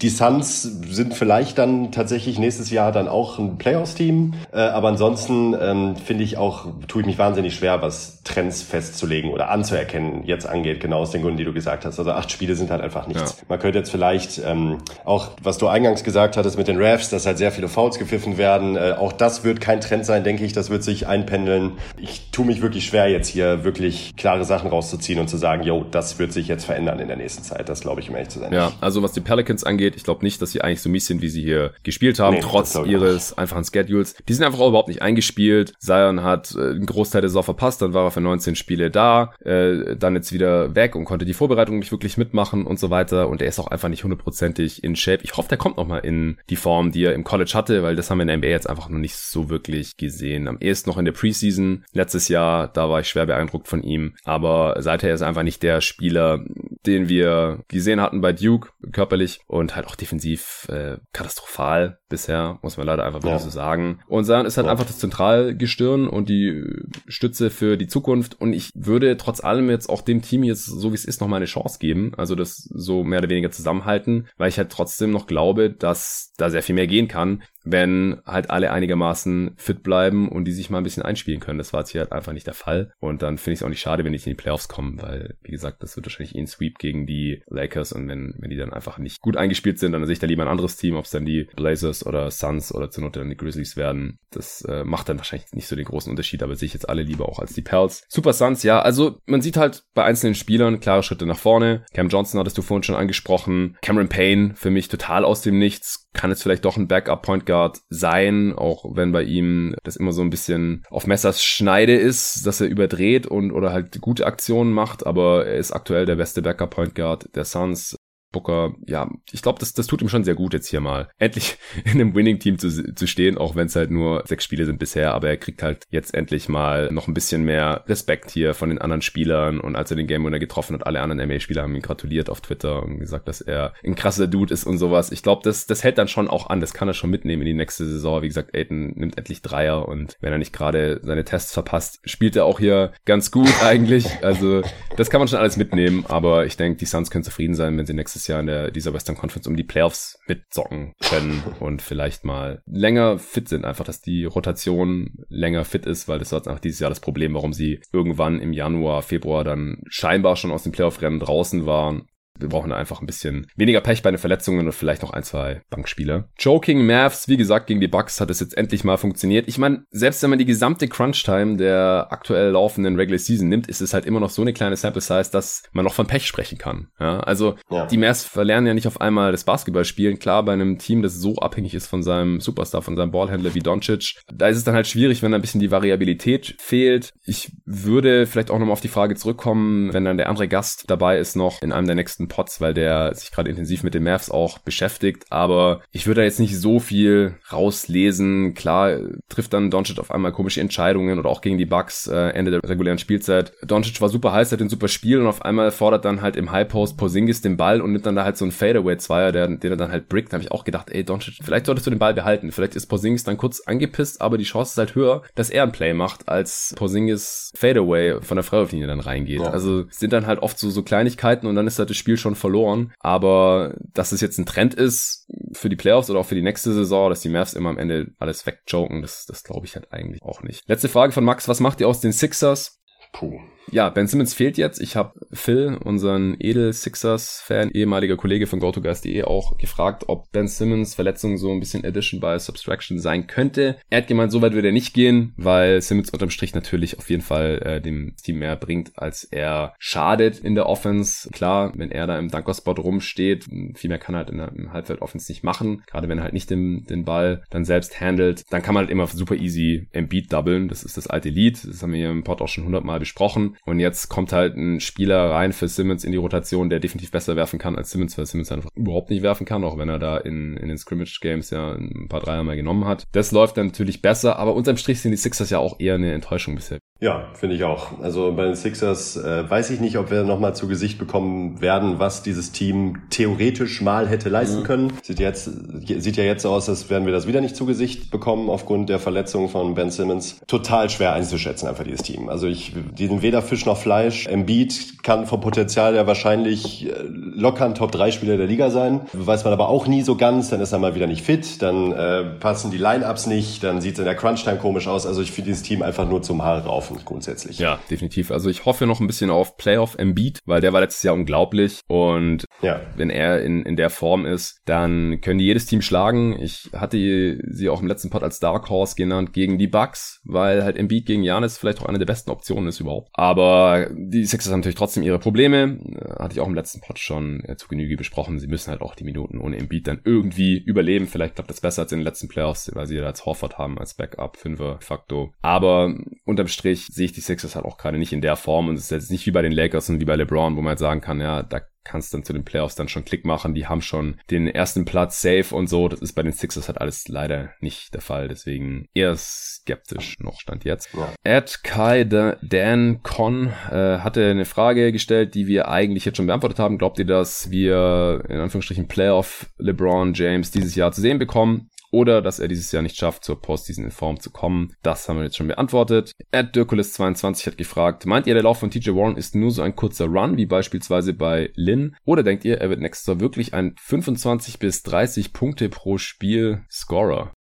Die 0.00 0.08
Suns 0.08 0.62
sind 0.62 1.14
vielleicht 1.14 1.58
dann 1.58 1.92
tatsächlich 1.92 2.38
nächstes 2.38 2.70
Jahr 2.70 2.92
dann 2.92 3.08
auch 3.08 3.38
ein 3.38 3.58
Playoffs-Team. 3.58 4.34
Äh, 4.52 4.60
aber 4.60 4.88
ansonsten 4.88 5.54
ähm, 5.60 5.96
finde 5.96 6.24
ich 6.24 6.36
auch, 6.36 6.66
tue 6.88 7.02
ich 7.02 7.06
mich 7.06 7.18
wahnsinnig 7.18 7.54
schwer, 7.54 7.82
was 7.82 8.22
Trends 8.24 8.62
festzulegen 8.62 9.30
oder 9.30 9.50
anzuerkennen 9.50 10.24
jetzt 10.24 10.46
angeht, 10.46 10.80
genau 10.80 10.98
aus 10.98 11.10
den 11.10 11.22
Gründen, 11.22 11.38
die 11.38 11.44
du 11.44 11.52
gesagt 11.52 11.84
hast. 11.84 11.98
Also 11.98 12.12
acht 12.12 12.30
Spiele 12.30 12.54
sind 12.54 12.70
halt 12.70 12.80
einfach 12.80 13.06
nichts. 13.06 13.38
Ja. 13.38 13.44
Man 13.48 13.58
könnte 13.58 13.78
jetzt 13.78 13.90
vielleicht 13.90 14.40
ähm, 14.44 14.78
auch, 15.04 15.30
was 15.42 15.58
du 15.58 15.68
eingangs 15.68 16.04
gesagt 16.04 16.36
hattest 16.36 16.56
mit 16.58 16.68
den 16.68 16.76
Refs, 16.76 17.10
dass 17.10 17.26
halt 17.26 17.38
sehr 17.38 17.52
viele 17.52 17.68
Fouls 17.68 17.98
gepfiffen 17.98 18.38
werden. 18.38 18.76
Äh, 18.76 18.94
auch 18.98 19.12
das 19.12 19.44
wird 19.44 19.60
kein 19.60 19.80
Trend 19.80 20.06
sein, 20.06 20.24
denke 20.24 20.44
ich. 20.44 20.52
Das 20.52 20.70
wird 20.70 20.84
sich 20.84 21.06
einpendeln. 21.06 21.72
Ich 21.96 22.30
tue 22.30 22.46
mich 22.46 22.62
wirklich 22.62 22.86
schwer, 22.86 23.08
jetzt 23.08 23.28
hier 23.28 23.64
wirklich 23.64 24.14
klare 24.16 24.44
Sachen 24.44 24.70
rauszuziehen 24.70 25.18
und 25.18 25.28
zu 25.28 25.36
sagen, 25.36 25.62
yo, 25.62 25.84
das 25.90 26.18
wird 26.18 26.32
sich 26.32 26.48
jetzt 26.48 26.64
verändern 26.64 26.98
in 27.00 27.08
der 27.08 27.16
nächsten 27.16 27.42
Zeit. 27.42 27.68
Das 27.68 27.80
glaube 27.80 28.00
ich, 28.00 28.08
um 28.08 28.16
ehrlich 28.16 28.30
zu 28.30 28.38
sein. 28.38 28.52
Ja, 28.52 28.72
also 28.80 29.02
was 29.02 29.12
die 29.12 29.20
Pelicans 29.20 29.51
angeht, 29.64 29.96
ich 29.96 30.04
glaube 30.04 30.24
nicht, 30.24 30.40
dass 30.40 30.52
sie 30.52 30.60
eigentlich 30.62 30.82
so 30.82 30.88
mies 30.88 31.06
sind, 31.06 31.22
wie 31.22 31.28
sie 31.28 31.42
hier 31.42 31.72
gespielt 31.82 32.18
haben, 32.18 32.36
nee, 32.36 32.42
trotz 32.42 32.74
ihres 32.74 33.36
einfachen 33.36 33.64
Schedules. 33.64 34.14
Die 34.28 34.34
sind 34.34 34.44
einfach 34.44 34.60
auch 34.60 34.68
überhaupt 34.68 34.88
nicht 34.88 35.02
eingespielt. 35.02 35.74
Zion 35.78 36.22
hat 36.22 36.54
äh, 36.54 36.70
einen 36.70 36.86
Großteil 36.86 37.20
der 37.20 37.30
Saison 37.30 37.42
verpasst, 37.42 37.82
dann 37.82 37.94
war 37.94 38.04
er 38.04 38.10
für 38.10 38.20
19 38.20 38.56
Spiele 38.56 38.90
da, 38.90 39.34
äh, 39.44 39.96
dann 39.96 40.14
jetzt 40.14 40.32
wieder 40.32 40.74
weg 40.74 40.96
und 40.96 41.04
konnte 41.04 41.24
die 41.24 41.34
Vorbereitung 41.34 41.78
nicht 41.78 41.92
wirklich 41.92 42.16
mitmachen 42.16 42.66
und 42.66 42.78
so 42.78 42.90
weiter. 42.90 43.28
Und 43.28 43.42
er 43.42 43.48
ist 43.48 43.58
auch 43.58 43.66
einfach 43.68 43.88
nicht 43.88 44.04
hundertprozentig 44.04 44.82
in 44.84 44.96
Shape. 44.96 45.22
Ich 45.22 45.36
hoffe, 45.36 45.48
der 45.48 45.58
kommt 45.58 45.76
nochmal 45.76 46.00
in 46.04 46.38
die 46.50 46.56
Form, 46.56 46.92
die 46.92 47.04
er 47.04 47.14
im 47.14 47.24
College 47.24 47.52
hatte, 47.54 47.82
weil 47.82 47.96
das 47.96 48.10
haben 48.10 48.18
wir 48.18 48.22
in 48.22 48.28
der 48.28 48.36
NBA 48.38 48.48
jetzt 48.48 48.68
einfach 48.68 48.88
noch 48.88 48.98
nicht 48.98 49.16
so 49.16 49.48
wirklich 49.48 49.96
gesehen. 49.96 50.48
Am 50.48 50.58
ehesten 50.58 50.90
noch 50.90 50.98
in 50.98 51.04
der 51.04 51.12
Preseason 51.12 51.84
letztes 51.92 52.28
Jahr, 52.28 52.68
da 52.68 52.88
war 52.88 53.00
ich 53.00 53.08
schwer 53.08 53.26
beeindruckt 53.26 53.68
von 53.68 53.82
ihm. 53.82 54.14
Aber 54.24 54.76
seither 54.78 55.12
ist 55.12 55.20
er 55.20 55.28
einfach 55.28 55.42
nicht 55.42 55.62
der 55.62 55.80
Spieler, 55.80 56.44
den 56.86 57.08
wir 57.08 57.64
gesehen 57.68 58.00
hatten 58.00 58.20
bei 58.20 58.32
Duke, 58.32 58.70
körperlich 58.92 59.40
und 59.46 59.76
halt 59.76 59.86
auch 59.86 59.96
defensiv 59.96 60.66
äh, 60.68 60.98
katastrophal 61.12 61.98
bisher, 62.08 62.58
muss 62.62 62.76
man 62.76 62.86
leider 62.86 63.04
einfach 63.04 63.22
wirklich 63.22 63.32
ja. 63.32 63.38
so 63.38 63.50
sagen. 63.50 64.00
Und 64.06 64.24
Zion 64.24 64.46
ist 64.46 64.56
halt 64.56 64.66
ja. 64.66 64.72
einfach 64.72 64.86
das 64.86 64.98
Zentralgestirn 64.98 66.08
und 66.08 66.28
die 66.28 66.64
Stütze 67.06 67.50
für 67.50 67.76
die 67.76 67.86
Zukunft. 67.86 68.40
Und 68.40 68.52
ich 68.52 68.70
würde 68.74 69.16
trotz 69.16 69.42
allem 69.42 69.70
jetzt 69.70 69.88
auch 69.88 70.02
dem 70.02 70.22
Team 70.22 70.44
jetzt, 70.44 70.66
so 70.66 70.90
wie 70.90 70.96
es 70.96 71.04
ist, 71.04 71.20
noch 71.20 71.28
mal 71.28 71.36
eine 71.36 71.46
Chance 71.46 71.78
geben. 71.78 72.12
Also 72.16 72.34
das 72.34 72.68
so 72.72 73.04
mehr 73.04 73.18
oder 73.18 73.28
weniger 73.28 73.50
zusammenhalten, 73.50 74.28
weil 74.36 74.48
ich 74.48 74.58
halt 74.58 74.70
trotzdem 74.70 75.10
noch 75.10 75.26
glaube, 75.26 75.70
dass 75.70 76.32
da 76.36 76.50
sehr 76.50 76.62
viel 76.62 76.74
mehr 76.74 76.86
gehen 76.86 77.08
kann 77.08 77.42
wenn 77.64 78.20
halt 78.26 78.50
alle 78.50 78.72
einigermaßen 78.72 79.54
fit 79.56 79.82
bleiben 79.82 80.28
und 80.28 80.44
die 80.44 80.52
sich 80.52 80.70
mal 80.70 80.78
ein 80.78 80.84
bisschen 80.84 81.02
einspielen 81.02 81.40
können. 81.40 81.58
Das 81.58 81.72
war 81.72 81.80
jetzt 81.80 81.90
hier 81.90 82.00
halt 82.00 82.12
einfach 82.12 82.32
nicht 82.32 82.46
der 82.46 82.54
Fall. 82.54 82.92
Und 83.00 83.22
dann 83.22 83.38
finde 83.38 83.54
ich 83.54 83.60
es 83.60 83.62
auch 83.62 83.68
nicht 83.68 83.80
schade, 83.80 84.04
wenn 84.04 84.12
die 84.12 84.18
in 84.18 84.24
die 84.24 84.34
Playoffs 84.34 84.68
kommen, 84.68 85.00
weil, 85.00 85.36
wie 85.42 85.50
gesagt, 85.50 85.82
das 85.82 85.96
wird 85.96 86.06
wahrscheinlich 86.06 86.34
eh 86.34 86.40
ein 86.40 86.46
Sweep 86.46 86.78
gegen 86.78 87.06
die 87.06 87.42
Lakers 87.48 87.92
und 87.92 88.08
wenn, 88.08 88.34
wenn 88.38 88.50
die 88.50 88.56
dann 88.56 88.72
einfach 88.72 88.98
nicht 88.98 89.20
gut 89.20 89.36
eingespielt 89.36 89.78
sind, 89.78 89.92
dann 89.92 90.04
sehe 90.06 90.12
ich 90.12 90.18
da 90.18 90.26
lieber 90.26 90.42
ein 90.42 90.48
anderes 90.48 90.76
Team, 90.76 90.96
ob 90.96 91.04
es 91.04 91.10
dann 91.10 91.24
die 91.24 91.48
Blazers 91.56 92.06
oder 92.06 92.30
Suns 92.30 92.74
oder 92.74 92.90
zur 92.90 93.04
Not 93.04 93.16
dann 93.16 93.30
die 93.30 93.36
Grizzlies 93.36 93.76
werden. 93.76 94.18
Das 94.30 94.62
äh, 94.62 94.84
macht 94.84 95.08
dann 95.08 95.18
wahrscheinlich 95.18 95.52
nicht 95.52 95.66
so 95.66 95.76
den 95.76 95.84
großen 95.84 96.10
Unterschied, 96.10 96.42
aber 96.42 96.56
sehe 96.56 96.66
ich 96.66 96.74
jetzt 96.74 96.88
alle 96.88 97.02
lieber 97.02 97.28
auch 97.28 97.38
als 97.38 97.52
die 97.52 97.62
Pels. 97.62 98.04
Super 98.08 98.32
Suns, 98.32 98.62
ja, 98.62 98.80
also 98.80 99.18
man 99.26 99.42
sieht 99.42 99.56
halt 99.56 99.84
bei 99.94 100.04
einzelnen 100.04 100.34
Spielern 100.34 100.80
klare 100.80 101.02
Schritte 101.02 101.26
nach 101.26 101.38
vorne. 101.38 101.84
Cam 101.92 102.08
Johnson 102.08 102.40
hattest 102.40 102.58
du 102.58 102.62
vorhin 102.62 102.82
schon 102.82 102.96
angesprochen. 102.96 103.76
Cameron 103.82 104.08
Payne 104.08 104.54
für 104.54 104.70
mich 104.70 104.88
total 104.88 105.24
aus 105.24 105.42
dem 105.42 105.58
Nichts. 105.58 106.01
Kann 106.14 106.30
jetzt 106.30 106.42
vielleicht 106.42 106.64
doch 106.64 106.76
ein 106.76 106.88
Backup-Point 106.88 107.46
Guard 107.46 107.80
sein, 107.88 108.52
auch 108.54 108.84
wenn 108.94 109.12
bei 109.12 109.22
ihm 109.22 109.74
das 109.82 109.96
immer 109.96 110.12
so 110.12 110.22
ein 110.22 110.30
bisschen 110.30 110.84
auf 110.90 111.06
Messers 111.06 111.42
Schneide 111.42 111.94
ist, 111.94 112.46
dass 112.46 112.60
er 112.60 112.68
überdreht 112.68 113.26
und 113.26 113.50
oder 113.50 113.72
halt 113.72 114.00
gute 114.00 114.26
Aktionen 114.26 114.72
macht, 114.72 115.06
aber 115.06 115.46
er 115.46 115.56
ist 115.56 115.72
aktuell 115.72 116.04
der 116.04 116.16
beste 116.16 116.42
Backup 116.42 116.70
Point 116.70 116.94
Guard 116.94 117.34
der 117.34 117.44
Suns. 117.44 117.96
Booker, 118.32 118.74
ja, 118.86 119.08
ich 119.30 119.42
glaube, 119.42 119.58
das, 119.58 119.74
das 119.74 119.86
tut 119.86 120.02
ihm 120.02 120.08
schon 120.08 120.24
sehr 120.24 120.34
gut 120.34 120.54
jetzt 120.54 120.68
hier 120.68 120.80
mal. 120.80 121.08
Endlich 121.18 121.58
in 121.84 121.92
einem 121.92 122.14
Winning-Team 122.14 122.58
zu, 122.58 122.94
zu 122.94 123.06
stehen, 123.06 123.38
auch 123.38 123.54
wenn 123.54 123.66
es 123.66 123.76
halt 123.76 123.90
nur 123.90 124.22
sechs 124.26 124.44
Spiele 124.44 124.64
sind 124.64 124.78
bisher, 124.78 125.14
aber 125.14 125.28
er 125.28 125.36
kriegt 125.36 125.62
halt 125.62 125.86
jetzt 125.90 126.14
endlich 126.14 126.48
mal 126.48 126.90
noch 126.92 127.08
ein 127.08 127.14
bisschen 127.14 127.44
mehr 127.44 127.84
Respekt 127.86 128.30
hier 128.30 128.54
von 128.54 128.70
den 128.70 128.78
anderen 128.78 129.02
Spielern 129.02 129.60
und 129.60 129.76
als 129.76 129.90
er 129.90 129.96
den 129.96 130.06
Game 130.06 130.24
Winner 130.24 130.38
getroffen 130.38 130.74
hat, 130.74 130.86
alle 130.86 131.00
anderen 131.00 131.28
NBA-Spieler 131.28 131.62
haben 131.62 131.74
ihm 131.74 131.82
gratuliert 131.82 132.30
auf 132.30 132.40
Twitter 132.40 132.82
und 132.82 132.98
gesagt, 132.98 133.28
dass 133.28 133.40
er 133.40 133.74
ein 133.84 133.94
krasser 133.94 134.26
Dude 134.26 134.52
ist 134.52 134.64
und 134.64 134.78
sowas. 134.78 135.12
Ich 135.12 135.22
glaube, 135.22 135.42
das, 135.44 135.66
das 135.66 135.84
hält 135.84 135.98
dann 135.98 136.08
schon 136.08 136.28
auch 136.28 136.48
an, 136.48 136.60
das 136.60 136.74
kann 136.74 136.88
er 136.88 136.94
schon 136.94 137.10
mitnehmen 137.10 137.42
in 137.42 137.46
die 137.46 137.54
nächste 137.54 137.84
Saison. 137.84 138.22
Wie 138.22 138.28
gesagt, 138.28 138.56
Aiden 138.56 138.94
nimmt 138.96 139.18
endlich 139.18 139.42
Dreier 139.42 139.88
und 139.88 140.16
wenn 140.20 140.32
er 140.32 140.38
nicht 140.38 140.52
gerade 140.52 141.00
seine 141.02 141.24
Tests 141.24 141.52
verpasst, 141.52 142.00
spielt 142.04 142.36
er 142.36 142.44
auch 142.44 142.58
hier 142.58 142.92
ganz 143.04 143.30
gut 143.30 143.50
eigentlich. 143.62 144.06
Also 144.22 144.62
das 144.96 145.10
kann 145.10 145.20
man 145.20 145.28
schon 145.28 145.38
alles 145.38 145.56
mitnehmen, 145.56 146.04
aber 146.08 146.46
ich 146.46 146.56
denke, 146.56 146.78
die 146.78 146.86
Suns 146.86 147.10
können 147.10 147.24
zufrieden 147.24 147.54
sein, 147.54 147.76
wenn 147.76 147.86
sie 147.86 147.94
nächstes 147.94 148.21
nächstes 148.22 148.28
Jahr 148.28 148.40
in 148.40 148.46
der, 148.46 148.70
dieser 148.70 148.94
Western 148.94 149.16
Conference 149.16 149.46
um 149.46 149.56
die 149.56 149.64
Playoffs 149.64 150.18
mitzocken 150.26 150.94
können 151.00 151.42
und 151.60 151.82
vielleicht 151.82 152.24
mal 152.24 152.62
länger 152.66 153.18
fit 153.18 153.48
sind. 153.48 153.64
Einfach, 153.64 153.84
dass 153.84 154.00
die 154.00 154.24
Rotation 154.24 155.10
länger 155.28 155.64
fit 155.64 155.86
ist, 155.86 156.08
weil 156.08 156.18
das 156.18 156.32
war 156.32 156.46
auch 156.46 156.58
dieses 156.58 156.80
Jahr 156.80 156.90
das 156.90 157.00
Problem, 157.00 157.34
warum 157.34 157.52
sie 157.52 157.80
irgendwann 157.92 158.40
im 158.40 158.52
Januar, 158.52 159.02
Februar 159.02 159.44
dann 159.44 159.82
scheinbar 159.88 160.36
schon 160.36 160.52
aus 160.52 160.62
dem 160.62 160.72
Playoff-Rennen 160.72 161.20
draußen 161.20 161.66
waren 161.66 162.06
wir 162.42 162.48
brauchen 162.48 162.70
da 162.70 162.76
einfach 162.76 163.00
ein 163.00 163.06
bisschen 163.06 163.46
weniger 163.56 163.80
Pech 163.80 164.02
bei 164.02 164.10
den 164.10 164.18
Verletzungen 164.18 164.66
und 164.66 164.72
vielleicht 164.72 165.02
noch 165.02 165.12
ein, 165.12 165.22
zwei 165.22 165.62
Bankspieler. 165.70 166.28
Joking 166.38 166.84
Mavs, 166.84 167.28
wie 167.28 167.36
gesagt, 167.36 167.66
gegen 167.66 167.80
die 167.80 167.88
Bucks 167.88 168.20
hat 168.20 168.30
es 168.30 168.40
jetzt 168.40 168.56
endlich 168.56 168.84
mal 168.84 168.96
funktioniert. 168.96 169.48
Ich 169.48 169.58
meine, 169.58 169.84
selbst 169.90 170.22
wenn 170.22 170.30
man 170.30 170.38
die 170.38 170.44
gesamte 170.44 170.88
Crunch-Time 170.88 171.56
der 171.56 172.08
aktuell 172.10 172.50
laufenden 172.50 172.96
Regular 172.96 173.18
Season 173.18 173.48
nimmt, 173.48 173.68
ist 173.68 173.80
es 173.80 173.94
halt 173.94 174.04
immer 174.04 174.20
noch 174.20 174.30
so 174.30 174.42
eine 174.42 174.52
kleine 174.52 174.76
Sample-Size, 174.76 175.30
dass 175.30 175.62
man 175.72 175.84
noch 175.84 175.94
von 175.94 176.06
Pech 176.06 176.26
sprechen 176.26 176.58
kann. 176.58 176.88
Ja, 176.98 177.20
also 177.20 177.56
ja. 177.70 177.86
die 177.86 177.96
Mavs 177.96 178.24
verlernen 178.24 178.66
ja 178.66 178.74
nicht 178.74 178.86
auf 178.86 179.00
einmal 179.00 179.32
das 179.32 179.44
Basketballspielen. 179.44 180.18
Klar, 180.18 180.44
bei 180.44 180.52
einem 180.52 180.78
Team, 180.78 181.02
das 181.02 181.14
so 181.14 181.36
abhängig 181.36 181.74
ist 181.74 181.86
von 181.86 182.02
seinem 182.02 182.40
Superstar, 182.40 182.82
von 182.82 182.96
seinem 182.96 183.12
Ballhändler 183.12 183.54
wie 183.54 183.60
Doncic, 183.60 184.20
da 184.32 184.48
ist 184.48 184.56
es 184.56 184.64
dann 184.64 184.74
halt 184.74 184.86
schwierig, 184.86 185.22
wenn 185.22 185.32
da 185.32 185.38
ein 185.38 185.42
bisschen 185.42 185.60
die 185.60 185.70
Variabilität 185.70 186.56
fehlt. 186.58 187.12
Ich 187.24 187.52
würde 187.64 188.26
vielleicht 188.26 188.50
auch 188.50 188.58
nochmal 188.58 188.72
auf 188.72 188.80
die 188.80 188.88
Frage 188.88 189.14
zurückkommen, 189.14 189.92
wenn 189.92 190.04
dann 190.04 190.16
der 190.16 190.28
andere 190.28 190.48
Gast 190.48 190.84
dabei 190.88 191.18
ist 191.18 191.36
noch 191.36 191.62
in 191.62 191.72
einem 191.72 191.86
der 191.86 191.96
nächsten 191.96 192.28
Potts, 192.32 192.62
weil 192.62 192.72
der 192.72 193.14
sich 193.14 193.30
gerade 193.30 193.50
intensiv 193.50 193.82
mit 193.82 193.92
den 193.92 194.04
Mavs 194.04 194.30
auch 194.30 194.58
beschäftigt. 194.58 195.26
Aber 195.28 195.82
ich 195.92 196.06
würde 196.06 196.22
da 196.22 196.24
jetzt 196.24 196.40
nicht 196.40 196.58
so 196.58 196.80
viel 196.80 197.34
rauslesen. 197.52 198.54
Klar 198.54 198.96
trifft 199.28 199.52
dann 199.52 199.70
Doncic 199.70 199.98
auf 199.98 200.10
einmal 200.10 200.32
komische 200.32 200.62
Entscheidungen 200.62 201.18
oder 201.18 201.28
auch 201.28 201.42
gegen 201.42 201.58
die 201.58 201.66
Bucks 201.66 202.06
äh, 202.06 202.30
Ende 202.30 202.50
der 202.50 202.60
regulären 202.64 202.98
Spielzeit. 202.98 203.52
Doncic 203.66 204.00
war 204.00 204.08
super 204.08 204.32
heiß, 204.32 204.50
hat 204.50 204.62
ein 204.62 204.70
super 204.70 204.88
Spiel 204.88 205.20
und 205.20 205.26
auf 205.26 205.42
einmal 205.42 205.70
fordert 205.70 206.06
dann 206.06 206.22
halt 206.22 206.36
im 206.36 206.50
High 206.50 206.68
Post 206.68 206.96
Porzingis 206.96 207.42
den 207.42 207.58
Ball 207.58 207.82
und 207.82 207.92
nimmt 207.92 208.06
dann 208.06 208.16
da 208.16 208.24
halt 208.24 208.38
so 208.38 208.46
einen 208.46 208.52
Fadeaway 208.52 208.96
Zweier, 208.96 209.30
der, 209.30 209.48
den 209.48 209.70
er 209.70 209.76
dann 209.76 209.92
halt 209.92 210.08
brickt. 210.08 210.32
Da 210.32 210.36
habe 210.36 210.44
ich 210.44 210.52
auch 210.52 210.64
gedacht, 210.64 210.88
ey 210.90 211.04
Doncic, 211.04 211.34
vielleicht 211.42 211.66
solltest 211.66 211.86
du 211.86 211.90
den 211.90 211.98
Ball 211.98 212.14
behalten. 212.14 212.50
Vielleicht 212.50 212.76
ist 212.76 212.86
Porzingis 212.86 213.24
dann 213.24 213.36
kurz 213.36 213.60
angepisst, 213.60 214.22
aber 214.22 214.38
die 214.38 214.44
Chance 214.44 214.72
ist 214.72 214.78
halt 214.78 214.94
höher, 214.94 215.22
dass 215.34 215.50
er 215.50 215.64
ein 215.64 215.72
Play 215.72 215.92
macht, 215.92 216.28
als 216.28 216.72
Porzingis 216.76 217.52
Fadeaway 217.54 218.22
von 218.22 218.36
der 218.36 218.44
Freiwurflinie 218.44 218.86
dann 218.86 219.00
reingeht. 219.00 219.40
Ja. 219.40 219.50
Also 219.50 219.84
sind 219.90 220.14
dann 220.14 220.26
halt 220.26 220.40
oft 220.40 220.58
so, 220.58 220.70
so 220.70 220.82
Kleinigkeiten 220.82 221.46
und 221.46 221.56
dann 221.56 221.66
ist 221.66 221.78
halt 221.78 221.90
das 221.90 221.96
Spiel 221.98 222.16
schon 222.22 222.34
verloren. 222.34 222.92
Aber 222.98 223.76
dass 223.92 224.12
es 224.12 224.20
jetzt 224.20 224.38
ein 224.38 224.46
Trend 224.46 224.74
ist 224.74 225.28
für 225.52 225.68
die 225.68 225.76
Playoffs 225.76 226.08
oder 226.08 226.20
auch 226.20 226.26
für 226.26 226.34
die 226.34 226.42
nächste 226.42 226.72
Saison, 226.72 227.10
dass 227.10 227.20
die 227.20 227.28
Mavs 227.28 227.52
immer 227.52 227.70
am 227.70 227.78
Ende 227.78 228.12
alles 228.18 228.46
wegjoken, 228.46 229.02
das, 229.02 229.26
das 229.26 229.42
glaube 229.42 229.66
ich 229.66 229.74
halt 229.74 229.92
eigentlich 229.92 230.22
auch 230.22 230.42
nicht. 230.42 230.66
Letzte 230.68 230.88
Frage 230.88 231.12
von 231.12 231.24
Max, 231.24 231.48
was 231.48 231.60
macht 231.60 231.80
ihr 231.80 231.88
aus 231.88 232.00
den 232.00 232.12
Sixers? 232.12 232.80
Puh. 233.12 233.40
Ja, 233.70 233.88
Ben 233.88 234.06
Simmons 234.06 234.34
fehlt 234.34 234.58
jetzt. 234.58 234.80
Ich 234.80 234.96
habe 234.96 235.18
Phil, 235.32 235.78
unseren 235.82 236.36
Edel-Sixers-Fan, 236.38 237.70
ehemaliger 237.70 238.16
Kollege 238.16 238.46
von 238.46 238.60
GoToGuys.de, 238.60 239.22
auch 239.24 239.56
gefragt, 239.56 240.04
ob 240.08 240.30
Ben 240.32 240.48
Simmons 240.48 240.94
Verletzung 240.94 241.38
so 241.38 241.50
ein 241.50 241.60
bisschen 241.60 241.84
Addition 241.84 242.20
by 242.20 242.38
Subtraction 242.38 242.98
sein 242.98 243.26
könnte. 243.26 243.76
Er 243.88 243.98
hat 243.98 244.08
gemeint, 244.08 244.32
so 244.32 244.42
weit 244.42 244.52
würde 244.52 244.68
er 244.68 244.72
nicht 244.72 244.94
gehen, 244.94 245.32
weil 245.36 245.80
Simmons 245.80 246.10
unterm 246.10 246.30
Strich 246.30 246.54
natürlich 246.54 246.98
auf 246.98 247.08
jeden 247.08 247.22
Fall 247.22 247.62
äh, 247.64 247.80
dem 247.80 248.14
Team 248.16 248.40
mehr 248.40 248.56
bringt, 248.56 248.92
als 248.96 249.24
er 249.24 249.74
schadet 249.78 250.38
in 250.38 250.54
der 250.54 250.66
Offense. 250.66 251.30
Klar, 251.30 251.72
wenn 251.76 251.90
er 251.90 252.06
da 252.06 252.18
im 252.18 252.30
Dunker-Spot 252.30 252.72
rumsteht, 252.72 253.46
viel 253.74 253.88
mehr 253.88 253.98
kann 253.98 254.14
er 254.14 254.18
halt 254.18 254.30
in 254.30 254.38
der 254.38 254.52
Halbfeld-Offense 254.72 255.30
nicht 255.30 255.44
machen. 255.44 255.82
Gerade 255.86 256.08
wenn 256.08 256.18
er 256.18 256.24
halt 256.24 256.34
nicht 256.34 256.50
den, 256.50 256.84
den 256.84 257.04
Ball 257.04 257.42
dann 257.50 257.64
selbst 257.64 258.00
handelt, 258.00 258.44
dann 258.50 258.62
kann 258.62 258.74
man 258.74 258.84
halt 258.84 258.90
immer 258.90 259.06
super 259.06 259.36
easy 259.36 259.88
Beat 259.92 260.32
doublen. 260.32 260.68
Das 260.68 260.82
ist 260.82 260.96
das 260.96 261.06
alte 261.06 261.28
Lied. 261.28 261.64
Das 261.64 261.82
haben 261.82 261.92
wir 261.92 262.00
hier 262.00 262.10
im 262.10 262.24
Pod 262.24 262.42
auch 262.42 262.48
schon 262.48 262.64
hundertmal 262.64 262.98
besprochen. 262.98 263.51
Und 263.64 263.80
jetzt 263.80 264.08
kommt 264.08 264.32
halt 264.32 264.56
ein 264.56 264.80
Spieler 264.80 265.30
rein 265.30 265.52
für 265.52 265.68
Simmons 265.68 266.04
in 266.04 266.12
die 266.12 266.18
Rotation, 266.18 266.70
der 266.70 266.80
definitiv 266.80 267.10
besser 267.10 267.36
werfen 267.36 267.58
kann 267.58 267.76
als 267.76 267.90
Simmons, 267.90 268.16
weil 268.18 268.26
Simmons 268.26 268.52
einfach 268.52 268.70
überhaupt 268.74 269.10
nicht 269.10 269.22
werfen 269.22 269.46
kann, 269.46 269.64
auch 269.64 269.78
wenn 269.78 269.88
er 269.88 269.98
da 269.98 270.18
in, 270.18 270.56
in 270.56 270.68
den 270.68 270.78
Scrimmage 270.78 271.18
Games 271.20 271.50
ja 271.50 271.72
ein 271.72 272.08
paar 272.08 272.20
Dreier 272.20 272.42
mal 272.42 272.56
genommen 272.56 272.86
hat. 272.86 273.06
Das 273.12 273.32
läuft 273.32 273.56
dann 273.56 273.66
natürlich 273.66 274.02
besser, 274.02 274.38
aber 274.38 274.54
unterm 274.54 274.76
Strich 274.76 275.00
sind 275.00 275.10
die 275.10 275.16
Sixers 275.16 275.50
ja 275.50 275.58
auch 275.58 275.80
eher 275.80 275.94
eine 275.94 276.12
Enttäuschung 276.12 276.54
bisher. 276.54 276.78
Ja, 277.02 277.30
finde 277.34 277.56
ich 277.56 277.64
auch. 277.64 277.98
Also 278.00 278.32
bei 278.32 278.44
den 278.44 278.54
Sixers 278.54 279.16
äh, 279.16 279.50
weiß 279.50 279.70
ich 279.70 279.80
nicht, 279.80 279.98
ob 279.98 280.12
wir 280.12 280.22
nochmal 280.22 280.54
zu 280.54 280.68
Gesicht 280.68 281.00
bekommen 281.00 281.60
werden, 281.60 281.98
was 281.98 282.22
dieses 282.22 282.52
Team 282.52 283.02
theoretisch 283.10 283.80
mal 283.80 284.08
hätte 284.08 284.28
leisten 284.28 284.60
mhm. 284.60 284.64
können. 284.64 284.92
Sieht 285.02 285.18
jetzt, 285.18 285.50
sieht 285.84 286.16
ja 286.16 286.22
jetzt 286.22 286.42
so 286.42 286.50
aus, 286.50 286.68
als 286.68 286.90
werden 286.90 287.04
wir 287.04 287.12
das 287.12 287.26
wieder 287.26 287.40
nicht 287.40 287.56
zu 287.56 287.66
Gesicht 287.66 288.12
bekommen 288.12 288.48
aufgrund 288.48 288.88
der 288.88 289.00
Verletzung 289.00 289.48
von 289.48 289.74
Ben 289.74 289.90
Simmons. 289.90 290.40
Total 290.46 290.88
schwer 290.90 291.12
einzuschätzen 291.14 291.66
einfach 291.66 291.82
dieses 291.82 292.02
Team. 292.02 292.28
Also 292.28 292.46
ich, 292.46 292.72
die 292.96 293.08
sind 293.08 293.22
weder 293.22 293.41
Fisch 293.42 293.66
noch 293.66 293.76
Fleisch. 293.76 294.26
Embiid 294.26 295.02
kann 295.02 295.26
vom 295.26 295.40
Potenzial 295.40 295.94
ja 295.94 296.06
wahrscheinlich 296.06 296.86
äh, 296.86 296.92
locker 297.06 297.64
ein 297.64 297.74
Top-3-Spieler 297.74 298.36
der 298.36 298.46
Liga 298.46 298.70
sein. 298.70 299.02
Weiß 299.12 299.44
man 299.44 299.52
aber 299.52 299.68
auch 299.68 299.86
nie 299.86 300.02
so 300.02 300.16
ganz. 300.16 300.50
Dann 300.50 300.60
ist 300.60 300.72
er 300.72 300.78
mal 300.78 300.94
wieder 300.94 301.06
nicht 301.06 301.22
fit. 301.22 301.60
Dann 301.62 301.92
äh, 301.92 302.24
passen 302.38 302.70
die 302.70 302.78
Line-Ups 302.78 303.26
nicht. 303.26 303.62
Dann 303.64 303.80
sieht 303.80 303.94
es 303.94 303.98
in 303.98 304.04
der 304.04 304.14
Crunch-Time 304.14 304.58
komisch 304.58 304.86
aus. 304.88 305.06
Also 305.06 305.22
ich 305.22 305.32
finde 305.32 305.50
dieses 305.50 305.62
Team 305.62 305.82
einfach 305.82 306.08
nur 306.08 306.22
zum 306.22 306.42
Haar 306.42 306.64
raufen 306.64 306.98
grundsätzlich. 307.04 307.58
Ja, 307.58 307.78
definitiv. 307.90 308.30
Also 308.30 308.50
ich 308.50 308.64
hoffe 308.64 308.86
noch 308.86 309.00
ein 309.00 309.06
bisschen 309.06 309.30
auf 309.30 309.56
Playoff 309.56 309.96
Embiid, 309.96 310.40
weil 310.44 310.60
der 310.60 310.72
war 310.72 310.80
letztes 310.80 311.02
Jahr 311.02 311.14
unglaublich. 311.14 311.80
Und 311.88 312.44
ja. 312.62 312.80
wenn 312.96 313.10
er 313.10 313.42
in, 313.42 313.62
in 313.62 313.76
der 313.76 313.90
Form 313.90 314.26
ist, 314.26 314.60
dann 314.64 315.20
können 315.20 315.38
die 315.38 315.46
jedes 315.46 315.66
Team 315.66 315.82
schlagen. 315.82 316.38
Ich 316.40 316.70
hatte 316.72 316.96
sie 316.96 317.68
auch 317.68 317.80
im 317.80 317.88
letzten 317.88 318.10
Pod 318.10 318.22
als 318.22 318.38
Dark 318.38 318.68
Horse 318.70 318.94
genannt 318.94 319.32
gegen 319.32 319.58
die 319.58 319.66
Bucks, 319.66 320.20
weil 320.24 320.64
halt 320.64 320.76
Embiid 320.76 321.06
gegen 321.06 321.22
Janis 321.22 321.58
vielleicht 321.58 321.80
auch 321.80 321.86
eine 321.86 321.98
der 321.98 322.06
besten 322.06 322.30
Optionen 322.30 322.68
ist 322.68 322.80
überhaupt. 322.80 323.08
Aber 323.12 323.31
die 323.34 324.24
Sixers 324.24 324.52
haben 324.52 324.60
natürlich 324.60 324.76
trotzdem 324.76 325.02
ihre 325.02 325.18
Probleme. 325.18 325.78
Hatte 326.18 326.34
ich 326.34 326.40
auch 326.40 326.46
im 326.46 326.54
letzten 326.54 326.80
Pod 326.80 326.98
schon 326.98 327.42
zu 327.56 327.68
Genüge 327.68 327.96
besprochen. 327.96 328.38
Sie 328.38 328.46
müssen 328.46 328.70
halt 328.70 328.82
auch 328.82 328.94
die 328.94 329.04
Minuten 329.04 329.40
ohne 329.40 329.58
Embiid 329.58 329.86
dann 329.86 330.00
irgendwie 330.04 330.58
überleben. 330.58 331.06
Vielleicht 331.06 331.34
klappt 331.34 331.50
das 331.50 331.60
besser 331.60 331.82
als 331.82 331.92
in 331.92 331.98
den 331.98 332.04
letzten 332.04 332.28
Playoffs, 332.28 332.70
weil 332.74 332.86
sie 332.86 333.00
als 333.00 333.26
Horford 333.26 333.58
haben 333.58 333.78
als 333.78 333.94
Backup, 333.94 334.36
Fünfer, 334.36 334.78
Facto. 334.80 335.32
Aber 335.42 335.94
unterm 336.24 336.48
Strich 336.48 336.86
sehe 336.86 337.06
ich 337.06 337.12
die 337.12 337.20
Sixers 337.20 337.56
halt 337.56 337.64
auch 337.64 337.78
gerade 337.78 337.98
nicht 337.98 338.12
in 338.12 338.20
der 338.20 338.36
Form 338.36 338.68
und 338.68 338.76
es 338.76 338.84
ist 338.84 338.90
jetzt 338.90 339.10
nicht 339.10 339.26
wie 339.26 339.30
bei 339.32 339.42
den 339.42 339.52
Lakers 339.52 339.88
und 339.88 340.00
wie 340.00 340.04
bei 340.04 340.16
LeBron, 340.16 340.56
wo 340.56 340.60
man 340.60 340.70
halt 340.70 340.78
sagen 340.78 341.00
kann, 341.00 341.20
ja, 341.20 341.42
da 341.42 341.60
kannst 341.84 342.14
dann 342.14 342.24
zu 342.24 342.32
den 342.32 342.44
Playoffs 342.44 342.74
dann 342.74 342.88
schon 342.88 343.04
Klick 343.04 343.24
machen. 343.24 343.54
Die 343.54 343.66
haben 343.66 343.82
schon 343.82 344.16
den 344.30 344.46
ersten 344.46 344.84
Platz 344.84 345.20
safe 345.20 345.54
und 345.54 345.68
so. 345.68 345.88
Das 345.88 346.00
ist 346.00 346.12
bei 346.12 346.22
den 346.22 346.32
Sixers 346.32 346.68
halt 346.68 346.80
alles 346.80 347.08
leider 347.08 347.50
nicht 347.60 347.94
der 347.94 348.00
Fall. 348.00 348.28
Deswegen 348.28 348.88
eher 348.94 349.14
skeptisch 349.16 350.18
noch 350.20 350.40
stand 350.40 350.64
jetzt. 350.64 350.90
Ja. 350.94 351.12
Ed 351.24 351.62
Kai 351.62 352.04
Dan 352.04 353.02
Con 353.02 353.48
äh, 353.70 353.98
hatte 353.98 354.30
eine 354.30 354.44
Frage 354.44 354.92
gestellt, 354.92 355.34
die 355.34 355.46
wir 355.46 355.68
eigentlich 355.68 356.04
jetzt 356.04 356.16
schon 356.16 356.26
beantwortet 356.26 356.58
haben. 356.58 356.78
Glaubt 356.78 356.98
ihr, 356.98 357.06
dass 357.06 357.50
wir 357.50 358.24
in 358.28 358.38
Anführungsstrichen 358.38 358.88
Playoff 358.88 359.46
LeBron 359.58 360.14
James 360.14 360.50
dieses 360.50 360.74
Jahr 360.74 360.92
zu 360.92 361.00
sehen 361.00 361.18
bekommen? 361.18 361.68
Oder 361.92 362.22
dass 362.22 362.40
er 362.40 362.48
dieses 362.48 362.72
Jahr 362.72 362.82
nicht 362.82 362.96
schafft, 362.96 363.24
zur 363.24 363.40
Postseason 363.40 363.84
in 363.84 363.90
Form 363.92 364.18
zu 364.18 364.30
kommen. 364.30 364.74
Das 364.82 365.08
haben 365.08 365.18
wir 365.18 365.24
jetzt 365.24 365.36
schon 365.36 365.46
beantwortet. 365.46 366.12
Ed 366.32 366.56
Dirkulis22 366.56 367.46
hat 367.46 367.58
gefragt, 367.58 368.06
meint 368.06 368.26
ihr, 368.26 368.34
der 368.34 368.42
Lauf 368.42 368.58
von 368.58 368.70
TJ 368.70 368.90
Warren 368.90 369.16
ist 369.16 369.36
nur 369.36 369.50
so 369.50 369.62
ein 369.62 369.76
kurzer 369.76 370.06
Run, 370.06 370.36
wie 370.36 370.46
beispielsweise 370.46 371.12
bei 371.12 371.52
Lin? 371.54 371.94
Oder 372.04 372.22
denkt 372.22 372.44
ihr, 372.44 372.58
er 372.58 372.70
wird 372.70 372.80
nächstes 372.80 373.06
Jahr 373.06 373.20
wirklich 373.20 373.54
ein 373.54 373.74
25 373.78 374.58
bis 374.58 374.82
30 374.82 375.32
Punkte 375.32 375.68
pro 375.68 375.98
Spiel 375.98 376.64
Scorer? 376.70 377.32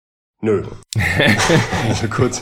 Nö. 0.44 0.64
also 1.88 2.08
kurz, 2.10 2.42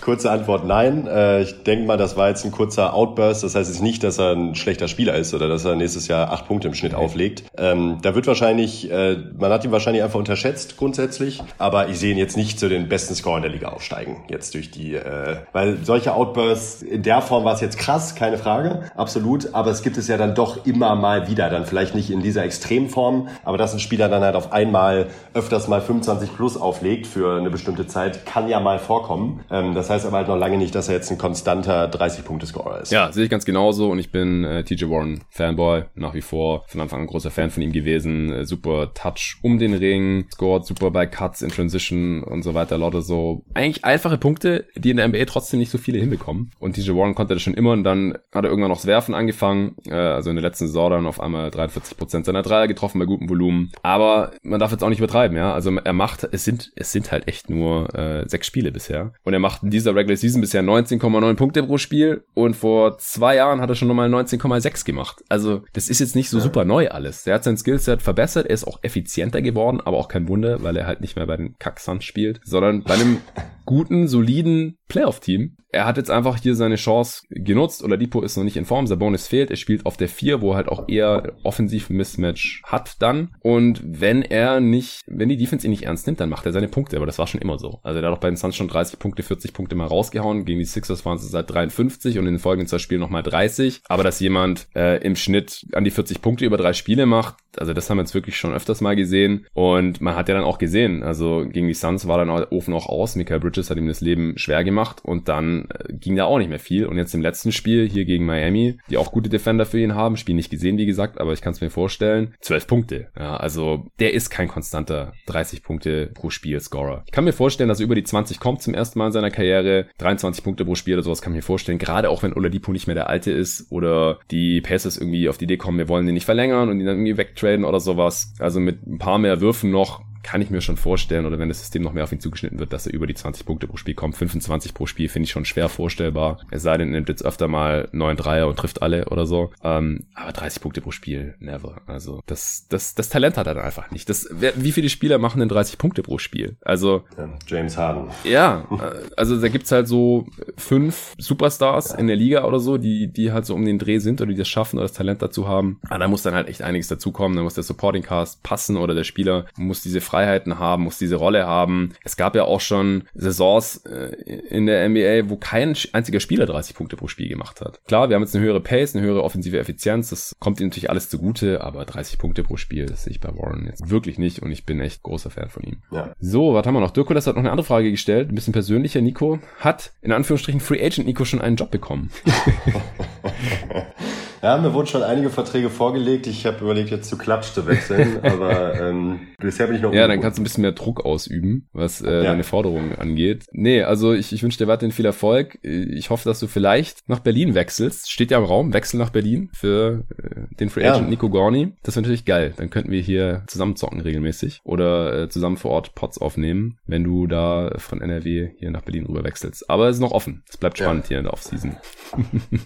kurze 0.00 0.30
Antwort 0.30 0.66
nein. 0.66 1.06
Äh, 1.06 1.42
ich 1.42 1.62
denke 1.62 1.86
mal, 1.86 1.98
das 1.98 2.16
war 2.16 2.30
jetzt 2.30 2.46
ein 2.46 2.50
kurzer 2.50 2.94
Outburst. 2.94 3.44
Das 3.44 3.54
heißt 3.54 3.70
jetzt 3.70 3.82
nicht, 3.82 4.02
dass 4.02 4.18
er 4.18 4.32
ein 4.32 4.54
schlechter 4.54 4.88
Spieler 4.88 5.14
ist 5.14 5.34
oder 5.34 5.48
dass 5.48 5.66
er 5.66 5.74
nächstes 5.74 6.08
Jahr 6.08 6.32
acht 6.32 6.48
Punkte 6.48 6.68
im 6.68 6.74
Schnitt 6.74 6.94
auflegt. 6.94 7.44
Ähm, 7.58 7.98
da 8.00 8.14
wird 8.14 8.26
wahrscheinlich, 8.26 8.90
äh, 8.90 9.18
man 9.38 9.52
hat 9.52 9.66
ihn 9.66 9.70
wahrscheinlich 9.70 10.02
einfach 10.02 10.18
unterschätzt 10.18 10.78
grundsätzlich, 10.78 11.42
aber 11.58 11.88
ich 11.90 11.98
sehe 11.98 12.12
ihn 12.12 12.18
jetzt 12.18 12.38
nicht 12.38 12.58
zu 12.58 12.70
den 12.70 12.88
besten 12.88 13.14
Scorern 13.14 13.42
der 13.42 13.50
Liga 13.50 13.68
aufsteigen. 13.68 14.24
Jetzt 14.28 14.54
durch 14.54 14.70
die, 14.70 14.94
äh, 14.94 15.36
weil 15.52 15.84
solche 15.84 16.14
Outbursts 16.14 16.80
in 16.80 17.02
der 17.02 17.20
Form 17.20 17.44
war 17.44 17.52
es 17.52 17.60
jetzt 17.60 17.76
krass, 17.76 18.14
keine 18.14 18.38
Frage, 18.38 18.90
absolut. 18.96 19.54
Aber 19.54 19.70
es 19.70 19.82
gibt 19.82 19.98
es 19.98 20.08
ja 20.08 20.16
dann 20.16 20.34
doch 20.34 20.64
immer 20.64 20.94
mal 20.94 21.28
wieder. 21.28 21.50
Dann 21.50 21.66
vielleicht 21.66 21.94
nicht 21.94 22.10
in 22.10 22.22
dieser 22.22 22.44
Extremform, 22.44 23.28
aber 23.44 23.58
dass 23.58 23.74
ein 23.74 23.78
Spieler 23.80 24.08
dann 24.08 24.22
halt 24.22 24.36
auf 24.36 24.52
einmal 24.52 25.08
öfters 25.34 25.68
mal 25.68 25.82
25 25.82 26.34
plus 26.34 26.56
auf 26.56 26.77
auflegt 26.78 27.06
für 27.06 27.36
eine 27.36 27.50
bestimmte 27.50 27.86
Zeit, 27.86 28.24
kann 28.24 28.48
ja 28.48 28.60
mal 28.60 28.78
vorkommen. 28.78 29.40
Ähm, 29.50 29.74
das 29.74 29.90
heißt 29.90 30.06
aber 30.06 30.18
halt 30.18 30.28
noch 30.28 30.36
lange 30.36 30.58
nicht, 30.58 30.74
dass 30.74 30.88
er 30.88 30.94
jetzt 30.94 31.10
ein 31.10 31.18
konstanter 31.18 31.90
30-Punkte-Scorer 31.90 32.82
ist. 32.82 32.92
Ja, 32.92 33.10
sehe 33.12 33.24
ich 33.24 33.30
ganz 33.30 33.44
genauso 33.44 33.90
und 33.90 33.98
ich 33.98 34.12
bin 34.12 34.44
äh, 34.44 34.62
TJ 34.62 34.84
Warren 34.88 35.24
Fanboy, 35.30 35.84
nach 35.94 36.14
wie 36.14 36.20
vor 36.20 36.64
von 36.68 36.80
Anfang 36.80 37.00
an 37.00 37.06
großer 37.06 37.30
Fan 37.30 37.50
von 37.50 37.62
ihm 37.62 37.72
gewesen. 37.72 38.32
Äh, 38.32 38.44
super 38.44 38.94
Touch 38.94 39.38
um 39.42 39.58
den 39.58 39.74
Ring, 39.74 40.26
scored 40.32 40.64
super 40.66 40.90
bei 40.90 41.06
Cuts 41.06 41.42
in 41.42 41.50
Transition 41.50 42.22
und 42.22 42.42
so 42.42 42.54
weiter. 42.54 42.78
Lauter 42.78 43.02
so 43.02 43.42
eigentlich 43.54 43.84
einfache 43.84 44.18
Punkte, 44.18 44.66
die 44.76 44.90
in 44.90 44.98
der 44.98 45.08
NBA 45.08 45.24
trotzdem 45.24 45.58
nicht 45.58 45.70
so 45.70 45.78
viele 45.78 45.98
hinbekommen. 45.98 46.52
Und 46.60 46.76
TJ 46.76 46.92
Warren 46.92 47.16
konnte 47.16 47.34
das 47.34 47.42
schon 47.42 47.54
immer 47.54 47.72
und 47.72 47.82
dann 47.82 48.16
hat 48.32 48.44
er 48.44 48.50
irgendwann 48.50 48.70
noch 48.70 48.78
das 48.78 48.86
Werfen 48.86 49.14
angefangen. 49.14 49.74
Äh, 49.88 49.94
also 49.94 50.30
in 50.30 50.36
der 50.36 50.44
letzten 50.44 50.68
Saison 50.68 50.90
dann 50.90 51.06
auf 51.06 51.20
einmal 51.20 51.48
43% 51.48 52.24
seiner 52.24 52.42
Dreier 52.42 52.68
getroffen 52.68 53.00
bei 53.00 53.04
gutem 53.04 53.28
Volumen. 53.28 53.72
Aber 53.82 54.30
man 54.42 54.60
darf 54.60 54.70
jetzt 54.70 54.84
auch 54.84 54.88
nicht 54.88 54.98
übertreiben, 54.98 55.36
ja. 55.36 55.52
Also 55.52 55.74
er 55.76 55.92
macht, 55.92 56.28
es 56.30 56.44
sind 56.44 56.67
es 56.76 56.92
sind 56.92 57.12
halt 57.12 57.28
echt 57.28 57.50
nur 57.50 57.94
äh, 57.94 58.28
sechs 58.28 58.46
Spiele 58.46 58.72
bisher. 58.72 59.12
Und 59.24 59.32
er 59.32 59.38
macht 59.38 59.62
in 59.62 59.70
dieser 59.70 59.94
Regular 59.94 60.16
Season 60.16 60.40
bisher 60.40 60.62
19,9 60.62 61.34
Punkte 61.34 61.62
pro 61.62 61.78
Spiel 61.78 62.24
und 62.34 62.54
vor 62.54 62.98
zwei 62.98 63.36
Jahren 63.36 63.60
hat 63.60 63.70
er 63.70 63.74
schon 63.74 63.88
nochmal 63.88 64.12
19,6 64.12 64.84
gemacht. 64.84 65.22
Also 65.28 65.64
das 65.72 65.88
ist 65.88 66.00
jetzt 66.00 66.16
nicht 66.16 66.30
so 66.30 66.38
ja. 66.38 66.42
super 66.42 66.64
neu 66.64 66.88
alles. 66.88 67.26
Er 67.26 67.34
hat 67.34 67.44
sein 67.44 67.56
Skillset 67.56 68.02
verbessert, 68.02 68.46
er 68.46 68.54
ist 68.54 68.66
auch 68.66 68.78
effizienter 68.82 69.42
geworden, 69.42 69.80
aber 69.80 69.96
auch 69.96 70.08
kein 70.08 70.28
Wunder, 70.28 70.62
weil 70.62 70.76
er 70.76 70.86
halt 70.86 71.00
nicht 71.00 71.16
mehr 71.16 71.26
bei 71.26 71.36
den 71.36 71.58
Kacksons 71.58 72.04
spielt, 72.04 72.40
sondern 72.44 72.82
bei 72.82 72.94
einem 72.94 73.18
guten, 73.68 74.08
soliden 74.08 74.78
Playoff-Team. 74.88 75.58
Er 75.70 75.84
hat 75.84 75.98
jetzt 75.98 76.10
einfach 76.10 76.38
hier 76.38 76.54
seine 76.54 76.76
Chance 76.76 77.24
genutzt. 77.28 77.84
Oladipo 77.84 78.22
ist 78.22 78.38
noch 78.38 78.44
nicht 78.44 78.56
in 78.56 78.64
Form, 78.64 78.86
Sabonis 78.86 79.26
fehlt. 79.26 79.50
Er 79.50 79.56
spielt 79.56 79.84
auf 79.84 79.98
der 79.98 80.08
4, 80.08 80.40
wo 80.40 80.52
er 80.52 80.56
halt 80.56 80.68
auch 80.68 80.88
eher 80.88 81.34
offensiv 81.42 81.90
Mismatch 81.90 82.62
hat 82.64 83.02
dann. 83.02 83.34
Und 83.40 83.82
wenn 83.84 84.22
er 84.22 84.60
nicht, 84.60 85.02
wenn 85.06 85.28
die 85.28 85.36
Defense 85.36 85.66
ihn 85.66 85.70
nicht 85.70 85.82
ernst 85.82 86.06
nimmt, 86.06 86.20
dann 86.20 86.30
macht 86.30 86.46
er 86.46 86.52
seine 86.52 86.68
Punkte. 86.68 86.96
Aber 86.96 87.04
das 87.04 87.18
war 87.18 87.26
schon 87.26 87.42
immer 87.42 87.58
so. 87.58 87.80
Also 87.82 88.00
der 88.00 88.10
hat 88.10 88.16
auch 88.16 88.20
bei 88.20 88.30
den 88.30 88.38
Suns 88.38 88.56
schon 88.56 88.68
30 88.68 88.98
Punkte, 88.98 89.22
40 89.22 89.52
Punkte 89.52 89.76
mal 89.76 89.86
rausgehauen. 89.86 90.46
Gegen 90.46 90.58
die 90.58 90.64
Sixers 90.64 91.04
waren 91.04 91.18
es 91.18 91.30
seit 91.30 91.50
53 91.50 92.18
und 92.18 92.26
in 92.26 92.34
den 92.34 92.40
folgenden 92.40 92.68
zwei 92.68 92.78
Spielen 92.78 93.02
nochmal 93.02 93.22
30. 93.22 93.82
Aber 93.88 94.02
dass 94.02 94.20
jemand 94.20 94.68
äh, 94.74 95.02
im 95.04 95.16
Schnitt 95.16 95.66
an 95.74 95.84
die 95.84 95.90
40 95.90 96.22
Punkte 96.22 96.46
über 96.46 96.56
drei 96.56 96.72
Spiele 96.72 97.04
macht, 97.04 97.36
also 97.58 97.74
das 97.74 97.90
haben 97.90 97.98
wir 97.98 98.02
jetzt 98.02 98.14
wirklich 98.14 98.36
schon 98.36 98.54
öfters 98.54 98.80
mal 98.80 98.96
gesehen. 98.96 99.46
Und 99.52 100.00
man 100.00 100.16
hat 100.16 100.28
ja 100.28 100.34
dann 100.34 100.44
auch 100.44 100.58
gesehen, 100.58 101.02
also 101.02 101.44
gegen 101.46 101.66
die 101.66 101.74
Suns 101.74 102.06
war 102.06 102.16
dann 102.18 102.30
Ofen 102.30 102.72
auch 102.72 102.86
aus. 102.86 103.16
Michael 103.16 103.40
Bridges 103.40 103.57
hat 103.58 103.78
ihm 103.78 103.88
das 103.88 104.00
Leben 104.00 104.36
schwer 104.38 104.64
gemacht 104.64 105.04
und 105.04 105.28
dann 105.28 105.68
äh, 105.70 105.92
ging 105.92 106.16
da 106.16 106.24
auch 106.24 106.38
nicht 106.38 106.50
mehr 106.50 106.58
viel. 106.58 106.86
Und 106.86 106.96
jetzt 106.96 107.14
im 107.14 107.22
letzten 107.22 107.52
Spiel 107.52 107.88
hier 107.88 108.04
gegen 108.04 108.26
Miami, 108.26 108.78
die 108.90 108.96
auch 108.96 109.12
gute 109.12 109.28
Defender 109.28 109.66
für 109.66 109.80
ihn 109.80 109.94
haben, 109.94 110.16
Spiel 110.16 110.34
nicht 110.34 110.50
gesehen, 110.50 110.78
wie 110.78 110.86
gesagt, 110.86 111.20
aber 111.20 111.32
ich 111.32 111.40
kann 111.40 111.52
es 111.52 111.60
mir 111.60 111.70
vorstellen, 111.70 112.34
12 112.40 112.66
Punkte. 112.66 113.08
Ja, 113.18 113.36
also 113.36 113.86
der 113.98 114.14
ist 114.14 114.30
kein 114.30 114.48
konstanter 114.48 115.12
30 115.26 115.62
Punkte 115.62 116.10
pro 116.14 116.30
Spiel 116.30 116.60
Scorer. 116.60 117.02
Ich 117.06 117.12
kann 117.12 117.24
mir 117.24 117.32
vorstellen, 117.32 117.68
dass 117.68 117.80
er 117.80 117.84
über 117.84 117.94
die 117.94 118.04
20 118.04 118.40
kommt 118.40 118.62
zum 118.62 118.74
ersten 118.74 118.98
Mal 118.98 119.06
in 119.06 119.12
seiner 119.12 119.30
Karriere. 119.30 119.86
23 119.98 120.44
Punkte 120.44 120.64
pro 120.64 120.74
Spiel 120.74 120.94
oder 120.94 121.02
sowas 121.02 121.22
kann 121.22 121.32
ich 121.32 121.38
mir 121.38 121.42
vorstellen. 121.42 121.78
Gerade 121.78 122.10
auch 122.10 122.22
wenn 122.22 122.32
Oladipo 122.32 122.72
nicht 122.72 122.86
mehr 122.86 122.94
der 122.94 123.08
Alte 123.08 123.32
ist 123.32 123.70
oder 123.70 124.18
die 124.30 124.60
Pacers 124.60 124.96
irgendwie 124.96 125.28
auf 125.28 125.38
die 125.38 125.44
Idee 125.44 125.56
kommen, 125.56 125.78
wir 125.78 125.88
wollen 125.88 126.06
den 126.06 126.14
nicht 126.14 126.24
verlängern 126.24 126.68
und 126.68 126.80
ihn 126.80 126.86
dann 126.86 126.96
irgendwie 126.96 127.16
wegtraden 127.16 127.64
oder 127.64 127.80
sowas. 127.80 128.32
Also 128.38 128.60
mit 128.60 128.86
ein 128.86 128.98
paar 128.98 129.18
mehr 129.18 129.40
Würfen 129.40 129.70
noch 129.70 130.02
kann 130.28 130.42
ich 130.42 130.50
mir 130.50 130.60
schon 130.60 130.76
vorstellen, 130.76 131.24
oder 131.24 131.38
wenn 131.38 131.48
das 131.48 131.60
System 131.60 131.80
noch 131.80 131.94
mehr 131.94 132.04
auf 132.04 132.12
ihn 132.12 132.20
zugeschnitten 132.20 132.58
wird, 132.58 132.74
dass 132.74 132.86
er 132.86 132.92
über 132.92 133.06
die 133.06 133.14
20 133.14 133.46
Punkte 133.46 133.66
pro 133.66 133.78
Spiel 133.78 133.94
kommt. 133.94 134.14
25 134.14 134.74
pro 134.74 134.84
Spiel 134.84 135.08
finde 135.08 135.24
ich 135.24 135.30
schon 135.30 135.46
schwer 135.46 135.70
vorstellbar. 135.70 136.40
Es 136.50 136.60
sei 136.60 136.76
denn, 136.76 136.88
er 136.88 136.96
nimmt 136.96 137.08
jetzt 137.08 137.24
öfter 137.24 137.48
mal 137.48 137.88
9 137.92 138.14
Dreier 138.18 138.46
und 138.46 138.58
trifft 138.58 138.82
alle 138.82 139.06
oder 139.06 139.24
so. 139.24 139.52
Ähm, 139.64 140.04
aber 140.12 140.32
30 140.32 140.60
Punkte 140.60 140.82
pro 140.82 140.90
Spiel, 140.90 141.34
never. 141.38 141.80
Also 141.86 142.20
das, 142.26 142.66
das, 142.68 142.94
das 142.94 143.08
Talent 143.08 143.38
hat 143.38 143.46
er 143.46 143.54
dann 143.54 143.64
einfach 143.64 143.90
nicht. 143.90 144.10
Das, 144.10 144.28
wie 144.30 144.72
viele 144.72 144.90
Spieler 144.90 145.16
machen 145.16 145.40
denn 145.40 145.48
30 145.48 145.78
Punkte 145.78 146.02
pro 146.02 146.18
Spiel? 146.18 146.58
Also 146.60 147.04
ja, 147.16 147.30
James 147.46 147.78
Harden. 147.78 148.10
Ja, 148.24 148.68
also 149.16 149.40
da 149.40 149.48
gibt's 149.48 149.72
halt 149.72 149.88
so 149.88 150.26
fünf 150.58 151.14
Superstars 151.16 151.92
ja. 151.92 151.98
in 152.00 152.06
der 152.06 152.16
Liga 152.16 152.44
oder 152.44 152.60
so, 152.60 152.76
die, 152.76 153.10
die 153.10 153.32
halt 153.32 153.46
so 153.46 153.54
um 153.54 153.64
den 153.64 153.78
Dreh 153.78 153.98
sind 153.98 154.20
oder 154.20 154.30
die 154.30 154.36
das 154.36 154.48
schaffen 154.48 154.76
oder 154.76 154.88
das 154.88 154.92
Talent 154.92 155.22
dazu 155.22 155.48
haben. 155.48 155.80
Aber 155.88 156.00
da 156.00 156.08
muss 156.08 156.22
dann 156.22 156.34
halt 156.34 156.48
echt 156.48 156.60
einiges 156.60 156.88
dazukommen. 156.88 157.34
Da 157.34 157.42
muss 157.42 157.54
der 157.54 157.64
Supporting 157.64 158.02
Cast 158.02 158.42
passen 158.42 158.76
oder 158.76 158.94
der 158.94 159.04
Spieler 159.04 159.46
muss 159.56 159.82
diese 159.82 160.02
Freiheiten 160.18 160.58
haben, 160.58 160.82
muss 160.82 160.98
diese 160.98 161.14
Rolle 161.14 161.46
haben. 161.46 161.92
Es 162.02 162.16
gab 162.16 162.34
ja 162.34 162.42
auch 162.42 162.60
schon 162.60 163.04
Saisons 163.14 163.84
äh, 163.86 164.16
in 164.50 164.66
der 164.66 164.88
NBA, 164.88 165.30
wo 165.30 165.36
kein 165.36 165.76
einziger 165.92 166.18
Spieler 166.18 166.44
30 166.44 166.74
Punkte 166.74 166.96
pro 166.96 167.06
Spiel 167.06 167.28
gemacht 167.28 167.60
hat. 167.60 167.80
Klar, 167.86 168.08
wir 168.08 168.16
haben 168.16 168.22
jetzt 168.24 168.34
eine 168.34 168.44
höhere 168.44 168.60
Pace, 168.60 168.96
eine 168.96 169.06
höhere 169.06 169.22
offensive 169.22 169.58
Effizienz, 169.58 170.10
das 170.10 170.34
kommt 170.40 170.58
ihm 170.58 170.66
natürlich 170.66 170.90
alles 170.90 171.08
zugute, 171.08 171.60
aber 171.62 171.84
30 171.84 172.18
Punkte 172.18 172.42
pro 172.42 172.56
Spiel, 172.56 172.86
das 172.86 173.04
sehe 173.04 173.12
ich 173.12 173.20
bei 173.20 173.28
Warren 173.28 173.66
jetzt 173.66 173.90
wirklich 173.90 174.18
nicht 174.18 174.40
und 174.40 174.50
ich 174.50 174.66
bin 174.66 174.80
echt 174.80 175.04
großer 175.04 175.30
Fan 175.30 175.50
von 175.50 175.62
ihm. 175.62 175.82
Ja. 175.92 176.12
So, 176.18 176.54
was 176.54 176.66
haben 176.66 176.74
wir 176.74 176.80
noch? 176.80 176.90
Dirkulas 176.90 177.28
hat 177.28 177.36
noch 177.36 177.42
eine 177.42 177.52
andere 177.52 177.66
Frage 177.66 177.92
gestellt, 177.92 178.32
ein 178.32 178.34
bisschen 178.34 178.52
persönlicher. 178.52 179.00
Nico 179.00 179.38
hat 179.60 179.92
in 180.02 180.10
Anführungsstrichen 180.10 180.60
Free 180.60 180.84
Agent 180.84 181.06
Nico 181.06 181.24
schon 181.24 181.40
einen 181.40 181.54
Job 181.54 181.70
bekommen. 181.70 182.10
Ja, 184.42 184.56
mir 184.58 184.72
wurden 184.72 184.86
schon 184.86 185.02
einige 185.02 185.30
Verträge 185.30 185.70
vorgelegt. 185.70 186.26
Ich 186.26 186.46
habe 186.46 186.58
überlegt, 186.60 186.90
jetzt 186.90 187.08
zu 187.08 187.18
Klatsch 187.18 187.52
zu 187.52 187.66
wechseln, 187.66 188.20
aber 188.22 188.80
ähm, 188.80 189.20
bisher 189.38 189.66
bin 189.66 189.76
ich 189.76 189.82
noch. 189.82 189.92
Ja, 189.92 190.06
dann 190.06 190.20
kannst 190.20 190.38
du 190.38 190.42
ein 190.42 190.44
bisschen 190.44 190.62
mehr 190.62 190.72
Druck 190.72 191.04
ausüben, 191.04 191.68
was 191.72 192.00
äh, 192.00 192.10
ja. 192.10 192.22
deine 192.24 192.44
Forderungen 192.44 192.96
angeht. 192.96 193.46
Nee, 193.52 193.82
also 193.82 194.12
ich, 194.12 194.32
ich 194.32 194.42
wünsche 194.42 194.58
dir 194.58 194.68
weiterhin 194.68 194.92
viel 194.92 195.06
Erfolg. 195.06 195.58
Ich 195.62 196.10
hoffe, 196.10 196.28
dass 196.28 196.40
du 196.40 196.46
vielleicht 196.46 197.08
nach 197.08 197.20
Berlin 197.20 197.54
wechselst. 197.54 198.10
Steht 198.10 198.30
ja 198.30 198.38
im 198.38 198.44
Raum, 198.44 198.72
Wechsel 198.72 198.98
nach 198.98 199.10
Berlin 199.10 199.50
für 199.52 200.04
äh, 200.22 200.54
den 200.56 200.70
Free 200.70 200.86
Agent 200.86 201.04
ja. 201.04 201.10
Nico 201.10 201.30
Gorni. 201.30 201.72
Das 201.82 201.96
wäre 201.96 202.02
natürlich 202.02 202.24
geil. 202.24 202.54
Dann 202.56 202.70
könnten 202.70 202.90
wir 202.90 203.00
hier 203.00 203.44
zusammen 203.48 203.76
zocken 203.76 204.00
regelmäßig 204.00 204.60
oder 204.64 205.22
äh, 205.22 205.28
zusammen 205.28 205.56
vor 205.56 205.72
Ort 205.72 205.94
Pots 205.94 206.18
aufnehmen, 206.18 206.78
wenn 206.86 207.02
du 207.02 207.26
da 207.26 207.72
von 207.78 208.00
NRW 208.00 208.50
hier 208.58 208.70
nach 208.70 208.82
Berlin 208.82 209.06
rüber 209.06 209.24
wechselst. 209.24 209.68
Aber 209.68 209.88
es 209.88 209.96
ist 209.96 210.00
noch 210.00 210.12
offen. 210.12 210.44
Es 210.48 210.56
bleibt 210.56 210.78
spannend 210.78 211.04
ja. 211.04 211.08
hier 211.08 211.18
in 211.18 211.24
der 211.24 211.32
Offseason. 211.32 211.76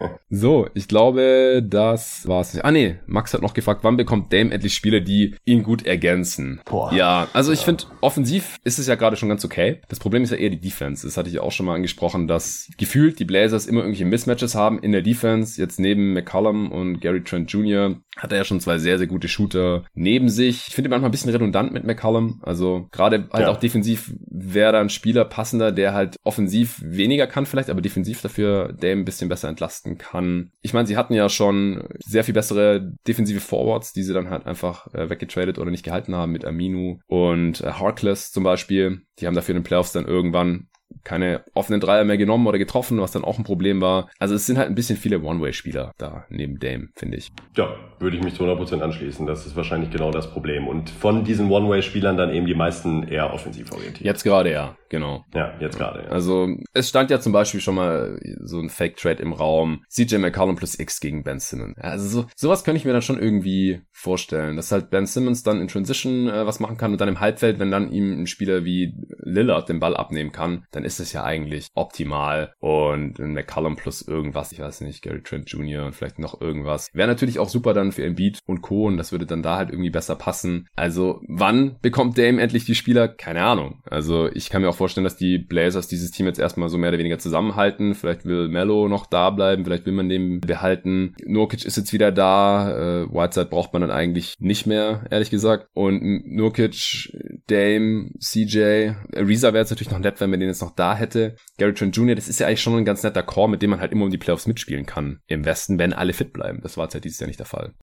so, 0.28 0.68
ich 0.74 0.88
glaube, 0.88 1.62
das 1.66 2.26
war's. 2.26 2.58
Ah 2.60 2.70
nee, 2.70 2.96
Max 3.06 3.34
hat 3.34 3.42
noch 3.42 3.54
gefragt, 3.54 3.82
wann 3.82 3.96
bekommt 3.96 4.32
Dame 4.32 4.52
endlich 4.52 4.74
Spiele, 4.74 5.02
die 5.02 5.34
ihn 5.44 5.62
gut 5.62 5.86
ergänzen? 5.86 6.60
Boah. 6.64 6.92
Ja, 6.92 7.28
also 7.32 7.52
ich 7.52 7.60
ja. 7.60 7.64
finde, 7.66 7.84
offensiv 8.00 8.58
ist 8.64 8.78
es 8.78 8.86
ja 8.86 8.94
gerade 8.94 9.16
schon 9.16 9.28
ganz 9.28 9.44
okay. 9.44 9.80
Das 9.88 9.98
Problem 9.98 10.22
ist 10.22 10.30
ja 10.30 10.36
eher 10.36 10.50
die 10.50 10.60
Defense. 10.60 11.06
Das 11.06 11.16
hatte 11.16 11.28
ich 11.28 11.40
auch 11.40 11.52
schon 11.52 11.66
mal 11.66 11.74
angesprochen, 11.74 12.28
dass 12.28 12.70
gefühlt 12.78 13.18
die 13.18 13.24
Blazers 13.24 13.66
immer 13.66 13.80
irgendwelche 13.80 14.04
Mismatches 14.04 14.54
haben 14.54 14.78
in 14.78 14.92
der 14.92 15.02
Defense. 15.02 15.60
Jetzt 15.60 15.80
neben 15.80 16.12
McCollum 16.12 16.70
und 16.70 17.00
Gary 17.00 17.22
Trent 17.22 17.50
Jr. 17.52 17.96
hat 18.16 18.32
er 18.32 18.38
ja 18.38 18.44
schon 18.44 18.60
zwei 18.60 18.78
sehr, 18.78 18.98
sehr 18.98 19.06
gute 19.06 19.28
Shooter 19.28 19.84
neben 19.94 20.28
sich. 20.28 20.68
Ich 20.68 20.74
finde 20.74 20.90
manchmal 20.90 21.08
ein 21.08 21.12
bisschen 21.12 21.30
redundant 21.30 21.72
mit 21.72 21.84
McCollum. 21.84 22.40
Also 22.42 22.88
gerade 22.92 23.28
halt 23.32 23.44
ja. 23.46 23.50
auch 23.50 23.58
defensiv 23.58 24.12
wäre 24.28 24.72
da 24.72 24.80
ein 24.80 24.90
Spieler 24.90 25.24
passender, 25.24 25.72
der 25.72 25.94
halt 25.94 26.16
offensiv 26.24 26.80
weniger 26.84 27.26
kann 27.26 27.46
vielleicht, 27.46 27.70
aber 27.70 27.80
defensiv 27.80 28.22
dafür 28.22 28.72
Dame 28.72 29.02
ein 29.02 29.04
bisschen 29.04 29.28
besser 29.28 29.48
entlasten 29.48 29.98
kann. 30.00 30.50
Ich 30.62 30.74
meine, 30.74 30.86
sie 30.86 30.96
hatten 30.96 31.14
ja 31.14 31.28
schon 31.28 31.84
sehr 32.04 32.24
viel 32.24 32.34
bessere 32.34 32.92
defensive 33.06 33.40
Forwards, 33.40 33.92
die 33.92 34.02
sie 34.02 34.14
dann 34.14 34.30
halt 34.30 34.46
einfach 34.46 34.92
äh, 34.94 35.08
weggetradet 35.08 35.58
oder 35.58 35.70
nicht 35.70 35.84
gehalten 35.84 36.16
haben 36.16 36.32
mit 36.32 36.44
Aminu 36.44 36.98
und 37.06 37.60
äh, 37.60 37.72
Harkless 37.72 38.32
zum 38.32 38.42
Beispiel. 38.42 39.02
Die 39.18 39.26
haben 39.26 39.34
dafür 39.34 39.54
in 39.54 39.60
den 39.60 39.66
Playoffs 39.66 39.92
dann 39.92 40.06
irgendwann 40.06 40.68
keine 41.04 41.44
offenen 41.54 41.80
Dreier 41.80 42.04
mehr 42.04 42.18
genommen 42.18 42.46
oder 42.46 42.58
getroffen, 42.58 43.00
was 43.00 43.12
dann 43.12 43.24
auch 43.24 43.38
ein 43.38 43.44
Problem 43.44 43.80
war. 43.80 44.08
Also 44.18 44.34
es 44.34 44.46
sind 44.46 44.58
halt 44.58 44.68
ein 44.68 44.74
bisschen 44.74 44.96
viele 44.96 45.22
One-Way-Spieler 45.22 45.92
da 45.98 46.24
neben 46.28 46.58
Dame, 46.58 46.88
finde 46.96 47.16
ich. 47.16 47.30
Ja, 47.56 47.74
würde 47.98 48.16
ich 48.16 48.22
mich 48.22 48.34
zu 48.34 48.44
100% 48.44 48.80
anschließen. 48.80 49.26
Das 49.26 49.46
ist 49.46 49.56
wahrscheinlich 49.56 49.90
genau 49.90 50.10
das 50.10 50.30
Problem. 50.30 50.68
Und 50.68 50.90
von 50.90 51.24
diesen 51.24 51.50
One-Way-Spielern 51.50 52.16
dann 52.16 52.32
eben 52.32 52.46
die 52.46 52.54
meisten 52.54 53.02
eher 53.04 53.32
offensiv 53.32 53.72
orientiert. 53.72 54.04
Jetzt 54.04 54.24
gerade 54.24 54.50
ja, 54.50 54.76
genau. 54.88 55.24
Ja, 55.34 55.54
jetzt 55.60 55.78
gerade. 55.78 56.04
Ja. 56.04 56.08
Also 56.08 56.48
es 56.72 56.88
stand 56.88 57.10
ja 57.10 57.20
zum 57.20 57.32
Beispiel 57.32 57.60
schon 57.60 57.74
mal 57.74 58.18
so 58.42 58.58
ein 58.58 58.70
Fake-Trade 58.70 59.22
im 59.22 59.32
Raum. 59.32 59.84
CJ 59.88 60.16
McCollum 60.16 60.56
plus 60.56 60.78
X 60.78 61.00
gegen 61.00 61.22
Ben 61.24 61.40
Simmons. 61.40 61.76
Also 61.78 62.08
so, 62.08 62.26
sowas 62.36 62.64
könnte 62.64 62.78
ich 62.78 62.84
mir 62.84 62.92
dann 62.92 63.02
schon 63.02 63.18
irgendwie 63.18 63.80
vorstellen, 63.92 64.56
dass 64.56 64.72
halt 64.72 64.90
Ben 64.90 65.06
Simmons 65.06 65.42
dann 65.42 65.60
in 65.60 65.68
Transition 65.68 66.28
äh, 66.28 66.46
was 66.46 66.60
machen 66.60 66.76
kann 66.76 66.92
und 66.92 67.00
dann 67.00 67.08
im 67.08 67.20
Halbfeld, 67.20 67.58
wenn 67.58 67.70
dann 67.70 67.90
ihm 67.92 68.22
ein 68.22 68.26
Spieler 68.26 68.64
wie 68.64 68.94
Lillard 69.18 69.68
den 69.68 69.80
Ball 69.80 69.96
abnehmen 69.96 70.32
kann, 70.32 70.64
dann 70.72 70.79
ist 70.84 71.00
es 71.00 71.12
ja 71.12 71.24
eigentlich 71.24 71.68
optimal. 71.74 72.52
Und 72.58 73.18
ein 73.18 73.34
McCallum 73.34 73.76
plus 73.76 74.02
irgendwas, 74.02 74.52
ich 74.52 74.60
weiß 74.60 74.80
nicht, 74.82 75.02
Gary 75.02 75.22
Trent 75.22 75.50
Jr. 75.50 75.86
und 75.86 75.94
vielleicht 75.94 76.18
noch 76.18 76.40
irgendwas. 76.40 76.88
Wäre 76.92 77.08
natürlich 77.08 77.38
auch 77.38 77.48
super 77.48 77.74
dann 77.74 77.92
für 77.92 78.04
Embiid 78.04 78.40
und 78.46 78.62
Co. 78.62 78.86
Und 78.86 78.96
das 78.96 79.12
würde 79.12 79.26
dann 79.26 79.42
da 79.42 79.56
halt 79.56 79.70
irgendwie 79.70 79.90
besser 79.90 80.16
passen. 80.16 80.68
Also 80.76 81.20
wann 81.28 81.76
bekommt 81.82 82.18
Dame 82.18 82.40
endlich 82.40 82.64
die 82.64 82.74
Spieler? 82.74 83.08
Keine 83.08 83.42
Ahnung. 83.42 83.82
Also 83.88 84.28
ich 84.32 84.50
kann 84.50 84.62
mir 84.62 84.68
auch 84.68 84.76
vorstellen, 84.76 85.04
dass 85.04 85.16
die 85.16 85.38
Blazers 85.38 85.88
dieses 85.88 86.10
Team 86.10 86.26
jetzt 86.26 86.38
erstmal 86.38 86.68
so 86.68 86.78
mehr 86.78 86.90
oder 86.90 86.98
weniger 86.98 87.18
zusammenhalten. 87.18 87.94
Vielleicht 87.94 88.24
will 88.24 88.48
Mello 88.48 88.88
noch 88.88 89.06
da 89.06 89.30
bleiben, 89.30 89.64
vielleicht 89.64 89.86
will 89.86 89.92
man 89.92 90.08
den 90.08 90.40
behalten. 90.40 91.14
Nurkic 91.24 91.64
ist 91.64 91.76
jetzt 91.76 91.92
wieder 91.92 92.12
da. 92.12 93.02
Äh, 93.02 93.06
Whiteside 93.12 93.46
braucht 93.46 93.72
man 93.72 93.82
dann 93.82 93.90
eigentlich 93.90 94.34
nicht 94.38 94.66
mehr, 94.66 95.06
ehrlich 95.10 95.30
gesagt. 95.30 95.68
Und 95.74 96.00
Nurkic, 96.26 97.12
Dame, 97.46 98.10
CJ, 98.18 98.92
Reza 99.14 99.52
wäre 99.52 99.62
jetzt 99.62 99.70
natürlich 99.70 99.90
noch 99.90 99.98
nett, 99.98 100.20
wenn 100.20 100.30
man 100.30 100.40
den 100.40 100.48
jetzt 100.48 100.62
noch 100.62 100.69
da 100.70 100.96
hätte. 100.96 101.36
Gary 101.58 101.74
Trent 101.74 101.96
Jr., 101.96 102.14
das 102.14 102.28
ist 102.28 102.40
ja 102.40 102.46
eigentlich 102.46 102.62
schon 102.62 102.76
ein 102.76 102.84
ganz 102.84 103.02
netter 103.02 103.22
Core, 103.22 103.50
mit 103.50 103.62
dem 103.62 103.70
man 103.70 103.80
halt 103.80 103.92
immer 103.92 104.04
um 104.04 104.10
die 104.10 104.18
Playoffs 104.18 104.46
mitspielen 104.46 104.86
kann. 104.86 105.20
Im 105.26 105.44
Westen, 105.44 105.78
wenn 105.78 105.92
alle 105.92 106.12
fit 106.12 106.32
bleiben. 106.32 106.60
Das 106.62 106.76
war 106.76 106.84
jetzt 106.84 106.94
halt 106.94 107.04
dieses 107.04 107.20
Jahr 107.20 107.28
nicht 107.28 107.40
der 107.40 107.46
Fall. 107.46 107.74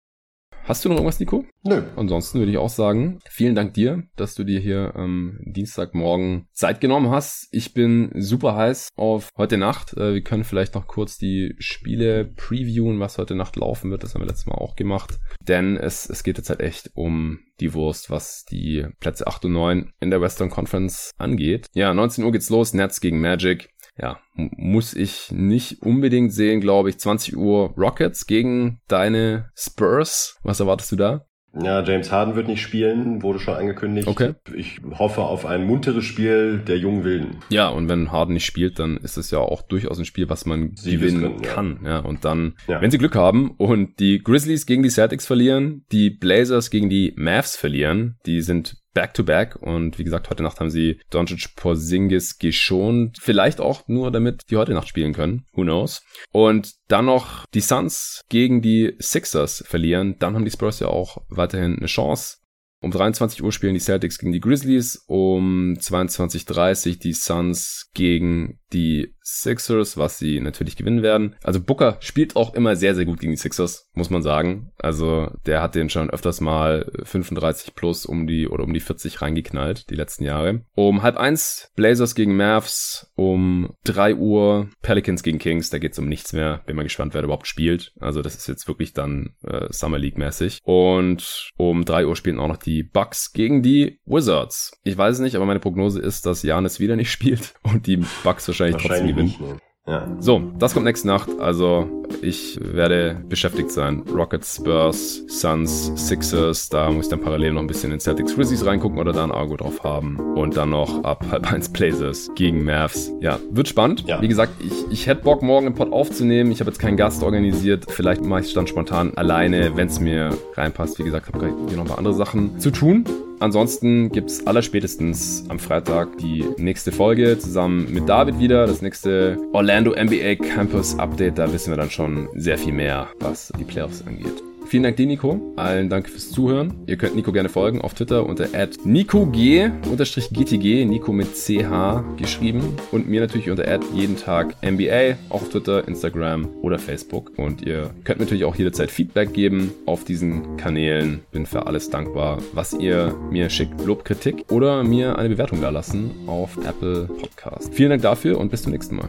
Hast 0.67 0.83
du 0.83 0.89
noch 0.89 0.97
irgendwas, 0.97 1.21
Nico? 1.21 1.45
Nö. 1.63 1.81
Ansonsten 1.95 2.39
würde 2.39 2.51
ich 2.51 2.57
auch 2.57 2.67
sagen, 2.67 3.19
vielen 3.29 3.55
Dank 3.55 3.73
dir, 3.73 4.03
dass 4.17 4.35
du 4.35 4.43
dir 4.43 4.59
hier 4.59 4.91
am 4.95 5.37
ähm, 5.39 5.53
Dienstagmorgen 5.53 6.49
Zeit 6.51 6.81
genommen 6.81 7.09
hast. 7.09 7.47
Ich 7.51 7.73
bin 7.73 8.11
super 8.15 8.57
heiß 8.57 8.89
auf 8.97 9.29
heute 9.37 9.57
Nacht. 9.57 9.93
Äh, 9.93 10.15
wir 10.15 10.23
können 10.23 10.43
vielleicht 10.43 10.75
noch 10.75 10.87
kurz 10.87 11.17
die 11.17 11.55
Spiele 11.57 12.25
previewen, 12.25 12.99
was 12.99 13.17
heute 13.17 13.33
Nacht 13.33 13.55
laufen 13.55 13.91
wird. 13.91 14.03
Das 14.03 14.13
haben 14.13 14.23
wir 14.23 14.27
letztes 14.27 14.47
Mal 14.47 14.55
auch 14.55 14.75
gemacht. 14.75 15.19
Denn 15.39 15.77
es, 15.77 16.09
es 16.09 16.23
geht 16.23 16.37
jetzt 16.37 16.49
halt 16.49 16.59
echt 16.59 16.91
um 16.95 17.39
die 17.61 17.73
Wurst, 17.73 18.09
was 18.09 18.43
die 18.43 18.85
Plätze 18.99 19.25
8 19.25 19.45
und 19.45 19.53
9 19.53 19.93
in 20.01 20.09
der 20.09 20.19
Western 20.19 20.49
Conference 20.49 21.11
angeht. 21.17 21.67
Ja, 21.75 21.93
19 21.93 22.25
Uhr 22.25 22.33
geht's 22.33 22.49
los. 22.49 22.73
Nets 22.73 22.99
gegen 22.99 23.21
Magic 23.21 23.69
ja, 23.99 24.19
muss 24.35 24.93
ich 24.93 25.31
nicht 25.31 25.81
unbedingt 25.81 26.33
sehen, 26.33 26.61
glaube 26.61 26.89
ich. 26.89 26.99
20 26.99 27.35
Uhr 27.35 27.73
Rockets 27.77 28.27
gegen 28.27 28.79
deine 28.87 29.49
Spurs. 29.55 30.37
Was 30.43 30.59
erwartest 30.59 30.91
du 30.91 30.95
da? 30.95 31.27
Ja, 31.63 31.83
James 31.83 32.11
Harden 32.11 32.35
wird 32.35 32.47
nicht 32.47 32.61
spielen, 32.61 33.23
wurde 33.23 33.39
schon 33.39 33.55
angekündigt. 33.55 34.07
Okay. 34.07 34.35
Ich 34.53 34.79
hoffe 34.97 35.21
auf 35.21 35.45
ein 35.45 35.65
munteres 35.65 36.05
Spiel 36.05 36.59
der 36.59 36.77
jungen 36.77 37.03
Wilden. 37.03 37.37
Ja, 37.49 37.69
und 37.69 37.89
wenn 37.89 38.11
Harden 38.11 38.33
nicht 38.33 38.45
spielt, 38.45 38.79
dann 38.79 38.97
ist 38.97 39.17
es 39.17 39.31
ja 39.31 39.39
auch 39.39 39.61
durchaus 39.63 39.97
ein 39.97 40.05
Spiel, 40.05 40.29
was 40.29 40.45
man 40.45 40.75
sie 40.75 40.97
gewinnen 40.97 41.21
können, 41.21 41.41
kann. 41.41 41.79
Ja. 41.83 41.89
ja. 41.89 41.99
und 41.99 42.25
dann, 42.25 42.55
ja. 42.67 42.81
wenn 42.81 42.91
sie 42.91 42.97
Glück 42.97 43.15
haben 43.15 43.51
und 43.51 43.99
die 43.99 44.21
Grizzlies 44.21 44.65
gegen 44.65 44.83
die 44.83 44.89
Celtics 44.89 45.25
verlieren, 45.25 45.85
die 45.91 46.09
Blazers 46.09 46.69
gegen 46.69 46.89
die 46.89 47.13
Mavs 47.15 47.55
verlieren, 47.55 48.17
die 48.25 48.41
sind 48.41 48.77
Back-to-Back. 48.97 49.57
-back. 49.57 49.63
Und 49.63 49.99
wie 49.99 50.03
gesagt, 50.03 50.31
heute 50.31 50.41
Nacht 50.41 50.59
haben 50.59 50.71
sie 50.71 50.99
Doncic 51.11 51.55
Porzingis 51.55 52.39
geschont. 52.39 53.17
Vielleicht 53.21 53.61
auch 53.61 53.87
nur, 53.87 54.09
damit 54.09 54.49
die 54.49 54.57
heute 54.57 54.73
Nacht 54.73 54.87
spielen 54.87 55.13
können. 55.13 55.45
Who 55.53 55.61
knows? 55.61 56.01
Und 56.31 56.73
dann 56.87 57.05
noch 57.05 57.45
die 57.53 57.61
Suns 57.61 58.23
gegen 58.29 58.63
die 58.63 58.95
Sixers 58.97 59.63
verlieren. 59.67 60.15
Dann 60.17 60.33
haben 60.33 60.45
die 60.45 60.51
Spurs 60.51 60.79
ja 60.79 60.87
auch 60.87 61.19
weiterhin 61.29 61.77
eine 61.77 61.85
Chance. 61.85 62.37
Um 62.79 62.89
23 62.89 63.43
Uhr 63.43 63.51
spielen 63.51 63.75
die 63.75 63.79
Celtics 63.79 64.17
gegen 64.17 64.31
die 64.31 64.39
Grizzlies, 64.39 65.03
um 65.07 65.73
22.30 65.79 66.89
Uhr 66.89 66.95
die 66.95 67.13
Suns 67.13 67.89
gegen 67.93 68.59
die 68.73 69.13
Sixers, 69.29 69.97
was 69.97 70.17
sie 70.17 70.39
natürlich 70.39 70.77
gewinnen 70.77 71.03
werden. 71.03 71.35
Also 71.43 71.59
Booker 71.59 71.97
spielt 71.99 72.37
auch 72.37 72.53
immer 72.53 72.77
sehr, 72.77 72.95
sehr 72.95 73.03
gut 73.03 73.19
gegen 73.19 73.33
die 73.33 73.37
Sixers, 73.37 73.89
muss 73.93 74.09
man 74.09 74.21
sagen. 74.21 74.71
Also 74.77 75.31
der 75.45 75.61
hat 75.61 75.75
den 75.75 75.89
schon 75.89 76.09
öfters 76.09 76.39
mal 76.39 76.89
35 77.03 77.75
plus 77.75 78.05
um 78.05 78.25
die 78.25 78.47
oder 78.47 78.63
um 78.63 78.73
die 78.73 78.79
40 78.79 79.21
reingeknallt, 79.21 79.89
die 79.89 79.95
letzten 79.95 80.23
Jahre. 80.23 80.61
Um 80.75 81.03
halb 81.03 81.17
eins 81.17 81.71
Blazers 81.75 82.15
gegen 82.15 82.37
Mavs, 82.37 83.11
um 83.15 83.73
drei 83.83 84.15
Uhr 84.15 84.69
Pelicans 84.81 85.23
gegen 85.23 85.39
Kings, 85.39 85.69
da 85.69 85.77
geht's 85.77 85.99
um 85.99 86.07
nichts 86.07 86.31
mehr. 86.31 86.61
Bin 86.65 86.77
mal 86.77 86.83
gespannt, 86.83 87.13
wer 87.13 87.23
überhaupt 87.23 87.47
spielt. 87.47 87.91
Also 87.99 88.21
das 88.21 88.35
ist 88.35 88.47
jetzt 88.47 88.69
wirklich 88.69 88.93
dann 88.93 89.35
äh, 89.43 89.67
Summer 89.71 89.99
League 89.99 90.17
mäßig. 90.17 90.59
Und 90.63 91.51
um 91.57 91.83
drei 91.83 92.05
Uhr 92.07 92.15
spielen 92.15 92.39
auch 92.39 92.47
noch 92.47 92.57
die 92.57 92.83
Bucks 92.83 93.33
gegen 93.33 93.61
die 93.61 93.99
Wizards. 94.05 94.71
Ich 94.83 94.97
weiß 94.97 95.15
es 95.15 95.19
nicht, 95.19 95.35
aber 95.35 95.45
meine 95.45 95.59
Prognose 95.59 95.99
ist, 95.99 96.25
dass 96.25 96.43
Janis 96.43 96.79
wieder 96.79 96.95
nicht 96.95 97.11
spielt 97.17 97.55
und 97.63 97.87
die 97.87 97.97
Bucks 98.23 98.47
wahrscheinlich, 98.47 98.75
wahrscheinlich 98.75 99.16
trotzdem 99.16 99.16
gewinnen. 99.17 99.59
Ja. 99.87 100.05
So, 100.19 100.41
das 100.59 100.73
kommt 100.73 100.85
nächste 100.85 101.07
Nacht. 101.07 101.29
Also 101.39 101.87
ich 102.21 102.59
werde 102.61 103.23
beschäftigt 103.29 103.71
sein. 103.71 104.03
Rockets, 104.13 104.57
Spurs, 104.57 105.23
Suns, 105.27 105.93
Sixers. 105.95 106.67
Da 106.67 106.91
muss 106.91 107.05
ich 107.05 107.09
dann 107.09 107.21
parallel 107.21 107.53
noch 107.53 107.61
ein 107.61 107.67
bisschen 107.67 107.93
in 107.93 107.99
Celtics 108.01 108.35
Grizzlies 108.35 108.65
reingucken 108.65 108.99
oder 108.99 109.13
da 109.13 109.23
ein 109.23 109.31
Argo 109.31 109.55
drauf 109.55 109.85
haben. 109.85 110.17
Und 110.35 110.57
dann 110.57 110.71
noch 110.71 111.05
ab 111.05 111.25
halb 111.31 111.49
eins 111.51 111.69
Blazers 111.69 112.29
gegen 112.35 112.65
Mavs. 112.65 113.13
Ja, 113.21 113.39
wird 113.49 113.69
spannend. 113.69 114.03
Ja. 114.05 114.21
Wie 114.21 114.27
gesagt, 114.27 114.53
ich, 114.59 114.73
ich 114.91 115.07
hätte 115.07 115.23
Bock, 115.23 115.41
morgen 115.41 115.67
einen 115.67 115.75
Pod 115.75 115.93
aufzunehmen. 115.93 116.51
Ich 116.51 116.59
habe 116.59 116.69
jetzt 116.69 116.79
keinen 116.79 116.97
Gast 116.97 117.23
organisiert. 117.23 117.85
Vielleicht 117.89 118.25
mache 118.25 118.41
ich 118.41 118.47
es 118.47 118.53
dann 118.53 118.67
spontan 118.67 119.13
alleine, 119.15 119.77
wenn 119.77 119.87
es 119.87 120.01
mir 120.01 120.37
reinpasst. 120.55 120.99
Wie 120.99 121.03
gesagt, 121.03 121.33
habe 121.33 121.53
hier 121.69 121.77
noch 121.77 121.85
ein 121.85 121.87
paar 121.87 121.97
andere 121.97 122.13
Sachen 122.13 122.59
zu 122.59 122.71
tun. 122.71 123.05
Ansonsten 123.39 124.11
gibt 124.11 124.31
es 124.31 124.47
allerspätestens 124.47 125.45
am 125.49 125.59
Freitag 125.59 126.17
die 126.17 126.43
nächste 126.57 126.91
Folge 126.91 127.37
zusammen 127.37 127.93
mit 127.93 128.09
David 128.09 128.39
wieder. 128.39 128.65
Das 128.65 128.81
nächste 128.81 129.37
Orlando 129.53 129.91
NBA 129.91 130.35
Campus 130.35 130.97
Update. 130.97 131.37
Da 131.37 131.51
wissen 131.53 131.71
wir 131.71 131.77
dann 131.77 131.91
schon 131.91 132.27
sehr 132.33 132.57
viel 132.57 132.73
mehr, 132.73 133.09
was 133.19 133.51
die 133.59 133.63
Playoffs 133.63 134.03
angeht. 134.07 134.43
Vielen 134.69 134.83
Dank 134.83 134.97
dir, 134.97 135.07
Nico. 135.07 135.53
Allen 135.55 135.89
Dank 135.89 136.09
fürs 136.09 136.29
Zuhören. 136.29 136.73
Ihr 136.87 136.97
könnt 136.97 137.15
Nico 137.15 137.31
gerne 137.31 137.47
folgen 137.47 137.79
auf 137.79 137.93
Twitter 137.93 138.25
unter 138.25 138.47
NicoG-GTG, 138.83 140.85
Nico 140.85 141.13
mit 141.13 141.35
CH 141.35 142.03
geschrieben. 142.17 142.75
Und 142.91 143.07
mir 143.07 143.21
natürlich 143.21 143.49
unter 143.49 143.65
jeden 143.93 144.17
Tag 144.17 144.57
NBA, 144.61 145.15
auch 145.29 145.41
auf 145.41 145.49
Twitter, 145.49 145.87
Instagram 145.87 146.49
oder 146.61 146.79
Facebook. 146.79 147.31
Und 147.37 147.65
ihr 147.65 147.91
könnt 148.03 148.19
natürlich 148.19 148.43
auch 148.43 148.55
jederzeit 148.55 148.91
Feedback 148.91 149.33
geben 149.33 149.71
auf 149.85 150.03
diesen 150.03 150.57
Kanälen. 150.57 151.21
Bin 151.31 151.45
für 151.45 151.65
alles 151.65 151.89
dankbar, 151.89 152.39
was 152.51 152.73
ihr 152.73 153.15
mir 153.31 153.49
schickt. 153.49 153.85
Lob, 153.85 154.03
Kritik 154.03 154.51
oder 154.51 154.83
mir 154.83 155.17
eine 155.17 155.29
Bewertung 155.29 155.61
da 155.61 155.69
lassen 155.69 156.11
auf 156.27 156.57
Apple 156.57 157.05
Podcast. 157.05 157.73
Vielen 157.73 157.91
Dank 157.91 158.01
dafür 158.01 158.37
und 158.37 158.51
bis 158.51 158.63
zum 158.63 158.73
nächsten 158.73 158.97
Mal. 158.97 159.07